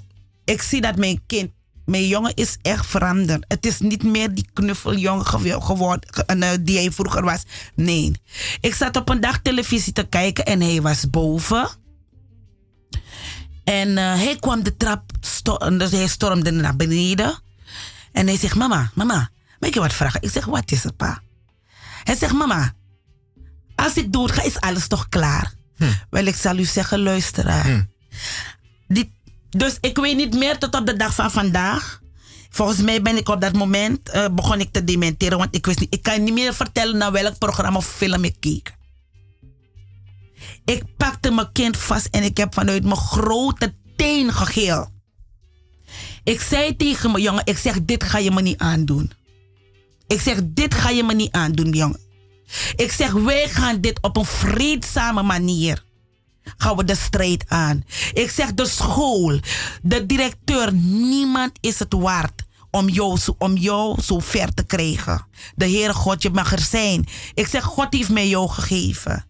ik 0.46 0.62
zie 0.62 0.82
dat 0.82 0.96
mijn 0.96 1.22
kind, 1.28 1.52
mijn 1.86 2.08
jongen 2.08 2.34
is 2.36 2.58
echt 2.62 2.86
veranderd. 2.86 3.46
Het 3.48 3.66
is 3.66 3.80
niet 3.80 4.04
meer 4.04 4.34
die 4.34 4.48
knuffeljongen 4.54 5.26
gewo- 5.26 5.60
geworden 5.60 6.14
ge- 6.14 6.24
eh, 6.26 6.50
die 6.62 6.78
hij 6.78 6.92
vroeger 6.92 7.24
was. 7.24 7.44
Nee. 7.76 8.12
Ik 8.62 8.74
zat 8.76 8.96
op 8.96 9.10
een 9.10 9.22
dag 9.22 9.40
televisie 9.42 9.94
te 9.94 10.04
kijken 10.04 10.46
en 10.46 10.62
hij 10.62 10.82
was 10.82 11.10
boven. 11.10 11.70
En 13.72 13.98
eh, 13.98 14.14
hij 14.14 14.38
kwam 14.40 14.64
de 14.64 14.78
trap 14.78 15.12
dus 15.78 15.92
hij 15.92 16.08
stormde 16.08 16.52
naar 16.52 16.76
beneden. 16.76 17.40
En 18.12 18.28
hij 18.28 18.38
zegt, 18.38 18.56
mama, 18.56 18.92
mama, 18.94 19.30
mag 19.60 19.70
ik 19.70 19.74
je 19.74 19.80
wat 19.80 19.94
vragen? 19.94 20.22
Ik 20.22 20.30
zeg, 20.30 20.46
wat 20.46 20.72
is 20.72 20.84
er, 20.84 20.94
pa? 20.94 21.22
Hij 22.04 22.16
zegt, 22.16 22.34
mama, 22.34 22.74
als 23.76 23.94
ik 23.94 24.14
doodga, 24.14 24.42
is 24.42 24.60
alles 24.60 24.88
toch 24.88 25.10
klaar? 25.10 25.54
Wel, 26.10 26.26
ik 26.26 26.36
zal 26.36 26.58
u 26.58 26.64
zeggen, 26.64 27.00
luisteraar. 27.00 27.88
Die, 28.88 29.14
dus 29.50 29.78
ik 29.82 29.98
weet 29.98 30.16
niet 30.16 30.34
meer 30.34 30.58
tot 30.58 30.76
op 30.76 30.86
de 30.86 30.96
dag 30.96 31.16
van 31.16 31.32
vandaag. 31.32 32.02
Volgens 32.50 32.82
mij 32.82 33.02
ben 33.02 33.18
ik 33.18 33.30
op 33.30 33.42
dat 33.42 33.54
moment 33.54 34.10
eh, 34.10 34.26
begon 34.32 34.60
ik 34.60 34.72
te 34.72 34.84
dementeren, 34.84 35.38
want 35.38 35.56
ik 35.56 35.66
wist 35.66 35.80
niet, 35.80 35.94
ik 35.94 36.04
kan 36.04 36.24
niet 36.24 36.34
meer 36.34 36.54
vertellen 36.54 36.98
naar 36.98 37.12
welk 37.12 37.38
programma 37.38 37.78
of 37.78 37.88
film 37.88 38.24
ik 38.24 38.36
keek. 38.40 38.74
Ik 40.66 40.84
pakte 40.98 41.32
mijn 41.32 41.52
kind 41.52 41.78
vast 41.78 42.06
en 42.06 42.24
ik 42.24 42.38
heb 42.38 42.54
vanuit 42.54 42.84
mijn 42.84 42.96
grote 42.96 43.74
teen 43.96 44.34
gegeel. 44.34 44.90
Ik 46.24 46.42
zei 46.42 46.76
tegen 46.76 47.12
mijn 47.12 47.24
jongen, 47.24 47.46
ik 47.46 47.58
zeg, 47.58 47.82
dit 47.84 48.04
ga 48.04 48.18
je 48.18 48.32
me 48.32 48.42
niet 48.42 48.58
aandoen. 48.58 49.12
Ik 50.08 50.22
zeg, 50.22 50.40
dit 50.46 50.74
ga 50.74 50.90
je 50.90 51.04
me 51.04 51.14
niet 51.14 51.32
aandoen, 51.32 51.70
jongen. 51.70 52.00
Ik 52.76 52.92
zeg, 52.92 53.12
wij 53.12 53.50
gaan 53.50 53.82
dit 53.82 54.02
op 54.02 54.18
een 54.18 54.26
vreedzame 54.26 55.22
manier. 55.22 55.84
Gaan 56.58 56.78
we 56.78 56.84
de 56.84 56.96
strijd 56.96 57.46
aan. 57.48 57.84
Ik 58.14 58.30
zeg, 58.30 58.54
de 58.54 58.66
school, 58.66 59.40
de 59.82 60.06
directeur, 60.06 60.74
niemand 60.74 61.52
is 61.60 61.80
het 61.80 61.94
waard 61.94 62.44
om 62.72 62.90
jou, 62.90 63.20
om 63.38 63.58
jou 63.58 64.02
zo 64.02 64.20
ver 64.20 64.54
te 64.54 64.66
krijgen. 64.66 65.28
De 65.56 65.66
Heere 65.66 65.94
God, 65.94 66.22
je 66.22 66.30
mag 66.30 66.52
er 66.52 66.60
zijn. 66.60 67.08
Ik 67.34 67.48
zeg, 67.48 67.64
God 67.64 67.94
heeft 67.94 68.10
mij 68.10 68.28
jou 68.28 68.50
gegeven. 68.50 69.26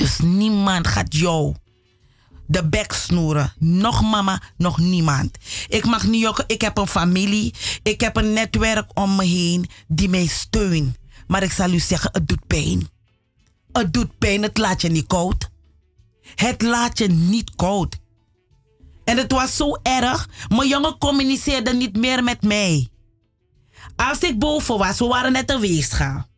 Dus 0.00 0.18
niemand 0.18 0.86
gaat 0.86 1.14
jou 1.14 1.54
de 2.46 2.68
bek 2.68 2.92
snoeren. 2.92 3.52
Nog 3.58 4.02
mama, 4.02 4.42
nog 4.56 4.78
niemand. 4.78 5.38
Ik 5.68 5.84
mag 5.84 6.06
niet 6.06 6.20
jokken. 6.20 6.44
Ik 6.46 6.60
heb 6.60 6.78
een 6.78 6.86
familie. 6.86 7.54
Ik 7.82 8.00
heb 8.00 8.16
een 8.16 8.32
netwerk 8.32 8.90
om 8.94 9.16
me 9.16 9.24
heen 9.24 9.68
die 9.88 10.08
mij 10.08 10.26
steunt. 10.26 10.96
Maar 11.26 11.42
ik 11.42 11.52
zal 11.52 11.70
u 11.70 11.78
zeggen, 11.78 12.10
het 12.12 12.28
doet 12.28 12.46
pijn. 12.46 12.88
Het 13.72 13.92
doet 13.92 14.18
pijn. 14.18 14.42
Het 14.42 14.58
laat 14.58 14.80
je 14.80 14.88
niet 14.88 15.06
koud. 15.06 15.50
Het 16.34 16.62
laat 16.62 16.98
je 16.98 17.08
niet 17.08 17.54
koud. 17.56 17.98
En 19.04 19.16
het 19.16 19.32
was 19.32 19.56
zo 19.56 19.74
erg. 19.82 20.28
Mijn 20.48 20.68
jongen 20.68 20.98
communiceerde 20.98 21.74
niet 21.74 21.96
meer 21.96 22.24
met 22.24 22.42
mij. 22.42 22.88
Als 23.96 24.18
ik 24.18 24.38
boven 24.38 24.78
was, 24.78 24.98
we 24.98 25.06
waren 25.06 25.32
net 25.32 25.50
een 25.50 25.60
weesgaan. 25.60 26.29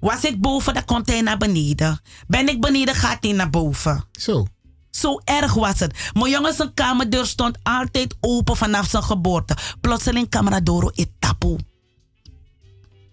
Was 0.00 0.24
ik 0.24 0.40
boven, 0.40 0.74
dan 0.74 0.84
komt 0.84 1.06
hij 1.06 1.20
naar 1.20 1.36
beneden. 1.36 2.00
Ben 2.26 2.48
ik 2.48 2.60
beneden, 2.60 2.94
gaat 2.94 3.18
hij 3.20 3.32
naar 3.32 3.50
boven. 3.50 4.04
Zo. 4.12 4.46
Zo 4.90 5.20
erg 5.24 5.54
was 5.54 5.78
het. 5.78 6.10
Mijn 6.12 6.30
jongen 6.30 6.54
zijn 6.54 6.74
kamerdeur 6.74 7.26
stond 7.26 7.58
altijd 7.62 8.16
open 8.20 8.56
vanaf 8.56 8.88
zijn 8.88 9.02
geboorte. 9.02 9.56
Plotseling 9.80 10.28
Camaradoro 10.28 10.90
etapo. 10.94 11.56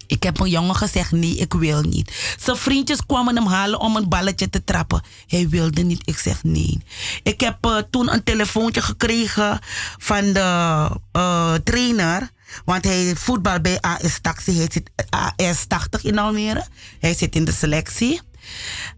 Ik 0.07 0.23
heb 0.23 0.39
mijn 0.39 0.51
jongen 0.51 0.75
gezegd, 0.75 1.11
nee, 1.11 1.35
ik 1.35 1.53
wil 1.53 1.81
niet. 1.81 2.35
Zijn 2.39 2.57
vriendjes 2.57 3.05
kwamen 3.05 3.35
hem 3.35 3.45
halen 3.45 3.79
om 3.79 3.95
een 3.95 4.09
balletje 4.09 4.49
te 4.49 4.63
trappen. 4.63 5.01
Hij 5.27 5.49
wilde 5.49 5.81
niet. 5.81 6.01
Ik 6.05 6.17
zeg 6.17 6.43
nee. 6.43 6.83
Ik 7.23 7.39
heb 7.39 7.65
eh, 7.65 7.77
toen 7.89 8.13
een 8.13 8.23
telefoontje 8.23 8.81
gekregen 8.81 9.59
van 9.97 10.33
de 10.33 10.89
eh, 11.11 11.53
trainer. 11.63 12.31
Want 12.65 12.83
hij 12.83 13.15
voetbal 13.15 13.59
bij 13.59 13.79
AS 13.81 14.19
Taxi. 14.21 14.57
Hij 14.57 14.67
zit 14.71 14.91
AS 15.09 15.65
80 15.67 16.03
in 16.03 16.19
Almere. 16.19 16.65
Hij 16.99 17.13
zit 17.13 17.35
in 17.35 17.45
de 17.45 17.51
selectie 17.51 18.21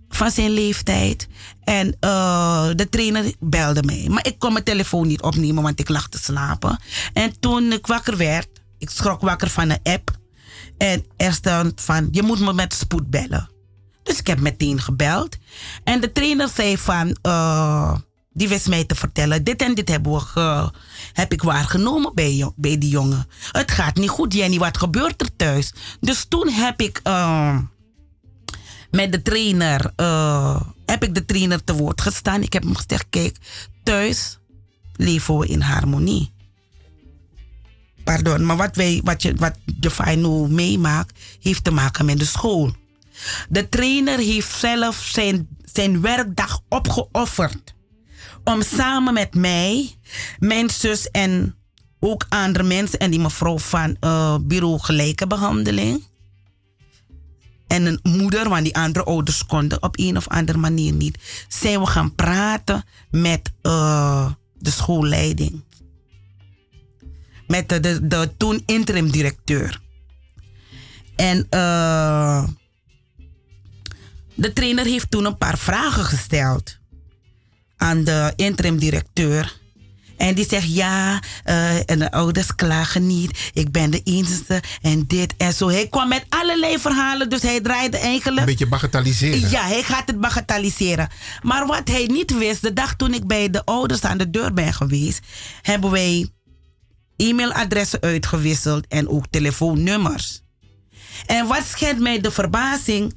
van 0.09 0.31
zijn 0.31 0.49
leeftijd. 0.49 1.27
En 1.63 1.97
eh, 1.99 2.67
de 2.75 2.89
trainer 2.89 3.33
belde 3.39 3.83
mij. 3.83 4.05
Maar 4.09 4.27
ik 4.27 4.39
kon 4.39 4.53
mijn 4.53 4.65
telefoon 4.65 5.07
niet 5.07 5.21
opnemen, 5.21 5.63
want 5.63 5.79
ik 5.79 5.89
lag 5.89 6.09
te 6.09 6.17
slapen. 6.17 6.79
En 7.13 7.39
toen 7.39 7.71
ik 7.71 7.87
wakker 7.87 8.17
werd, 8.17 8.47
ik 8.77 8.89
schrok 8.89 9.21
wakker 9.21 9.49
van 9.49 9.69
een 9.69 9.79
app. 9.83 10.11
En 10.77 11.05
er 11.17 11.33
stond 11.33 11.81
van, 11.81 12.07
je 12.11 12.21
moet 12.21 12.39
me 12.39 12.53
met 12.53 12.73
spoed 12.73 13.09
bellen. 13.09 13.49
Dus 14.03 14.19
ik 14.19 14.27
heb 14.27 14.39
meteen 14.39 14.81
gebeld. 14.81 15.37
En 15.83 16.01
de 16.01 16.11
trainer 16.11 16.49
zei 16.49 16.77
van, 16.77 17.17
eh, 17.21 17.95
die 18.35 18.47
wist 18.47 18.67
mij 18.67 18.83
te 18.83 18.95
vertellen, 18.95 19.43
dit 19.43 19.61
en 19.61 19.75
dit 19.75 19.89
hebben 19.89 20.11
we 20.11 20.71
heb 21.13 21.31
ik 21.33 21.41
waargenomen 21.41 22.11
bij, 22.15 22.51
bij 22.55 22.77
die 22.77 22.89
jongen. 22.89 23.27
Het 23.51 23.71
gaat 23.71 23.95
niet 23.95 24.09
goed, 24.09 24.33
Jenny, 24.33 24.57
wat 24.57 24.77
gebeurt 24.77 25.21
er 25.21 25.35
thuis? 25.35 25.73
Dus 25.99 26.25
toen 26.29 26.49
heb 26.49 26.81
ik... 26.81 26.99
eh, 27.03 27.57
met 28.95 29.11
de 29.11 29.21
trainer 29.21 29.91
eh, 29.95 30.61
heb 30.85 31.03
ik 31.03 31.15
de 31.15 31.25
trainer 31.25 31.63
te 31.63 31.73
woord 31.73 32.01
gestaan. 32.01 32.41
Ik 32.41 32.53
heb 32.53 32.63
hem 32.63 32.75
gezegd: 32.75 33.05
kijk, 33.09 33.37
thuis 33.83 34.39
leven 34.95 35.37
we 35.37 35.47
in 35.47 35.61
harmonie. 35.61 36.33
Pardon, 38.03 38.45
maar 38.45 38.57
wat, 38.57 38.75
wij, 38.75 39.01
wat, 39.03 39.21
je, 39.21 39.35
wat 39.35 39.55
nu 40.15 40.47
meemaakt, 40.47 41.19
heeft 41.41 41.63
te 41.63 41.71
maken 41.71 42.05
met 42.05 42.19
de 42.19 42.25
school. 42.25 42.75
De 43.49 43.69
trainer 43.69 44.17
heeft 44.17 44.57
zelf 44.57 44.95
zijn, 44.95 45.47
zijn 45.73 46.01
werkdag 46.01 46.61
opgeofferd. 46.69 47.74
Om 48.45 48.61
samen 48.61 49.13
met 49.13 49.35
mij, 49.35 49.95
mijn 50.39 50.69
zus 50.69 51.11
en 51.11 51.55
ook 51.99 52.25
andere 52.29 52.63
mensen 52.63 52.99
en 52.99 53.11
die 53.11 53.19
mevrouw 53.19 53.59
van 53.59 53.97
eh, 53.99 54.37
bureau 54.41 54.79
gelijke 54.79 55.27
behandeling 55.27 56.03
en 57.67 57.85
een 57.85 57.99
moeder, 58.03 58.49
want 58.49 58.63
die 58.63 58.75
andere 58.75 59.05
ouders 59.05 59.45
konden 59.45 59.83
op 59.83 59.99
een 59.99 60.17
of 60.17 60.27
andere 60.27 60.57
manier 60.57 60.93
niet, 60.93 61.45
zijn 61.47 61.79
we 61.79 61.85
gaan 61.85 62.15
praten 62.15 62.83
met 63.11 63.51
eh, 63.61 64.31
de 64.57 64.71
schoolleiding. 64.71 65.63
Met 67.47 67.69
de, 67.69 68.07
de, 68.07 68.33
toen 68.37 68.63
interim 68.65 69.11
directeur. 69.11 69.81
En 71.15 71.47
eh, 71.49 72.47
de 74.35 74.53
trainer 74.53 74.85
heeft 74.85 75.11
toen 75.11 75.25
een 75.25 75.37
paar 75.37 75.57
vragen 75.57 76.03
gesteld 76.03 76.79
aan 77.77 78.03
de 78.03 78.33
interim 78.35 78.77
directeur. 78.77 79.63
En 80.17 80.35
die 80.35 80.47
zegt 80.49 80.75
ja, 80.75 81.21
eh, 81.43 81.89
en 81.89 81.99
de 81.99 82.11
ouders 82.11 82.55
klagen 82.55 83.07
niet. 83.07 83.51
Ik 83.53 83.71
ben 83.71 83.91
de 83.91 84.01
enige 84.03 84.63
en 84.81 85.07
dit 85.07 85.33
en 85.37 85.53
zo. 85.53 85.69
Hij 85.69 85.87
kwam 85.87 86.07
met 86.07 86.25
allerlei 86.29 86.79
verhalen, 86.79 87.29
dus 87.29 87.41
hij 87.41 87.61
draaide 87.61 87.97
eigenlijk. 87.97 88.39
Een 88.39 88.45
beetje 88.45 88.67
bagatelliseren. 88.67 89.49
Ja, 89.49 89.61
hij 89.61 89.83
gaat 89.83 90.07
het 90.07 90.19
bagatelliseren. 90.19 91.09
Maar 91.41 91.67
wat 91.67 91.87
hij 91.87 92.05
niet 92.05 92.37
wist, 92.37 92.61
de 92.61 92.73
dag 92.73 92.95
toen 92.95 93.13
ik 93.13 93.27
bij 93.27 93.49
de 93.49 93.65
ouders 93.65 94.01
aan 94.01 94.17
de 94.17 94.29
deur 94.29 94.53
ben 94.53 94.73
geweest, 94.73 95.19
hebben 95.61 95.91
wij 95.91 96.29
e-mailadressen 97.17 98.01
uitgewisseld 98.01 98.87
en 98.87 99.09
ook 99.09 99.25
telefoonnummers. 99.29 100.41
En 101.25 101.47
wat 101.47 101.63
schetst 101.69 102.01
mij 102.01 102.19
de 102.19 102.31
verbazing 102.31 103.13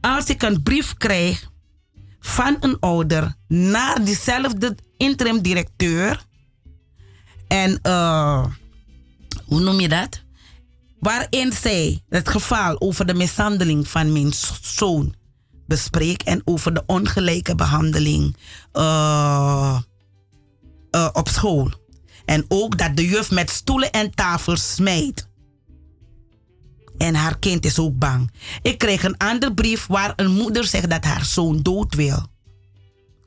als 0.00 0.24
ik 0.24 0.42
een 0.42 0.62
brief 0.62 0.94
krijg 0.94 1.50
van 2.20 2.56
een 2.60 2.76
ouder 2.80 3.34
naar 3.48 4.04
diezelfde 4.04 4.76
interim 4.96 5.42
directeur. 5.42 6.26
En 7.48 7.78
eh, 7.82 8.44
hoe 9.44 9.60
noem 9.60 9.80
je 9.80 9.88
dat? 9.88 10.22
Waarin 11.00 11.52
zij 11.52 12.02
het 12.08 12.28
geval 12.28 12.80
over 12.80 13.06
de 13.06 13.14
mishandeling 13.14 13.88
van 13.88 14.12
mijn 14.12 14.32
zoon 14.62 15.14
bespreekt 15.66 16.22
en 16.22 16.42
over 16.44 16.74
de 16.74 16.82
ongelijke 16.86 17.54
behandeling 17.54 18.36
eh, 18.72 19.78
eh, 20.90 21.08
op 21.12 21.28
school. 21.28 21.70
En 22.24 22.44
ook 22.48 22.78
dat 22.78 22.96
de 22.96 23.06
juf 23.06 23.30
met 23.30 23.50
stoelen 23.50 23.90
en 23.90 24.14
tafels 24.14 24.74
smijt. 24.74 25.27
En 26.98 27.14
haar 27.14 27.38
kind 27.38 27.64
is 27.64 27.78
ook 27.78 27.98
bang. 27.98 28.30
Ik 28.62 28.78
kreeg 28.78 29.02
een 29.02 29.16
ander 29.16 29.54
brief 29.54 29.86
waar 29.86 30.12
een 30.16 30.30
moeder 30.30 30.64
zegt 30.64 30.90
dat 30.90 31.04
haar 31.04 31.24
zoon 31.24 31.62
dood 31.62 31.94
wil. 31.94 32.26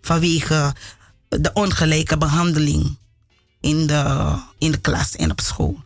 Vanwege 0.02 0.73
de 1.27 1.53
ongelijke 1.53 2.18
behandeling 2.18 2.98
in 3.61 3.88
de, 3.88 4.34
in 4.57 4.72
de 4.72 4.81
klas 4.81 5.15
en 5.15 5.31
op 5.31 5.39
school. 5.39 5.80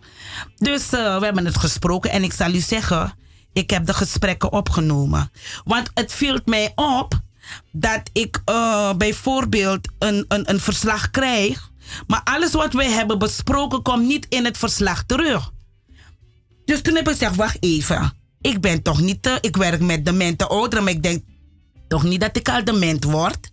Dus 0.57 0.91
eh, 0.91 1.17
we 1.19 1.25
hebben 1.25 1.45
het 1.45 1.57
gesproken 1.57 2.11
en 2.11 2.23
ik 2.23 2.33
zal 2.33 2.53
u 2.53 2.59
zeggen, 2.59 3.13
ik 3.53 3.69
heb 3.69 3.85
de 3.85 3.93
gesprekken 3.93 4.51
opgenomen. 4.51 5.31
Want 5.63 5.91
het 5.93 6.13
viel 6.13 6.39
mij 6.45 6.71
op 6.75 7.19
dat 7.71 8.01
ik 8.13 8.41
eh, 8.45 8.93
bijvoorbeeld 8.93 9.87
een, 9.99 10.25
een, 10.27 10.49
een 10.49 10.59
verslag 10.59 11.09
krijg, 11.09 11.71
maar 12.07 12.21
alles 12.23 12.51
wat 12.51 12.73
wij 12.73 12.91
hebben 12.91 13.19
besproken 13.19 13.81
komt 13.81 14.05
niet 14.05 14.25
in 14.29 14.45
het 14.45 14.57
verslag 14.57 15.03
terug. 15.03 15.51
Dus 16.65 16.81
toen 16.81 16.95
heb 16.95 17.07
ik 17.07 17.11
gezegd, 17.11 17.35
wacht 17.35 17.57
even. 17.59 18.13
Ik 18.41 18.61
ben 18.61 18.81
toch 18.81 19.01
niet, 19.01 19.39
ik 19.41 19.55
werk 19.55 19.81
met 19.81 20.05
demente 20.05 20.47
ouderen, 20.47 20.83
maar 20.83 20.93
ik 20.93 21.03
denk 21.03 21.23
toch 21.87 22.03
niet 22.03 22.21
dat 22.21 22.37
ik 22.37 22.49
al 22.49 22.63
dement 22.63 23.03
word. 23.03 23.51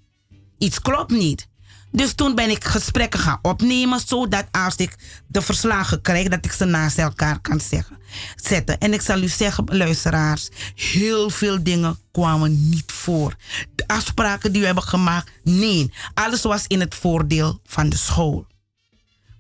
Iets 0.59 0.81
klopt 0.81 1.11
niet. 1.11 1.51
Dus 1.91 2.15
toen 2.15 2.35
ben 2.35 2.51
ik 2.51 2.65
gesprekken 2.65 3.21
gaan 3.21 3.39
opnemen, 3.43 4.01
zodat 4.07 4.47
als 4.51 4.77
ik 4.77 4.95
de 5.27 5.43
verslagen 5.43 6.01
krijg, 6.01 6.29
dat 6.29 6.45
ik 6.45 6.53
ze 6.53 6.65
naast 6.65 6.99
elkaar 6.99 7.41
kan 7.41 7.61
zeggen, 7.61 7.99
zetten. 8.37 8.79
En 8.79 8.93
ik 8.93 9.01
zal 9.01 9.23
u 9.23 9.29
zeggen, 9.29 9.65
luisteraars, 9.69 10.49
heel 10.75 11.31
veel 11.31 11.63
dingen 11.63 11.99
kwamen 12.13 12.69
niet 12.69 12.93
voor. 12.93 13.37
De 13.75 13.87
afspraken 13.87 14.53
die 14.53 14.61
we 14.61 14.67
hebben 14.67 14.85
gemaakt, 14.85 15.31
nee. 15.45 15.93
Alles 16.15 16.43
was 16.43 16.65
in 16.67 16.81
het 16.81 16.95
voordeel 16.95 17.61
van 17.65 17.89
de 17.89 17.97
school. 17.97 18.47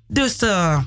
Dus 0.06 0.36
eh, 0.36 0.82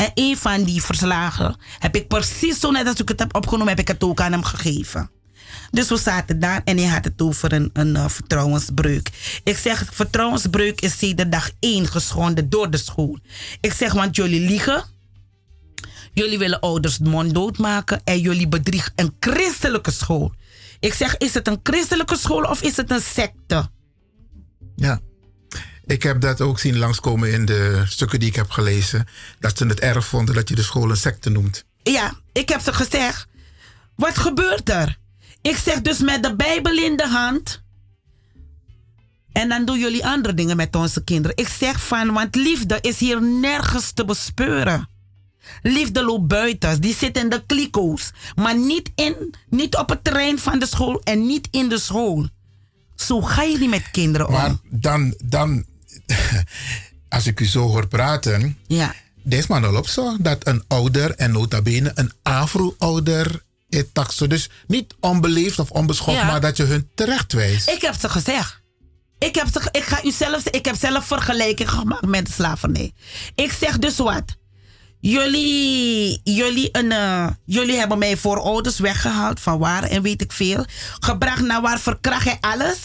en 0.00 0.10
een 0.14 0.36
van 0.36 0.64
die 0.64 0.82
verslagen 0.82 1.56
heb 1.78 1.96
ik 1.96 2.08
precies 2.08 2.60
zo 2.60 2.70
net 2.70 2.86
als 2.86 3.00
ik 3.00 3.08
het 3.08 3.18
heb 3.18 3.34
opgenomen, 3.34 3.68
heb 3.68 3.78
ik 3.78 3.88
het 3.88 4.02
ook 4.04 4.20
aan 4.20 4.32
hem 4.32 4.42
gegeven. 4.42 5.10
Dus 5.70 5.88
we 5.88 5.96
zaten 5.96 6.40
daar 6.40 6.60
en 6.64 6.78
hij 6.78 6.86
had 6.86 7.04
het 7.04 7.22
over 7.22 7.52
een, 7.52 7.70
een 7.72 7.96
eh, 7.96 8.08
vertrouwensbreuk. 8.08 9.10
Ik 9.44 9.56
zeg, 9.56 9.88
vertrouwensbreuk 9.92 10.80
is 10.80 10.98
de 10.98 11.28
dag 11.28 11.50
één 11.58 11.86
geschonden 11.86 12.48
door 12.48 12.70
de 12.70 12.76
school. 12.76 13.18
Ik 13.60 13.72
zeg, 13.72 13.92
want 13.92 14.16
jullie 14.16 14.40
liegen. 14.40 14.84
Jullie 16.12 16.38
willen 16.38 16.60
ouders 16.60 16.98
monddood 16.98 17.58
maken 17.58 18.00
en 18.04 18.20
jullie 18.20 18.48
bedriegen 18.48 18.92
een 18.96 19.16
christelijke 19.20 19.90
school. 19.90 20.32
Ik 20.78 20.94
zeg, 20.94 21.16
is 21.16 21.34
het 21.34 21.46
een 21.46 21.60
christelijke 21.62 22.16
school 22.16 22.42
of 22.42 22.62
is 22.62 22.76
het 22.76 22.90
een 22.90 23.00
secte? 23.00 23.70
Ja. 24.76 25.00
Ik 25.90 26.02
heb 26.02 26.20
dat 26.20 26.40
ook 26.40 26.58
zien 26.58 26.78
langskomen 26.78 27.32
in 27.32 27.44
de 27.44 27.82
stukken 27.86 28.18
die 28.20 28.28
ik 28.28 28.36
heb 28.36 28.50
gelezen. 28.50 29.06
Dat 29.38 29.58
ze 29.58 29.66
het 29.66 29.80
erg 29.80 30.06
vonden 30.06 30.34
dat 30.34 30.48
je 30.48 30.54
de 30.54 30.62
school 30.62 30.90
een 30.90 30.96
secte 30.96 31.30
noemt. 31.30 31.64
Ja, 31.82 32.12
ik 32.32 32.48
heb 32.48 32.60
ze 32.60 32.72
gezegd. 32.72 33.26
Wat 33.96 34.18
gebeurt 34.18 34.70
er? 34.70 34.98
Ik 35.42 35.56
zeg 35.56 35.80
dus 35.80 35.98
met 35.98 36.22
de 36.22 36.36
Bijbel 36.36 36.72
in 36.72 36.96
de 36.96 37.08
hand. 37.08 37.62
En 39.32 39.48
dan 39.48 39.64
doen 39.64 39.78
jullie 39.78 40.06
andere 40.06 40.34
dingen 40.34 40.56
met 40.56 40.76
onze 40.76 41.04
kinderen. 41.04 41.36
Ik 41.36 41.48
zeg 41.48 41.86
van, 41.86 42.12
want 42.12 42.34
liefde 42.34 42.78
is 42.80 42.98
hier 42.98 43.22
nergens 43.22 43.90
te 43.92 44.04
bespeuren. 44.04 44.88
Liefde 45.62 46.04
loopt 46.04 46.26
buiten, 46.26 46.80
die 46.80 46.94
zit 46.94 47.16
in 47.16 47.28
de 47.28 47.42
kliko's. 47.46 48.12
Maar 48.34 48.58
niet, 48.58 48.90
in, 48.94 49.34
niet 49.48 49.76
op 49.76 49.88
het 49.88 50.04
terrein 50.04 50.38
van 50.38 50.58
de 50.58 50.66
school 50.66 51.00
en 51.00 51.26
niet 51.26 51.48
in 51.50 51.68
de 51.68 51.78
school. 51.78 52.28
Zo 52.94 53.20
ga 53.20 53.42
je 53.42 53.58
niet 53.58 53.70
met 53.70 53.90
kinderen 53.90 54.26
om. 54.26 54.32
Maar 54.32 54.56
dan, 54.70 55.14
dan 55.24 55.64
als 57.08 57.26
ik 57.26 57.40
u 57.40 57.46
zo 57.46 57.60
hoor 57.68 57.88
praten. 57.88 58.58
Ja. 58.66 58.94
Deze 59.22 59.46
man 59.48 59.64
al 59.64 59.76
op 59.76 59.88
zo 59.88 60.16
dat 60.20 60.46
een 60.46 60.64
ouder 60.68 61.14
en 61.14 61.32
nota 61.32 61.62
bene 61.62 61.90
een 61.94 62.12
afro-ouder 62.22 63.42
taxo. 63.92 64.26
Dus 64.26 64.48
niet 64.66 64.94
onbeleefd 65.00 65.58
of 65.58 65.70
onbeschoft, 65.70 66.18
Ja. 66.18 66.24
maar 66.26 66.40
dat 66.40 66.56
je 66.56 66.62
hun 66.62 66.88
terecht 66.94 67.32
wijst. 67.32 67.68
Ik 67.68 67.80
heb 67.80 67.94
ze 68.00 68.08
gezegd. 68.08 68.60
Ik, 69.18 69.34
heb 69.34 69.48
ze, 69.52 69.68
ik 69.70 69.82
ga 69.82 70.04
u 70.04 70.10
zelf 70.10 70.46
ik 70.46 70.64
heb 70.64 70.76
zelf 70.78 71.06
vergelijking 71.06 71.70
gemaakt 71.70 72.06
met 72.06 72.26
de 72.26 72.32
slavernij. 72.32 72.92
Ik 73.34 73.52
zeg 73.52 73.78
dus 73.78 73.96
wat. 73.96 74.38
Jullie, 75.00 76.20
jullie, 76.24 76.68
een, 76.72 76.92
eh, 76.92 77.26
jullie 77.44 77.76
hebben 77.78 77.98
mij 77.98 78.16
voorouders 78.16 78.78
weggehaald 78.78 79.40
van 79.40 79.58
waar 79.58 79.82
en 79.82 80.02
weet 80.02 80.20
ik 80.22 80.32
veel. 80.32 80.64
Gebracht 81.00 81.40
naar 81.42 81.60
waar, 81.60 81.80
verkracht 81.80 82.26
en 82.26 82.36
alles. 82.40 82.78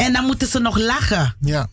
En 0.00 0.12
dan 0.12 0.24
moeten 0.24 0.48
ze 0.48 0.58
nog 0.58 0.78
lachen. 0.78 1.34
Ja. 1.40 1.68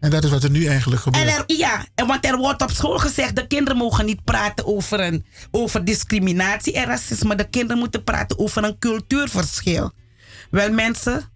En 0.00 0.10
dat 0.10 0.24
is 0.24 0.30
wat 0.30 0.42
er 0.42 0.50
nu 0.50 0.66
eigenlijk 0.66 1.02
gebeurt. 1.02 1.24
En 1.24 1.34
er, 1.34 1.44
ja, 1.46 1.86
en 1.94 2.06
want 2.06 2.24
er 2.24 2.36
wordt 2.36 2.62
op 2.62 2.70
school 2.70 2.98
gezegd, 2.98 3.36
de 3.36 3.46
kinderen 3.46 3.78
mogen 3.78 4.06
niet 4.06 4.24
praten 4.24 4.66
over, 4.66 5.00
een, 5.00 5.24
over 5.50 5.84
discriminatie 5.84 6.72
en 6.72 6.84
racisme. 6.84 7.34
De 7.34 7.48
kinderen 7.48 7.78
moeten 7.78 8.04
praten 8.04 8.38
over 8.38 8.64
een 8.64 8.78
cultuurverschil. 8.78 9.92
Wel 10.50 10.72
mensen, 10.72 11.30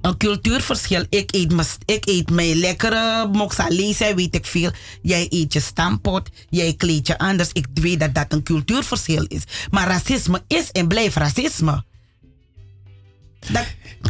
een 0.00 0.16
cultuurverschil. 0.16 1.04
Ik 1.08 1.34
eet, 1.34 1.52
mijn, 1.52 1.66
ik 1.84 2.06
eet 2.06 2.30
mijn 2.30 2.56
lekkere 2.56 3.28
moxalese, 3.32 4.14
weet 4.14 4.34
ik 4.34 4.46
veel. 4.46 4.70
Jij 5.02 5.26
eet 5.30 5.52
je 5.52 5.60
stampot, 5.60 6.28
jij 6.48 6.74
kleed 6.74 7.06
je 7.06 7.18
anders. 7.18 7.50
Ik 7.52 7.66
weet 7.74 8.00
dat 8.00 8.14
dat 8.14 8.32
een 8.32 8.42
cultuurverschil 8.42 9.24
is. 9.28 9.42
Maar 9.70 9.86
racisme 9.86 10.42
is 10.46 10.70
en 10.70 10.88
blijft 10.88 11.16
racisme. 11.16 11.84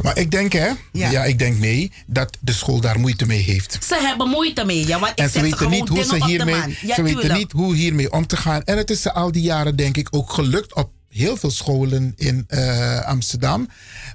Maar 0.02 0.18
ik 0.18 0.30
denk, 0.30 0.52
hè? 0.52 0.70
Ja. 0.92 1.24
ik 1.24 1.38
denk 1.38 1.58
nee, 1.58 1.92
dat 2.06 2.38
de 2.40 2.52
school 2.52 2.80
daar 2.80 3.00
moeite 3.00 3.26
mee 3.26 3.42
heeft. 3.42 3.78
Ze 3.84 3.98
hebben 4.00 4.28
moeite 4.28 4.64
mee, 4.64 4.86
ja, 4.86 4.98
want 4.98 5.12
ik 5.12 5.18
En 5.18 5.30
ze 5.30 5.40
weten 5.40 5.70
niet 5.70 5.88
hoe 5.88 6.04
ze 6.04 6.24
hiermee. 6.24 6.78
Ja, 6.82 6.94
ze 6.94 7.02
weten 7.02 7.32
niet 7.32 7.52
hoe 7.52 7.74
hiermee 7.74 8.12
om 8.12 8.26
te 8.26 8.36
gaan. 8.36 8.62
En 8.62 8.76
het 8.76 8.90
is 8.90 9.02
ze 9.02 9.12
al 9.12 9.32
die 9.32 9.42
jaren 9.42 9.76
denk 9.76 9.96
ik 9.96 10.08
ook 10.10 10.32
gelukt 10.32 10.74
op 10.74 10.90
heel 11.08 11.36
veel 11.36 11.50
scholen 11.50 12.12
in 12.16 12.44
eh, 12.48 13.00
Amsterdam 13.00 13.68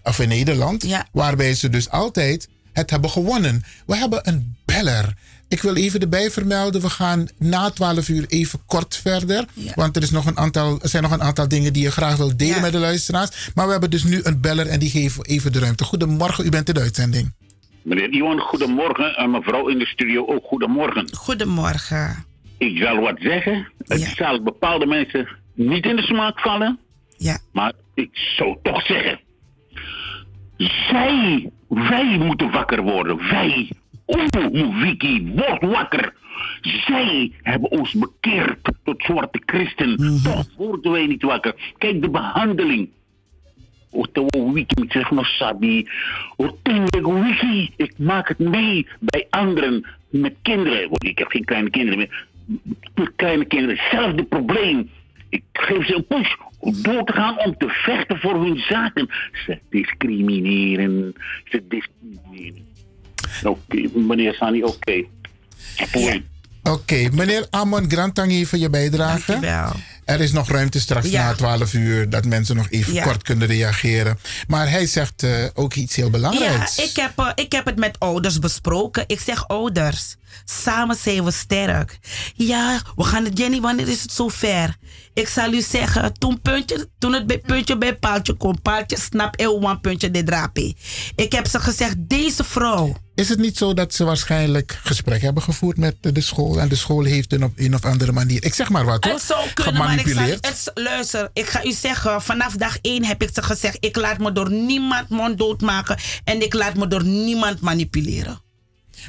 of 0.03 0.19
in 0.19 0.27
Nederland, 0.27 0.85
waarbij 1.11 1.53
ze 1.53 1.69
dus 1.69 1.89
altijd 1.89 2.47
het 2.73 2.89
hebben 2.89 3.09
gewonnen. 3.09 3.63
We 3.85 3.95
hebben 3.95 4.27
een 4.27 4.55
beller. 4.65 5.13
Ik 5.55 5.61
wil 5.61 5.75
even 5.75 5.99
erbij 5.99 6.29
vermelden, 6.31 6.81
we 6.81 6.89
gaan 6.89 7.27
na 7.37 7.69
12 7.69 8.09
uur 8.09 8.25
even 8.27 8.59
kort 8.65 8.97
verder. 8.97 9.45
Want 9.75 9.95
er, 9.95 10.01
is 10.01 10.11
nog 10.11 10.25
een 10.25 10.37
aantal, 10.37 10.79
er 10.81 10.89
zijn 10.89 11.03
nog 11.03 11.11
een 11.11 11.21
aantal 11.21 11.47
dingen 11.47 11.73
die 11.73 11.83
je 11.83 11.91
graag 11.91 12.17
wil 12.17 12.37
delen 12.37 12.61
met 12.61 12.71
de 12.71 12.79
luisteraars. 12.79 13.51
Maar 13.55 13.65
we 13.65 13.71
hebben 13.71 13.89
dus 13.89 14.03
nu 14.03 14.19
een 14.23 14.41
beller 14.41 14.67
en 14.67 14.79
die 14.79 14.89
geven 14.89 15.21
we 15.21 15.27
even 15.27 15.51
de 15.51 15.59
ruimte. 15.59 15.83
Goedemorgen, 15.83 16.45
u 16.45 16.49
bent 16.49 16.67
in 16.67 16.73
de 16.73 16.79
uitzending. 16.79 17.33
Meneer 17.83 18.09
Iwan, 18.09 18.39
goedemorgen. 18.39 19.15
En 19.15 19.31
mevrouw 19.31 19.67
in 19.67 19.79
de 19.79 19.85
studio 19.85 20.25
ook 20.25 20.45
goedemorgen. 20.45 21.07
Goedemorgen. 21.15 22.25
Ik 22.57 22.77
zal 22.77 22.99
wat 22.99 23.17
zeggen. 23.19 23.67
Het 23.77 24.13
zal 24.15 24.43
bepaalde 24.43 24.85
mensen 24.85 25.27
niet 25.53 25.85
in 25.85 25.95
de 25.95 26.01
smaak 26.01 26.39
vallen. 26.39 26.79
Ja. 27.17 27.37
Maar 27.51 27.73
ik 27.93 28.09
zou 28.37 28.57
toch 28.63 28.85
zeggen. 28.85 29.19
Zij, 30.57 31.49
wij 31.67 32.17
moeten 32.17 32.51
wakker 32.51 32.81
worden. 32.81 33.17
Wij. 33.17 33.69
Oeh, 34.05 34.81
Wiki, 34.81 35.31
word 35.35 35.61
wakker. 35.61 36.13
Zij 36.61 37.31
hebben 37.41 37.71
ons 37.71 37.93
bekeerd 37.93 38.57
tot 38.83 39.03
zwarte 39.03 39.41
christen. 39.45 40.19
Toch 40.23 40.47
worden 40.57 40.91
wij 40.91 41.07
niet 41.07 41.21
wakker. 41.21 41.73
Kijk 41.77 42.01
de 42.01 42.09
behandeling. 42.09 42.89
Otawa 43.91 44.51
wiki 44.51 44.81
met 44.81 44.91
zeg 44.91 45.11
nog 45.11 45.27
sabi. 45.27 45.87
Otawa 46.35 47.23
wiki. 47.23 47.69
Ik 47.75 47.93
maak 47.97 48.27
het 48.27 48.39
mee 48.39 48.87
bij 48.99 49.27
anderen 49.29 49.85
met 50.09 50.35
kinderen. 50.41 50.89
Want 50.89 51.03
ik 51.03 51.17
heb 51.17 51.27
geen 51.27 51.45
kleine 51.45 51.69
kinderen 51.69 51.97
meer. 51.97 52.25
Met 52.95 53.11
kleine 53.15 53.45
kinderen. 53.45 53.77
Hetzelfde 53.77 54.23
probleem. 54.23 54.89
Ik 55.29 55.43
geef 55.53 55.85
ze 55.85 55.95
een 55.95 56.07
push 56.07 56.35
om 56.59 56.81
door 56.81 57.03
te 57.03 57.13
gaan 57.13 57.39
om 57.39 57.57
te 57.57 57.69
vechten 57.69 58.19
voor 58.19 58.41
hun 58.43 58.57
zaken. 58.57 59.09
Ze 59.45 59.59
discrimineren. 59.69 61.13
Ze 61.43 61.67
discrimineren. 61.67 62.64
Oké, 63.43 63.89
meneer 63.93 64.33
Sani, 64.33 64.63
oké. 64.63 65.03
Oké, 66.63 67.09
meneer 67.11 67.47
Amon 67.49 67.89
Grantangi 67.91 68.45
voor 68.45 68.57
je 68.59 68.69
bijdrage. 68.69 69.39
Er 70.05 70.21
is 70.21 70.31
nog 70.31 70.49
ruimte 70.49 70.79
straks 70.79 71.09
Ja. 71.09 71.23
na 71.27 71.33
12 71.35 71.73
uur 71.73 72.09
dat 72.09 72.25
mensen 72.25 72.55
nog 72.55 72.67
even 72.69 72.93
Ja. 72.93 73.03
kort 73.03 73.23
kunnen 73.23 73.47
reageren. 73.47 74.19
Maar 74.47 74.69
hij 74.69 74.85
zegt 74.85 75.23
eh, 75.23 75.31
ook 75.53 75.73
iets 75.73 75.95
heel 75.95 76.09
belangrijks. 76.09 76.75
Ja, 76.75 76.83
ik 76.83 76.95
heb, 76.95 77.11
eh, 77.15 77.29
ik 77.35 77.51
heb 77.51 77.65
het 77.65 77.77
met 77.77 77.99
ouders 77.99 78.39
besproken. 78.39 79.03
Ik 79.07 79.19
zeg 79.19 79.47
ouders, 79.47 80.15
samen 80.45 80.95
zijn 80.95 81.23
we 81.23 81.31
sterk. 81.31 81.99
Ja, 82.35 82.81
we 82.95 83.03
gaan 83.03 83.23
het, 83.23 83.37
Jenny, 83.37 83.61
wanneer 83.61 83.87
is 83.87 84.01
het 84.01 84.11
zover? 84.11 84.75
Ik 85.13 85.27
zal 85.27 85.53
u 85.53 85.61
zeggen, 85.61 86.13
toen, 86.13 86.41
puntje, 86.41 86.89
toen 86.97 87.13
het 87.13 87.27
bij 87.27 87.39
puntje 87.39 87.77
bij 87.77 87.95
paaltje 87.95 88.33
komt, 88.33 88.61
paaltje 88.61 88.97
snap 88.99 89.39
eeuw 89.39 89.61
een 89.61 89.79
puntje 89.79 90.11
de 90.11 90.23
drape. 90.23 90.75
Ik 91.15 91.31
heb 91.31 91.47
ze 91.47 91.59
gezegd, 91.59 91.95
deze 91.97 92.43
vrouw. 92.43 92.95
Is 93.15 93.29
het 93.29 93.39
niet 93.39 93.57
zo 93.57 93.73
dat 93.73 93.93
ze 93.93 94.03
waarschijnlijk 94.03 94.79
gesprek 94.83 95.21
hebben 95.21 95.43
gevoerd 95.43 95.77
met 95.77 95.95
de 96.01 96.21
school 96.21 96.59
en 96.59 96.67
de 96.67 96.75
school 96.75 97.03
heeft 97.03 97.33
een 97.33 97.43
op 97.43 97.51
een 97.55 97.75
of 97.75 97.85
andere 97.85 98.11
manier, 98.11 98.43
ik 98.43 98.53
zeg 98.53 98.69
maar 98.69 98.85
wat 98.85 99.03
hoor, 99.03 99.13
Het 99.13 99.21
zou 99.21 99.49
kunnen, 99.53 99.73
maar 99.73 99.93
ik 99.93 99.99
zal, 99.99 100.07
gemanipuleerd? 100.07 100.47
het, 100.47 100.71
luister, 100.73 101.29
ik 101.33 101.45
ga 101.45 101.65
u 101.65 101.71
zeggen, 101.71 102.21
vanaf 102.21 102.55
dag 102.55 102.77
één 102.81 103.05
heb 103.05 103.21
ik 103.21 103.29
ze 103.33 103.43
gezegd, 103.43 103.77
ik 103.79 103.95
laat 103.95 104.17
me 104.17 104.31
door 104.31 104.51
niemand 104.51 105.09
monddood 105.09 105.61
maken 105.61 105.97
en 106.23 106.41
ik 106.41 106.53
laat 106.53 106.75
me 106.75 106.87
door 106.87 107.03
niemand 107.03 107.59
manipuleren. 107.59 108.44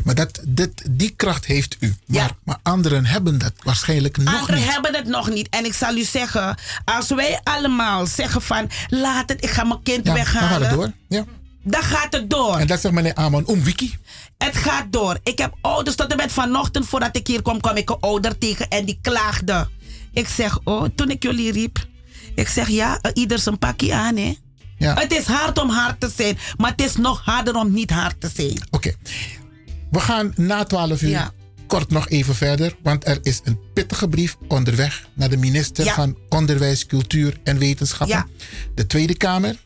Maar 0.04 0.14
dat, 0.14 0.40
dit, 0.48 0.82
die 0.90 1.10
kracht 1.16 1.44
heeft 1.44 1.76
u. 1.80 1.94
Maar, 2.06 2.30
maar 2.44 2.58
anderen 2.62 3.06
hebben 3.06 3.38
dat 3.38 3.52
waarschijnlijk 3.62 4.16
nog 4.16 4.34
Anderen 4.34 4.54
niet. 4.56 4.72
hebben 4.72 4.94
het 4.94 5.06
nog 5.06 5.30
niet. 5.30 5.48
En 5.48 5.64
ik 5.64 5.74
zal 5.74 5.96
u 5.96 6.02
zeggen, 6.04 6.58
als 6.84 7.08
wij 7.08 7.40
allemaal 7.42 8.06
zeggen 8.06 8.42
van 8.42 8.70
laat 8.88 9.28
het, 9.28 9.44
ik 9.44 9.50
ga 9.50 9.64
mijn 9.64 9.82
kind 9.82 10.06
Ja, 10.06 10.14
dan 10.14 10.26
gaat 10.26 10.60
het 10.60 10.70
door. 10.70 10.92
Ja. 11.08 11.24
Dan 11.62 11.82
gaat 11.82 12.12
het 12.12 12.30
door. 12.30 12.56
En 12.58 12.66
dat 12.66 12.80
zegt 12.80 12.94
meneer 12.94 13.14
Amon 13.14 13.46
om 13.46 13.62
Wiki. 13.62 13.96
Het 14.38 14.56
gaat 14.56 14.84
door. 14.90 15.18
Ik 15.22 15.38
heb 15.38 15.54
ouders 15.60 15.96
tot 15.96 16.10
en 16.10 16.16
met 16.16 16.32
vanochtend 16.32 16.86
voordat 16.86 17.16
ik 17.16 17.26
hier 17.26 17.42
kwam, 17.42 17.60
kwam 17.60 17.76
ik 17.76 17.90
een 17.90 18.00
ouder 18.00 18.38
tegen 18.38 18.68
en 18.68 18.84
die 18.84 18.98
klaagde. 19.02 19.68
Ik 20.12 20.28
zeg, 20.28 20.58
oh, 20.64 20.84
toen 20.94 21.10
ik 21.10 21.22
jullie 21.22 21.52
riep. 21.52 21.86
Ik 22.34 22.48
zeg, 22.48 22.68
ja, 22.68 22.98
eh, 23.00 23.10
ieder 23.14 23.38
zijn 23.38 23.58
pakje 23.58 23.94
aan, 23.94 24.16
hè. 24.16 24.36
Ja. 24.78 24.94
Het 24.94 25.12
is 25.12 25.24
hard 25.24 25.58
om 25.58 25.70
hard 25.70 26.00
te 26.00 26.10
zijn, 26.16 26.38
maar 26.56 26.70
het 26.70 26.80
is 26.82 26.96
nog 26.96 27.20
harder 27.24 27.54
om 27.54 27.72
niet 27.72 27.90
hard 27.90 28.20
te 28.20 28.30
zijn. 28.34 28.66
Oké. 28.70 28.94
We 29.96 30.02
gaan 30.02 30.32
na 30.36 30.64
12 30.64 31.02
uur 31.02 31.08
Ja. 31.08 31.32
kort 31.66 31.90
nog 31.90 32.08
even 32.08 32.34
verder. 32.34 32.76
Want 32.82 33.06
er 33.06 33.18
is 33.22 33.40
een 33.44 33.58
pittige 33.74 34.08
brief 34.08 34.36
onderweg 34.48 35.08
naar 35.14 35.28
de 35.28 35.36
minister 35.36 35.84
Ja. 35.84 35.94
van 35.94 36.18
Onderwijs, 36.28 36.86
Cultuur 36.86 37.36
en 37.44 37.58
Wetenschappen. 37.58 38.16
Ja. 38.16 38.26
De 38.74 38.86
Tweede 38.86 39.16
Kamer. 39.16 39.56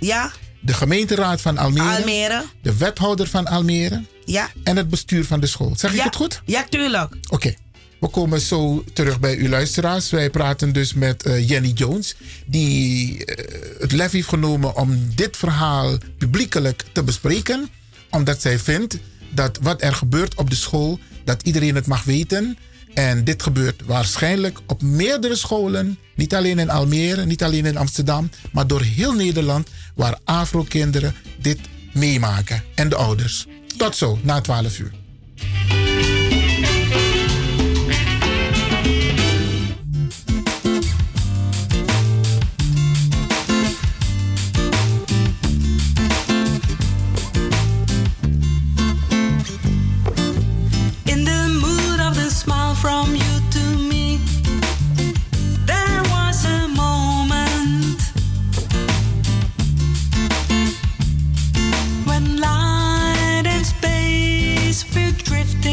Ja, 0.00 0.32
De 0.60 0.72
gemeenteraad 0.74 1.40
van 1.40 1.58
Almere. 1.58 1.96
Almere. 1.96 2.44
De 2.62 2.76
wethouder 2.76 3.26
van 3.28 3.46
Almere. 3.46 4.04
Ja. 4.24 4.50
En 4.64 4.76
het 4.76 4.88
bestuur 4.88 5.24
van 5.24 5.40
de 5.40 5.46
school. 5.46 5.72
Zeg 5.76 5.94
ik 5.94 6.00
het 6.00 6.16
goed? 6.16 6.42
Ja, 6.44 6.66
tuurlijk. 6.68 7.14
Oké. 7.28 7.54
We 8.00 8.08
komen 8.08 8.40
zo 8.40 8.84
terug 8.92 9.20
bij 9.20 9.36
uw 9.36 9.48
luisteraars. 9.48 10.10
Wij 10.10 10.30
praten 10.30 10.72
dus 10.72 10.94
met 10.94 11.22
eh, 11.22 11.48
Jenny 11.48 11.70
Jones, 11.74 12.14
die 12.46 13.24
eh, 13.24 13.80
het 13.80 13.92
lef 13.92 14.12
heeft 14.12 14.28
genomen 14.28 14.76
om 14.76 15.10
dit 15.14 15.36
verhaal 15.36 15.98
publiekelijk 16.18 16.84
te 16.92 17.02
bespreken, 17.02 17.68
omdat 18.10 18.40
zij 18.42 18.58
vindt 18.58 18.98
dat 19.30 19.58
wat 19.62 19.82
er 19.82 19.94
gebeurt 19.94 20.34
op 20.34 20.50
de 20.50 20.56
school, 20.56 20.98
dat 21.24 21.42
iedereen 21.42 21.74
het 21.74 21.86
mag 21.86 22.04
weten. 22.04 22.58
En 22.94 23.24
dit 23.24 23.42
gebeurt 23.42 23.82
waarschijnlijk 23.86 24.58
op 24.66 24.82
meerdere 24.82 25.36
scholen. 25.36 25.98
Niet 26.14 26.34
alleen 26.34 26.58
in 26.58 26.70
Almere, 26.70 27.24
niet 27.24 27.42
alleen 27.42 27.66
in 27.66 27.76
Amsterdam, 27.76 28.30
maar 28.52 28.66
door 28.66 28.82
heel 28.82 29.12
Nederland. 29.12 29.68
Waar 29.94 30.18
Afro-kinderen 30.24 31.14
dit 31.40 31.58
meemaken. 31.92 32.62
En 32.74 32.88
de 32.88 32.96
ouders. 32.96 33.46
Tot 33.76 33.96
zo, 33.96 34.18
na 34.22 34.40
12 34.40 34.78
uur. 34.78 34.92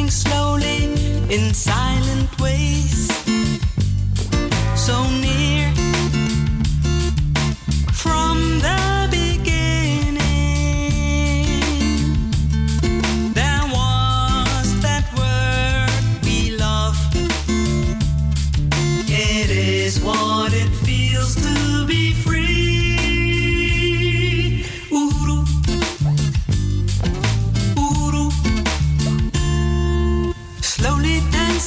Drifting 0.06 0.10
slowly 0.10 0.84
in 1.34 1.54
silent 1.54 2.40
ways. 2.40 3.08
So 4.76 5.04
near 5.10 5.74
from 7.92 8.60
the 8.60 8.95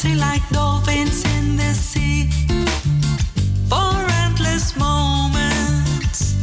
dancing 0.00 0.18
like 0.18 0.48
dolphins 0.50 1.24
in 1.36 1.56
the 1.56 1.74
sea. 1.74 2.30
For 3.68 4.06
endless 4.24 4.76
moments. 4.76 6.36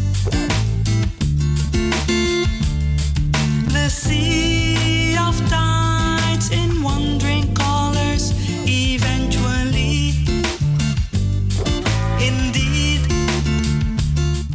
The 3.72 3.88
sea 3.90 5.16
of 5.18 5.36
tides 5.50 6.50
in 6.50 6.82
wandering 6.84 7.54
colors, 7.54 8.34
eventually. 8.66 10.26
Indeed, 12.20 13.08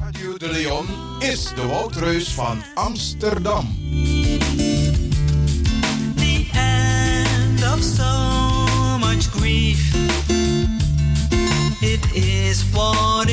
Radio 0.03 0.37
de 0.37 0.49
Leon 0.49 0.87
is 1.21 1.55
de 1.55 1.67
Woudreus 1.67 2.29
van 2.29 2.63
Amsterdam. 2.75 3.67
Is 12.73 13.30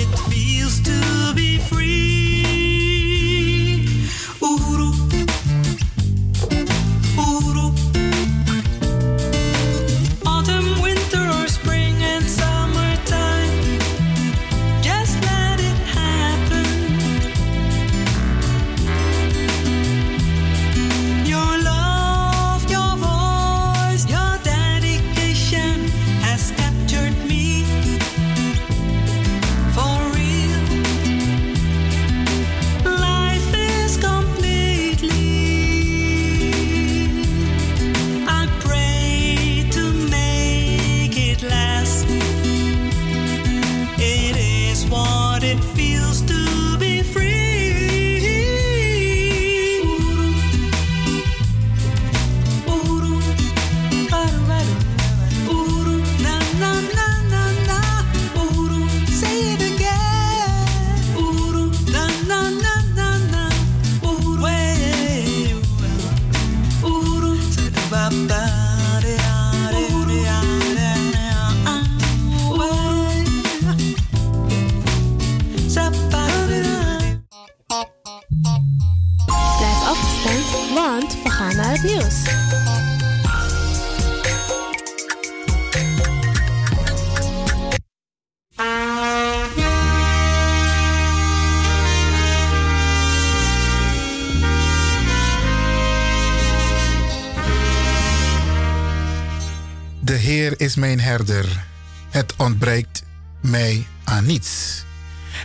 mijn 100.78 101.00
herder. 101.00 101.66
Het 102.10 102.36
ontbreekt 102.36 103.04
mij 103.42 103.88
aan 104.04 104.26
niets. 104.26 104.84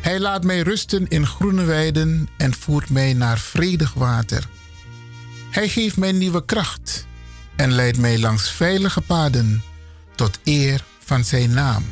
Hij 0.02 0.20
laat 0.20 0.44
mij 0.44 0.60
rusten 0.60 1.08
in 1.08 1.26
groene 1.26 1.64
weiden 1.64 2.28
en 2.36 2.54
voert 2.54 2.90
mij 2.90 3.12
naar 3.12 3.38
vredig 3.38 3.92
water. 3.92 4.48
Hij 5.50 5.68
geeft 5.68 5.96
mij 5.96 6.12
nieuwe 6.12 6.44
kracht 6.44 7.06
en 7.56 7.72
leidt 7.72 7.98
mij 7.98 8.18
langs 8.18 8.50
veilige 8.50 9.00
paden 9.00 9.62
tot 10.14 10.38
eer 10.44 10.84
van 11.04 11.24
zijn 11.24 11.50
naam. 11.50 11.84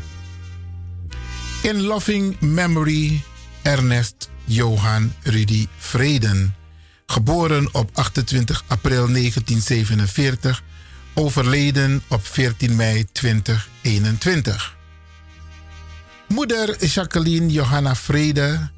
In 1.63 1.81
loving 1.81 2.41
memory 2.41 3.23
Ernest 3.63 4.31
Johan 4.45 5.13
Rudy 5.23 5.67
Vreden, 5.79 6.55
geboren 7.07 7.75
op 7.75 7.91
28 7.93 8.65
april 8.67 9.07
1947, 9.13 10.63
overleden 11.21 12.03
op 12.09 12.27
14 12.27 12.77
mei 12.77 13.07
2021. 13.13 14.77
Moeder 16.29 16.85
Jacqueline 16.85 17.47
Johanna 17.47 17.95
Vrede, 17.95 18.71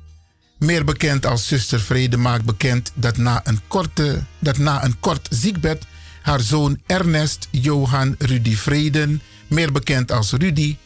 meer 0.59 0.85
bekend 0.85 1.27
als 1.27 1.47
zuster 1.47 1.81
Vrede, 1.81 2.17
maakt 2.17 2.45
bekend 2.45 2.93
dat 2.95 3.17
na 3.17 3.41
een, 3.45 3.61
korte, 3.69 4.25
dat 4.39 4.59
na 4.59 4.85
een 4.85 5.01
kort 5.01 5.29
ziekbed 5.31 5.85
haar 6.23 6.41
zoon 6.41 6.81
Ernest 6.87 7.49
Johan 7.51 8.15
Rudy 8.19 8.57
Vreden, 8.57 9.23
meer 9.47 9.73
bekend 9.73 10.13
als 10.13 10.33
Rudy, 10.33 10.77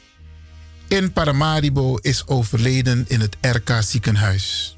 in 0.89 1.13
Paramaribo 1.13 1.97
is 1.97 2.27
overleden 2.27 3.05
in 3.09 3.21
het 3.21 3.37
RK 3.41 3.71
ziekenhuis. 3.81 4.77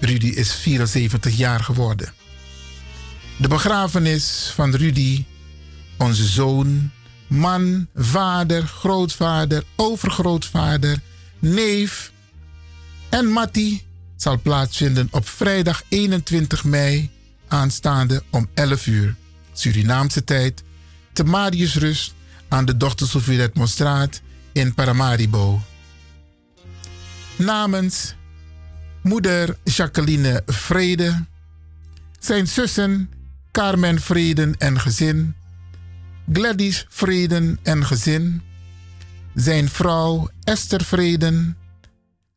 Rudy 0.00 0.28
is 0.28 0.54
74 0.54 1.36
jaar 1.36 1.60
geworden. 1.60 2.12
De 3.36 3.48
begrafenis 3.48 4.52
van 4.54 4.74
Rudy, 4.74 5.24
onze 5.98 6.26
zoon, 6.26 6.90
man, 7.26 7.86
vader, 7.94 8.62
grootvader, 8.62 9.64
overgrootvader, 9.76 10.98
neef 11.38 12.12
en 13.08 13.26
Matti 13.26 13.82
zal 14.16 14.40
plaatsvinden 14.40 15.08
op 15.10 15.28
vrijdag 15.28 15.82
21 15.88 16.64
mei 16.64 17.10
aanstaande 17.48 18.22
om 18.30 18.48
11 18.54 18.86
uur 18.86 19.14
Surinaamse 19.52 20.24
tijd 20.24 20.62
te 21.12 21.24
Mariusrust 21.24 22.14
aan 22.48 22.64
de 22.64 22.76
Dochter 22.76 23.06
Sofie 23.06 23.36
Redmonstraat 23.36 24.20
in 24.52 24.74
Paramaribo. 24.74 25.60
Namens 27.36 28.14
moeder 29.02 29.56
Jacqueline 29.64 30.42
Vrede, 30.46 31.24
zijn 32.18 32.46
zussen 32.46 33.10
Carmen 33.52 34.00
Vreden 34.00 34.54
en 34.58 34.80
gezin, 34.80 35.34
Gladys 36.32 36.86
Vreden 36.88 37.58
en 37.62 37.86
gezin, 37.86 38.42
zijn 39.34 39.68
vrouw 39.68 40.28
Esther 40.44 40.84
Vreden, 40.84 41.56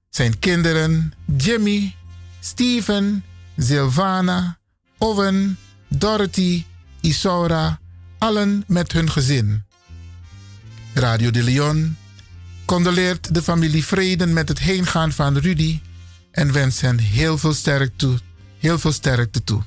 zijn 0.09 0.39
kinderen 0.39 1.13
Jimmy, 1.37 1.95
Steven, 2.39 3.23
Silvana, 3.57 4.57
Owen, 4.97 5.57
Dorothy, 5.87 6.65
Isaura, 7.01 7.79
allen 8.17 8.63
met 8.67 8.91
hun 8.91 9.11
gezin. 9.11 9.63
Radio 10.93 11.31
de 11.31 11.43
Leon 11.43 11.97
condoleert 12.65 13.33
de 13.33 13.41
familie 13.41 13.85
Vreden 13.85 14.33
met 14.33 14.47
het 14.47 14.59
heengaan 14.59 15.11
van 15.11 15.37
Rudy 15.37 15.79
en 16.31 16.51
wens 16.51 16.81
hen 16.81 16.99
heel 16.99 17.37
veel 17.37 17.53
sterkte. 17.53 18.19
Heel 18.59 18.79
veel 18.79 18.91
sterkte 18.91 19.43
toe. 19.43 19.63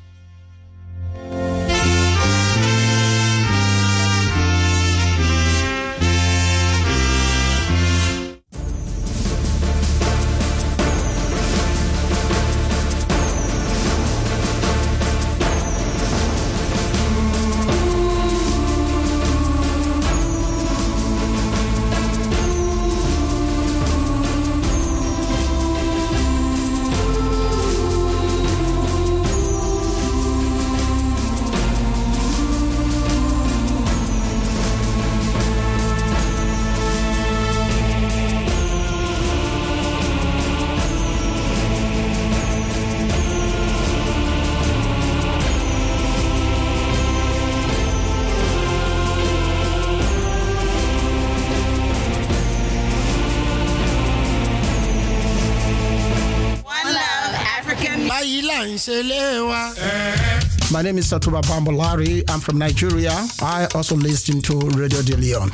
My 60.82 60.88
name 60.88 60.98
is 60.98 61.12
Satuba 61.12 61.40
Bambolari. 61.42 62.28
I'm 62.28 62.40
from 62.40 62.58
Nigeria. 62.58 63.14
I 63.40 63.68
also 63.72 63.94
listen 63.94 64.42
to 64.42 64.58
Radio 64.58 65.00
De 65.02 65.16
Leon. 65.16 65.52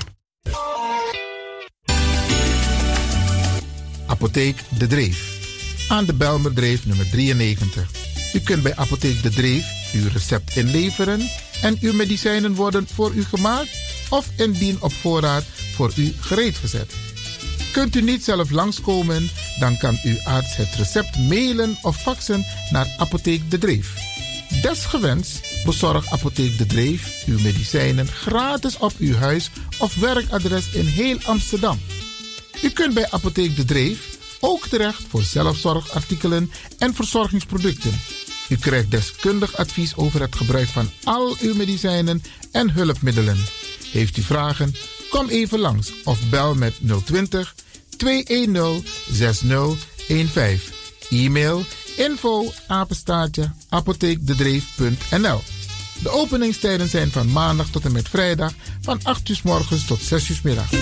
Apotheek 4.06 4.56
De 4.78 4.86
Dreef. 4.86 5.38
Aan 5.88 6.04
de 6.04 6.14
Belmerdreef 6.14 6.86
nummer 6.86 7.10
93. 7.10 7.90
U 8.34 8.40
kunt 8.40 8.62
bij 8.62 8.76
Apotheek 8.76 9.22
De 9.22 9.30
Dreef 9.30 9.92
uw 9.92 10.08
recept 10.12 10.56
inleveren 10.56 11.20
en 11.62 11.76
uw 11.80 11.92
medicijnen 11.92 12.54
worden 12.54 12.86
voor 12.94 13.12
u 13.14 13.24
gemaakt 13.24 13.70
of 14.10 14.30
indien 14.36 14.76
op 14.80 14.92
voorraad 14.92 15.44
voor 15.74 15.92
u 15.96 16.14
gereed 16.20 16.56
gezet. 16.56 16.92
Kunt 17.72 17.96
u 17.96 18.02
niet 18.02 18.24
zelf 18.24 18.50
langskomen, 18.50 19.30
dan 19.58 19.76
kan 19.78 19.98
uw 20.02 20.16
arts 20.24 20.56
het 20.56 20.74
recept 20.74 21.18
mailen 21.18 21.78
of 21.82 21.96
faxen 21.96 22.44
naar 22.70 22.94
Apotheek 22.98 23.50
De 23.50 23.58
Dreef. 23.58 24.07
Desgewenst 24.62 25.40
bezorgt 25.64 26.10
Apotheek 26.10 26.58
De 26.58 26.66
Dreef 26.66 27.24
uw 27.26 27.38
medicijnen 27.40 28.06
gratis 28.06 28.76
op 28.78 28.92
uw 28.98 29.14
huis 29.14 29.50
of 29.78 29.94
werkadres 29.94 30.70
in 30.70 30.86
heel 30.86 31.18
Amsterdam. 31.24 31.80
U 32.62 32.70
kunt 32.70 32.94
bij 32.94 33.10
Apotheek 33.10 33.56
De 33.56 33.64
Dreef 33.64 34.18
ook 34.40 34.66
terecht 34.66 35.02
voor 35.08 35.22
zelfzorgartikelen 35.22 36.50
en 36.78 36.94
verzorgingsproducten. 36.94 38.00
U 38.48 38.56
krijgt 38.56 38.90
deskundig 38.90 39.56
advies 39.56 39.96
over 39.96 40.20
het 40.20 40.36
gebruik 40.36 40.68
van 40.68 40.90
al 41.04 41.36
uw 41.40 41.54
medicijnen 41.54 42.22
en 42.52 42.70
hulpmiddelen. 42.70 43.44
Heeft 43.92 44.16
u 44.16 44.22
vragen? 44.22 44.74
Kom 45.10 45.28
even 45.28 45.58
langs 45.58 45.92
of 46.04 46.28
bel 46.30 46.54
met 46.54 46.74
020 47.04 47.54
210 47.96 48.84
6015. 49.10 50.76
E-mail 51.10 51.64
info 51.98 52.52
apenstaartje 52.66 53.50
apotheekdedreef.nl 53.68 55.40
De 56.02 56.10
openingstijden 56.10 56.88
zijn 56.88 57.10
van 57.10 57.32
maandag 57.32 57.68
tot 57.68 57.84
en 57.84 57.92
met 57.92 58.08
vrijdag 58.08 58.52
van 58.80 59.00
8 59.02 59.28
uur 59.28 59.40
morgens 59.44 59.84
tot 59.84 60.00
6 60.02 60.28
uur 60.28 60.40
middag. 60.42 60.72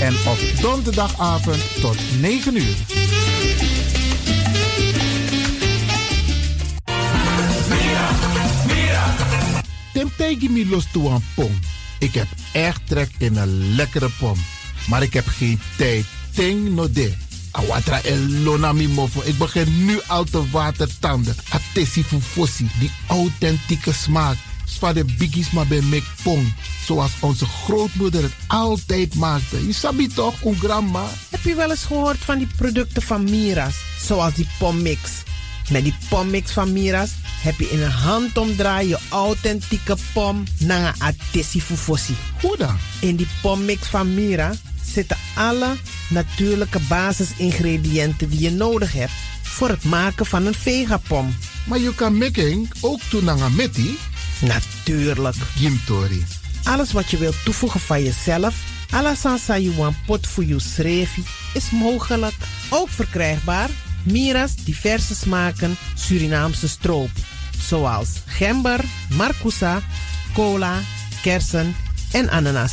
En 0.00 0.14
op 0.14 0.38
donderdagavond 0.60 1.80
tot 1.80 1.96
9 2.20 2.56
uur. 2.56 2.76
Tempegi 9.92 10.48
mi 10.48 10.68
los 10.68 10.86
toe 10.92 11.10
aan 11.10 11.24
pom. 11.34 11.58
Ik 11.98 12.14
heb 12.14 12.28
echt 12.52 12.80
trek 12.86 13.10
in 13.18 13.36
een 13.36 13.74
lekkere 13.74 14.10
pom. 14.18 14.38
Maar 14.88 15.02
ik 15.02 15.12
heb 15.12 15.26
geen 15.26 15.60
tijd. 15.76 16.04
Ting 16.34 16.74
no 16.74 16.92
de. 16.92 17.27
Awatra 17.58 18.00
elona 18.02 18.72
mi 18.72 18.88
mofo. 18.88 19.22
Ik 19.24 19.38
begin 19.38 19.84
nu 19.84 20.00
al 20.06 20.24
te 20.24 20.50
watertanden. 20.50 21.36
Atesi 21.50 22.04
fufosi. 22.04 22.70
Die 22.78 22.90
authentieke 23.06 23.92
smaak. 23.92 24.36
Zwa 24.64 24.92
de 24.92 25.04
biggies 25.04 25.50
maar 25.50 25.66
bij 25.66 25.80
mek 25.80 26.04
pom. 26.22 26.54
Zoals 26.86 27.10
onze 27.20 27.46
grootmoeder 27.46 28.22
het 28.22 28.32
altijd 28.46 29.14
maakte. 29.14 29.66
Je 29.66 29.72
sabi 29.72 30.06
toch, 30.06 30.44
een 30.44 30.56
grandma? 30.56 31.04
Heb 31.30 31.42
je 31.42 31.54
wel 31.54 31.70
eens 31.70 31.84
gehoord 31.84 32.18
van 32.18 32.38
die 32.38 32.48
producten 32.56 33.02
van 33.02 33.24
Mira's? 33.24 33.76
Zoals 34.00 34.34
die 34.34 34.48
pommix. 34.58 35.00
Met 35.70 35.84
die 35.84 35.94
pommix 36.08 36.50
van 36.52 36.72
Mira's 36.72 37.10
heb 37.42 37.58
je 37.58 37.70
in 37.70 37.82
een 37.82 37.90
handomdraai 37.90 38.88
je 38.88 38.98
authentieke 39.08 39.96
pom 40.12 40.44
naar 40.58 40.94
een 40.98 41.02
atesi 41.02 41.60
fufosi. 41.60 42.16
Hoe 42.40 42.56
dan? 42.56 42.76
In 43.00 43.16
die 43.16 43.28
pommix 43.42 43.86
van 43.86 44.14
Mira 44.14 44.52
zitten 44.92 45.16
alle 45.34 45.76
natuurlijke 46.08 46.78
basisingrediënten 46.88 48.28
die 48.28 48.40
je 48.40 48.50
nodig 48.50 48.92
hebt 48.92 49.12
voor 49.42 49.68
het 49.68 49.84
maken 49.84 50.26
van 50.26 50.46
een 50.46 50.54
vegapom. 50.54 51.36
Maar 51.66 51.78
je 51.78 51.94
kan 51.94 52.18
making 52.18 52.70
ook 52.80 53.00
doen 53.10 53.24
naar 53.24 53.40
een 53.40 53.54
meti? 53.54 53.98
Natuurlijk. 54.40 55.36
Gimtori. 55.56 56.24
Alles 56.62 56.92
wat 56.92 57.10
je 57.10 57.16
wilt 57.16 57.44
toevoegen 57.44 57.80
van 57.80 58.02
jezelf, 58.02 58.54
alla 58.90 59.14
sansa 59.14 59.58
you 59.58 59.76
want 59.76 59.96
pot 60.06 60.26
voor 60.26 60.44
je 60.44 60.58
schreefie, 60.58 61.24
is 61.54 61.70
mogelijk. 61.70 62.34
Ook 62.70 62.88
verkrijgbaar 62.88 63.70
Mira's 64.02 64.54
diverse 64.54 65.14
smaken 65.14 65.76
Surinaamse 65.94 66.68
stroop. 66.68 67.10
Zoals 67.58 68.08
gember, 68.26 68.84
marcousa, 69.16 69.82
cola, 70.34 70.80
kersen 71.22 71.76
en 72.12 72.30
ananas. 72.30 72.72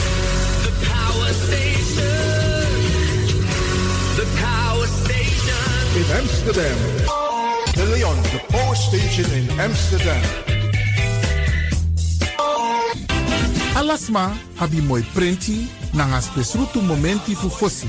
Amsterdam. 6.21 6.77
De 7.73 7.85
Leon, 7.87 8.15
the 8.29 8.39
power 8.49 8.75
station 8.75 9.25
in 9.33 9.59
Amsterdam. 9.59 10.21
Alasma 13.75 14.37
abi 14.59 14.81
moi 14.81 15.01
prenti 15.13 15.67
nanga 15.93 16.21
spesrutu 16.21 16.81
momenti 16.81 17.33
fu 17.33 17.49
fosi. 17.49 17.87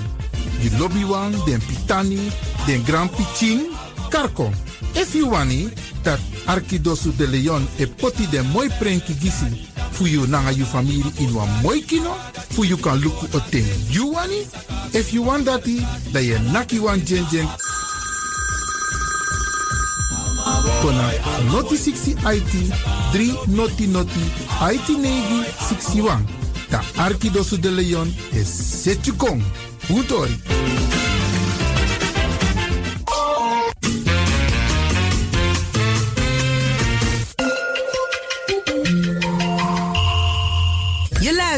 Di 0.60 0.70
lobby 0.78 1.04
wan, 1.04 1.32
den 1.44 1.60
pitani, 1.60 2.32
den 2.66 2.82
grand 2.84 3.10
piching, 3.10 3.68
karko. 4.08 4.50
If 4.94 5.14
you 5.14 5.28
wani, 5.28 5.68
dat 6.02 6.20
Arkidosu 6.46 7.12
de 7.16 7.26
Leon 7.26 7.68
e 7.76 7.86
poti 7.86 8.26
den 8.30 8.46
moi 8.52 8.68
prenki 8.78 9.14
gisi 9.14 9.68
fu 9.90 10.06
you 10.06 10.26
nanga 10.26 10.52
you 10.52 10.64
family 10.64 11.04
in 11.18 11.34
wan 11.34 11.48
moi 11.62 11.82
kino, 11.82 12.14
fu 12.50 12.64
you 12.64 12.78
kan 12.78 12.98
luku 12.98 13.26
o 13.36 13.40
ten 13.50 13.66
you 13.90 14.12
wani. 14.14 14.46
If 14.94 15.12
you 15.12 15.22
want 15.22 15.44
dati, 15.44 15.84
da 16.12 16.20
ye 16.20 16.38
naki 16.52 16.78
wan 16.80 17.00
Kona 20.82 21.12
noti 21.52 21.76
60 21.76 22.16
IT 22.36 22.52
3 23.12 23.54
noti 23.54 23.86
noti 23.86 24.24
IT 24.74 24.88
negi 24.98 25.44
61. 25.68 26.24
Ta 26.70 26.82
Arkidosu 26.96 27.56
de 27.56 27.70
Leon 27.70 28.14
is 28.32 28.48
Setjukong. 28.82 29.42
Utori. 29.88 30.36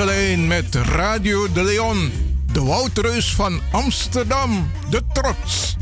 De 0.00 0.46
met 0.46 0.74
Radio 0.74 1.52
de 1.52 1.62
Leon. 1.62 2.12
de 2.52 2.62
Woutreus 2.62 3.34
van 3.34 3.60
Amsterdam, 3.70 4.70
de 4.90 5.02
trots. 5.12 5.76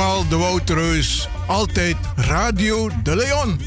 De 0.00 0.36
Woutreus, 0.36 1.28
altijd 1.46 1.96
Radio 2.16 2.90
de 3.02 3.16
Leon. 3.16 3.58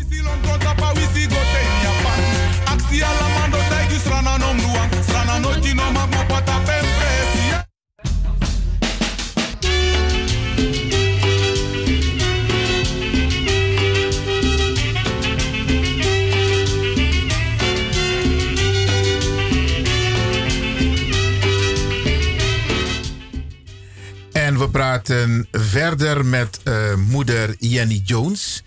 We 24.64 24.70
praten 24.70 25.48
verder 25.74 26.26
met 26.26 26.60
eh, 26.64 26.96
moeder 26.96 27.56
Jenny 27.60 28.02
Jones, 28.06 28.64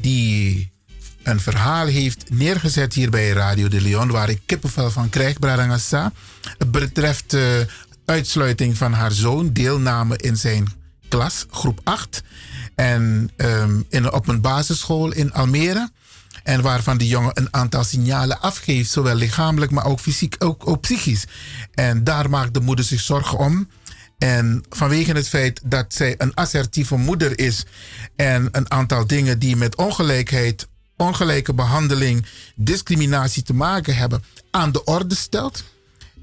die 0.00 0.70
een 1.22 1.40
verhaal 1.40 1.86
heeft 1.86 2.30
neergezet 2.30 2.94
hier 2.94 3.10
bij 3.10 3.30
Radio 3.30 3.68
de 3.68 3.80
Leon, 3.80 4.10
waar 4.10 4.28
ik 4.28 4.40
kippenvel 4.46 4.90
van 4.90 5.08
krijg, 5.08 5.38
Bradangasa. 5.38 6.12
Het 6.58 6.70
betreft 6.70 7.34
eh, 7.34 7.42
uitsluiting 8.04 8.76
van 8.76 8.92
haar 8.92 9.12
zoon, 9.12 9.52
deelname 9.52 10.16
in 10.16 10.36
zijn 10.36 10.66
klas, 11.08 11.46
groep 11.50 11.80
8. 11.84 12.22
En 12.74 13.30
ehm, 13.36 13.80
in, 13.88 14.12
op 14.12 14.28
een 14.28 14.40
basisschool 14.40 15.12
in 15.12 15.32
Almere. 15.32 15.90
En 16.42 16.62
waarvan 16.62 16.98
de 16.98 17.06
jongen 17.06 17.30
een 17.34 17.54
aantal 17.54 17.84
signalen 17.84 18.40
afgeeft, 18.40 18.90
zowel 18.90 19.14
lichamelijk, 19.14 19.70
maar 19.70 19.86
ook 19.86 20.00
fysiek, 20.00 20.36
ook, 20.38 20.68
ook 20.68 20.80
psychisch. 20.80 21.24
En 21.74 22.04
daar 22.04 22.30
maakt 22.30 22.54
de 22.54 22.60
moeder 22.60 22.84
zich 22.84 23.00
zorgen 23.00 23.38
om. 23.38 23.68
En 24.18 24.64
vanwege 24.68 25.12
het 25.12 25.28
feit 25.28 25.60
dat 25.64 25.86
zij 25.88 26.14
een 26.18 26.34
assertieve 26.34 26.96
moeder 26.96 27.38
is 27.38 27.64
en 28.16 28.48
een 28.52 28.70
aantal 28.70 29.06
dingen 29.06 29.38
die 29.38 29.56
met 29.56 29.76
ongelijkheid, 29.76 30.68
ongelijke 30.96 31.54
behandeling, 31.54 32.26
discriminatie 32.54 33.42
te 33.42 33.54
maken 33.54 33.96
hebben, 33.96 34.24
aan 34.50 34.72
de 34.72 34.84
orde 34.84 35.14
stelt, 35.14 35.64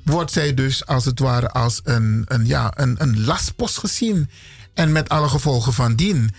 wordt 0.03 0.31
zij 0.31 0.53
dus 0.53 0.85
als 0.85 1.05
het 1.05 1.19
ware 1.19 1.49
als 1.49 1.81
een, 1.83 2.25
een, 2.27 2.45
ja, 2.45 2.71
een, 2.75 2.95
een 2.97 3.25
lastpost 3.25 3.77
gezien. 3.77 4.29
En 4.73 4.91
met 4.91 5.09
alle 5.09 5.29
gevolgen 5.29 5.73
van 5.73 5.95
dien. 5.95 6.33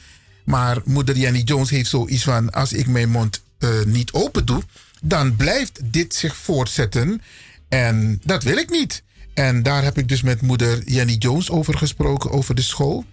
Maar 0.45 0.79
moeder 0.85 1.17
Jenny 1.17 1.41
Jones 1.41 1.71
heeft 1.71 1.91
zoiets 1.91 2.25
van: 2.25 2.51
als 2.51 2.73
ik 2.73 2.87
mijn 2.87 3.11
mond 3.11 3.43
eh, 3.59 3.71
niet 3.87 4.13
open 4.13 4.45
doe, 4.45 4.63
dan 5.03 5.37
blijft 5.37 5.81
dit 5.85 6.15
zich 6.15 6.37
voortzetten. 6.37 7.23
En 7.69 8.21
dat 8.25 8.43
wil 8.43 8.57
ik 8.57 8.71
niet. 8.71 9.03
En 9.37 9.63
daar 9.63 9.83
heb 9.83 9.99
ik 9.99 10.09
dus 10.09 10.23
met 10.23 10.41
moeder 10.41 10.83
Jenny 10.85 11.17
Jones 11.19 11.51
over 11.51 11.79
gesproken, 11.79 12.31
over 12.31 12.55
de 12.55 12.63
school. 12.63 13.05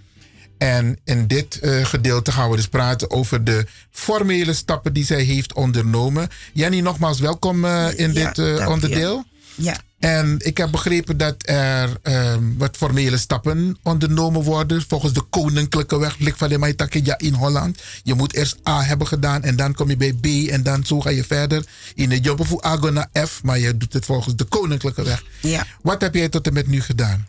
En 0.57 0.97
in 1.03 1.27
dit 1.27 1.59
eh, 1.59 1.85
gedeelte 1.85 2.31
gaan 2.31 2.49
we 2.49 2.55
dus 2.55 2.67
praten 2.67 3.11
over 3.11 3.43
de 3.43 3.65
formele 3.91 4.53
stappen 4.53 4.93
die 4.93 5.05
zij 5.05 5.21
heeft 5.21 5.53
ondernomen. 5.53 6.27
Jenny, 6.53 6.79
nogmaals 6.79 7.19
welkom 7.19 7.65
eh, 7.65 7.87
in 7.95 8.13
Ja, 8.13 8.31
dit 8.31 8.37
eh, 8.37 8.69
onderdeel. 8.69 9.23
Ja. 9.55 9.77
En 10.03 10.35
ik 10.39 10.57
heb 10.57 10.71
begrepen 10.71 11.17
dat 11.17 11.35
er 11.41 11.97
ehm, 12.01 12.43
wat 12.57 12.77
formele 12.77 13.17
stappen 13.17 13.77
ondernomen 13.83 14.41
worden 14.41 14.83
volgens 14.87 15.13
de 15.13 15.21
koninklijke 15.21 15.99
weg. 15.99 16.17
Lik 16.17 16.37
van 16.37 16.49
de 16.49 16.57
Maitakija 16.57 17.17
in 17.17 17.33
Holland. 17.33 17.81
Je 18.03 18.13
moet 18.13 18.33
eerst 18.33 18.57
A 18.67 18.81
hebben 18.83 19.07
gedaan 19.07 19.43
en 19.43 19.55
dan 19.55 19.73
kom 19.73 19.89
je 19.89 19.97
bij 19.97 20.13
B 20.13 20.25
en 20.49 20.63
dan 20.63 20.85
zo 20.85 20.99
ga 20.99 21.09
je 21.09 21.23
verder. 21.23 21.65
In 21.95 22.09
de 22.09 22.19
Jobbevoe 22.19 22.61
Ago 22.61 22.89
naar 22.89 23.09
F, 23.27 23.43
maar 23.43 23.59
je 23.59 23.77
doet 23.77 23.93
het 23.93 24.05
volgens 24.05 24.35
de 24.35 24.43
koninklijke 24.43 25.03
weg. 25.03 25.23
Ja. 25.41 25.65
Wat 25.81 26.01
heb 26.01 26.13
jij 26.13 26.29
tot 26.29 26.47
en 26.47 26.53
met 26.53 26.67
nu 26.67 26.81
gedaan? 26.81 27.27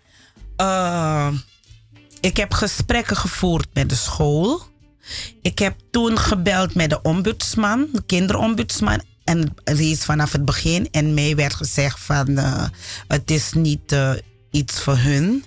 Eh, 0.57 1.29
ik 2.21 2.37
heb 2.37 2.53
gesprekken 2.53 3.17
gevoerd 3.17 3.67
met 3.73 3.89
de 3.89 3.95
school. 3.95 4.63
Ik 5.43 5.59
heb 5.59 5.75
toen 5.91 6.19
gebeld 6.19 6.75
met 6.75 6.91
de 6.91 7.03
ombudsman, 7.03 7.89
de 7.93 8.03
kinderombudsman. 8.07 9.03
En 9.25 9.55
reeds 9.65 10.05
vanaf 10.05 10.33
het 10.33 10.45
begin. 10.45 10.89
En 10.91 11.15
mij 11.15 11.37
werd 11.37 11.55
gezegd 11.55 12.01
van 12.01 12.39
eh, 12.39 12.65
het 13.09 13.31
is 13.31 13.53
niet 13.53 13.93
eh, 13.93 14.13
iets 14.51 14.81
voor 14.81 14.97
hun. 14.97 15.45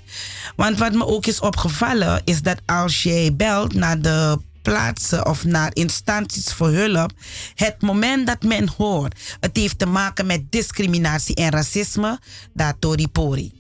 Want 0.56 0.78
wat 0.78 0.94
me 0.94 1.06
ook 1.06 1.26
is 1.26 1.40
opgevallen 1.40 2.22
is 2.24 2.42
dat 2.42 2.62
als 2.66 3.04
jij 3.04 3.36
belt 3.36 3.74
naar 3.74 4.02
de 4.02 4.40
plaatsen 4.62 5.26
of 5.26 5.44
naar 5.44 5.72
instanties 5.74 6.54
voor 6.54 6.70
hulp, 6.70 7.12
het 7.56 7.82
moment 7.82 8.28
dat 8.28 8.44
men 8.44 8.70
hoort, 8.78 9.38
het 9.40 9.58
heeft 9.58 9.80
te 9.80 9.86
maken 9.86 10.26
met 10.26 10.52
discriminatie 10.52 11.36
en 11.36 11.50
racisme, 11.50 12.20
dat 12.54 12.76
tori 12.80 13.08
pori. 13.08 13.52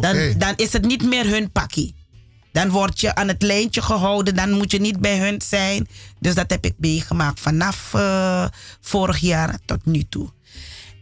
Dan, 0.00 0.34
dan 0.38 0.52
is 0.56 0.72
het 0.72 0.84
niet 0.84 1.04
meer 1.04 1.26
hun 1.26 1.50
pakkie. 1.50 1.94
Dan 2.56 2.70
word 2.70 3.00
je 3.00 3.14
aan 3.14 3.28
het 3.28 3.42
lijntje 3.42 3.82
gehouden, 3.82 4.34
dan 4.34 4.50
moet 4.50 4.70
je 4.70 4.80
niet 4.80 5.00
bij 5.00 5.18
hun 5.18 5.40
zijn. 5.44 5.88
Dus 6.18 6.34
dat 6.34 6.50
heb 6.50 6.64
ik 6.64 6.74
meegemaakt 6.76 7.40
vanaf 7.40 7.94
eh, 7.94 8.46
vorig 8.80 9.18
jaar 9.18 9.58
tot 9.64 9.84
nu 9.84 10.04
toe. 10.08 10.28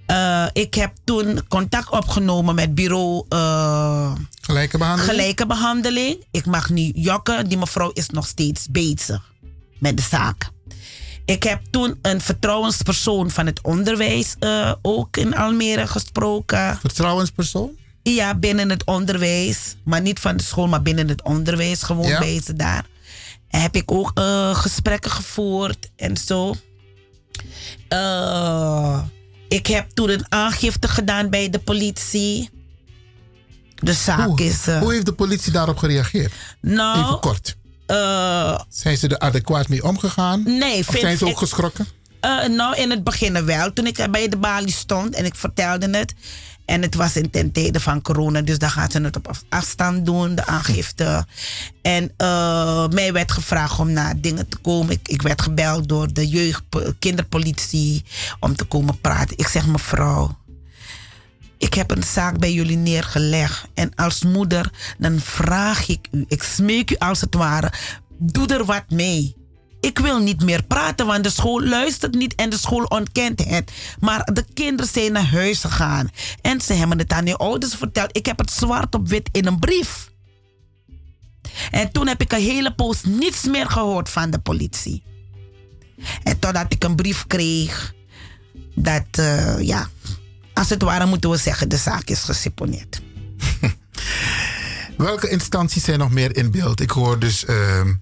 Eh, 0.06 0.47
ik 0.52 0.74
heb 0.74 0.93
toen 1.05 1.47
contact 1.48 1.90
opgenomen 1.90 2.55
met 2.55 2.74
bureau 2.74 3.24
eh, 3.28 4.12
Gelijke 4.40 4.78
behandeling? 4.78 5.10
Gelijke 5.10 5.47
behandeling. 5.47 6.24
Ik 6.31 6.47
mag 6.47 6.70
nu 6.70 6.90
jokken. 6.94 7.48
Die 7.48 7.59
mevrouw 7.59 7.90
is 7.90 8.09
nog 8.09 8.26
steeds 8.26 8.66
bezig 8.70 9.32
met 9.78 9.97
de 9.97 10.02
zaak. 10.02 10.51
Ik 11.24 11.43
heb 11.43 11.60
toen 11.70 11.98
een 12.02 12.20
vertrouwenspersoon 12.20 13.31
van 13.31 13.47
het 13.47 13.60
onderwijs 13.62 14.35
ook 14.82 15.16
in 15.16 15.36
Almere 15.36 15.86
gesproken. 15.86 16.78
Vertrouwenspersoon? 16.81 17.82
Ja, 18.12 18.35
binnen 18.35 18.70
het 18.70 18.85
onderwijs. 18.85 19.76
Maar 19.85 20.01
niet 20.01 20.18
van 20.20 20.36
de 20.36 20.43
school, 20.43 20.66
maar 20.66 20.82
binnen 20.82 21.09
het 21.09 21.22
onderwijs. 21.22 21.82
Gewoon 21.82 22.09
Ja. 22.09 22.18
bij 22.18 22.40
ze 22.44 22.55
daar. 22.55 22.86
En 23.48 23.60
heb 23.60 23.76
ik 23.76 23.90
ook 23.93 24.10
eh, 24.14 24.55
gesprekken 24.55 25.10
gevoerd 25.10 25.90
en 25.97 26.16
zo. 26.16 26.55
Eh, 27.89 29.02
ik 29.48 29.66
heb 29.66 29.90
toen 29.90 30.10
een 30.10 30.26
aangifte 30.28 30.89
gedaan 30.89 31.31
bij 31.31 31.51
de 31.51 31.59
politie. 31.59 32.51
De 33.74 33.93
zaak 33.93 34.26
Hoe, 34.26 34.40
is. 34.44 34.66
eh, 34.66 34.78
hoe 34.78 34.93
heeft 34.93 35.06
de 35.06 35.12
politie 35.12 35.52
daarop 35.52 35.76
gereageerd? 35.76 36.32
nou, 36.60 37.05
Even 37.05 37.20
kort. 37.20 37.56
Zijn 38.68 38.97
ze 38.97 39.09
er 39.09 39.18
adequaat 39.18 39.68
mee 39.68 39.85
omgegaan? 39.85 40.43
Nee, 40.43 40.78
Of 40.78 40.86
vind- 40.86 40.98
zijn 41.01 41.16
ze 41.18 41.24
ook 41.24 41.31
ik- 41.31 41.36
geschrokken? 41.36 41.86
Nou, 42.48 42.76
in 42.76 42.90
het 42.90 43.05
begin 43.05 43.44
wel. 43.44 43.72
Toen 43.72 43.86
ik 43.86 44.06
bij 44.10 44.28
de 44.28 44.36
balie 44.36 44.72
stond 44.72 45.14
en 45.14 45.24
ik 45.24 45.35
vertelde 45.35 45.97
het. 45.98 46.14
En 46.65 46.82
het 46.82 46.95
was 46.95 47.16
in 47.16 47.31
ten 47.31 47.53
tijde 47.53 47.81
van 47.81 48.03
corona, 48.03 48.43
dus 48.43 48.59
dan 48.59 48.70
gaat 48.70 48.93
ze 48.93 49.01
het 49.01 49.16
op 49.16 49.28
af- 49.28 49.45
afstand 49.49 50.07
doen, 50.07 50.35
de 50.35 50.47
aangifte. 50.47 51.27
En 51.82 52.12
eh, 52.16 52.89
mij 52.89 53.12
werd 53.12 53.32
gevraagd 53.32 53.78
om 53.78 53.93
naar 53.93 54.20
dingen 54.20 54.49
te 54.49 54.57
komen. 54.57 54.93
Ik, 54.93 55.09
ik 55.09 55.23
werd 55.23 55.43
gebeld 55.43 55.89
door 55.89 56.12
de 56.12 56.28
jeugd, 56.28 56.62
kinderpolitie 56.99 58.05
om 58.41 58.57
te 58.57 58.65
komen 58.65 59.01
praten. 59.01 59.39
Ik 59.39 59.47
zeg 59.49 59.66
mevrouw, 59.66 60.39
ik 61.59 61.74
heb 61.74 61.91
een 61.91 62.03
zaak 62.03 62.39
bij 62.39 62.53
jullie 62.53 62.77
neergelegd. 62.77 63.66
En 63.74 63.95
als 63.95 64.23
moeder, 64.23 64.73
dan 64.99 65.20
vraag 65.20 65.89
ik 65.89 66.09
u, 66.11 66.24
ik 66.28 66.43
smeek 66.43 66.91
u 66.91 66.97
als 66.97 67.20
het 67.20 67.35
ware, 67.35 67.73
doe 68.19 68.47
er 68.47 68.65
wat 68.65 68.91
mee. 68.91 69.36
Ik 69.85 69.98
wil 69.98 70.19
niet 70.19 70.43
meer 70.43 70.62
praten, 70.62 71.06
want 71.06 71.24
de 71.24 71.31
school 71.31 71.62
luistert 71.62 72.15
niet 72.15 72.35
en 72.35 72.51
de 72.51 72.59
school 72.59 72.85
ontkent 72.85 73.44
het. 73.44 73.73
Maar 74.01 74.28
de 74.32 74.44
kinderen 74.55 74.93
zijn 74.93 75.12
naar 75.12 75.31
huis 75.31 75.61
gegaan. 75.61 76.11
En 76.40 76.61
ze 76.61 76.73
hebben 76.73 76.98
het 76.98 77.12
aan 77.12 77.27
hun 77.27 77.36
ouders 77.36 77.74
verteld. 77.74 78.16
Ik 78.16 78.27
heb 78.27 78.39
het 78.39 78.51
zwart 78.51 78.94
op 78.94 79.09
wit 79.09 79.28
in 79.32 79.47
een 79.47 79.59
brief. 79.59 80.11
En 81.70 81.93
toen 81.93 82.06
heb 82.06 82.20
ik 82.20 82.32
een 82.32 82.40
hele 82.40 82.74
poos 82.74 83.02
niets 83.02 83.43
meer 83.43 83.70
gehoord 83.70 84.09
van 84.09 84.31
de 84.31 84.39
politie. 84.39 85.02
En 86.23 86.39
totdat 86.39 86.66
ik 86.69 86.85
een 86.85 86.97
brief 86.97 87.27
kreeg 87.27 87.94
dat, 88.74 89.06
eh, 89.11 89.61
ja, 89.61 89.89
als 90.55 90.70
het 90.70 90.82
ware 90.82 91.06
moeten 91.06 91.31
we 91.31 91.36
zeggen, 91.36 91.69
de 91.69 91.77
zaak 91.77 92.09
is 92.09 92.23
geseponeerd. 92.23 93.02
Welke 94.97 95.28
instanties 95.28 95.85
zijn 95.85 95.98
nog 95.98 96.11
meer 96.11 96.36
in 96.36 96.51
beeld? 96.51 96.81
Ik 96.81 96.90
hoor 96.90 97.19
dus 97.19 97.44
ehm, 97.44 97.93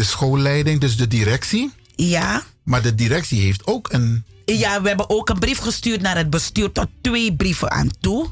de 0.00 0.06
schoolleiding, 0.06 0.80
dus 0.80 0.96
de 0.96 1.06
directie. 1.06 1.72
Ja. 1.96 2.42
Maar 2.64 2.82
de 2.82 2.94
directie 2.94 3.40
heeft 3.40 3.66
ook 3.66 3.92
een. 3.92 4.24
Ja, 4.44 4.82
we 4.82 4.88
hebben 4.88 5.10
ook 5.10 5.28
een 5.28 5.38
brief 5.38 5.58
gestuurd 5.58 6.00
naar 6.00 6.16
het 6.16 6.30
bestuur, 6.30 6.72
tot 6.72 6.86
twee 7.00 7.36
brieven 7.36 7.70
aan 7.70 7.90
toe. 8.00 8.30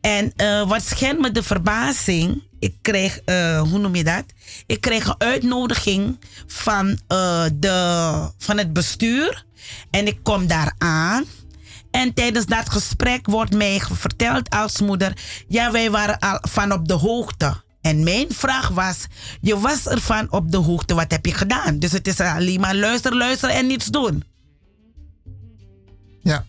En 0.00 0.32
eh, 0.36 0.68
wat 0.68 0.82
schendt 0.82 1.20
me 1.20 1.30
de 1.30 1.42
verbazing, 1.42 2.42
ik 2.58 2.74
kreeg, 2.82 3.20
eh, 3.24 3.60
hoe 3.60 3.78
noem 3.78 3.94
je 3.94 4.04
dat? 4.04 4.24
Ik 4.66 4.80
kreeg 4.80 5.06
een 5.06 5.14
uitnodiging 5.18 6.18
van, 6.46 6.98
eh, 7.08 7.44
de, 7.54 8.30
van 8.38 8.58
het 8.58 8.72
bestuur. 8.72 9.44
En 9.90 10.06
ik 10.06 10.18
kom 10.22 10.46
daar 10.46 10.74
aan. 10.78 11.24
En 11.90 12.14
tijdens 12.14 12.46
dat 12.46 12.70
gesprek 12.70 13.26
wordt 13.26 13.54
mij 13.54 13.80
verteld 13.92 14.50
als 14.50 14.80
moeder, 14.80 15.12
ja, 15.48 15.70
wij 15.70 15.90
waren 15.90 16.18
al 16.18 16.38
van 16.40 16.72
op 16.72 16.88
de 16.88 16.94
hoogte. 16.94 17.66
En 17.80 18.04
mijn 18.04 18.26
vraag 18.28 18.68
was, 18.68 19.06
je 19.40 19.58
was 19.58 19.86
ervan 19.86 20.32
op 20.32 20.50
de 20.50 20.56
hoogte, 20.56 20.94
wat 20.94 21.10
heb 21.10 21.26
je 21.26 21.34
gedaan? 21.34 21.78
Dus 21.78 21.92
het 21.92 22.06
is 22.06 22.20
alleen 22.20 22.60
maar 22.60 22.76
luisteren, 22.76 23.18
luisteren 23.18 23.54
en 23.54 23.66
niets 23.66 23.86
doen. 23.86 24.24
Ja. 26.22 26.44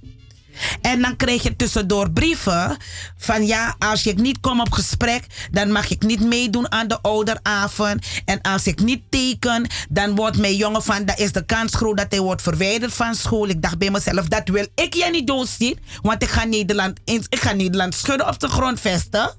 En 0.81 1.01
dan 1.01 1.15
kreeg 1.15 1.43
je 1.43 1.55
tussendoor 1.55 2.11
brieven 2.11 2.77
van 3.17 3.45
ja, 3.45 3.75
als 3.79 4.05
ik 4.05 4.17
niet 4.17 4.39
kom 4.39 4.59
op 4.59 4.71
gesprek, 4.71 5.25
dan 5.51 5.71
mag 5.71 5.89
ik 5.89 6.03
niet 6.03 6.19
meedoen 6.19 6.71
aan 6.71 6.87
de 6.87 7.01
ouderavond. 7.01 8.05
En 8.25 8.41
als 8.41 8.67
ik 8.67 8.79
niet 8.79 9.01
teken, 9.09 9.67
dan 9.89 10.15
wordt 10.15 10.37
mijn 10.37 10.55
jongen 10.55 10.83
van, 10.83 11.05
dat 11.05 11.19
is 11.19 11.31
de 11.31 11.45
kans 11.45 11.75
groot 11.75 11.97
dat 11.97 12.05
hij 12.09 12.19
wordt 12.19 12.41
verwijderd 12.41 12.93
van 12.93 13.15
school. 13.15 13.47
Ik 13.47 13.61
dacht 13.61 13.77
bij 13.77 13.91
mezelf, 13.91 14.27
dat 14.27 14.47
wil 14.47 14.67
ik 14.75 14.93
je 14.93 15.07
niet 15.11 15.27
doorzien, 15.27 15.79
want 16.01 16.23
ik 16.23 16.29
ga 16.29 16.43
Nederland, 16.43 16.99
ik 17.05 17.39
ga 17.39 17.53
Nederland 17.53 17.95
schudden 17.95 18.27
op 18.27 18.39
de 18.39 18.47
grond 18.47 18.79
vesten. 18.79 19.37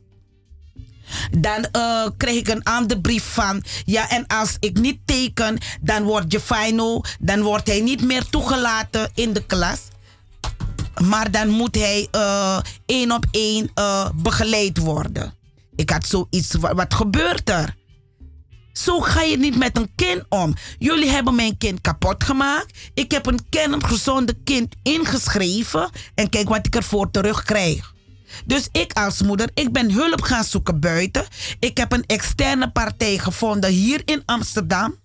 Dan 1.39 1.65
eh, 1.73 2.07
kreeg 2.17 2.37
ik 2.39 2.49
een 2.49 2.63
andere 2.63 3.01
brief 3.01 3.25
van. 3.25 3.63
Ja, 3.85 4.11
en 4.11 4.27
als 4.27 4.57
ik 4.61 4.79
niet 4.79 4.99
teken, 5.05 5.59
dan 5.81 6.03
wordt 6.03 6.33
Jefino, 6.33 7.01
dan 7.21 7.43
wordt 7.43 7.67
hij 7.67 7.81
niet 7.81 8.03
meer 8.03 8.25
toegelaten 8.27 9.11
in 9.15 9.33
de 9.33 9.47
klas. 9.47 9.79
Maar 11.03 11.31
dan 11.31 11.49
moet 11.49 11.75
hij 11.75 12.09
eh, 12.11 12.59
één 12.87 13.13
op 13.13 13.25
één 13.31 13.71
eh, 13.75 14.09
begeleid 14.15 14.79
worden. 14.79 15.35
Ik 15.77 15.91
had 15.91 16.07
zoiets, 16.07 16.55
wa- 16.55 16.75
wat 16.75 16.95
gebeurt 16.95 17.51
er? 17.51 17.79
Zo 18.73 19.01
ga 19.01 19.23
je 19.23 19.39
niet 19.39 19.57
met 19.57 19.77
een 19.77 19.91
kind 19.95 20.25
om. 20.29 20.55
Jullie 20.79 21.09
hebben 21.11 21.35
mijn 21.35 21.59
kind 21.59 21.81
kapot 21.81 22.25
gemaakt. 22.25 22.79
Ik 22.95 23.11
heb 23.11 23.27
een 23.27 23.41
kerngezonde 23.49 24.35
kind 24.45 24.75
ingeschreven. 24.83 25.91
En 26.15 26.29
kijk 26.29 26.49
wat 26.49 26.67
ik 26.67 26.75
ervoor 26.77 27.11
terugkrijg. 27.11 27.95
Dus 28.45 28.69
ik 28.73 28.93
als 28.93 29.23
moeder, 29.23 29.51
ik 29.55 29.73
ben 29.73 29.93
hulp 29.93 30.23
gaan 30.23 30.45
zoeken 30.45 30.81
buiten. 30.81 31.27
Ik 31.59 31.77
heb 31.77 31.93
een 31.93 32.05
externe 32.07 32.71
partij 32.71 33.19
gevonden 33.19 33.71
hier 33.71 34.03
in 34.05 34.23
Amsterdam. 34.27 34.99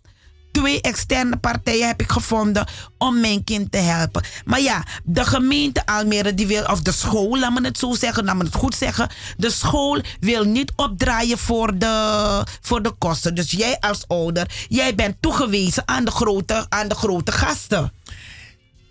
Twee 0.52 0.82
externe 0.82 1.38
partijen 1.38 1.88
heb 1.88 2.02
ik 2.02 2.12
gevonden 2.12 2.68
om 2.98 3.20
mijn 3.20 3.44
kind 3.44 3.72
te 3.72 3.78
helpen. 3.78 4.24
Maar 4.46 4.62
ja, 4.62 4.84
de 5.04 5.26
gemeente 5.26 5.86
Almere, 5.86 6.34
die 6.34 6.48
wil, 6.48 6.64
of 6.64 6.82
de 6.82 6.92
school, 6.92 7.40
laat 7.40 7.54
me 7.54 7.68
het 7.68 7.78
zo 7.78 7.94
zeggen, 7.94 8.26
laat 8.26 8.36
me 8.36 8.44
het 8.44 8.56
goed 8.56 8.76
zeggen. 8.76 9.10
De 9.38 9.50
school 9.50 10.02
wil 10.20 10.44
niet 10.44 10.72
opdraaien 10.76 11.38
voor 11.38 11.78
de, 11.78 12.44
voor 12.62 12.82
de 12.82 12.92
kosten. 12.92 13.36
Dus 13.36 13.52
jij 13.52 13.78
als 13.80 14.08
ouder, 14.08 14.66
jij 14.68 14.96
bent 14.96 15.16
toegewezen 15.20 15.88
aan 15.88 16.06
de 16.06 16.12
grote, 16.12 16.66
aan 16.70 16.88
de 16.88 16.96
grote 16.96 17.32
gasten. 17.32 17.94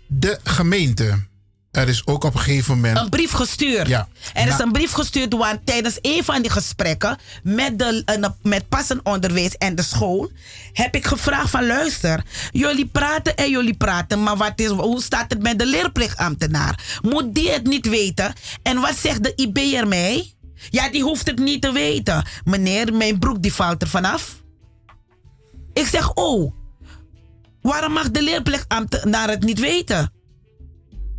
De 0.07 0.39
gemeente. 0.43 1.33
Er 1.75 1.87
is 1.87 2.07
ook 2.07 2.23
op 2.23 2.33
een 2.33 2.39
gegeven 2.39 2.75
moment. 2.75 2.97
Een 2.97 3.09
brief 3.09 3.31
gestuurd. 3.31 3.87
Ja. 3.87 4.07
Er 4.33 4.47
is 4.47 4.59
een 4.59 4.71
brief 4.71 4.91
gestuurd 4.91 5.33
want 5.33 5.65
tijdens 5.65 5.97
een 6.01 6.23
van 6.23 6.41
die 6.41 6.51
gesprekken 6.51 7.17
met, 7.43 7.79
de, 7.79 8.31
met 8.41 8.69
passend 8.69 8.99
onderwijs 9.03 9.57
en 9.57 9.75
de 9.75 9.81
school 9.81 10.31
heb 10.73 10.95
ik 10.95 11.05
gevraagd 11.05 11.49
van 11.49 11.67
luister, 11.67 12.23
jullie 12.51 12.85
praten 12.85 13.35
en 13.35 13.49
jullie 13.49 13.77
praten, 13.77 14.23
maar 14.23 14.37
wat 14.37 14.59
is, 14.59 14.67
hoe 14.67 15.01
staat 15.01 15.29
het 15.29 15.41
met 15.41 15.59
de 15.59 15.65
leerplichtambtenaar? 15.65 16.99
Moet 17.01 17.35
die 17.35 17.51
het 17.51 17.63
niet 17.63 17.87
weten? 17.87 18.33
En 18.63 18.79
wat 18.79 18.97
zegt 18.97 19.23
de 19.23 19.33
IB'er 19.35 19.87
mij? 19.87 20.33
Ja, 20.69 20.89
die 20.89 21.03
hoeft 21.03 21.27
het 21.27 21.39
niet 21.39 21.61
te 21.61 21.71
weten. 21.71 22.25
Meneer, 22.43 22.93
mijn 22.93 23.19
broek 23.19 23.41
die 23.41 23.53
valt 23.53 23.81
er 23.81 23.87
vanaf. 23.87 24.43
Ik 25.73 25.85
zeg, 25.85 26.13
oh, 26.13 26.53
waarom 27.61 27.91
mag 27.91 28.11
de 28.11 28.21
leerplichtambtenaar 28.21 29.29
het 29.29 29.43
niet 29.43 29.59
weten? 29.59 30.14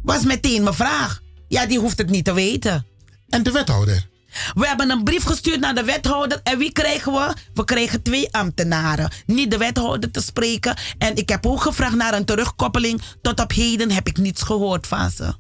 Was 0.07 0.24
meteen 0.24 0.62
mijn 0.62 0.74
vraag. 0.74 1.20
Ja, 1.49 1.66
die 1.66 1.78
hoeft 1.78 1.99
het 1.99 2.11
niet 2.11 2.24
te 2.24 2.33
weten. 2.33 2.87
En 3.28 3.43
de 3.43 3.51
wethouder? 3.51 4.09
We 4.55 4.66
hebben 4.66 4.91
een 4.91 5.05
brief 5.05 5.24
gestuurd 5.24 5.61
naar 5.61 5.74
de 5.74 5.85
wethouder. 5.85 6.41
En 6.43 6.59
wie 6.59 6.73
kregen 6.73 7.12
we? 7.12 7.35
We 7.55 7.65
kregen 7.65 8.03
twee 8.03 8.33
ambtenaren. 8.33 9.11
Niet 9.27 9.51
de 9.51 9.57
wethouder 9.57 10.11
te 10.11 10.20
spreken. 10.20 10.77
En 10.99 11.16
ik 11.16 11.28
heb 11.28 11.47
ook 11.47 11.61
gevraagd 11.61 11.95
naar 11.95 12.15
een 12.15 12.24
terugkoppeling. 12.24 13.03
Tot 13.23 13.41
op 13.41 13.53
heden 13.53 13.91
heb 13.91 14.07
ik 14.07 14.16
niets 14.16 14.43
gehoord 14.43 14.87
van 14.87 15.11
ze. 15.11 15.35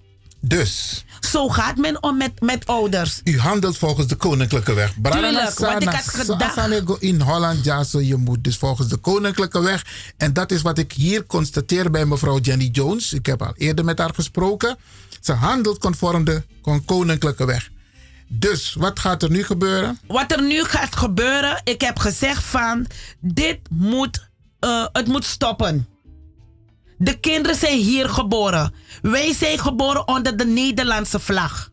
Dus, 0.48 1.04
Zo 1.20 1.48
gaat 1.48 1.76
men 1.76 2.02
om 2.02 2.16
met, 2.16 2.40
met 2.40 2.66
ouders. 2.66 3.20
u 3.24 3.38
handelt 3.38 3.78
volgens 3.78 4.06
de 4.06 4.14
koninklijke 4.14 4.74
weg. 4.74 4.92
Tuurlijk, 5.02 5.58
want 5.58 5.82
ik 5.82 5.88
had 5.88 6.08
gedacht- 6.08 7.02
in 7.02 7.20
Holland, 7.20 7.64
ja, 7.64 7.84
zo 7.84 8.00
je 8.00 8.16
moet 8.16 8.44
dus 8.44 8.56
volgens 8.56 8.88
de 8.88 8.96
koninklijke 8.96 9.60
weg. 9.60 9.84
En 10.16 10.32
dat 10.32 10.50
is 10.50 10.62
wat 10.62 10.78
ik 10.78 10.92
hier 10.92 11.26
constateer 11.26 11.90
bij 11.90 12.04
mevrouw 12.06 12.38
Jenny 12.38 12.68
Jones. 12.72 13.12
Ik 13.12 13.26
heb 13.26 13.42
al 13.42 13.52
eerder 13.56 13.84
met 13.84 13.98
haar 13.98 14.14
gesproken. 14.14 14.76
Ze 15.20 15.32
handelt 15.32 15.78
conform 15.78 16.24
de 16.24 16.42
kon- 16.62 16.84
koninklijke 16.84 17.44
weg. 17.44 17.68
Dus, 18.28 18.74
wat 18.78 18.98
gaat 19.00 19.22
er 19.22 19.30
nu 19.30 19.44
gebeuren? 19.44 19.98
Wat 20.06 20.32
er 20.32 20.42
nu 20.42 20.64
gaat 20.64 20.96
gebeuren, 20.96 21.60
ik 21.64 21.80
heb 21.80 21.98
gezegd 21.98 22.42
van 22.44 22.86
dit 23.20 23.58
moet, 23.70 24.28
eh, 24.60 24.86
het 24.92 25.06
moet 25.06 25.24
stoppen. 25.24 25.86
De 26.98 27.20
kinderen 27.20 27.56
zijn 27.56 27.78
hier 27.78 28.08
geboren. 28.08 28.74
Wij 29.02 29.32
zijn 29.34 29.58
geboren 29.58 30.08
onder 30.08 30.36
de 30.36 30.44
Nederlandse 30.46 31.20
vlag. 31.20 31.70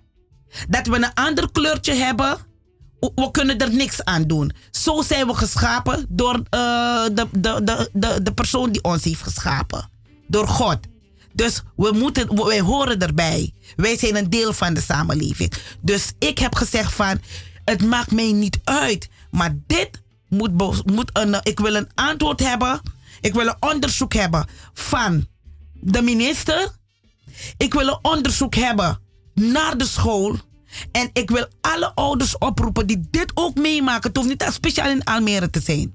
Dat 0.70 0.88
we 0.88 0.96
een 0.96 1.14
ander 1.14 1.52
kleurtje 1.52 1.94
hebben, 1.94 2.38
we- 3.00 3.30
kunnen 3.32 3.58
er 3.58 3.74
niks 3.74 4.04
aan 4.04 4.24
doen. 4.24 4.52
Zo 4.72 5.02
zijn 5.02 5.28
we 5.28 5.34
geschapen 5.34 6.06
door 6.10 6.34
eh, 6.50 7.04
de, 7.14 7.28
de, 7.32 7.90
de, 7.94 8.22
de, 8.24 8.34
persoon 8.34 8.72
die 8.72 8.84
ons 8.84 9.04
heeft 9.04 9.22
geschapen. 9.22 9.90
Door 10.28 10.48
God. 10.48 10.78
Dus 11.34 11.62
we 11.76 11.92
moeten, 11.94 12.46
wij 12.46 12.60
horen 12.62 13.00
erbij. 13.00 13.54
Wij 13.76 13.98
zijn 13.98 14.16
een 14.16 14.30
deel 14.30 14.54
van 14.54 14.74
de 14.74 14.82
samenleving. 14.82 15.54
Dus 15.82 16.12
ik 16.20 16.38
heb 16.38 16.56
gezegd 16.56 16.94
van, 16.94 17.20
het 17.66 17.84
maakt 17.86 18.12
mij 18.12 18.32
niet 18.32 18.60
uit. 18.64 19.10
Maar 19.32 19.56
dit 19.68 20.02
moet, 20.30 20.52
moet 20.86 21.10
een, 21.14 21.36
ik 21.44 21.60
wil 21.60 21.76
een 21.76 21.90
antwoord 21.96 22.40
hebben. 22.40 22.82
Ik 23.24 23.34
wil 23.34 23.48
een 23.48 23.56
onderzoek 23.60 24.14
hebben 24.14 24.48
van 24.74 25.28
de 25.74 26.02
minister. 26.02 26.72
Ik 27.58 27.74
wil 27.74 27.88
een 27.88 28.00
onderzoek 28.02 28.56
hebben 28.56 29.00
naar 29.34 29.78
de 29.78 29.86
school. 29.86 30.36
En 30.92 31.10
ik 31.14 31.30
wil 31.30 31.48
alle 31.62 31.96
ouders 31.96 32.38
oproepen 32.38 32.88
die 32.88 33.08
dit 33.10 33.32
ook 33.34 33.56
meemaken. 33.56 34.08
Het 34.08 34.18
hoeft 34.18 34.30
niet 34.30 34.46
speciaal 34.52 34.90
in 34.90 35.04
Almere 35.04 35.50
te 35.50 35.60
zijn. 35.60 35.94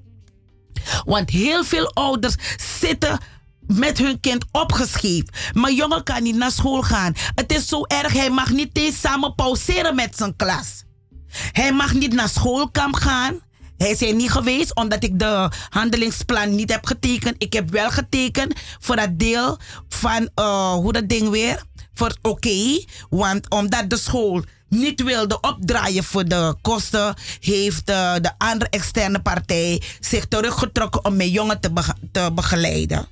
Want 1.05 1.31
heel 1.31 1.65
veel 1.65 1.93
ouders 1.93 2.35
zitten 2.81 3.19
met 3.67 3.99
hun 3.99 4.21
kind 4.21 4.45
opgescheept. 4.53 5.39
Mijn 5.53 5.75
jongen 5.75 6.03
kan 6.03 6.23
niet 6.23 6.37
naar 6.37 6.53
school 6.53 6.83
gaan. 6.83 7.13
Het 7.35 7.53
is 7.53 7.69
zo 7.69 7.83
erg, 7.83 8.13
hij 8.13 8.31
mag 8.31 8.51
niet 8.51 8.77
eens 8.79 9.01
samen 9.01 9.35
pauzeren 9.35 9.95
met 9.95 10.17
zijn 10.17 10.37
klas. 10.37 10.85
Hij 11.31 11.73
mag 11.73 11.95
niet 11.95 12.13
naar 12.13 12.29
schoolkamp 12.29 12.95
gaan. 12.95 13.41
Hij 13.79 13.91
is 13.91 14.03
er 14.03 14.15
niet 14.15 14.31
geweest 14.31 14.75
omdat 14.75 15.05
ik 15.05 15.19
de 15.19 15.51
handelingsplan 15.69 16.55
niet 16.55 16.71
heb 16.71 16.87
getekend. 16.87 17.35
Ik 17.39 17.53
heb 17.53 17.71
wel 17.71 17.91
getekend 17.91 18.53
voor 18.79 18.97
dat 18.97 19.19
deel 19.19 19.59
van, 19.89 20.29
eh, 20.35 20.73
hoe 20.73 20.93
dat 20.93 21.09
ding 21.09 21.29
weer? 21.29 21.63
Voor 21.95 22.17
oké. 22.23 22.85
want 23.11 23.51
omdat 23.51 23.91
de 23.91 23.97
school 23.97 24.43
niet 24.69 25.03
wilde 25.03 25.41
opdraaien 25.41 26.05
voor 26.05 26.25
de 26.25 26.55
kosten, 26.63 27.15
heeft 27.41 27.89
eh, 27.89 28.15
de 28.21 28.31
andere 28.39 28.71
externe 28.71 29.23
partij 29.23 29.83
zich 30.01 30.27
teruggetrokken 30.27 31.05
om 31.05 31.17
mijn 31.17 31.31
jongen 31.31 31.61
te, 31.61 31.71
te 32.13 32.31
begeleiden. 32.35 33.09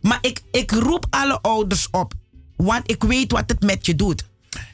Maar 0.00 0.18
ik, 0.20 0.40
ik 0.50 0.70
roep 0.70 1.06
alle 1.10 1.40
ouders 1.40 1.88
op, 1.90 2.12
want 2.56 2.90
ik 2.90 3.02
weet 3.02 3.32
wat 3.32 3.44
het 3.46 3.62
met 3.62 3.86
je 3.86 3.94
doet. 3.94 4.24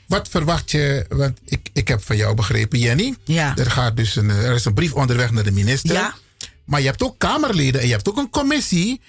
Wat 0.08 0.28
verwacht 0.28 0.70
je? 0.70 1.06
Want 1.08 1.38
ik, 1.44 1.68
ik 1.72 1.88
heb 1.88 2.04
van 2.04 2.16
jou 2.16 2.34
begrepen, 2.34 2.78
Jenny. 2.78 3.14
Ja. 3.24 3.56
Er, 3.56 3.70
gaat 3.70 3.96
dus 3.96 4.16
een, 4.16 4.30
er 4.30 4.54
is 4.54 4.64
een 4.64 4.74
brief 4.74 4.92
onderweg 4.92 5.30
naar 5.30 5.44
de 5.44 5.50
minister. 5.50 5.92
Ja. 5.92 6.14
Maar 6.64 6.80
je 6.80 6.86
hebt 6.86 7.02
ook 7.02 7.18
Kamerleden 7.18 7.80
en 7.80 7.86
je 7.86 7.92
hebt 7.92 8.08
ook 8.08 8.16
een 8.16 8.30
commissie. 8.30 9.00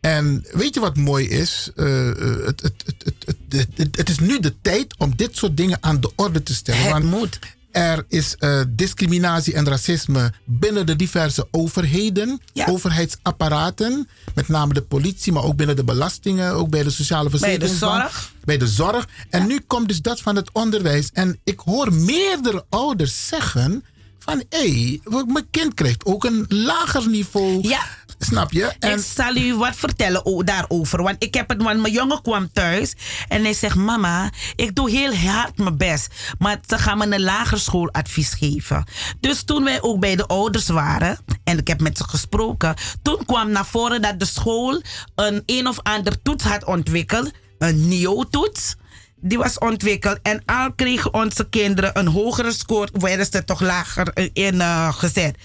En 0.00 0.46
weet 0.52 0.74
je 0.74 0.80
wat 0.80 0.96
mooi 0.96 1.28
is? 1.28 1.70
Het, 1.74 2.62
het, 2.62 2.62
het, 2.62 3.02
het, 3.04 3.38
het, 3.48 3.66
het, 3.76 3.96
het 3.96 4.08
is 4.08 4.18
nu 4.18 4.40
de 4.40 4.54
tijd 4.62 4.94
om 4.98 5.16
dit 5.16 5.36
soort 5.36 5.56
dingen 5.56 5.78
aan 5.80 6.00
de 6.00 6.12
orde 6.14 6.42
te 6.42 6.54
stellen. 6.54 6.82
Het 6.82 6.90
Want 6.90 7.04
moet. 7.04 7.38
Er 7.76 8.04
is 8.08 8.36
eh, 8.36 8.60
discriminatie 8.68 9.54
en 9.54 9.68
racisme 9.68 10.32
binnen 10.44 10.86
de 10.86 10.96
diverse 10.96 11.48
overheden, 11.50 12.40
overheidsapparaten. 12.66 14.08
Met 14.34 14.48
name 14.48 14.74
de 14.74 14.82
politie, 14.82 15.32
maar 15.32 15.44
ook 15.44 15.56
binnen 15.56 15.76
de 15.76 15.84
belastingen, 15.84 16.52
ook 16.52 16.70
bij 16.70 16.82
de 16.82 16.90
sociale 16.90 17.30
Bij 17.38 17.58
de 17.58 17.68
zorg. 17.68 18.32
Bij 18.44 18.58
de 18.58 18.66
zorg. 18.66 19.08
En 19.30 19.46
nu 19.46 19.60
komt 19.66 19.88
dus 19.88 20.02
dat 20.02 20.20
van 20.20 20.36
het 20.36 20.50
onderwijs. 20.52 21.10
En 21.12 21.38
ik 21.44 21.60
hoor 21.60 21.92
meerdere 21.92 22.64
ouders 22.68 23.26
zeggen 23.28 23.84
van 24.18 24.42
hé, 24.48 24.98
hey, 25.08 25.24
mijn 25.26 25.50
kind 25.50 25.74
krijgt 25.74 26.04
ook 26.04 26.24
een 26.24 26.44
lager 26.48 27.08
niveau. 27.08 27.68
Ja. 27.68 27.86
Snap 28.18 28.52
je? 28.52 28.72
Ik 28.78 29.04
zal 29.14 29.36
u 29.36 29.54
wat 29.54 29.76
vertellen 29.76 30.44
daarover. 30.44 31.02
Want 31.02 31.24
ik 31.24 31.34
heb 31.34 31.48
het, 31.48 31.62
want 31.62 31.80
mijn 31.80 31.92
jongen 31.92 32.22
kwam 32.22 32.52
thuis 32.52 32.94
en 33.28 33.42
hij 33.42 33.54
zegt: 33.54 33.76
Mama, 33.76 34.30
ik 34.56 34.74
doe 34.74 34.90
heel 34.90 35.14
hard 35.14 35.58
mijn 35.58 35.76
best. 35.76 36.14
Maar 36.38 36.58
ze 36.66 36.78
gaan 36.78 36.98
me 36.98 37.14
een 37.14 37.22
lagerschooladvies 37.22 38.32
geven. 38.32 38.84
Dus 39.20 39.42
toen 39.42 39.64
wij 39.64 39.82
ook 39.82 40.00
bij 40.00 40.16
de 40.16 40.26
ouders 40.26 40.68
waren 40.68 41.18
en 41.44 41.58
ik 41.58 41.68
heb 41.68 41.80
met 41.80 41.96
ze 41.96 42.04
gesproken, 42.04 42.74
toen 43.02 43.24
kwam 43.24 43.50
naar 43.50 43.66
voren 43.66 44.02
dat 44.02 44.18
de 44.18 44.26
school 44.26 44.82
een 45.14 45.42
een 45.46 45.66
of 45.66 45.78
ander 45.82 46.22
toets 46.22 46.44
had 46.44 46.64
ontwikkeld, 46.64 47.30
een 47.58 47.88
NIO-toets. 47.88 48.74
Die 49.20 49.38
was 49.38 49.58
ontwikkeld 49.58 50.18
en 50.22 50.42
al 50.44 50.72
kregen 50.72 51.14
onze 51.14 51.48
kinderen 51.48 51.98
een 51.98 52.06
hogere 52.06 52.52
score, 52.52 52.88
werden 52.92 53.26
ze 53.30 53.44
toch 53.44 53.60
lager 53.60 54.08
eh, 54.08 54.30
in 54.32 54.60
eh, 54.60 54.92
gezet. 54.92 55.36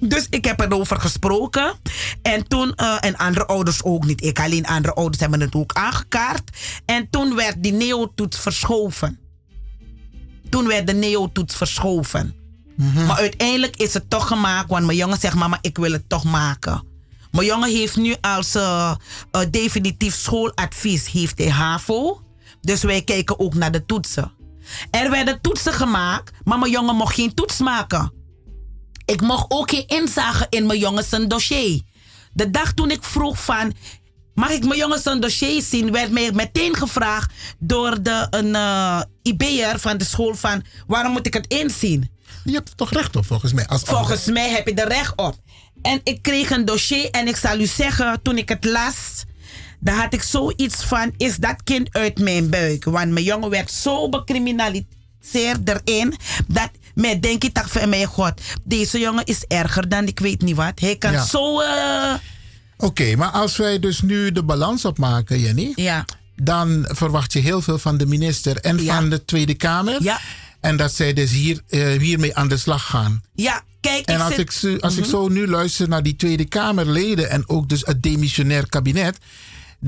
Dus 0.00 0.26
ik 0.30 0.44
heb 0.44 0.60
erover 0.60 1.00
gesproken. 1.00 1.74
En 2.22 2.48
toen, 2.48 2.74
eh, 2.74 2.96
en 3.00 3.16
andere 3.16 3.46
ouders 3.46 3.82
ook 3.82 4.04
niet. 4.04 4.24
Ik 4.24 4.40
alleen, 4.40 4.66
andere 4.66 4.94
ouders 4.94 5.20
hebben 5.20 5.40
het 5.40 5.54
ook 5.54 5.72
aangekaart. 5.72 6.50
En 6.84 7.10
toen 7.10 7.34
werd 7.34 7.62
die 7.62 7.72
neotoets 7.72 8.38
verschoven. 8.38 9.18
Toen 10.50 10.66
werd 10.66 10.86
de 10.86 10.92
neotoets 10.94 11.56
verschoven. 11.56 12.34
Maar 12.76 13.16
uiteindelijk 13.16 13.76
is 13.76 13.94
het 13.94 14.10
toch 14.10 14.26
gemaakt, 14.26 14.68
want 14.70 14.86
mijn 14.86 14.98
jongen 14.98 15.18
zegt: 15.18 15.34
Mama, 15.34 15.58
ik 15.60 15.76
wil 15.76 15.92
het 15.92 16.08
toch 16.08 16.24
maken. 16.24 16.84
Mijn 17.30 17.46
jongen 17.46 17.70
heeft 17.70 17.96
nu 17.96 18.14
als 18.20 18.54
eh, 18.54 18.94
eh, 19.30 19.40
definitief 19.50 20.14
schooladvies 20.14 21.10
heeft 21.10 21.38
hij 21.38 21.50
HAVO. 21.50 22.20
Dus 22.60 22.82
wij 22.82 23.02
kijken 23.02 23.38
ook 23.38 23.54
naar 23.54 23.72
de 23.72 23.86
toetsen. 23.86 24.32
Er 24.90 25.10
werden 25.10 25.40
toetsen 25.40 25.72
gemaakt, 25.72 26.32
maar 26.44 26.58
mijn 26.58 26.70
jongen 26.70 26.96
mocht 26.96 27.14
geen 27.14 27.34
toets 27.34 27.58
maken. 27.58 28.12
Ik 29.06 29.20
mocht 29.20 29.46
ook 29.48 29.70
geen 29.70 29.86
inzage 29.86 30.46
in 30.50 30.66
mijn 30.66 30.78
jongens 30.78 31.08
zijn 31.08 31.28
dossier. 31.28 31.80
De 32.32 32.50
dag 32.50 32.72
toen 32.72 32.90
ik 32.90 33.02
vroeg 33.02 33.44
van, 33.44 33.72
mag 34.34 34.50
ik 34.50 34.64
mijn 34.64 34.78
jongens 34.78 35.02
zijn 35.02 35.20
dossier 35.20 35.62
zien, 35.62 35.92
werd 35.92 36.10
mij 36.10 36.32
meteen 36.32 36.76
gevraagd 36.76 37.32
door 37.58 38.02
de, 38.02 38.26
een 38.30 38.54
uh, 38.54 39.00
IB'er 39.22 39.78
van 39.78 39.98
de 39.98 40.04
school 40.04 40.34
van, 40.34 40.64
waarom 40.86 41.12
moet 41.12 41.26
ik 41.26 41.34
het 41.34 41.46
inzien? 41.46 42.10
Je 42.44 42.52
hebt 42.52 42.68
er 42.68 42.74
toch 42.74 42.92
recht 42.92 43.16
op 43.16 43.26
volgens 43.26 43.52
mij. 43.52 43.66
Als 43.66 43.82
Volgens 43.82 44.24
mij 44.24 44.50
heb 44.50 44.68
je 44.68 44.74
er 44.74 44.88
recht 44.88 45.12
op. 45.16 45.36
En 45.82 46.00
ik 46.04 46.22
kreeg 46.22 46.50
een 46.50 46.64
dossier 46.64 47.10
en 47.10 47.28
ik 47.28 47.36
zal 47.36 47.60
u 47.60 47.66
zeggen, 47.66 48.22
toen 48.22 48.38
ik 48.38 48.48
het 48.48 48.64
las, 48.64 49.24
dan 49.80 49.94
had 49.94 50.14
ik 50.14 50.22
zoiets 50.22 50.84
van, 50.84 51.12
is 51.16 51.36
dat 51.36 51.62
kind 51.62 51.88
uit 51.92 52.18
mijn 52.18 52.50
buik? 52.50 52.84
Want 52.84 53.10
mijn 53.10 53.24
jongen 53.24 53.50
werd 53.50 53.70
zo 53.70 54.08
becriminaliseerd 54.08 54.88
erin, 55.64 56.14
dat 56.46 56.70
mij 56.96 57.20
denk 57.20 57.44
ik 57.44 57.52
toch 57.54 57.70
van 57.70 57.88
mijn 57.88 58.06
god, 58.06 58.32
deze 58.64 58.98
jongen 58.98 59.24
is 59.24 59.44
erger 59.48 59.88
dan 59.88 60.06
ik 60.06 60.18
weet 60.20 60.40
niet 60.42 60.56
wat. 60.56 60.80
Hij 60.80 60.96
kan 60.96 61.12
Ja. 61.12 61.24
zo... 61.24 61.60
eh, 61.60 62.14
Oké, 62.78 63.16
maar 63.16 63.30
als 63.30 63.56
wij 63.56 63.78
dus 63.78 64.00
nu 64.02 64.32
de 64.32 64.42
balans 64.42 64.84
opmaken, 64.84 65.40
Jenny. 65.40 65.72
Ja. 65.74 66.04
Dan 66.42 66.86
verwacht 66.88 67.32
je 67.32 67.38
heel 67.38 67.62
veel 67.62 67.78
van 67.78 67.96
de 67.96 68.06
minister 68.06 68.56
en 68.56 68.80
van 68.84 69.10
de 69.10 69.24
Tweede 69.24 69.54
Kamer. 69.54 70.02
Ja. 70.02 70.20
En 70.60 70.76
dat 70.76 70.92
zij 70.92 71.12
dus 71.12 71.30
hier, 71.30 71.60
eh, 71.68 71.86
hiermee 72.00 72.36
aan 72.36 72.48
de 72.48 72.56
slag 72.56 72.86
gaan. 72.86 73.22
ja, 73.34 73.62
kijk, 73.80 74.06
En 74.06 74.20
als, 74.20 74.34
zit- 74.34 74.62
ik, 74.64 74.80
als 74.82 74.94
ik 74.96 75.00
Mhm. 75.00 75.08
zo 75.10 75.28
nu 75.28 75.46
luister 75.46 75.88
naar 75.88 76.02
die 76.02 76.16
Tweede 76.16 76.44
Kamerleden 76.44 77.30
en 77.30 77.48
ook 77.48 77.68
dus 77.68 77.80
het 77.84 78.02
demissionair 78.02 78.68
kabinet, 78.68 79.18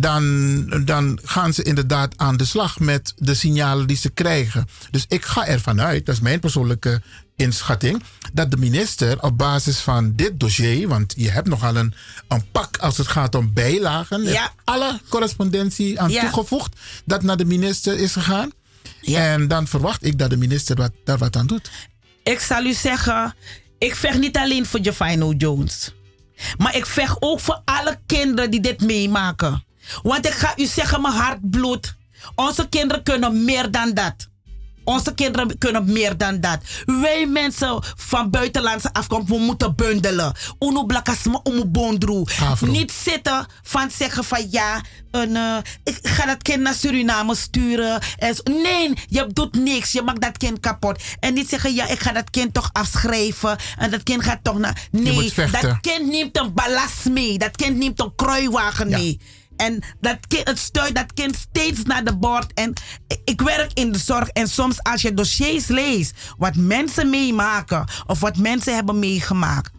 dan, 0.00 0.84
dan 0.84 1.18
gaan 1.24 1.52
ze 1.52 1.62
inderdaad 1.62 2.12
aan 2.16 2.36
de 2.36 2.44
slag 2.44 2.78
met 2.80 3.12
de 3.16 3.34
signalen 3.34 3.86
die 3.86 3.96
ze 3.96 4.10
krijgen. 4.10 4.66
Dus 4.90 5.04
ik 5.08 5.24
ga 5.24 5.46
ervan 5.46 5.80
uit, 5.80 6.06
dat 6.06 6.14
is 6.14 6.20
mijn 6.20 6.40
persoonlijke 6.40 7.02
inschatting, 7.36 8.02
dat 8.32 8.50
de 8.50 8.56
minister 8.56 9.22
op 9.22 9.38
basis 9.38 9.78
van 9.78 10.12
dit 10.16 10.40
dossier, 10.40 10.88
want 10.88 11.14
je 11.16 11.30
hebt 11.30 11.48
nogal 11.48 11.76
een, 11.76 11.94
een 12.28 12.50
pak 12.52 12.76
als 12.76 12.96
het 12.96 13.06
gaat 13.08 13.34
om 13.34 13.52
bijlagen, 13.52 14.22
Ja. 14.22 14.52
alle 14.64 15.00
correspondentie 15.08 16.00
aan 16.00 16.10
Ja. 16.10 16.20
toegevoegd 16.20 16.76
dat 17.04 17.22
naar 17.22 17.36
de 17.36 17.44
minister 17.44 17.98
is 17.98 18.12
gegaan. 18.12 18.50
En 19.04 19.48
dan 19.48 19.66
verwacht 19.66 20.04
ik 20.04 20.18
dat 20.18 20.30
de 20.30 20.36
minister 20.36 20.76
wat, 20.76 20.92
daar 21.04 21.18
wat 21.18 21.36
aan 21.36 21.46
doet. 21.46 21.70
Ik 22.22 22.40
zal 22.40 22.64
u 22.64 22.72
zeggen, 22.72 23.34
ik 23.78 23.94
vecht 23.94 24.18
niet 24.18 24.36
alleen 24.36 24.66
voor 24.66 24.80
Jafino 24.80 25.32
Jones. 25.32 25.92
Maar 26.58 26.76
ik 26.76 26.86
vecht 26.86 27.16
ook 27.20 27.40
voor 27.40 27.62
alle 27.64 27.98
kinderen 28.06 28.50
die 28.50 28.60
dit 28.60 28.80
meemaken. 28.80 29.64
Want 30.02 30.26
ik 30.26 30.32
ga 30.32 30.52
u 30.56 30.66
zeggen, 30.66 31.00
mijn 31.00 31.14
hart 31.14 31.50
bloedt. 31.50 31.96
Onze 32.34 32.68
kinderen 32.68 33.02
kunnen 33.02 33.44
meer 33.44 33.70
dan 33.70 33.94
dat. 33.94 34.28
Onze 34.88 35.14
kinderen 35.14 35.58
kunnen 35.58 35.92
meer 35.92 36.16
dan 36.16 36.40
dat. 36.40 36.58
Wij 36.86 37.26
mensen 37.26 37.82
van 37.96 38.30
buitenlandse 38.30 38.92
afkomst, 38.92 39.28
we 39.28 39.38
moeten 39.38 39.74
bundelen. 39.74 40.34
Uno 40.58 40.84
blakasma, 40.84 41.40
umu 41.44 41.64
bondru. 41.64 42.24
Niet 42.60 42.92
zitten 42.92 43.46
van 43.62 43.90
zeggen 43.90 44.24
van 44.24 44.46
ja, 44.50 44.80
een, 45.10 45.36
eh, 45.36 45.56
ik 45.84 45.98
ga 46.02 46.26
dat 46.26 46.42
kind 46.42 46.60
naar 46.60 46.74
Suriname 46.74 47.34
sturen. 47.34 48.00
En 48.16 48.34
zo. 48.34 48.42
nee, 48.44 48.92
je 49.08 49.26
doet 49.32 49.54
niks. 49.54 49.92
Je 49.92 50.02
maakt 50.02 50.20
dat 50.20 50.36
kind 50.36 50.60
kapot. 50.60 51.02
En 51.20 51.34
niet 51.34 51.48
zeggen 51.48 51.74
ja, 51.74 51.88
ik 51.88 52.00
ga 52.00 52.12
dat 52.12 52.30
kind 52.30 52.54
toch 52.54 52.70
afschrijven. 52.72 53.58
En 53.78 53.90
dat 53.90 54.02
kind 54.02 54.24
gaat 54.24 54.38
toch 54.42 54.58
naar... 54.58 54.88
Nee, 54.90 55.32
dat 55.34 55.80
kind 55.80 56.06
neemt 56.10 56.38
een 56.38 56.54
ballast 56.54 57.04
mee. 57.04 57.38
Dat 57.38 57.56
kind 57.56 57.76
neemt 57.76 58.00
een 58.00 58.14
kruiwagen 58.16 58.88
mee. 58.88 59.20
En 59.58 59.82
dat 60.00 60.18
kind, 60.28 60.48
het 60.48 60.58
stuurt 60.58 60.94
dat 60.94 61.12
kind 61.14 61.36
steeds 61.36 61.82
naar 61.82 62.04
de 62.04 62.16
bord. 62.16 62.52
En 62.54 62.72
ik- 63.24 63.40
werk 63.40 63.70
in 63.74 63.92
de 63.92 63.98
zorg. 63.98 64.28
En 64.28 64.48
soms 64.48 64.82
als 64.82 65.02
je 65.02 65.14
dossiers 65.14 65.66
leest, 65.66 66.12
wat 66.38 66.56
mensen 66.56 67.10
meemaken 67.10 67.88
of 68.06 68.20
wat 68.20 68.36
mensen 68.36 68.74
hebben 68.74 68.98
meegemaakt, 68.98 69.70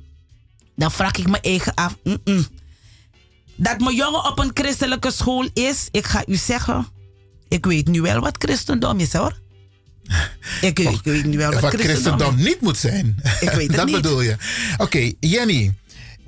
dan 0.76 0.92
vraag 0.92 1.12
ik 1.18 1.28
me 1.30 1.40
eigen 1.42 1.74
af. 1.74 1.96
Dat 3.56 3.80
mijn 3.80 3.96
jongen 3.96 4.26
op 4.26 4.40
een 4.40 4.52
christelijke 4.54 5.12
school 5.12 5.50
is, 5.54 5.88
ik 5.92 6.06
ga 6.06 6.24
u 6.28 6.36
zeggen, 6.36 6.88
ik 7.48 7.66
weet 7.66 7.88
nu 7.88 8.02
wel 8.02 8.20
wat 8.20 8.36
christendom 8.38 9.00
is 9.00 9.14
hoor. 9.14 9.40
Ik, 10.62 10.78
weet- 10.78 10.88
ik 10.94 11.00
weet 11.04 11.26
nu 11.26 11.38
wel 11.38 11.52
wat, 11.52 11.62
wat 11.62 11.74
christendom 11.74 12.38
is. 12.38 12.44
niet 12.46 12.62
moet 12.62 12.78
zijn. 12.78 13.16
Ik 13.40 13.50
weet 13.50 13.68
het 13.68 13.76
dat 13.76 13.86
niet. 13.86 13.96
bedoel 13.96 14.22
je. 14.22 14.36
Oké, 14.78 15.12
Jenny. 15.20 15.74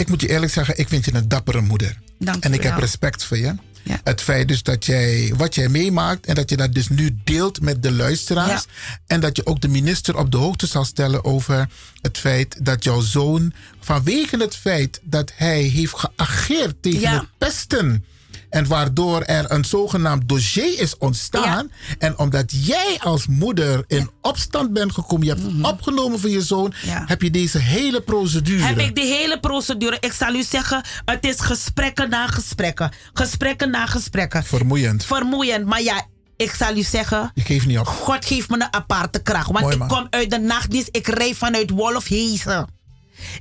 Ik 0.02 0.10
moet 0.10 0.22
je 0.22 0.30
eerlijk 0.30 0.52
zeggen, 0.52 0.78
ik 0.78 0.88
vind 0.88 1.06
je 1.06 1.14
een 1.14 1.28
dappere 1.28 1.62
moeder. 1.62 1.98
Dank 2.20 2.44
en 2.44 2.54
ik 2.54 2.64
heb 2.64 2.78
respect 2.78 3.24
voor 3.24 3.38
je. 3.38 3.56
Het 4.04 4.22
feit 4.22 4.48
dus 4.48 4.64
dat 4.64 4.86
jij 4.86 5.34
wat 5.38 5.56
jij 5.56 5.70
meemaakt 5.70 6.26
en 6.26 6.36
dat 6.36 6.50
je 6.50 6.58
dat 6.58 6.74
dus 6.74 6.90
nu 6.90 7.18
deelt 7.24 7.62
met 7.62 7.84
de 7.84 7.92
luisteraars. 7.92 8.66
En 9.08 9.20
dat 9.20 9.36
je 9.36 9.46
ook 9.46 9.62
de 9.62 9.68
minister 9.68 10.18
op 10.18 10.32
de 10.32 10.38
hoogte 10.38 10.68
zal 10.68 10.86
stellen 10.86 11.24
over 11.26 11.70
het 12.02 12.18
feit 12.18 12.66
dat 12.66 12.84
jouw 12.84 13.02
zoon, 13.02 13.54
vanwege 13.80 14.38
het 14.38 14.56
feit 14.56 15.00
dat 15.04 15.32
hij 15.36 15.62
heeft 15.62 15.94
geageerd 15.96 16.76
tegen 16.82 17.00
Ja. 17.00 17.20
het 17.20 17.28
pesten. 17.38 18.06
En 18.52 18.68
waardoor 18.68 19.22
er 19.22 19.52
een 19.52 19.66
zogenaamd 19.66 20.30
dossier 20.30 20.80
is 20.80 20.98
ontstaan. 20.98 21.72
En 22.00 22.18
omdat 22.20 22.66
jij 22.66 22.98
als 23.04 23.28
moeder 23.28 23.84
in 23.88 24.10
opstand 24.22 24.74
bent 24.74 24.94
gekomen, 24.94 25.26
je 25.26 25.34
hebt 25.34 25.52
Mhm. 25.54 25.66
opgenomen 25.66 26.20
voor 26.20 26.30
je 26.30 26.42
zoon, 26.42 26.74
heb 26.86 27.22
je 27.22 27.30
deze 27.32 27.58
hele 27.58 28.02
procedure. 28.02 28.64
Heb 28.64 28.80
ik 28.80 28.96
die 28.96 29.06
hele 29.14 29.40
procedure. 29.40 29.98
Ik 30.00 30.12
zal 30.14 30.34
u 30.36 30.44
zeggen, 30.44 30.84
het 31.06 31.26
is 31.26 31.40
gesprekken 31.40 32.10
na 32.10 32.28
gesprekken. 32.28 32.92
Gesprekken 33.14 33.70
na 33.70 33.86
gesprekken. 33.86 34.44
Vermoeiend. 34.44 35.06
Vermoeiend. 35.06 35.66
Maar 35.66 35.82
ja, 35.82 36.06
ik 36.38 36.54
zal 36.54 36.76
u 36.78 36.82
zeggen, 36.84 37.32
Je 37.34 37.42
geeft 37.42 37.66
niet 37.66 37.80
op. 37.80 37.88
God 37.88 38.26
geeft 38.26 38.50
me 38.50 38.56
een 38.56 38.74
aparte 38.74 39.22
kracht. 39.22 39.52
Want 39.52 39.60
Mooi, 39.66 39.76
ik 39.76 39.88
kom 39.88 40.08
uit 40.10 40.30
de 40.32 40.40
nachtdienst. 40.40 40.88
Ik 40.92 41.08
rijd 41.08 41.38
vanuit 41.38 41.70
Wolfhezen. 41.70 42.68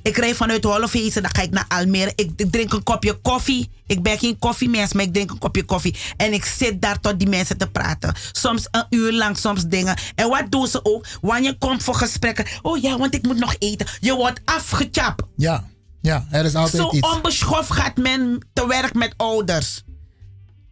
Ik 0.01 0.17
rijd 0.17 0.35
vanuit 0.35 0.63
Wolfhezen. 0.63 1.21
Dan 1.21 1.35
ga 1.35 1.41
ik 1.41 1.51
naar 1.51 1.65
Almere. 1.67 2.11
Ik, 2.15 2.51
drink 2.51 2.73
een 2.73 2.83
kopje 2.83 3.13
koffie. 3.13 3.69
Ik 3.87 4.03
ben 4.03 4.19
geen 4.19 4.39
koffiemens, 4.39 4.93
maar 4.93 5.03
ik 5.03 5.13
drink 5.13 5.31
een 5.31 5.37
kopje 5.37 5.63
koffie. 5.63 5.95
En 6.17 6.33
ik 6.33 6.45
zit 6.45 6.81
daar 6.81 6.99
tot 6.99 7.19
die 7.19 7.29
mensen 7.29 7.57
te 7.57 7.67
praten. 7.67 8.13
Soms 8.31 8.67
een 8.71 8.85
uur 8.89 9.13
lang, 9.13 9.37
soms 9.37 9.65
dingen. 9.65 9.97
En 10.15 10.29
wat 10.29 10.51
doen 10.51 10.67
ze 10.67 10.85
ook? 10.85 11.05
Wanneer 11.21 11.51
je 11.51 11.57
komt 11.57 11.83
voor 11.83 11.95
gesprekken. 11.95 12.45
Oh 12.61 12.81
ja, 12.81 12.97
want 12.97 13.13
ik 13.15 13.23
moet 13.23 13.39
nog 13.39 13.55
eten. 13.59 13.87
Je 13.99 14.15
wordt 14.15 14.41
afgechapt. 14.45 15.23
Ja, 15.35 15.69
ja, 16.01 16.25
er 16.31 16.45
is 16.45 16.55
altijd 16.55 16.81
Zo 16.81 16.89
iets. 16.91 17.13
onbeschoft 17.13 17.71
gaat 17.71 17.97
men 17.97 18.47
te 18.53 18.67
werk 18.67 18.93
met 18.93 19.13
ouders. 19.17 19.83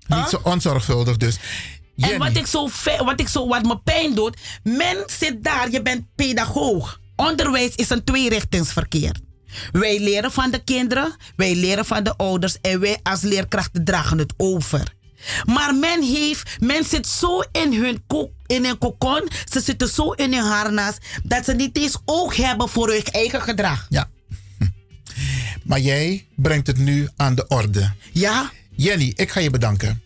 Niet 0.07 0.29
zo 0.29 0.39
onzorgvuldig 0.43 1.17
dus. 1.17 1.37
En 1.97 2.17
wat 2.17 2.35
ik, 2.35 2.45
zo, 2.45 2.69
wat 3.03 3.19
ik 3.19 3.27
zo, 3.27 3.47
wat 3.47 3.63
me 3.63 3.77
pijn 3.77 4.15
doet, 4.15 4.37
men 4.63 5.03
zit 5.19 5.43
daar, 5.43 5.71
je 5.71 5.81
bent 5.81 6.05
pedagoog. 6.15 6.99
Onderwijs 7.19 7.75
is 7.75 7.89
een 7.89 8.03
tweerichtingsverkeer. 8.03 9.15
Wij 9.71 9.99
leren 9.99 10.31
van 10.31 10.51
de 10.51 10.63
kinderen, 10.63 11.15
wij 11.35 11.55
leren 11.55 11.85
van 11.85 12.03
de 12.03 12.15
ouders 12.17 12.57
en 12.61 12.79
wij 12.79 12.99
als 13.03 13.21
leerkrachten 13.21 13.83
dragen 13.83 14.17
het 14.17 14.33
over. 14.37 14.93
Maar 15.45 15.75
men 15.75 16.03
heeft, 16.03 16.57
men 16.59 16.83
zit 16.83 17.07
zo 17.07 17.41
in 17.51 17.73
hun, 17.73 18.03
in 18.45 18.65
hun 18.65 18.77
kokon, 18.77 19.29
ze 19.51 19.59
zitten 19.59 19.87
zo 19.87 20.11
in 20.11 20.33
hun 20.33 20.43
harnas, 20.43 20.97
dat 21.23 21.45
ze 21.45 21.53
niet 21.53 21.77
eens 21.77 21.97
oog 22.05 22.35
hebben 22.35 22.69
voor 22.69 22.89
hun 22.89 23.03
eigen 23.03 23.41
gedrag. 23.41 23.85
Ja. 23.89 24.09
Maar 25.63 25.79
jij 25.79 26.25
brengt 26.35 26.67
het 26.67 26.77
nu 26.77 27.09
aan 27.15 27.35
de 27.35 27.47
orde. 27.47 27.91
Ja. 28.11 28.51
Jenny, 28.75 29.13
ik 29.15 29.31
ga 29.31 29.39
je 29.39 29.49
bedanken. 29.49 30.03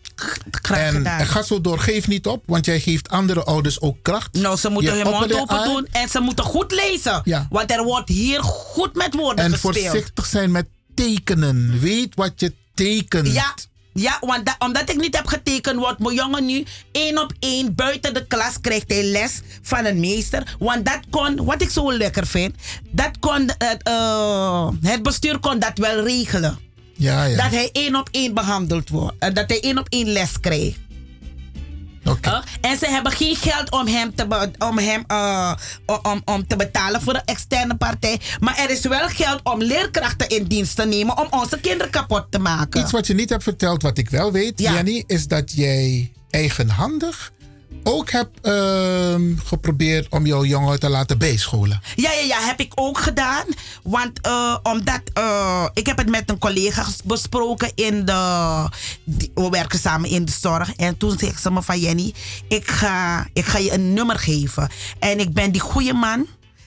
Graag 0.50 0.94
en, 0.94 1.06
en 1.06 1.26
ga 1.26 1.42
zo 1.42 1.60
door. 1.60 1.78
Geef 1.78 2.08
niet 2.08 2.26
op, 2.26 2.42
want 2.46 2.64
jij 2.66 2.80
geeft 2.80 3.08
andere 3.08 3.44
ouders 3.44 3.80
ook 3.80 3.96
kracht. 4.02 4.32
Nou, 4.32 4.56
ze 4.56 4.68
moeten 4.70 4.96
Je 4.96 5.02
hun 5.02 5.12
mond 5.12 5.34
open 5.34 5.58
aan 5.58 5.68
doen 5.68 5.86
en 5.92 6.08
ze 6.08 6.20
moeten 6.20 6.44
goed 6.44 6.72
lezen. 6.72 7.20
Ja. 7.24 7.46
Want 7.50 7.70
er 7.70 7.84
wordt 7.84 8.08
hier 8.08 8.42
goed 8.42 8.94
met 8.94 9.14
woorden 9.14 9.44
En 9.44 9.50
gespeeld. 9.50 9.76
voorzichtig 9.86 10.26
zijn 10.26 10.50
met 10.50 10.66
tekenen. 10.94 11.80
Weet 11.80 12.14
wat 12.14 12.32
je 12.36 12.52
tekent. 12.74 13.32
Ja, 13.32 13.54
ja 13.92 14.16
want 14.20 14.46
da- 14.46 14.56
omdat 14.58 14.90
ik 14.90 14.96
niet 14.96 15.16
heb 15.16 15.26
getekend, 15.26 15.76
wordt 15.78 15.98
mijn 15.98 16.14
jongen 16.14 16.46
nu 16.46 16.64
één 16.92 17.18
op 17.18 17.32
één 17.38 17.74
buiten 17.74 18.14
de 18.14 18.26
klas 18.26 18.60
krijgt 18.60 18.84
hij 18.92 19.04
les 19.04 19.40
van 19.62 19.84
een 19.84 20.00
meester. 20.00 20.56
Want 20.58 20.86
dat 20.86 21.00
kon, 21.10 21.44
wat 21.44 21.62
ik 21.62 21.70
zo 21.70 21.92
lekker 21.92 22.26
vind, 22.26 22.54
dat 22.90 23.10
kon 23.20 23.50
het, 23.58 23.82
eh, 23.82 24.68
het 24.82 25.02
bestuur 25.02 25.38
kon 25.38 25.58
dat 25.58 25.78
wel 25.78 26.04
regelen. 26.04 26.58
Ja, 26.96 27.24
ja. 27.24 27.36
Dat 27.36 27.50
hij 27.50 27.68
één 27.72 27.96
op 27.96 28.08
één 28.10 28.34
behandeld 28.34 28.88
wordt. 28.88 29.16
En 29.18 29.34
dat 29.34 29.48
hij 29.48 29.60
één 29.60 29.78
op 29.78 29.86
één 29.88 30.08
les 30.08 30.40
krijgt. 30.40 30.78
Uh, 32.26 32.38
en 32.60 32.78
ze 32.78 32.86
hebben 32.86 33.12
geen 33.12 33.36
geld 33.36 33.70
om 33.70 33.86
hem 33.86 34.14
te, 34.14 34.50
om 34.58 34.78
hem, 34.78 35.04
eh, 35.06 35.54
om, 36.02 36.22
om 36.24 36.46
te 36.46 36.56
betalen 36.56 37.02
voor 37.02 37.14
een 37.14 37.24
externe 37.24 37.76
partij. 37.76 38.20
Maar 38.40 38.58
er 38.58 38.70
is 38.70 38.80
wel 38.80 39.08
geld 39.08 39.40
om 39.42 39.62
leerkrachten 39.62 40.28
in 40.28 40.44
dienst 40.44 40.76
te 40.76 40.84
nemen 40.84 41.18
om 41.18 41.26
onze 41.30 41.60
kinderen 41.60 41.92
kapot 41.92 42.26
te 42.30 42.38
maken. 42.38 42.80
Iets 42.80 42.92
wat 42.92 43.06
je 43.06 43.14
niet 43.14 43.30
hebt 43.30 43.42
verteld, 43.42 43.82
wat 43.82 43.98
ik 43.98 44.10
wel 44.10 44.32
weet, 44.32 44.60
Jenny, 44.60 45.04
is 45.06 45.26
dat 45.26 45.52
jij 45.52 46.12
eigenhandig 46.30 47.32
ook 47.82 48.10
hebt 48.10 48.40
ehm, 48.42 49.36
geprobeerd 49.44 50.06
om 50.10 50.26
jouw 50.26 50.44
jongen 50.44 50.80
te 50.80 50.88
laten 50.88 51.18
bijscholen. 51.18 51.80
Ja, 51.94 52.12
ja, 52.12 52.20
ja, 52.20 52.40
heb 52.40 52.60
ik 52.60 52.72
ook 52.74 52.98
gedaan. 52.98 53.44
Want 53.82 54.20
eh, 54.20 54.56
omdat 54.62 55.00
eh, 55.12 55.66
ik 55.74 55.86
heb 55.86 55.98
het 55.98 56.08
met 56.08 56.30
een 56.30 56.38
collega 56.38 56.86
besproken 57.04 57.72
in 57.74 58.04
de. 58.04 58.68
we 59.34 59.48
werken 59.50 59.78
samen 59.78 60.10
in 60.10 60.24
de 60.24 60.32
zorg. 60.40 60.74
En 60.74 60.96
toen 60.96 61.18
zei 61.18 61.32
ze 61.40 61.50
me 61.50 61.62
van 61.62 61.78
Jenny, 61.80 62.14
ik 62.48 62.70
ga, 62.70 63.26
ik 63.32 63.44
ga 63.44 63.58
je 63.58 63.72
een 63.72 63.92
nummer 63.92 64.18
geven. 64.18 64.70
En 64.98 65.18
ik 65.18 65.32
ben 65.32 65.52
die 65.52 65.60
goede 65.60 65.92
man 65.92 66.26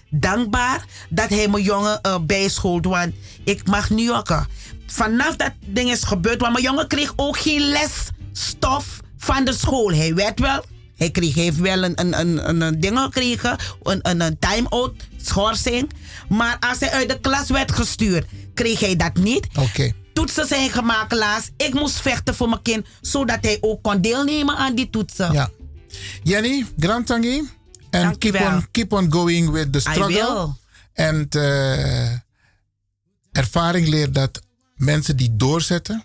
dankbaar 0.10 0.86
dat 1.10 1.30
hij 1.30 1.48
mijn 1.48 1.64
jongen 1.64 2.02
eh 2.02 2.18
bijschoolt. 2.22 2.86
Want 2.86 3.14
ik 3.44 3.68
mag 3.68 3.90
nu 3.90 4.14
ook. 4.14 4.46
Vanaf 4.88 5.36
dat 5.36 5.52
ding 5.66 5.92
is 5.92 6.04
gebeurd, 6.04 6.42
want 6.42 6.54
mijn 6.54 6.66
jongen 6.66 6.88
kreeg 6.88 7.14
ook 7.16 7.38
geen 7.38 7.62
lesstof 7.62 9.00
van 9.18 9.46
de 9.46 9.54
school. 9.54 9.92
Hij 9.92 10.14
werd 10.14 10.40
wel 10.40 10.64
hij, 10.98 11.10
kreeg, 11.12 11.36
heeft 11.36 11.58
wel 11.58 11.84
een, 11.84 12.02
een, 12.02 12.20
een, 12.20 12.50
een, 12.50 12.62
een 12.62 12.80
ding 12.80 13.00
gekregen, 13.00 13.58
een, 13.84 14.00
een, 14.02 14.22
een 14.22 14.40
time-out, 14.40 14.94
schorsing. 15.18 15.92
Maar 16.30 16.58
als 16.60 16.80
hij 16.80 16.90
uit 16.90 17.10
de 17.10 17.20
klas 17.20 17.50
werd 17.50 17.72
gestuurd, 17.72 18.26
kreeg 18.54 18.80
hij 18.80 18.96
dat 18.96 19.16
niet. 19.16 19.48
Oké. 19.56 19.92
Toetsen 20.14 20.48
zijn 20.48 20.70
gemaakt 20.70 21.14
laatst. 21.14 21.52
Ik 21.58 21.74
moest 21.74 22.02
vechten 22.02 22.36
voor 22.36 22.50
mijn 22.50 22.62
kind, 22.62 22.86
zodat 23.02 23.38
hij 23.42 23.58
ook 23.62 23.84
kon 23.84 24.02
deelnemen 24.02 24.56
aan 24.56 24.76
die 24.76 24.90
toetsen. 24.90 25.32
Ja. 25.32 25.50
Jenny, 26.24 26.66
Grantangi. 26.80 27.50
En 27.90 28.18
keep 28.18 28.42
on, 28.42 28.68
keep 28.72 28.94
on 28.94 29.12
going 29.12 29.50
with 29.50 29.74
the 29.74 29.80
struggle. 29.80 30.54
En 30.94 31.28
eh, 31.30 32.12
ervaring 33.32 33.88
leert 33.88 34.14
dat 34.16 34.42
mensen 34.76 35.18
die 35.18 35.36
doorzetten, 35.36 36.04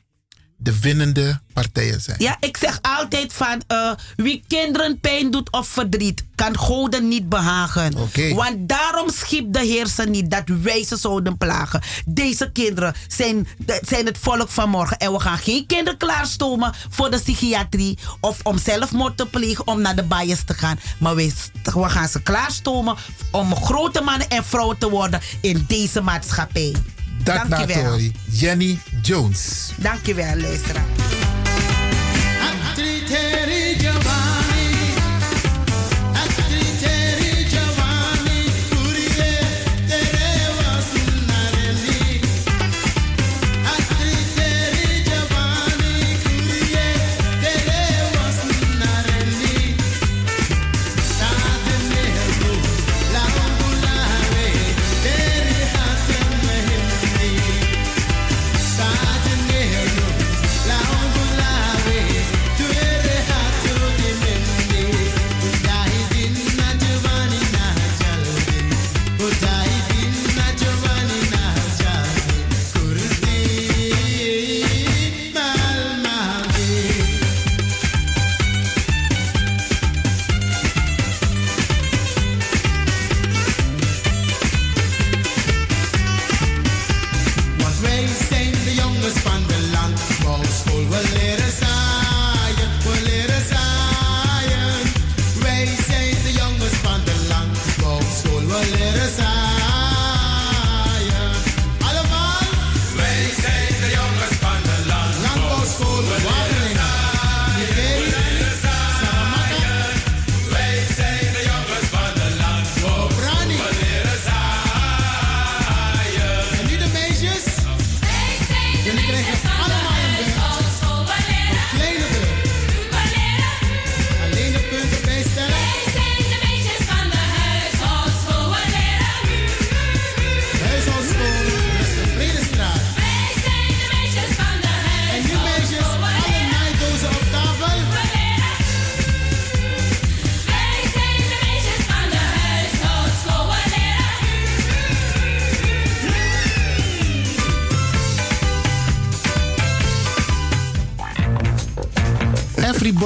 de 0.63 0.79
winnende 0.81 1.41
partijen 1.53 2.01
zijn. 2.01 2.17
Ja, 2.19 2.37
ik 2.41 2.57
zeg 2.57 2.79
altijd 2.83 3.33
van 3.33 3.63
eh, 3.67 3.91
wie 4.17 4.45
kinderen 4.49 5.01
pijn 5.01 5.31
doet 5.31 5.51
of 5.51 5.69
verdriet, 5.69 6.25
kan 6.35 6.59
goden 6.59 7.09
niet 7.09 7.29
behagen. 7.29 7.95
Want 8.35 8.69
daarom 8.69 9.11
schiep 9.11 9.53
de 9.53 9.59
Heer 9.59 9.87
ze 9.87 10.03
niet 10.03 10.31
dat 10.31 10.43
wij 10.63 10.85
ze 10.85 10.97
zouden 10.97 11.37
plagen. 11.37 11.83
Deze 12.07 12.51
kinderen 12.53 12.95
zijn, 13.09 13.49
zijn 13.81 14.07
het 14.07 14.19
volk 14.19 14.49
van 14.49 14.71
morgen. 14.71 14.99
En 14.99 15.13
we 15.13 15.21
gaan 15.21 15.39
geen 15.39 15.67
kinderen 15.67 15.99
klaarstomen 15.99 16.73
voor 16.91 17.11
de 17.11 17.21
psychiatrie 17.21 17.99
of 18.21 18.39
om 18.43 18.59
zelfmoord 18.59 19.17
te 19.17 19.27
plegen, 19.27 19.67
om 19.67 19.81
naar 19.81 19.97
de 19.97 20.05
bias 20.05 20.43
te 20.45 20.55
gaan. 20.55 20.79
Maar 20.99 21.15
we 21.15 21.33
gaan 21.65 22.09
ze 22.09 22.23
klaarstomen 22.23 22.97
om 23.31 23.55
grote 23.55 24.01
mannen 24.01 24.29
en 24.29 24.45
vrouwen 24.45 24.79
te 24.79 24.91
worden 24.91 25.21
in 25.41 25.65
deze 25.69 26.01
maatschappij. 26.01 26.75
Dat 27.25 27.49
Dankjewel. 27.49 27.83
Natori, 27.83 28.13
Jenny 28.31 28.79
Jones. 29.03 29.71
Dankjewel, 29.77 30.37
luisteraar. 30.41 30.85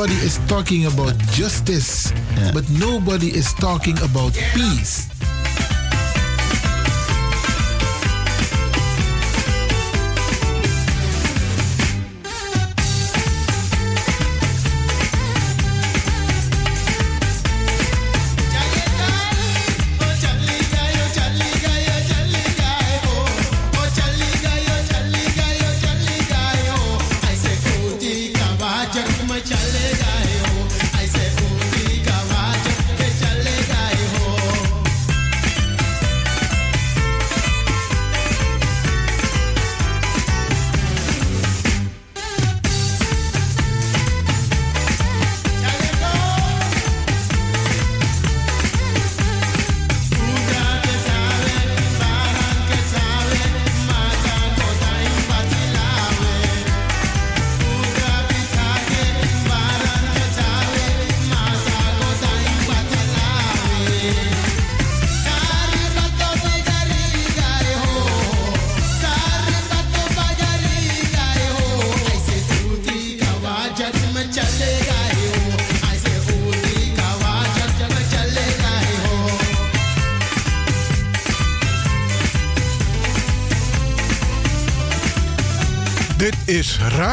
Everybody 0.06 0.24
is 0.24 0.38
talking 0.46 0.86
about 0.86 1.18
justice, 1.34 2.12
but 2.54 2.62
nobody 2.70 3.26
is 3.26 3.52
talking 3.54 3.98
about 3.98 4.34
peace. 4.54 5.05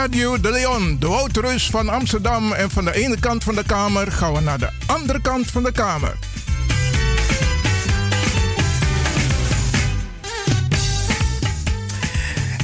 Radio 0.04 0.40
de 0.40 0.52
Leon, 0.52 1.00
de 1.00 1.08
Wouterus 1.08 1.70
van 1.70 1.90
Amsterdam. 1.90 2.52
En 2.52 2.70
van 2.70 2.86
de 2.86 2.94
ene 2.94 3.20
kant 3.20 3.44
van 3.44 3.56
de 3.56 3.64
kamer 3.64 4.12
gaan 4.12 4.34
we 4.34 4.40
naar 4.40 4.60
de 4.60 4.70
andere 4.86 5.22
kant 5.22 5.52
van 5.52 5.64
de 5.64 5.72
kamer. 5.72 6.18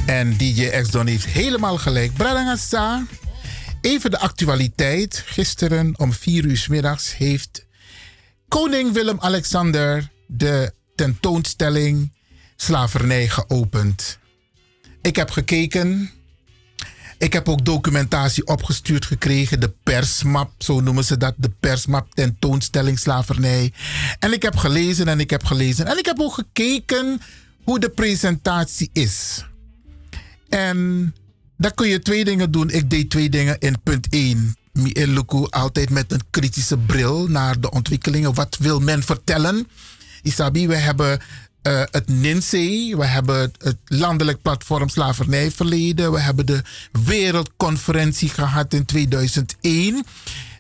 En 0.05 0.37
DJ 0.37 0.69
X-Don 0.81 1.07
heeft 1.07 1.25
helemaal 1.25 1.77
gelijk. 1.77 2.13
Bradangasa, 2.13 3.05
even 3.81 4.11
de 4.11 4.19
actualiteit. 4.19 5.23
Gisteren 5.25 5.93
om 5.97 6.13
4 6.13 6.45
uur 6.45 6.65
middags 6.69 7.17
heeft 7.17 7.65
koning 8.47 8.93
Willem-Alexander 8.93 10.09
de 10.27 10.73
tentoonstelling 10.95 12.13
Slavernij 12.55 13.27
geopend. 13.27 14.19
Ik 15.01 15.15
heb 15.15 15.29
gekeken. 15.29 16.18
Ik 17.19 17.33
heb 17.33 17.49
ook 17.49 17.65
documentatie 17.65 18.45
opgestuurd 18.47 19.05
gekregen. 19.05 19.59
De 19.59 19.73
persmap, 19.83 20.51
zo 20.57 20.79
noemen 20.79 21.03
ze 21.03 21.17
dat. 21.17 21.33
De 21.37 21.51
persmap 21.59 22.13
tentoonstelling 22.13 22.99
slavernij. 22.99 23.73
En 24.19 24.33
ik 24.33 24.41
heb 24.41 24.55
gelezen 24.55 25.07
en 25.07 25.19
ik 25.19 25.29
heb 25.29 25.43
gelezen. 25.43 25.85
En 25.85 25.97
ik 25.97 26.05
heb 26.05 26.19
ook 26.19 26.33
gekeken 26.33 27.21
hoe 27.63 27.79
de 27.79 27.89
presentatie 27.89 28.89
is. 28.93 29.45
En 30.49 31.13
dan 31.57 31.73
kun 31.73 31.87
je 31.87 31.99
twee 31.99 32.23
dingen 32.23 32.51
doen. 32.51 32.69
Ik 32.69 32.89
deed 32.89 33.09
twee 33.09 33.29
dingen 33.29 33.59
in 33.59 33.81
punt 33.83 34.07
1. 34.09 34.55
Mieluku 34.73 35.47
altijd 35.49 35.89
met 35.89 36.11
een 36.11 36.23
kritische 36.29 36.77
bril 36.77 37.27
naar 37.27 37.59
de 37.59 37.71
ontwikkelingen. 37.71 38.33
Wat 38.33 38.57
wil 38.59 38.79
men 38.79 39.03
vertellen? 39.03 39.67
Isabi, 40.21 40.67
we 40.67 40.75
hebben 40.75 41.19
eh, 41.61 41.81
het 41.91 42.07
NINSE, 42.07 42.93
we 42.97 43.05
hebben 43.05 43.51
het 43.57 43.77
Landelijk 43.85 44.41
Platform 44.41 44.89
Slavernijverleden, 44.89 46.11
we 46.11 46.19
hebben 46.19 46.45
de 46.45 46.61
Wereldconferentie 47.05 48.29
gehad 48.29 48.73
in 48.73 48.85
2001, 48.85 50.05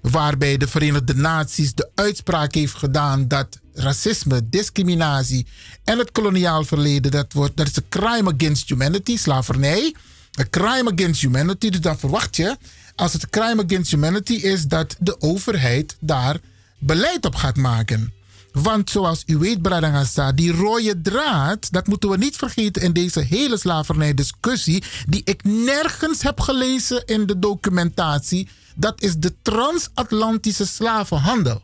waarbij 0.01 0.57
de 0.57 0.67
Verenigde 0.67 1.15
Naties 1.15 1.73
de 1.73 1.89
uitspraak 1.95 2.53
heeft 2.53 2.73
gedaan 2.73 3.27
dat 3.27 3.59
racisme, 3.73 4.49
discriminatie 4.49 5.47
en 5.83 5.97
het 5.97 6.11
koloniaal 6.11 6.63
verleden, 6.63 7.11
dat, 7.11 7.33
wordt, 7.33 7.57
dat 7.57 7.67
is 7.67 7.75
een 7.75 7.89
crime 7.89 8.33
against 8.33 8.69
humanity, 8.69 9.17
slavernij. 9.17 9.95
Een 10.33 10.49
crime 10.49 10.91
against 10.91 11.21
humanity, 11.21 11.69
dus 11.69 11.81
dan 11.81 11.99
verwacht 11.99 12.35
je, 12.35 12.57
als 12.95 13.13
het 13.13 13.23
een 13.23 13.29
crime 13.29 13.63
against 13.63 13.91
humanity 13.91 14.33
is, 14.33 14.63
dat 14.63 14.95
de 14.99 15.21
overheid 15.21 15.97
daar 15.99 16.37
beleid 16.77 17.25
op 17.25 17.35
gaat 17.35 17.57
maken. 17.57 18.13
Want 18.51 18.89
zoals 18.89 19.23
u 19.25 19.37
weet, 19.37 19.61
Bradangasa, 19.61 20.31
die 20.31 20.51
rode 20.51 21.01
draad, 21.01 21.71
dat 21.71 21.87
moeten 21.87 22.09
we 22.09 22.17
niet 22.17 22.35
vergeten 22.35 22.81
in 22.81 22.93
deze 22.93 23.19
hele 23.19 23.57
slavernijdiscussie, 23.57 24.83
die 25.07 25.21
ik 25.23 25.43
nergens 25.43 26.21
heb 26.21 26.39
gelezen 26.39 27.05
in 27.05 27.25
de 27.25 27.39
documentatie, 27.39 28.47
dat 28.75 29.01
is 29.01 29.15
de 29.15 29.35
transatlantische 29.41 30.67
slavenhandel. 30.67 31.63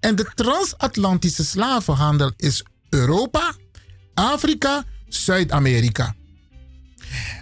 En 0.00 0.16
de 0.16 0.30
transatlantische 0.34 1.44
slavenhandel 1.44 2.32
is 2.36 2.64
Europa, 2.88 3.54
Afrika, 4.14 4.84
Zuid-Amerika. 5.08 6.14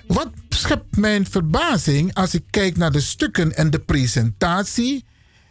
Wat 0.06 0.28
schept 0.48 0.96
mijn 0.96 1.26
verbazing 1.26 2.14
als 2.14 2.34
ik 2.34 2.44
kijk 2.50 2.76
naar 2.76 2.92
de 2.92 3.00
stukken 3.00 3.56
en 3.56 3.70
de 3.70 3.78
presentatie, 3.78 5.04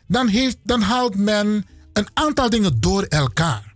dan, 0.07 0.27
heeft, 0.27 0.57
dan 0.63 0.81
haalt 0.81 1.15
men 1.15 1.65
een 1.97 2.07
aantal 2.13 2.49
dingen 2.49 2.79
door 2.79 3.03
elkaar. 3.03 3.75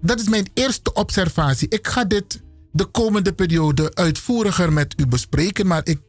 Dat 0.00 0.20
is 0.20 0.28
mijn 0.28 0.50
eerste 0.54 0.92
observatie. 0.92 1.68
Ik 1.68 1.86
ga 1.86 2.04
dit 2.04 2.42
de 2.72 2.84
komende 2.84 3.32
periode 3.32 3.94
uitvoeriger 3.94 4.72
met 4.72 4.94
u 4.96 5.06
bespreken, 5.06 5.66
maar 5.66 5.80
ik 5.84 6.00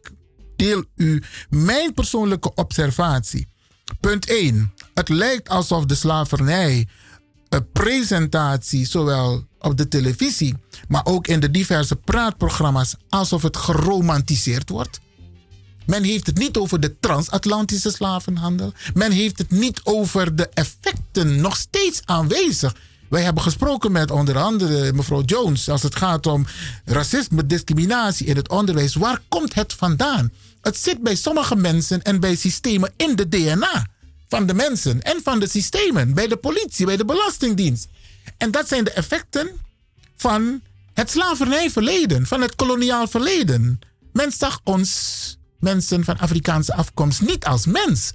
deel 0.55 0.83
u 0.95 1.23
mijn 1.49 1.93
persoonlijke 1.93 2.53
observatie. 2.53 3.47
Punt 3.99 4.29
1. 4.29 4.73
Het 4.93 5.09
lijkt 5.09 5.49
alsof 5.49 5.85
de 5.85 5.95
slavernij 5.95 6.87
een 7.49 7.71
presentatie, 7.71 8.85
zowel 8.85 9.47
op 9.59 9.77
de 9.77 9.87
televisie, 9.87 10.55
maar 10.87 11.05
ook 11.05 11.27
in 11.27 11.39
de 11.39 11.51
diverse 11.51 11.95
praatprogramma's, 11.95 12.95
alsof 13.09 13.41
het 13.41 13.57
geromantiseerd 13.57 14.69
wordt. 14.69 14.99
Men 15.85 16.03
heeft 16.03 16.27
het 16.27 16.37
niet 16.37 16.57
over 16.57 16.79
de 16.79 16.99
transatlantische 16.99 17.91
slavenhandel. 17.91 18.73
Men 18.93 19.11
heeft 19.11 19.37
het 19.37 19.51
niet 19.51 19.81
over 19.83 20.35
de 20.35 20.49
effecten 20.53 21.41
nog 21.41 21.57
steeds 21.57 22.01
aanwezig. 22.05 22.75
Wij 23.09 23.21
hebben 23.21 23.43
gesproken 23.43 23.91
met 23.91 24.11
onder 24.11 24.37
andere 24.37 24.93
mevrouw 24.93 25.21
Jones 25.21 25.69
als 25.69 25.83
het 25.83 25.95
gaat 25.95 26.25
om 26.27 26.45
racisme, 26.85 27.45
discriminatie 27.45 28.25
in 28.25 28.35
het 28.35 28.49
onderwijs. 28.49 28.95
Waar 28.95 29.21
komt 29.27 29.53
het 29.53 29.73
vandaan? 29.73 30.31
Het 30.61 30.77
zit 30.77 31.01
bij 31.01 31.15
sommige 31.15 31.55
mensen 31.55 32.03
en 32.03 32.19
bij 32.19 32.35
systemen 32.35 32.91
in 32.95 33.15
de 33.15 33.29
DNA 33.29 33.87
van 34.27 34.45
de 34.45 34.53
mensen 34.53 35.01
en 35.01 35.19
van 35.23 35.39
de 35.39 35.49
systemen, 35.49 36.13
bij 36.13 36.27
de 36.27 36.37
politie, 36.37 36.85
bij 36.85 36.97
de 36.97 37.05
Belastingdienst. 37.05 37.87
En 38.37 38.51
dat 38.51 38.67
zijn 38.67 38.83
de 38.83 38.91
effecten 38.91 39.49
van 40.15 40.61
het 40.93 41.09
slavernijverleden, 41.09 42.25
van 42.25 42.41
het 42.41 42.55
koloniaal 42.55 43.07
verleden. 43.07 43.79
Men 44.13 44.31
zag 44.31 44.59
ons 44.63 45.37
mensen 45.63 46.03
van 46.03 46.19
Afrikaanse 46.19 46.73
afkomst 46.73 47.21
niet 47.21 47.45
als 47.45 47.65
mens. 47.65 48.13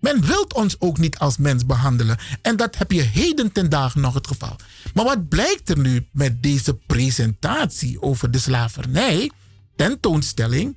Men 0.00 0.26
wil 0.26 0.42
ons 0.54 0.76
ook 0.78 0.98
niet 0.98 1.18
als 1.18 1.36
mens 1.36 1.66
behandelen. 1.66 2.18
En 2.42 2.56
dat 2.56 2.76
heb 2.76 2.92
je 2.92 3.00
heden 3.00 3.52
ten 3.52 3.68
dagen 3.68 4.00
nog 4.00 4.14
het 4.14 4.26
geval. 4.26 4.56
Maar 4.94 5.04
wat 5.04 5.28
blijkt 5.28 5.68
er 5.68 5.78
nu 5.78 6.06
met 6.12 6.42
deze 6.42 6.74
presentatie 6.74 8.02
over 8.02 8.30
de 8.30 8.38
slavernij, 8.38 9.30
tentoonstelling? 9.76 10.76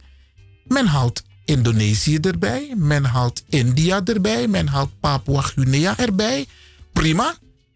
Men 0.67 0.85
haalt 0.85 1.23
Indonesië 1.45 2.17
erbij, 2.17 2.73
men 2.77 3.03
haalt 3.03 3.43
India 3.49 4.01
erbij, 4.05 4.47
men 4.47 4.67
haalt 4.67 4.99
Papua-Guinea 4.99 5.97
erbij. 5.97 6.45
Prima, 6.93 7.35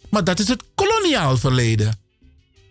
maar 0.09 0.23
dat 0.23 0.39
is 0.39 0.47
het 0.47 0.63
koloniaal 0.75 1.37
verleden. 1.37 2.03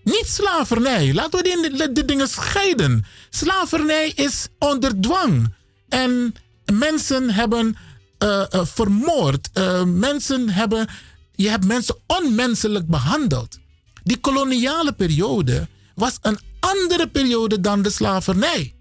Niet 0.04 0.26
slavernij. 0.26 1.14
Laten 1.14 1.42
we 1.42 1.70
die, 1.70 1.92
die 1.92 2.04
dingen 2.04 2.28
scheiden. 2.28 3.04
Slavernij 3.30 4.12
is 4.14 4.48
onder 4.58 5.00
dwang. 5.00 5.54
En 5.88 6.34
mensen 6.72 7.30
hebben 7.30 7.76
uh, 8.18 8.44
uh, 8.54 8.64
vermoord. 8.64 9.50
Uh, 9.54 9.84
mensen 9.84 10.48
hebben, 10.48 10.88
je 11.34 11.48
hebt 11.48 11.64
mensen 11.64 11.96
onmenselijk 12.06 12.86
behandeld. 12.86 13.58
Die 14.02 14.20
koloniale 14.20 14.92
periode 14.92 15.68
was 15.94 16.18
een 16.22 16.38
andere 16.60 17.08
periode 17.08 17.60
dan 17.60 17.82
de 17.82 17.90
slavernij. 17.90 18.74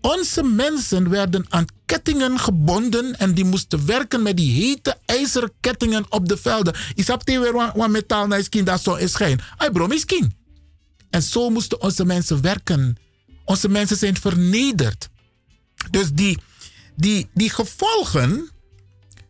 Onze 0.00 0.42
mensen 0.42 1.10
werden 1.10 1.46
aan 1.48 1.66
kettingen 1.86 2.38
gebonden 2.38 3.18
en 3.18 3.34
die 3.34 3.44
moesten 3.44 3.86
werken 3.86 4.22
met 4.22 4.36
die 4.36 4.52
hete 4.52 4.96
ijzeren 5.06 5.52
kettingen 5.60 6.04
op 6.08 6.28
de 6.28 6.36
velden. 6.36 6.74
Isapte 6.94 7.40
weer 7.40 7.52
wat 7.52 7.88
metaal 7.88 8.26
naar 8.26 8.42
skin 8.42 8.64
dat 8.64 8.82
zo 8.82 8.94
is 8.94 9.12
schijn. 9.12 9.40
Ai 9.56 9.70
bro, 9.70 9.88
skin. 9.96 10.34
En 11.10 11.22
zo 11.22 11.50
moesten 11.50 11.80
onze 11.80 12.04
mensen 12.04 12.42
werken. 12.42 12.96
Onze 13.44 13.68
mensen 13.68 13.96
zijn 13.96 14.16
vernederd. 14.16 15.08
Dus 15.90 16.12
die, 16.12 16.38
die, 16.96 17.28
die 17.34 17.50
gevolgen 17.50 18.50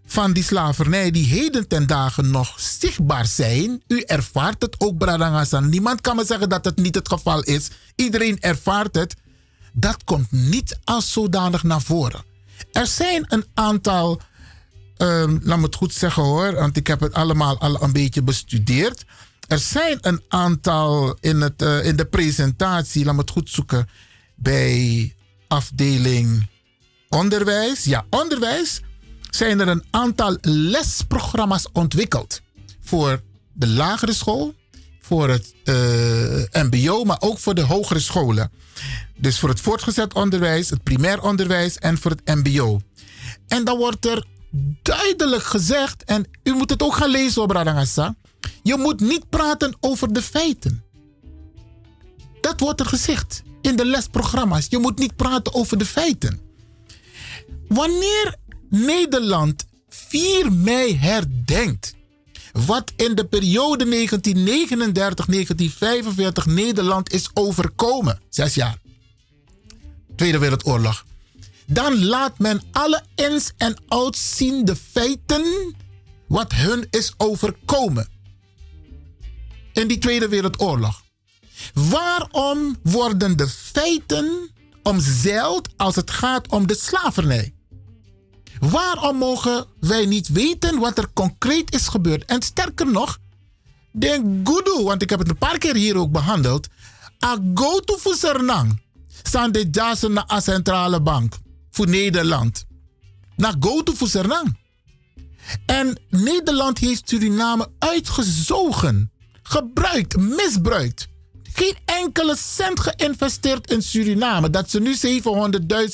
van 0.06 0.32
die 0.32 0.42
slavernij 0.42 1.10
die 1.10 1.26
heden 1.26 1.68
ten 1.68 1.86
dagen 1.86 2.30
nog 2.30 2.60
zichtbaar 2.60 3.26
zijn. 3.26 3.82
U 3.86 4.00
ervaart 4.00 4.62
het 4.62 4.74
ook, 4.78 4.98
Bradangasan. 4.98 5.68
Niemand 5.68 6.00
kan 6.00 6.16
me 6.16 6.24
zeggen 6.24 6.48
dat 6.48 6.64
het 6.64 6.76
niet 6.76 6.94
het 6.94 7.08
geval 7.08 7.42
is. 7.42 7.70
Iedereen 7.94 8.40
ervaart 8.40 8.94
het. 8.94 9.14
Dat 9.72 10.04
komt 10.04 10.32
niet 10.32 10.78
als 10.84 11.12
zodanig 11.12 11.62
naar 11.62 11.82
voren. 11.82 12.24
Er 12.72 12.86
zijn 12.86 13.24
een 13.28 13.44
aantal, 13.54 14.20
um, 14.98 15.40
laat 15.42 15.58
me 15.58 15.64
het 15.64 15.74
goed 15.74 15.94
zeggen 15.94 16.22
hoor, 16.22 16.54
want 16.54 16.76
ik 16.76 16.86
heb 16.86 17.00
het 17.00 17.12
allemaal 17.12 17.58
al 17.58 17.82
een 17.82 17.92
beetje 17.92 18.22
bestudeerd. 18.22 19.04
Er 19.48 19.58
zijn 19.58 19.98
een 20.00 20.22
aantal 20.28 21.16
in, 21.20 21.40
het, 21.40 21.62
uh, 21.62 21.84
in 21.84 21.96
de 21.96 22.04
presentatie, 22.04 23.04
laat 23.04 23.14
me 23.14 23.20
het 23.20 23.30
goed 23.30 23.50
zoeken, 23.50 23.88
bij 24.34 25.15
afdeling 25.48 26.48
onderwijs. 27.08 27.84
Ja, 27.84 28.06
onderwijs 28.10 28.80
zijn 29.30 29.60
er 29.60 29.68
een 29.68 29.84
aantal 29.90 30.36
lesprogramma's 30.40 31.68
ontwikkeld. 31.72 32.40
Voor 32.80 33.22
de 33.52 33.68
lagere 33.68 34.12
school, 34.12 34.54
voor 35.00 35.28
het 35.28 35.54
uh, 35.64 36.64
MBO, 36.64 37.04
maar 37.04 37.20
ook 37.20 37.38
voor 37.38 37.54
de 37.54 37.62
hogere 37.62 38.00
scholen. 38.00 38.50
Dus 39.16 39.38
voor 39.38 39.48
het 39.48 39.60
voortgezet 39.60 40.14
onderwijs, 40.14 40.70
het 40.70 40.82
primair 40.82 41.22
onderwijs 41.22 41.78
en 41.78 41.98
voor 41.98 42.10
het 42.10 42.24
MBO. 42.24 42.80
En 43.48 43.64
dan 43.64 43.76
wordt 43.76 44.06
er 44.06 44.24
duidelijk 44.82 45.42
gezegd, 45.42 46.04
en 46.04 46.26
u 46.42 46.52
moet 46.52 46.70
het 46.70 46.82
ook 46.82 46.94
gaan 46.94 47.10
lezen 47.10 47.42
op 47.42 47.50
Radangassa. 47.50 48.14
Je 48.62 48.76
moet 48.76 49.00
niet 49.00 49.28
praten 49.28 49.76
over 49.80 50.12
de 50.12 50.22
feiten. 50.22 50.84
Dat 52.40 52.60
wordt 52.60 52.80
er 52.80 52.86
gezegd 52.86 53.42
in 53.66 53.76
de 53.76 53.84
lesprogramma's. 53.86 54.66
Je 54.68 54.78
moet 54.78 54.98
niet 54.98 55.16
praten 55.16 55.54
over 55.54 55.78
de 55.78 55.86
feiten. 55.86 56.40
Wanneer 57.68 58.36
Nederland 58.70 59.64
4 59.88 60.52
mei 60.52 60.98
herdenkt 60.98 61.94
wat 62.52 62.92
in 62.96 63.14
de 63.14 63.24
periode 63.26 64.08
1939-1945 66.46 66.52
Nederland 66.52 67.12
is 67.12 67.30
overkomen, 67.34 68.20
zes 68.28 68.54
jaar, 68.54 68.78
Tweede 70.16 70.38
Wereldoorlog, 70.38 71.04
dan 71.66 72.04
laat 72.04 72.38
men 72.38 72.62
alle 72.72 73.02
ins 73.14 73.52
en 73.56 73.76
outs 73.88 74.36
zien 74.36 74.64
de 74.64 74.76
feiten 74.76 75.74
wat 76.28 76.52
hun 76.52 76.86
is 76.90 77.14
overkomen. 77.16 78.08
In 79.72 79.88
die 79.88 79.98
Tweede 79.98 80.28
Wereldoorlog. 80.28 81.04
Waarom 81.74 82.76
worden 82.82 83.36
de 83.36 83.48
feiten 83.48 84.50
omzeild 84.82 85.68
als 85.76 85.96
het 85.96 86.10
gaat 86.10 86.48
om 86.48 86.66
de 86.66 86.74
slavernij? 86.74 87.54
Waarom 88.60 89.16
mogen 89.16 89.66
wij 89.80 90.06
niet 90.06 90.28
weten 90.28 90.78
wat 90.78 90.98
er 90.98 91.12
concreet 91.12 91.74
is 91.74 91.88
gebeurd? 91.88 92.24
En 92.24 92.42
sterker 92.42 92.90
nog, 92.90 93.18
de 93.90 94.40
Gudu, 94.44 94.82
want 94.82 95.02
ik 95.02 95.10
heb 95.10 95.18
het 95.18 95.28
een 95.28 95.38
paar 95.38 95.58
keer 95.58 95.74
hier 95.74 95.96
ook 95.96 96.12
behandeld. 96.12 96.68
A 97.24 97.38
go 97.54 97.80
to 97.80 97.96
Fusernang. 97.96 98.80
Staan 99.22 99.52
de 99.52 99.68
jassen 99.70 100.12
naar 100.12 100.26
de 100.26 100.40
centrale 100.40 101.00
bank 101.00 101.34
voor 101.70 101.88
Nederland. 101.88 102.64
Na 103.36 103.54
go 103.60 103.82
to 103.82 103.92
Fusernang. 103.92 104.56
En 105.66 106.00
Nederland 106.10 106.78
heeft 106.78 107.08
Suriname 107.08 107.68
uitgezogen, 107.78 109.12
gebruikt, 109.42 110.16
misbruikt. 110.16 111.08
Geen 111.56 111.76
enkele 111.84 112.36
cent 112.36 112.80
geïnvesteerd 112.80 113.70
in 113.70 113.82
Suriname. 113.82 114.50
Dat 114.50 114.70
ze 114.70 114.80
nu 114.80 114.96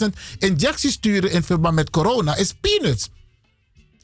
700.000 0.03 0.09
injecties 0.39 0.93
sturen 0.93 1.31
in 1.31 1.43
verband 1.43 1.75
met 1.75 1.91
corona 1.91 2.37
is 2.37 2.55
peanuts. 2.61 3.09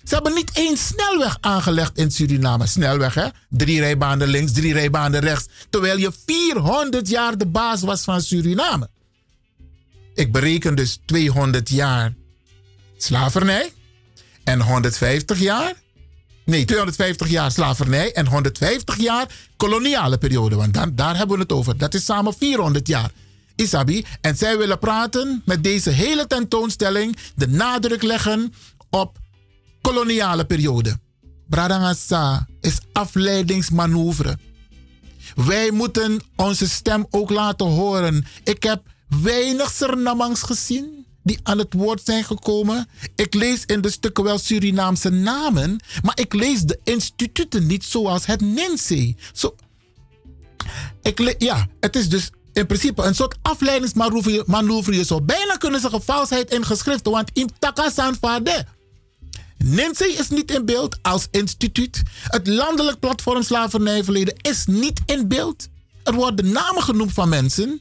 Ze 0.04 0.14
hebben 0.14 0.34
niet 0.34 0.50
één 0.52 0.76
snelweg 0.76 1.36
aangelegd 1.40 1.98
in 1.98 2.10
Suriname. 2.10 2.66
Snelweg, 2.66 3.14
hè? 3.14 3.26
Drie 3.48 3.80
rijbanen 3.80 4.28
links, 4.28 4.52
drie 4.52 4.72
rijbanen 4.72 5.20
rechts. 5.20 5.46
Terwijl 5.70 5.98
je 5.98 6.12
400 6.26 7.08
jaar 7.08 7.38
de 7.38 7.46
baas 7.46 7.80
was 7.80 8.04
van 8.04 8.20
Suriname. 8.20 8.88
Ik 10.14 10.32
bereken 10.32 10.74
dus 10.74 10.98
200 11.04 11.68
jaar 11.68 12.14
slavernij 12.96 13.72
en 14.44 14.60
150 14.60 15.38
jaar. 15.38 15.74
Nee, 16.48 16.64
250 16.64 17.28
jaar 17.28 17.50
slavernij 17.50 18.12
en 18.12 18.26
150 18.26 18.96
jaar 18.96 19.26
koloniale 19.56 20.18
periode. 20.18 20.56
Want 20.56 20.74
dan, 20.74 20.94
daar 20.94 21.16
hebben 21.16 21.36
we 21.36 21.42
het 21.42 21.52
over. 21.52 21.78
Dat 21.78 21.94
is 21.94 22.04
samen 22.04 22.34
400 22.34 22.88
jaar. 22.88 23.10
Isabi. 23.56 24.04
En 24.20 24.36
zij 24.36 24.58
willen 24.58 24.78
praten 24.78 25.42
met 25.44 25.64
deze 25.64 25.90
hele 25.90 26.26
tentoonstelling. 26.26 27.16
De 27.34 27.48
nadruk 27.48 28.02
leggen 28.02 28.52
op 28.90 29.18
koloniale 29.80 30.44
periode. 30.44 30.98
Bradangasa 31.48 32.46
is 32.60 32.78
afleidingsmanoeuvre. 32.92 34.38
Wij 35.34 35.70
moeten 35.70 36.20
onze 36.36 36.68
stem 36.68 37.06
ook 37.10 37.30
laten 37.30 37.66
horen. 37.66 38.26
Ik 38.44 38.62
heb 38.62 38.82
weinig 39.22 39.70
Surinamangs 39.70 40.42
gezien 40.42 40.97
die 41.28 41.40
aan 41.42 41.58
het 41.58 41.72
woord 41.72 42.00
zijn 42.04 42.24
gekomen. 42.24 42.88
Ik 43.14 43.34
lees 43.34 43.64
in 43.64 43.80
de 43.80 43.90
stukken 43.90 44.24
wel 44.24 44.38
Surinaamse 44.38 45.10
namen, 45.10 45.80
maar 46.02 46.20
ik 46.20 46.32
lees 46.32 46.60
de 46.62 46.80
instituten 46.84 47.66
niet 47.66 47.84
zoals 47.84 48.26
het 48.26 48.40
NINSE. 48.40 49.14
Zo, 49.32 49.54
ik 51.02 51.36
ja, 51.38 51.66
het 51.80 51.96
is 51.96 52.08
dus 52.08 52.30
in 52.52 52.66
principe 52.66 53.02
een 53.02 53.14
soort 53.14 53.36
afleidingsmanoeuvre. 53.42 54.96
Je 54.96 55.04
zou 55.04 55.20
bijna 55.20 55.54
kunnen 55.54 55.80
zeggen 55.80 56.02
valsheid 56.02 56.50
in 56.50 56.64
geschriften, 56.64 57.12
want 57.12 57.30
in 57.32 57.50
Takasan 57.58 58.14
Fade. 58.14 58.66
NINSE 59.58 60.12
is 60.12 60.28
niet 60.28 60.50
in 60.50 60.64
beeld 60.64 60.98
als 61.02 61.28
instituut. 61.30 62.02
Het 62.22 62.46
landelijk 62.46 62.98
platform 62.98 63.42
slavernijverleden 63.42 64.34
is 64.40 64.66
niet 64.66 65.00
in 65.06 65.28
beeld. 65.28 65.68
Er 66.02 66.14
worden 66.14 66.52
namen 66.52 66.82
genoemd 66.82 67.12
van 67.12 67.28
mensen, 67.28 67.80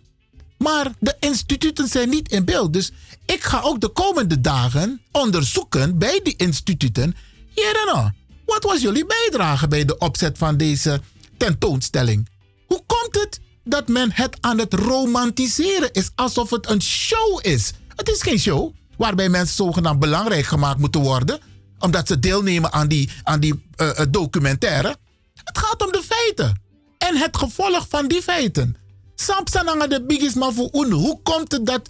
maar 0.58 0.92
de 1.00 1.16
instituten 1.20 1.88
zijn 1.88 2.10
niet 2.10 2.32
in 2.32 2.46
beeld. 2.46 2.74
Dus 2.74 2.92
ik 3.26 3.44
ga 3.44 3.62
ook 3.62 3.82
de 3.82 3.90
komende 3.90 4.42
dagen 4.42 5.02
onderzoeken 5.12 5.98
bij 5.98 6.20
die 6.24 6.36
instituten. 6.36 7.16
Nou, 7.86 8.12
wat 8.46 8.64
was 8.64 8.82
jullie 8.82 9.06
bijdrage 9.06 9.68
bij 9.68 9.86
de 9.86 9.98
opzet 9.98 10.38
van 10.38 10.58
deze 10.58 11.02
tentoonstelling? 11.38 12.30
Hoe 12.68 12.84
komt 12.86 13.16
het 13.16 13.40
dat 13.64 13.88
men 13.88 14.12
het 14.12 14.38
aan 14.40 14.58
het 14.58 14.74
romantiseren 14.74 15.92
is 15.92 16.10
alsof 16.16 16.50
het 16.50 16.70
een 16.70 16.82
show 16.82 17.40
is? 17.42 17.74
Het 17.96 18.10
is 18.10 18.22
geen 18.22 18.40
show 18.40 18.74
waarbij 18.98 19.30
mensen 19.30 19.56
zogenaamd 19.56 20.00
belangrijk 20.00 20.46
gemaakt 20.46 20.80
moeten 20.80 21.02
worden 21.02 21.40
omdat 21.80 22.08
ze 22.08 22.20
deelnemen 22.20 22.74
aan 22.74 22.88
die, 22.88 23.10
aan 23.24 23.40
die 23.40 23.64
eh, 23.76 24.00
eh, 24.00 24.08
documentaire. 24.10 24.96
Het 25.44 25.58
gaat 25.58 25.86
om 25.86 25.92
de 25.92 26.04
feiten 26.08 26.62
en 26.98 27.16
het 27.16 27.38
gevolg 27.38 27.86
van 27.90 28.08
die 28.08 28.22
feiten. 28.22 28.76
Samsananga 29.20 29.88
de 29.88 30.04
biggest 30.04 30.36
voor 30.40 30.70
un. 30.72 30.92
Hoe 30.92 31.20
komt 31.24 31.52
het 31.52 31.66
dat 31.66 31.90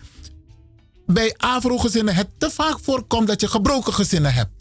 bij 1.06 1.34
Afro-gezinnen 1.38 2.16
het 2.16 2.28
te 2.38 2.50
vaak 2.50 2.80
voorkomt 2.82 3.28
dat 3.28 3.42
je 3.42 3.48
gebroken 3.48 3.94
gezinnen 3.94 4.34
hebt? 4.34 4.52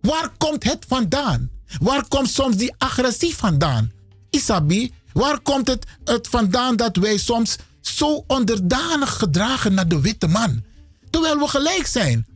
Waar 0.00 0.30
komt 0.38 0.64
het 0.64 0.84
vandaan? 0.88 1.50
Waar 1.80 2.08
komt 2.08 2.30
soms 2.30 2.56
die 2.56 2.74
agressie 2.78 3.36
vandaan? 3.36 3.92
Isabi, 4.30 4.92
waar 5.12 5.40
komt 5.40 5.68
het, 5.68 5.86
het 6.04 6.28
vandaan 6.28 6.76
dat 6.76 6.96
wij 6.96 7.18
soms 7.18 7.56
zo 7.80 8.24
onderdanig 8.26 9.16
gedragen 9.16 9.74
naar 9.74 9.88
de 9.88 10.00
witte 10.00 10.26
man? 10.26 10.62
Terwijl 11.10 11.38
we 11.38 11.48
gelijk 11.48 11.86
zijn. 11.86 12.26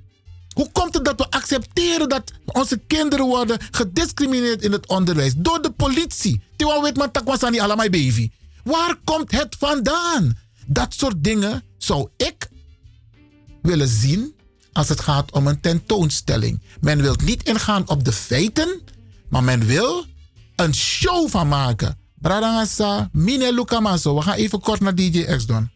Hoe 0.54 0.70
komt 0.72 0.94
het 0.94 1.04
dat 1.04 1.18
we 1.18 1.30
accepteren 1.30 2.08
dat 2.08 2.32
onze 2.44 2.76
kinderen 2.86 3.26
worden 3.26 3.58
gediscrimineerd 3.70 4.62
in 4.62 4.72
het 4.72 4.86
onderwijs? 4.86 5.32
Door 5.36 5.62
de 5.62 5.70
politie. 5.70 6.42
Terwijl 6.56 6.82
weet 6.82 6.96
man 6.96 7.10
takwasani 7.10 7.60
allemaal 7.60 7.90
baby. 7.90 8.30
Waar 8.64 8.96
komt 9.04 9.32
het 9.32 9.56
vandaan? 9.58 10.38
Dat 10.66 10.94
soort 10.94 11.24
dingen 11.24 11.62
zou 11.78 12.08
ik 12.16 12.48
willen 13.62 13.88
zien 13.88 14.34
als 14.72 14.88
het 14.88 15.00
gaat 15.00 15.32
om 15.32 15.46
een 15.46 15.60
tentoonstelling. 15.60 16.62
Men 16.80 17.02
wil 17.02 17.16
niet 17.24 17.42
ingaan 17.42 17.88
op 17.88 18.04
de 18.04 18.12
feiten, 18.12 18.80
maar 19.28 19.44
men 19.44 19.66
wil 19.66 20.04
een 20.56 20.74
show 20.74 21.28
van 21.28 21.48
maken. 21.48 21.98
Bradangasa, 22.14 23.08
Mine 23.12 23.54
Lukamaso. 23.54 24.14
We 24.14 24.22
gaan 24.22 24.36
even 24.36 24.60
kort 24.60 24.80
naar 24.80 24.94
DJ 24.94 25.24
X 25.24 25.46
doen. 25.46 25.70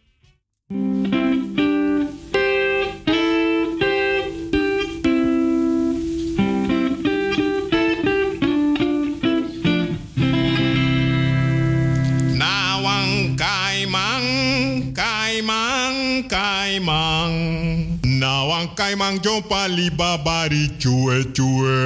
Kaimang 18.79 19.19
jompa 19.19 19.67
libabari 19.67 20.71
chue 20.79 21.23
chue. 21.35 21.79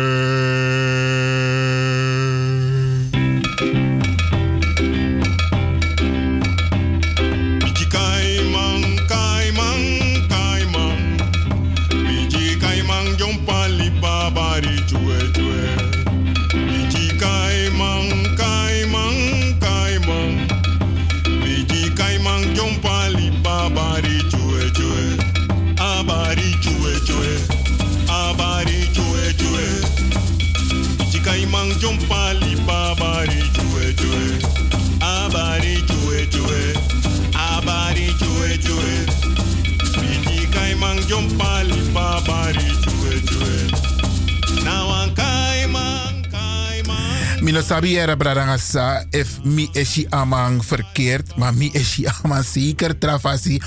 Sabi 47.63 47.95
era 47.95 48.15
bradangasa 48.15 49.05
if 49.09 49.39
mi 49.43 49.69
eshi 49.73 50.07
amang 50.09 50.59
verkeerd, 50.65 51.35
maar 51.35 51.53
mi 51.53 51.69
eshi 51.71 52.03
amang 52.23 52.43
zeker 52.43 52.97
travasi. 52.97 53.61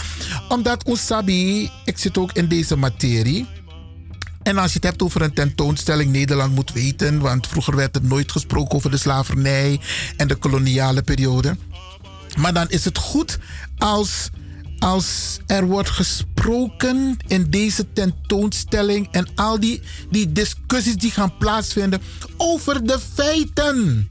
Omdat 0.49 0.89
usabi, 0.89 1.71
ik 1.85 1.99
zit 1.99 2.19
ook 2.19 2.33
in 2.33 2.49
deze 2.49 2.77
materie. 2.77 3.47
En 4.43 4.59
als 4.59 4.73
je 4.73 4.79
het 4.79 4.85
hebt 4.85 5.03
over 5.03 5.23
een 5.23 5.33
tentoonstelling, 5.33 6.13
Nederland 6.13 6.55
moet 6.55 6.73
weten, 6.73 7.21
want 7.21 7.47
vroeger 7.47 7.77
werd 7.77 7.97
er 7.97 8.05
nooit 8.05 8.33
gesproken 8.33 8.77
over 8.77 8.91
de 8.91 8.97
slavernij 8.97 9.81
en 10.17 10.29
de 10.29 10.35
koloniale 10.35 11.03
periode. 11.03 11.57
Maar 12.39 12.53
dan 12.53 12.69
is 12.69 12.85
het 12.85 12.99
goed 12.99 13.39
als, 13.79 14.31
als 14.79 15.39
er 15.47 15.67
wordt 15.67 15.91
gesproken 15.91 17.17
in 17.27 17.51
deze 17.51 17.93
tentoonstelling 17.93 19.09
en 19.11 19.29
al 19.35 19.61
die, 19.61 19.83
die 20.11 20.33
discussies 20.33 20.97
die 20.97 21.11
gaan 21.11 21.37
plaatsvinden 21.39 22.03
over 22.37 22.87
de 22.87 22.99
feiten. 23.15 24.11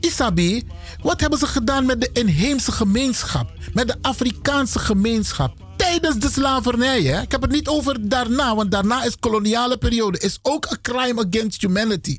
Isabi, 0.00 0.62
wat 1.02 1.20
hebben 1.20 1.38
ze 1.38 1.46
gedaan 1.46 1.86
met 1.86 2.00
de 2.00 2.10
inheemse 2.12 2.72
gemeenschap, 2.72 3.52
met 3.72 3.88
de 3.88 3.96
Afrikaanse 4.00 4.78
gemeenschap 4.78 5.66
tijdens 5.76 6.18
de 6.18 6.30
slavernij, 6.30 7.02
hè? 7.02 7.20
ik 7.20 7.30
heb 7.30 7.42
het 7.42 7.50
niet 7.50 7.68
over 7.68 8.08
daarna, 8.08 8.54
want 8.54 8.70
daarna 8.70 9.04
is 9.04 9.18
koloniale 9.18 9.78
periode, 9.78 10.18
is 10.18 10.38
ook 10.42 10.66
een 10.70 10.80
crime 10.80 11.26
against 11.26 11.60
humanity. 11.60 12.18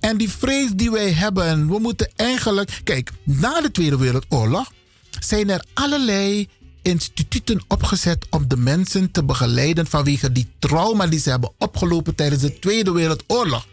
En 0.00 0.16
die 0.16 0.30
vrees 0.30 0.70
die 0.70 0.90
wij 0.90 1.12
hebben, 1.12 1.68
we 1.68 1.78
moeten 1.78 2.10
eigenlijk. 2.16 2.80
Kijk, 2.84 3.10
na 3.24 3.60
de 3.60 3.70
Tweede 3.70 3.98
Wereldoorlog 3.98 4.72
zijn 5.18 5.50
er 5.50 5.64
allerlei 5.74 6.48
instituten 6.82 7.64
opgezet 7.68 8.26
om 8.30 8.48
de 8.48 8.56
mensen 8.56 9.10
te 9.10 9.24
begeleiden 9.24 9.86
vanwege 9.86 10.32
die 10.32 10.52
trauma 10.58 11.06
die 11.06 11.20
ze 11.20 11.30
hebben 11.30 11.52
opgelopen 11.58 12.14
tijdens 12.14 12.42
de 12.42 12.58
Tweede 12.58 12.92
Wereldoorlog. 12.92 13.66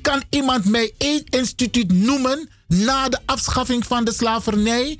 Kan 0.00 0.22
iemand 0.30 0.64
mij 0.64 0.92
één 0.98 1.24
instituut 1.24 1.92
noemen 1.92 2.48
na 2.66 3.08
de 3.08 3.18
afschaffing 3.24 3.86
van 3.86 4.04
de 4.04 4.12
slavernij? 4.12 4.98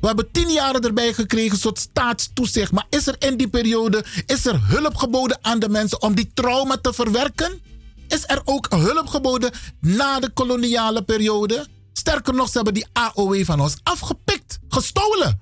We 0.00 0.06
hebben 0.06 0.30
tien 0.32 0.50
jaar 0.50 0.74
erbij 0.74 1.12
gekregen, 1.12 1.58
soort 1.58 1.78
staatstoezicht. 1.78 2.72
Maar 2.72 2.86
is 2.90 3.06
er 3.06 3.16
in 3.18 3.36
die 3.36 3.48
periode 3.48 4.04
is 4.26 4.46
er 4.46 4.60
hulp 4.68 4.96
geboden 4.96 5.38
aan 5.42 5.58
de 5.58 5.68
mensen 5.68 6.02
om 6.02 6.14
die 6.14 6.30
trauma 6.34 6.76
te 6.76 6.92
verwerken? 6.92 7.60
Is 8.08 8.22
er 8.26 8.40
ook 8.44 8.66
hulp 8.70 9.06
geboden 9.06 9.50
na 9.80 10.20
de 10.20 10.30
koloniale 10.30 11.02
periode? 11.02 11.66
Sterker 11.92 12.34
nog, 12.34 12.46
ze 12.46 12.56
hebben 12.56 12.74
die 12.74 12.86
AOW 12.92 13.44
van 13.44 13.60
ons 13.60 13.76
afgepikt, 13.82 14.45
gestolen. 14.76 15.40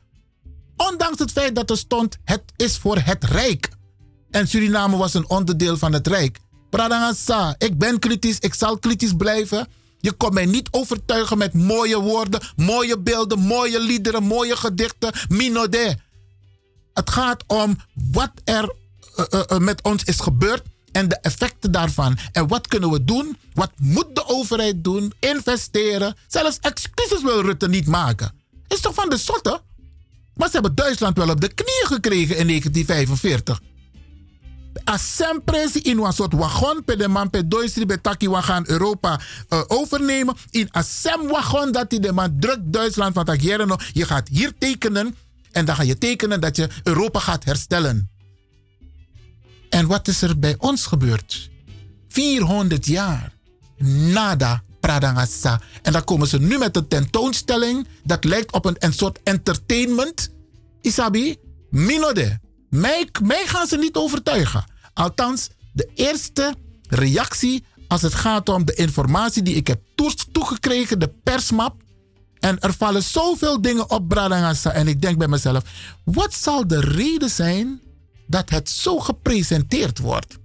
Ondanks 0.77 1.19
het 1.19 1.33
feit 1.33 1.55
dat 1.55 1.71
er 1.71 1.79
stond, 1.79 2.17
het 2.25 2.43
is 2.57 2.79
voor 2.79 2.99
het 2.99 3.25
Rijk. 3.25 3.69
En 4.31 4.49
Suriname 4.49 4.97
was 4.97 5.15
een 5.15 5.29
onderdeel 5.29 5.77
van 5.77 5.93
het 5.93 6.07
Rijk. 6.07 6.39
Pradangasa, 6.71 7.55
ik 7.59 7.79
ben 7.79 7.99
kritisch, 7.99 8.39
ik 8.39 8.55
zal 8.55 8.79
kritisch 8.79 9.13
blijven. 9.17 9.67
Je 9.99 10.13
kon 10.13 10.35
mij 10.35 10.47
niet 10.47 10.69
overtuigen 10.71 11.39
met 11.39 11.53
mooie 11.53 12.01
woorden, 12.01 12.41
mooie 12.57 12.99
beelden, 12.99 13.39
mooie 13.39 13.81
liederen, 13.81 14.23
mooie 14.23 14.57
gedichten. 14.57 15.13
Minode. 15.29 15.99
Het 16.93 17.11
gaat 17.11 17.45
om 17.47 17.77
wat 18.13 18.33
er 18.45 18.75
uh, 19.17 19.25
uh, 19.31 19.41
uh, 19.53 19.59
met 19.59 19.83
ons 19.83 20.05
is 20.05 20.21
gebeurd 20.21 20.63
en 20.93 21.09
de 21.09 21.19
effecten 21.21 21.73
daarvan. 21.73 22.19
En 22.33 22.49
wat 22.49 22.67
kunnen 22.67 22.91
we 22.91 23.05
doen? 23.05 23.39
Wat 23.55 23.71
moet 23.77 24.15
de 24.15 24.27
overheid 24.27 24.85
doen? 24.85 25.13
Investeren. 25.21 26.17
Zelfs 26.29 26.59
excuses 26.61 27.23
wil 27.23 27.41
Rutte 27.41 27.69
niet 27.69 27.87
maken. 27.87 28.44
Is 28.69 28.81
toch 28.81 28.95
van 28.95 29.09
de 29.09 29.17
zotte? 29.17 29.61
Maar 30.35 30.47
ze 30.47 30.55
hebben 30.55 30.75
Duitsland 30.75 31.17
wel 31.17 31.29
op 31.31 31.41
de 31.41 31.53
knieën 31.53 31.87
gekregen 31.87 32.37
in 32.37 32.47
1945. 32.47 33.61
Assem 34.85 35.43
in 35.83 35.99
een 35.99 36.13
soort 36.13 36.33
wagon, 36.33 36.85
per 36.85 36.99
de 36.99 37.09
man 37.09 37.31
per 37.31 37.49
Duitsland, 37.49 37.87
bij 37.89 37.99
Taki 37.99 38.29
we 38.29 38.43
gaan 38.43 38.65
Europa 38.67 39.21
uh, 39.49 39.63
overnemen. 39.67 40.37
In 40.51 40.71
Assem 40.71 41.29
wagon 41.29 41.73
dat 41.73 41.91
die 41.91 42.01
de 42.01 42.13
man 42.13 42.37
drukt 42.41 42.73
Duitsland 42.73 43.15
van 43.15 43.25
Tagieren. 43.25 43.79
Je 43.93 44.05
gaat 44.05 44.29
hier 44.29 44.53
tekenen 44.59 45.17
en 45.53 45.65
dan 45.65 45.75
ga 45.75 45.83
je 45.83 45.99
tekenen 45.99 46.41
dat 46.41 46.57
je 46.57 46.69
Europa 46.83 47.19
gaat 47.19 47.45
herstellen. 47.45 48.11
En 49.69 49.87
wat 49.87 50.09
is 50.09 50.23
er 50.23 50.39
bij 50.39 50.55
ons 50.59 50.87
gebeurd? 50.87 51.51
400 52.09 52.87
jaar. 52.87 53.33
Nada 53.79 54.63
pradangasa. 54.85 55.61
En 55.83 55.93
dan 55.93 56.05
komen 56.05 56.29
ze 56.29 56.41
nu 56.41 56.59
met 56.59 56.77
een 56.77 56.89
tentoonstelling 56.89 57.87
dat 58.03 58.25
lijkt 58.25 58.53
op 58.53 58.65
een, 58.65 58.77
een 58.79 58.93
soort 58.93 59.19
entertainment. 59.23 60.31
Isabi, 60.81 61.37
minode. 61.71 62.41
Mij, 62.71 63.09
mij 63.23 63.47
gaan 63.47 63.67
ze 63.67 63.77
niet 63.77 63.97
overtuigen. 63.97 64.65
Althans, 64.95 65.49
de 65.73 65.91
eerste 65.95 66.55
reactie 66.89 67.65
als 67.89 68.03
het 68.03 68.15
gaat 68.15 68.49
om 68.49 68.65
de 68.65 68.75
informatie 68.75 69.43
die 69.43 69.55
ik 69.55 69.67
heb 69.67 69.81
toegekregen, 70.33 70.99
de 70.99 71.13
persmap. 71.23 71.83
En 72.41 72.59
er 72.61 72.73
vallen 72.73 73.03
zoveel 73.03 73.61
dingen 73.61 73.91
op 73.91 74.09
Bradangasa. 74.09 74.71
En 74.73 74.89
ik 74.89 75.03
denk 75.03 75.19
bij 75.19 75.29
mezelf, 75.29 75.63
wat 76.05 76.35
zal 76.35 76.67
de 76.67 76.81
reden 76.81 77.31
zijn 77.31 77.81
dat 78.27 78.51
het 78.51 78.71
zo 78.71 78.99
gepresenteerd 78.99 79.99
wordt? 79.99 80.39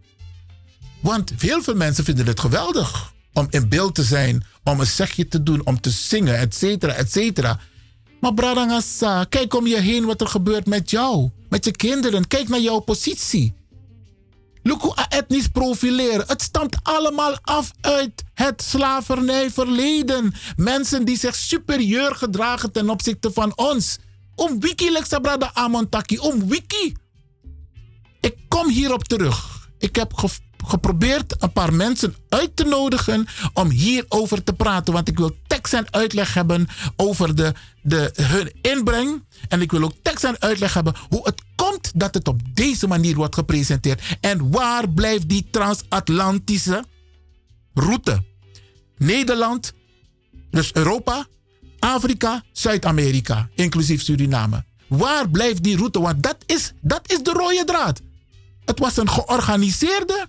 Want 1.02 1.34
heel 1.38 1.62
veel 1.62 1.76
mensen 1.76 2.04
vinden 2.04 2.26
het 2.26 2.40
geweldig 2.40 3.18
om 3.34 3.48
in 3.50 3.70
beeld 3.70 3.96
te 3.96 4.04
zijn, 4.04 4.44
om 4.64 4.80
een 4.80 4.86
zegje 4.86 5.28
te 5.28 5.44
doen, 5.44 5.66
om 5.66 5.82
te 5.82 5.90
zingen, 5.90 6.38
et 6.38 6.56
cetera, 6.56 6.94
et 6.94 7.12
cetera. 7.12 7.60
Maar 8.20 8.34
Bradangasa, 8.34 9.24
kijk 9.24 9.56
om 9.56 9.68
je 9.68 9.80
heen 9.80 10.06
wat 10.06 10.22
er 10.22 10.28
gebeurt 10.28 10.66
met 10.66 10.90
jou, 10.90 11.30
met 11.50 11.66
je 11.66 11.72
kinderen. 11.72 12.28
Kijk 12.28 12.48
naar 12.48 12.60
jouw 12.60 12.80
positie. 12.80 13.54
Luku 14.64 14.90
etnisch 15.10 15.48
profileren. 15.48 16.28
Het 16.28 16.42
stamt 16.42 16.78
allemaal 16.84 17.38
af 17.42 17.72
uit 17.82 18.24
het 18.34 18.62
slavernijverleden. 18.62 20.34
Mensen 20.56 21.06
die 21.06 21.18
zich 21.18 21.36
superieur 21.36 22.16
gedragen 22.16 22.72
ten 22.72 22.90
opzichte 22.90 23.32
van 23.32 23.58
ons. 23.58 23.98
Om 24.36 24.60
wiki 24.60 24.92
Lexabrada 24.92 25.52
Amontaki. 25.54 26.18
Om 26.18 26.48
wiki. 26.48 26.96
Ik 28.22 28.36
kom 28.48 28.70
hierop 28.70 29.04
terug. 29.04 29.70
Ik 29.78 29.96
heb 29.96 30.14
geprobeerd 30.66 31.36
een 31.40 31.52
paar 31.52 31.74
mensen 31.74 32.16
uit 32.30 32.56
te 32.56 32.64
nodigen 32.64 33.28
om 33.54 33.70
hierover 33.70 34.44
te 34.44 34.54
praten. 34.54 34.94
Want 34.94 35.08
ik 35.08 35.18
wil 35.18 35.36
tekst 35.48 35.74
en 35.74 35.94
uitleg 35.94 36.34
hebben 36.34 36.68
over 36.96 37.36
de, 37.36 37.54
de, 37.82 38.12
hun 38.22 38.52
inbreng. 38.62 39.24
En 39.48 39.62
ik 39.62 39.72
wil 39.72 39.84
ook 39.84 39.94
tekst 40.02 40.24
en 40.24 40.42
uitleg 40.42 40.74
hebben 40.74 40.96
hoe 41.10 41.22
het 41.24 41.42
komt 41.56 41.92
dat 41.96 42.14
het 42.14 42.28
op 42.28 42.42
deze 42.54 42.88
manier 42.88 43.16
wordt 43.16 43.36
gepresenteerd. 43.36 44.18
En 44.22 44.52
waar 44.52 44.90
blijft 44.90 45.30
die 45.30 45.48
transatlantische 45.52 46.84
route? 47.74 48.24
Nederland, 48.98 49.74
dus 50.52 50.74
Europa, 50.74 51.28
Afrika, 51.80 52.44
Zuid-Amerika, 52.52 53.50
inclusief 53.56 54.02
Suriname. 54.02 54.66
Waar 54.88 55.30
blijft 55.30 55.64
die 55.64 55.78
route? 55.78 56.02
Want 56.02 56.24
dat 56.24 56.38
is, 56.46 56.74
dat 56.82 57.12
is 57.12 57.24
de 57.24 57.32
rode 57.32 57.64
draad. 57.66 58.02
Het 58.66 58.80
was 58.80 58.98
een 58.98 59.10
georganiseerde, 59.10 60.28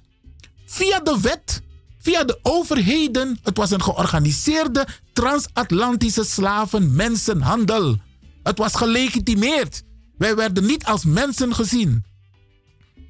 via 0.70 1.00
de 1.00 1.18
wet, 1.20 1.62
via 1.98 2.24
de 2.24 2.38
overheden. 2.42 3.38
Het 3.42 3.56
was 3.56 3.70
een 3.70 3.82
georganiseerde 3.82 4.86
transatlantische 5.12 6.24
slaven-mensenhandel. 6.24 7.96
Het 8.42 8.58
was 8.58 8.74
gelegitimeerd. 8.74 9.82
Wij 10.18 10.36
werden 10.36 10.66
niet 10.66 10.84
als 10.84 11.04
mensen 11.04 11.54
gezien. 11.54 12.04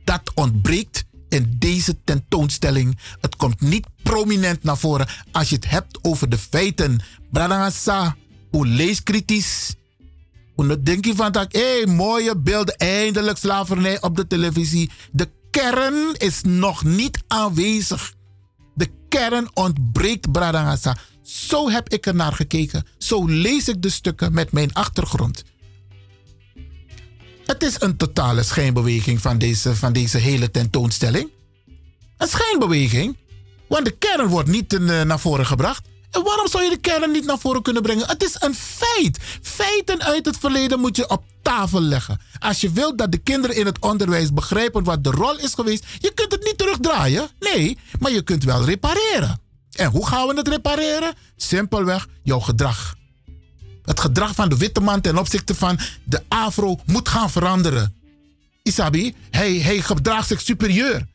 Dat 0.05 0.33
ontbreekt 0.35 1.05
in 1.29 1.57
deze 1.59 2.05
tentoonstelling. 2.05 2.99
Het 3.21 3.37
komt 3.37 3.61
niet 3.61 3.87
prominent 4.03 4.63
naar 4.63 4.79
voren 4.79 5.09
als 5.33 5.49
je 5.49 5.55
het 5.55 5.71
hebt 5.71 5.99
over 6.03 6.29
de 6.29 6.39
feiten. 6.39 7.01
Bradangasa, 7.31 8.17
hoe 8.51 8.67
lees 8.67 9.03
kritisch. 9.03 9.75
Hoe 10.55 10.83
denk 10.83 11.05
je 11.05 11.15
van 11.15 11.33
dat, 11.33 11.53
hé, 11.53 11.87
mooie 11.87 12.37
beelden, 12.37 12.77
eindelijk 12.77 13.39
slavernij 13.39 14.03
op 14.03 14.17
de 14.17 14.27
televisie. 14.27 14.91
De 15.13 15.29
kern 15.51 16.15
is 16.17 16.41
nog 16.43 16.85
niet 16.85 17.23
aanwezig. 17.27 18.13
De 18.75 18.89
kern 19.09 19.51
ontbreekt, 19.55 20.33
Bradangasa. 20.33 20.97
Zo 21.23 21.71
heb 21.71 21.89
ik 21.89 22.07
er 22.07 22.15
naar 22.15 22.33
gekeken. 22.33 22.87
Zo 22.99 23.27
lees 23.27 23.69
ik 23.69 23.83
de 23.83 23.91
stukken 23.91 24.33
met 24.33 24.53
mijn 24.53 24.73
achtergrond. 24.73 25.45
Het 27.47 27.63
is 27.63 27.81
een 27.81 27.97
totale 27.97 28.43
schijnbeweging 28.43 29.21
van 29.21 29.39
deze, 29.39 29.77
van 29.77 29.93
deze 29.93 30.19
hele 30.19 30.51
tentoonstelling. 30.51 31.31
Een 32.17 32.29
schijnbeweging, 32.29 33.17
want 33.69 33.85
de 33.85 33.91
kern 33.91 34.27
wordt 34.27 34.49
niet 34.49 34.73
uh, 34.73 35.03
naar 35.03 35.21
voren 35.21 35.47
gebracht. 35.47 35.89
En 36.11 36.23
waarom 36.23 36.49
zou 36.49 36.65
je 36.65 36.71
de 36.71 36.77
kern 36.77 37.11
niet 37.11 37.25
naar 37.25 37.39
voren 37.39 37.63
kunnen 37.63 37.83
brengen? 37.83 38.09
Het 38.09 38.23
is 38.23 38.37
een 38.39 38.55
feit. 38.55 39.19
Feiten 39.43 40.03
uit 40.03 40.27
het 40.27 40.37
verleden 40.39 40.81
moet 40.81 40.97
je 40.97 41.09
op 41.11 41.25
tafel 41.43 41.81
leggen. 41.81 42.21
Als 42.39 42.61
je 42.61 42.71
wilt 42.71 42.99
dat 42.99 43.13
de 43.13 43.19
kinderen 43.19 43.57
in 43.57 43.67
het 43.67 43.79
onderwijs 43.79 44.33
begrijpen 44.33 44.85
wat 44.85 45.05
de 45.05 45.11
rol 45.11 45.39
is 45.39 45.55
geweest, 45.55 45.85
je 45.99 46.13
kunt 46.15 46.33
het 46.33 46.45
niet 46.45 46.59
terugdraaien. 46.59 47.29
Nee, 47.39 47.79
maar 47.99 48.13
je 48.13 48.23
kunt 48.23 48.45
wel 48.45 48.65
repareren. 48.65 49.41
En 49.71 49.91
hoe 49.91 50.07
gaan 50.07 50.27
we 50.27 50.35
het 50.35 50.49
repareren? 50.49 51.15
Simpelweg 51.37 52.07
jouw 52.23 52.41
gedrag. 52.41 52.95
Het 53.85 54.01
gedrag 54.01 54.35
van 54.35 54.49
de 54.49 54.57
witte 54.57 54.81
man 54.81 55.01
ten 55.01 55.19
opzichte 55.19 55.55
van 55.55 55.79
de 56.05 56.23
afro 56.29 56.79
moet 56.87 57.09
gaan 57.09 57.31
veranderen. 57.31 57.95
Isabi, 58.63 59.15
hij, 59.31 59.53
hij 59.53 59.81
gedraagt 59.81 60.29
zich 60.29 60.41
superieur. 60.41 61.07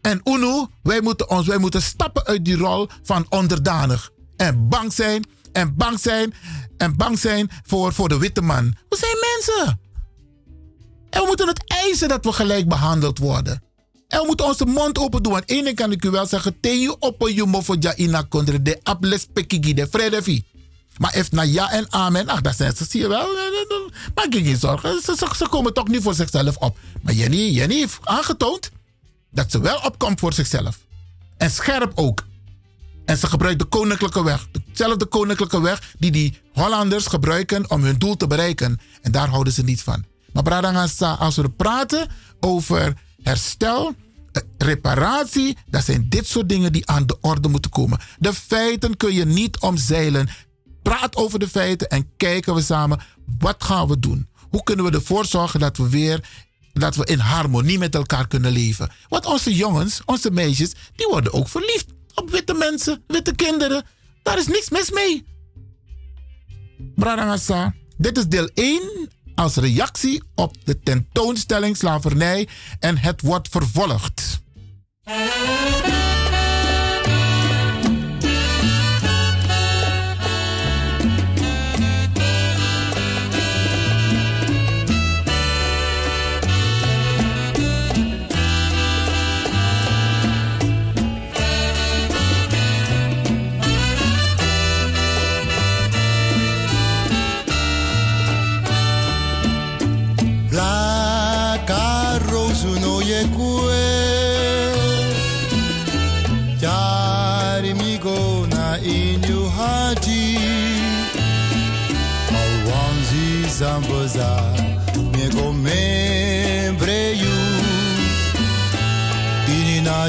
En 0.00 0.20
UNO, 0.24 0.70
wij 0.82 1.00
moeten, 1.00 1.30
ons, 1.30 1.46
wij 1.46 1.58
moeten 1.58 1.82
stappen 1.82 2.24
uit 2.24 2.44
die 2.44 2.56
rol 2.56 2.88
van 3.02 3.26
onderdanig. 3.28 4.10
En 4.40 4.68
bang 4.68 4.92
zijn, 4.92 5.24
en 5.52 5.76
bang 5.76 6.00
zijn, 6.00 6.34
en 6.76 6.96
bang 6.96 7.18
zijn 7.18 7.50
voor, 7.66 7.92
voor 7.92 8.08
de 8.08 8.18
witte 8.18 8.40
man. 8.40 8.76
We 8.88 8.96
zijn 8.96 9.16
mensen. 9.32 9.80
En 11.10 11.20
we 11.20 11.26
moeten 11.26 11.48
het 11.48 11.64
eisen 11.66 12.08
dat 12.08 12.24
we 12.24 12.32
gelijk 12.32 12.68
behandeld 12.68 13.18
worden. 13.18 13.62
En 14.08 14.20
we 14.20 14.26
moeten 14.26 14.46
onze 14.46 14.64
mond 14.64 14.98
open 14.98 15.22
doen. 15.22 15.32
Want 15.32 15.48
ding 15.48 15.74
kan 15.74 15.92
ik 15.92 16.04
u 16.04 16.10
wel 16.10 16.26
zeggen. 16.26 16.60
Teju 16.60 16.94
op 16.98 17.28
je 17.28 17.44
mofo 17.44 17.74
ina 17.96 18.22
kondre 18.22 18.62
de 18.62 18.80
ables 18.82 19.26
pekigi 19.32 19.74
de 19.74 19.88
vredevi. 19.90 20.44
Maar 20.96 21.16
if 21.16 21.30
na 21.30 21.42
ja 21.42 21.70
en 21.70 21.92
amen, 21.92 22.28
ach, 22.28 22.40
dat 22.40 22.56
zijn 22.56 22.76
ze, 22.76 22.84
zie 22.88 23.00
je 23.00 23.08
wel. 23.08 23.28
Maak 24.14 24.32
je 24.32 24.42
geen 24.42 24.58
zorgen. 24.58 25.00
Ze, 25.02 25.14
ze, 25.16 25.26
ze, 25.36 25.48
komen 25.48 25.74
toch 25.74 25.88
niet 25.88 26.02
voor 26.02 26.14
zichzelf 26.14 26.56
op. 26.56 26.78
Maar 27.02 27.14
Jenny, 27.14 27.50
Jenny 27.50 27.74
heeft 27.74 27.98
aangetoond 28.02 28.70
dat 29.30 29.50
ze 29.50 29.60
wel 29.60 29.78
opkomt 29.84 30.20
voor 30.20 30.32
zichzelf. 30.32 30.78
En 31.36 31.50
scherp 31.50 31.92
ook. 31.94 32.28
En 33.04 33.16
ze 33.16 33.26
gebruikt 33.26 33.58
de 33.58 33.64
koninklijke 33.64 34.24
weg. 34.24 34.48
Dezelfde 34.72 35.06
koninklijke 35.06 35.60
weg 35.60 35.94
die 35.98 36.10
die 36.10 36.40
Hollanders 36.52 37.06
gebruiken 37.06 37.70
om 37.70 37.82
hun 37.82 37.98
doel 37.98 38.16
te 38.16 38.26
bereiken. 38.26 38.80
En 39.02 39.12
daar 39.12 39.28
houden 39.28 39.52
ze 39.52 39.62
niet 39.62 39.82
van. 39.82 40.04
Maar 40.32 41.18
als 41.18 41.36
we 41.36 41.50
praten 41.50 42.08
over 42.40 42.94
herstel, 43.22 43.94
eh, 44.32 44.42
reparatie, 44.58 45.56
dat 45.66 45.84
zijn 45.84 46.06
dit 46.08 46.26
soort 46.26 46.48
dingen 46.48 46.72
die 46.72 46.86
aan 46.86 47.06
de 47.06 47.16
orde 47.20 47.48
moeten 47.48 47.70
komen. 47.70 48.00
De 48.18 48.34
feiten 48.34 48.96
kun 48.96 49.14
je 49.14 49.24
niet 49.24 49.58
omzeilen. 49.58 50.28
Praat 50.82 51.16
over 51.16 51.38
de 51.38 51.48
feiten 51.48 51.88
en 51.88 52.10
kijken 52.16 52.54
we 52.54 52.62
samen 52.62 53.00
wat 53.38 53.64
gaan 53.64 53.88
we 53.88 53.98
doen. 53.98 54.28
Hoe 54.50 54.62
kunnen 54.62 54.84
we 54.84 54.90
ervoor 54.90 55.24
zorgen 55.24 55.60
dat 55.60 55.76
we 55.76 55.88
weer 55.88 56.48
dat 56.72 56.96
we 56.96 57.04
in 57.04 57.18
harmonie 57.18 57.78
met 57.78 57.94
elkaar 57.94 58.26
kunnen 58.26 58.52
leven. 58.52 58.90
Want 59.08 59.26
onze 59.26 59.54
jongens, 59.54 60.00
onze 60.04 60.30
meisjes, 60.30 60.72
die 60.96 61.06
worden 61.10 61.32
ook 61.32 61.48
verliefd 61.48 61.86
op 62.20 62.30
witte 62.30 62.54
mensen, 62.54 63.04
witte 63.06 63.34
kinderen. 63.34 63.84
Daar 64.22 64.38
is 64.38 64.46
niks 64.46 64.70
mis 64.70 64.90
mee. 64.90 65.24
Bradangasa, 66.94 67.74
dit 67.96 68.18
is 68.18 68.26
deel 68.26 68.50
1 68.54 69.08
als 69.34 69.56
reactie 69.56 70.22
op 70.34 70.54
de 70.64 70.80
tentoonstelling 70.80 71.76
slavernij 71.76 72.48
en 72.78 72.98
het 72.98 73.20
wordt 73.20 73.48
vervolgd. 73.48 74.40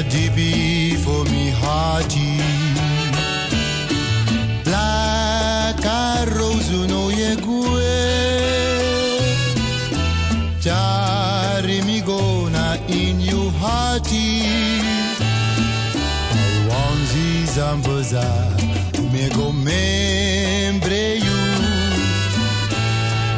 Ini 0.02 0.10
na 0.10 0.10
dibi 0.10 0.96
for 0.98 1.24
mi 1.30 1.50
haji 1.50 2.34
La 4.66 5.72
carrozu 5.78 6.88
no 6.88 7.08
ye 7.10 7.36
kue. 7.36 8.00
Jari 10.60 11.84
mi 11.86 12.00
go 12.00 12.48
na 12.48 12.74
in 12.88 13.20
you 13.20 13.50
hati 13.60 14.42
Wanzi 16.68 17.46
zamboza 17.54 18.26
me 19.12 19.28
go 19.30 19.52
membre 19.52 21.14
you. 21.26 21.40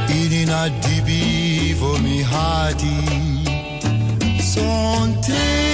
Ini 0.08 0.46
na 0.46 0.68
dibi 0.80 1.74
mi 2.00 2.22
hati 2.22 2.96
Sonte 4.40 5.73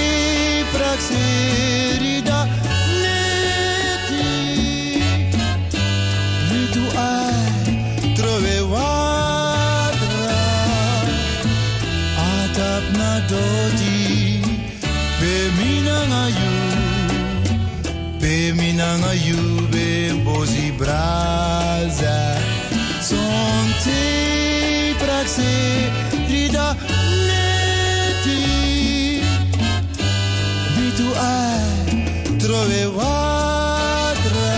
braza. 20.81 22.37
Son 23.01 23.65
te 23.83 24.95
praxe 24.99 26.00
vetroveatra 32.51 34.51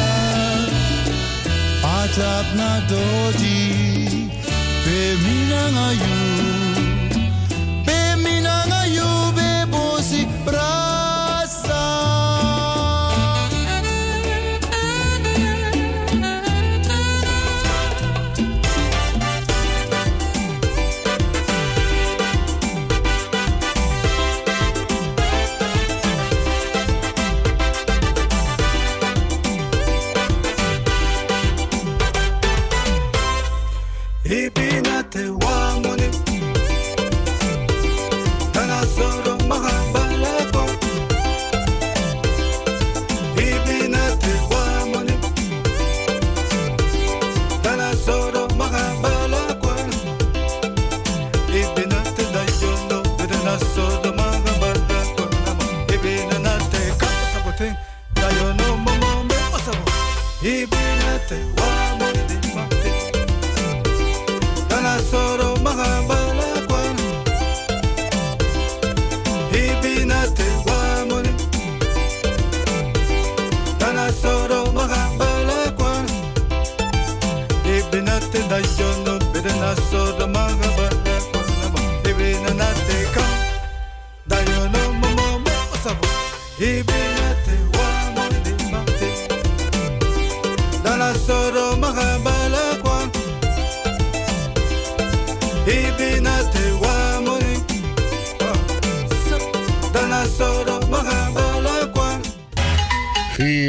Atlapna 2.02 2.72
dodi 2.90 3.62
Pe 4.84 5.00
minanga 5.24 5.88
iu 5.94 6.13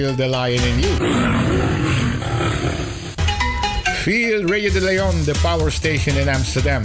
Feel 0.05 0.17
the 0.17 0.29
lion 0.29 0.63
in 0.63 0.81
you. 0.81 0.97
Feel 4.03 4.45
Radio 4.45 4.71
de 4.71 4.81
Leon, 4.81 5.25
the 5.25 5.33
power 5.41 5.71
station 5.71 6.19
in 6.19 6.29
Amsterdam. 6.29 6.85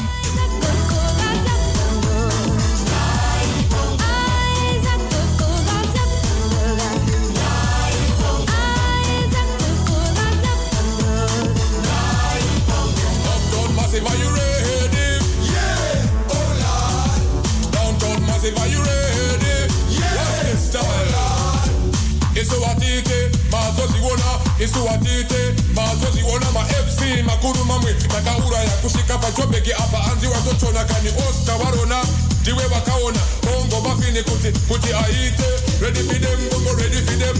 vakauraya 28.25 28.69
kusvika 28.81 29.17
pachobheki 29.17 29.73
apa. 29.73 29.97
Hanzi 29.97 30.27
watotona 30.27 30.83
kani 30.85 31.09
osta 31.29 31.57
varona 31.57 32.03
ndiwe 32.41 32.63
vakaona 32.67 33.19
bongo 33.43 33.81
kuti 34.23 34.51
kuti 34.67 34.93
aite. 34.93 35.43
For 35.79 35.91
them, 36.19 36.39
bongo 36.49 36.73
redi 36.75 36.97
fidem 36.97 37.37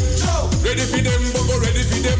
redi 0.64 1.84
bongo 1.84 2.20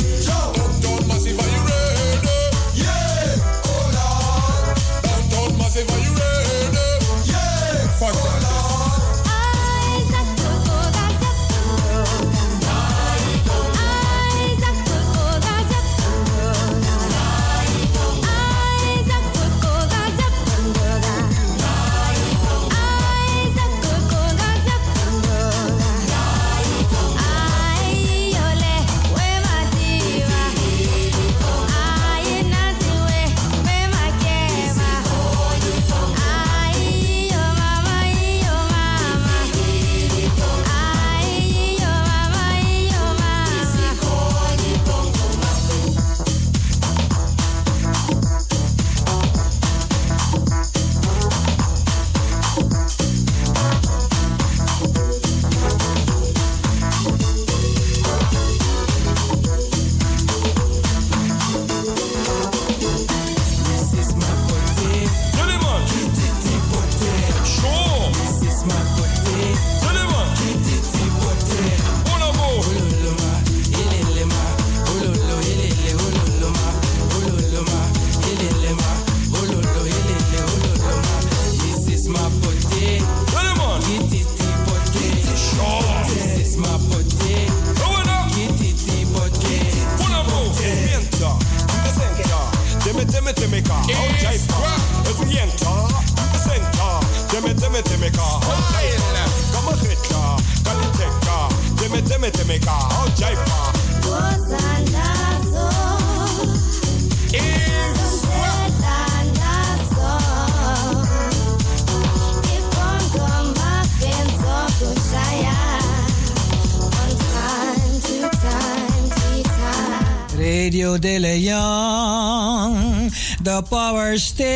the 124.12 124.51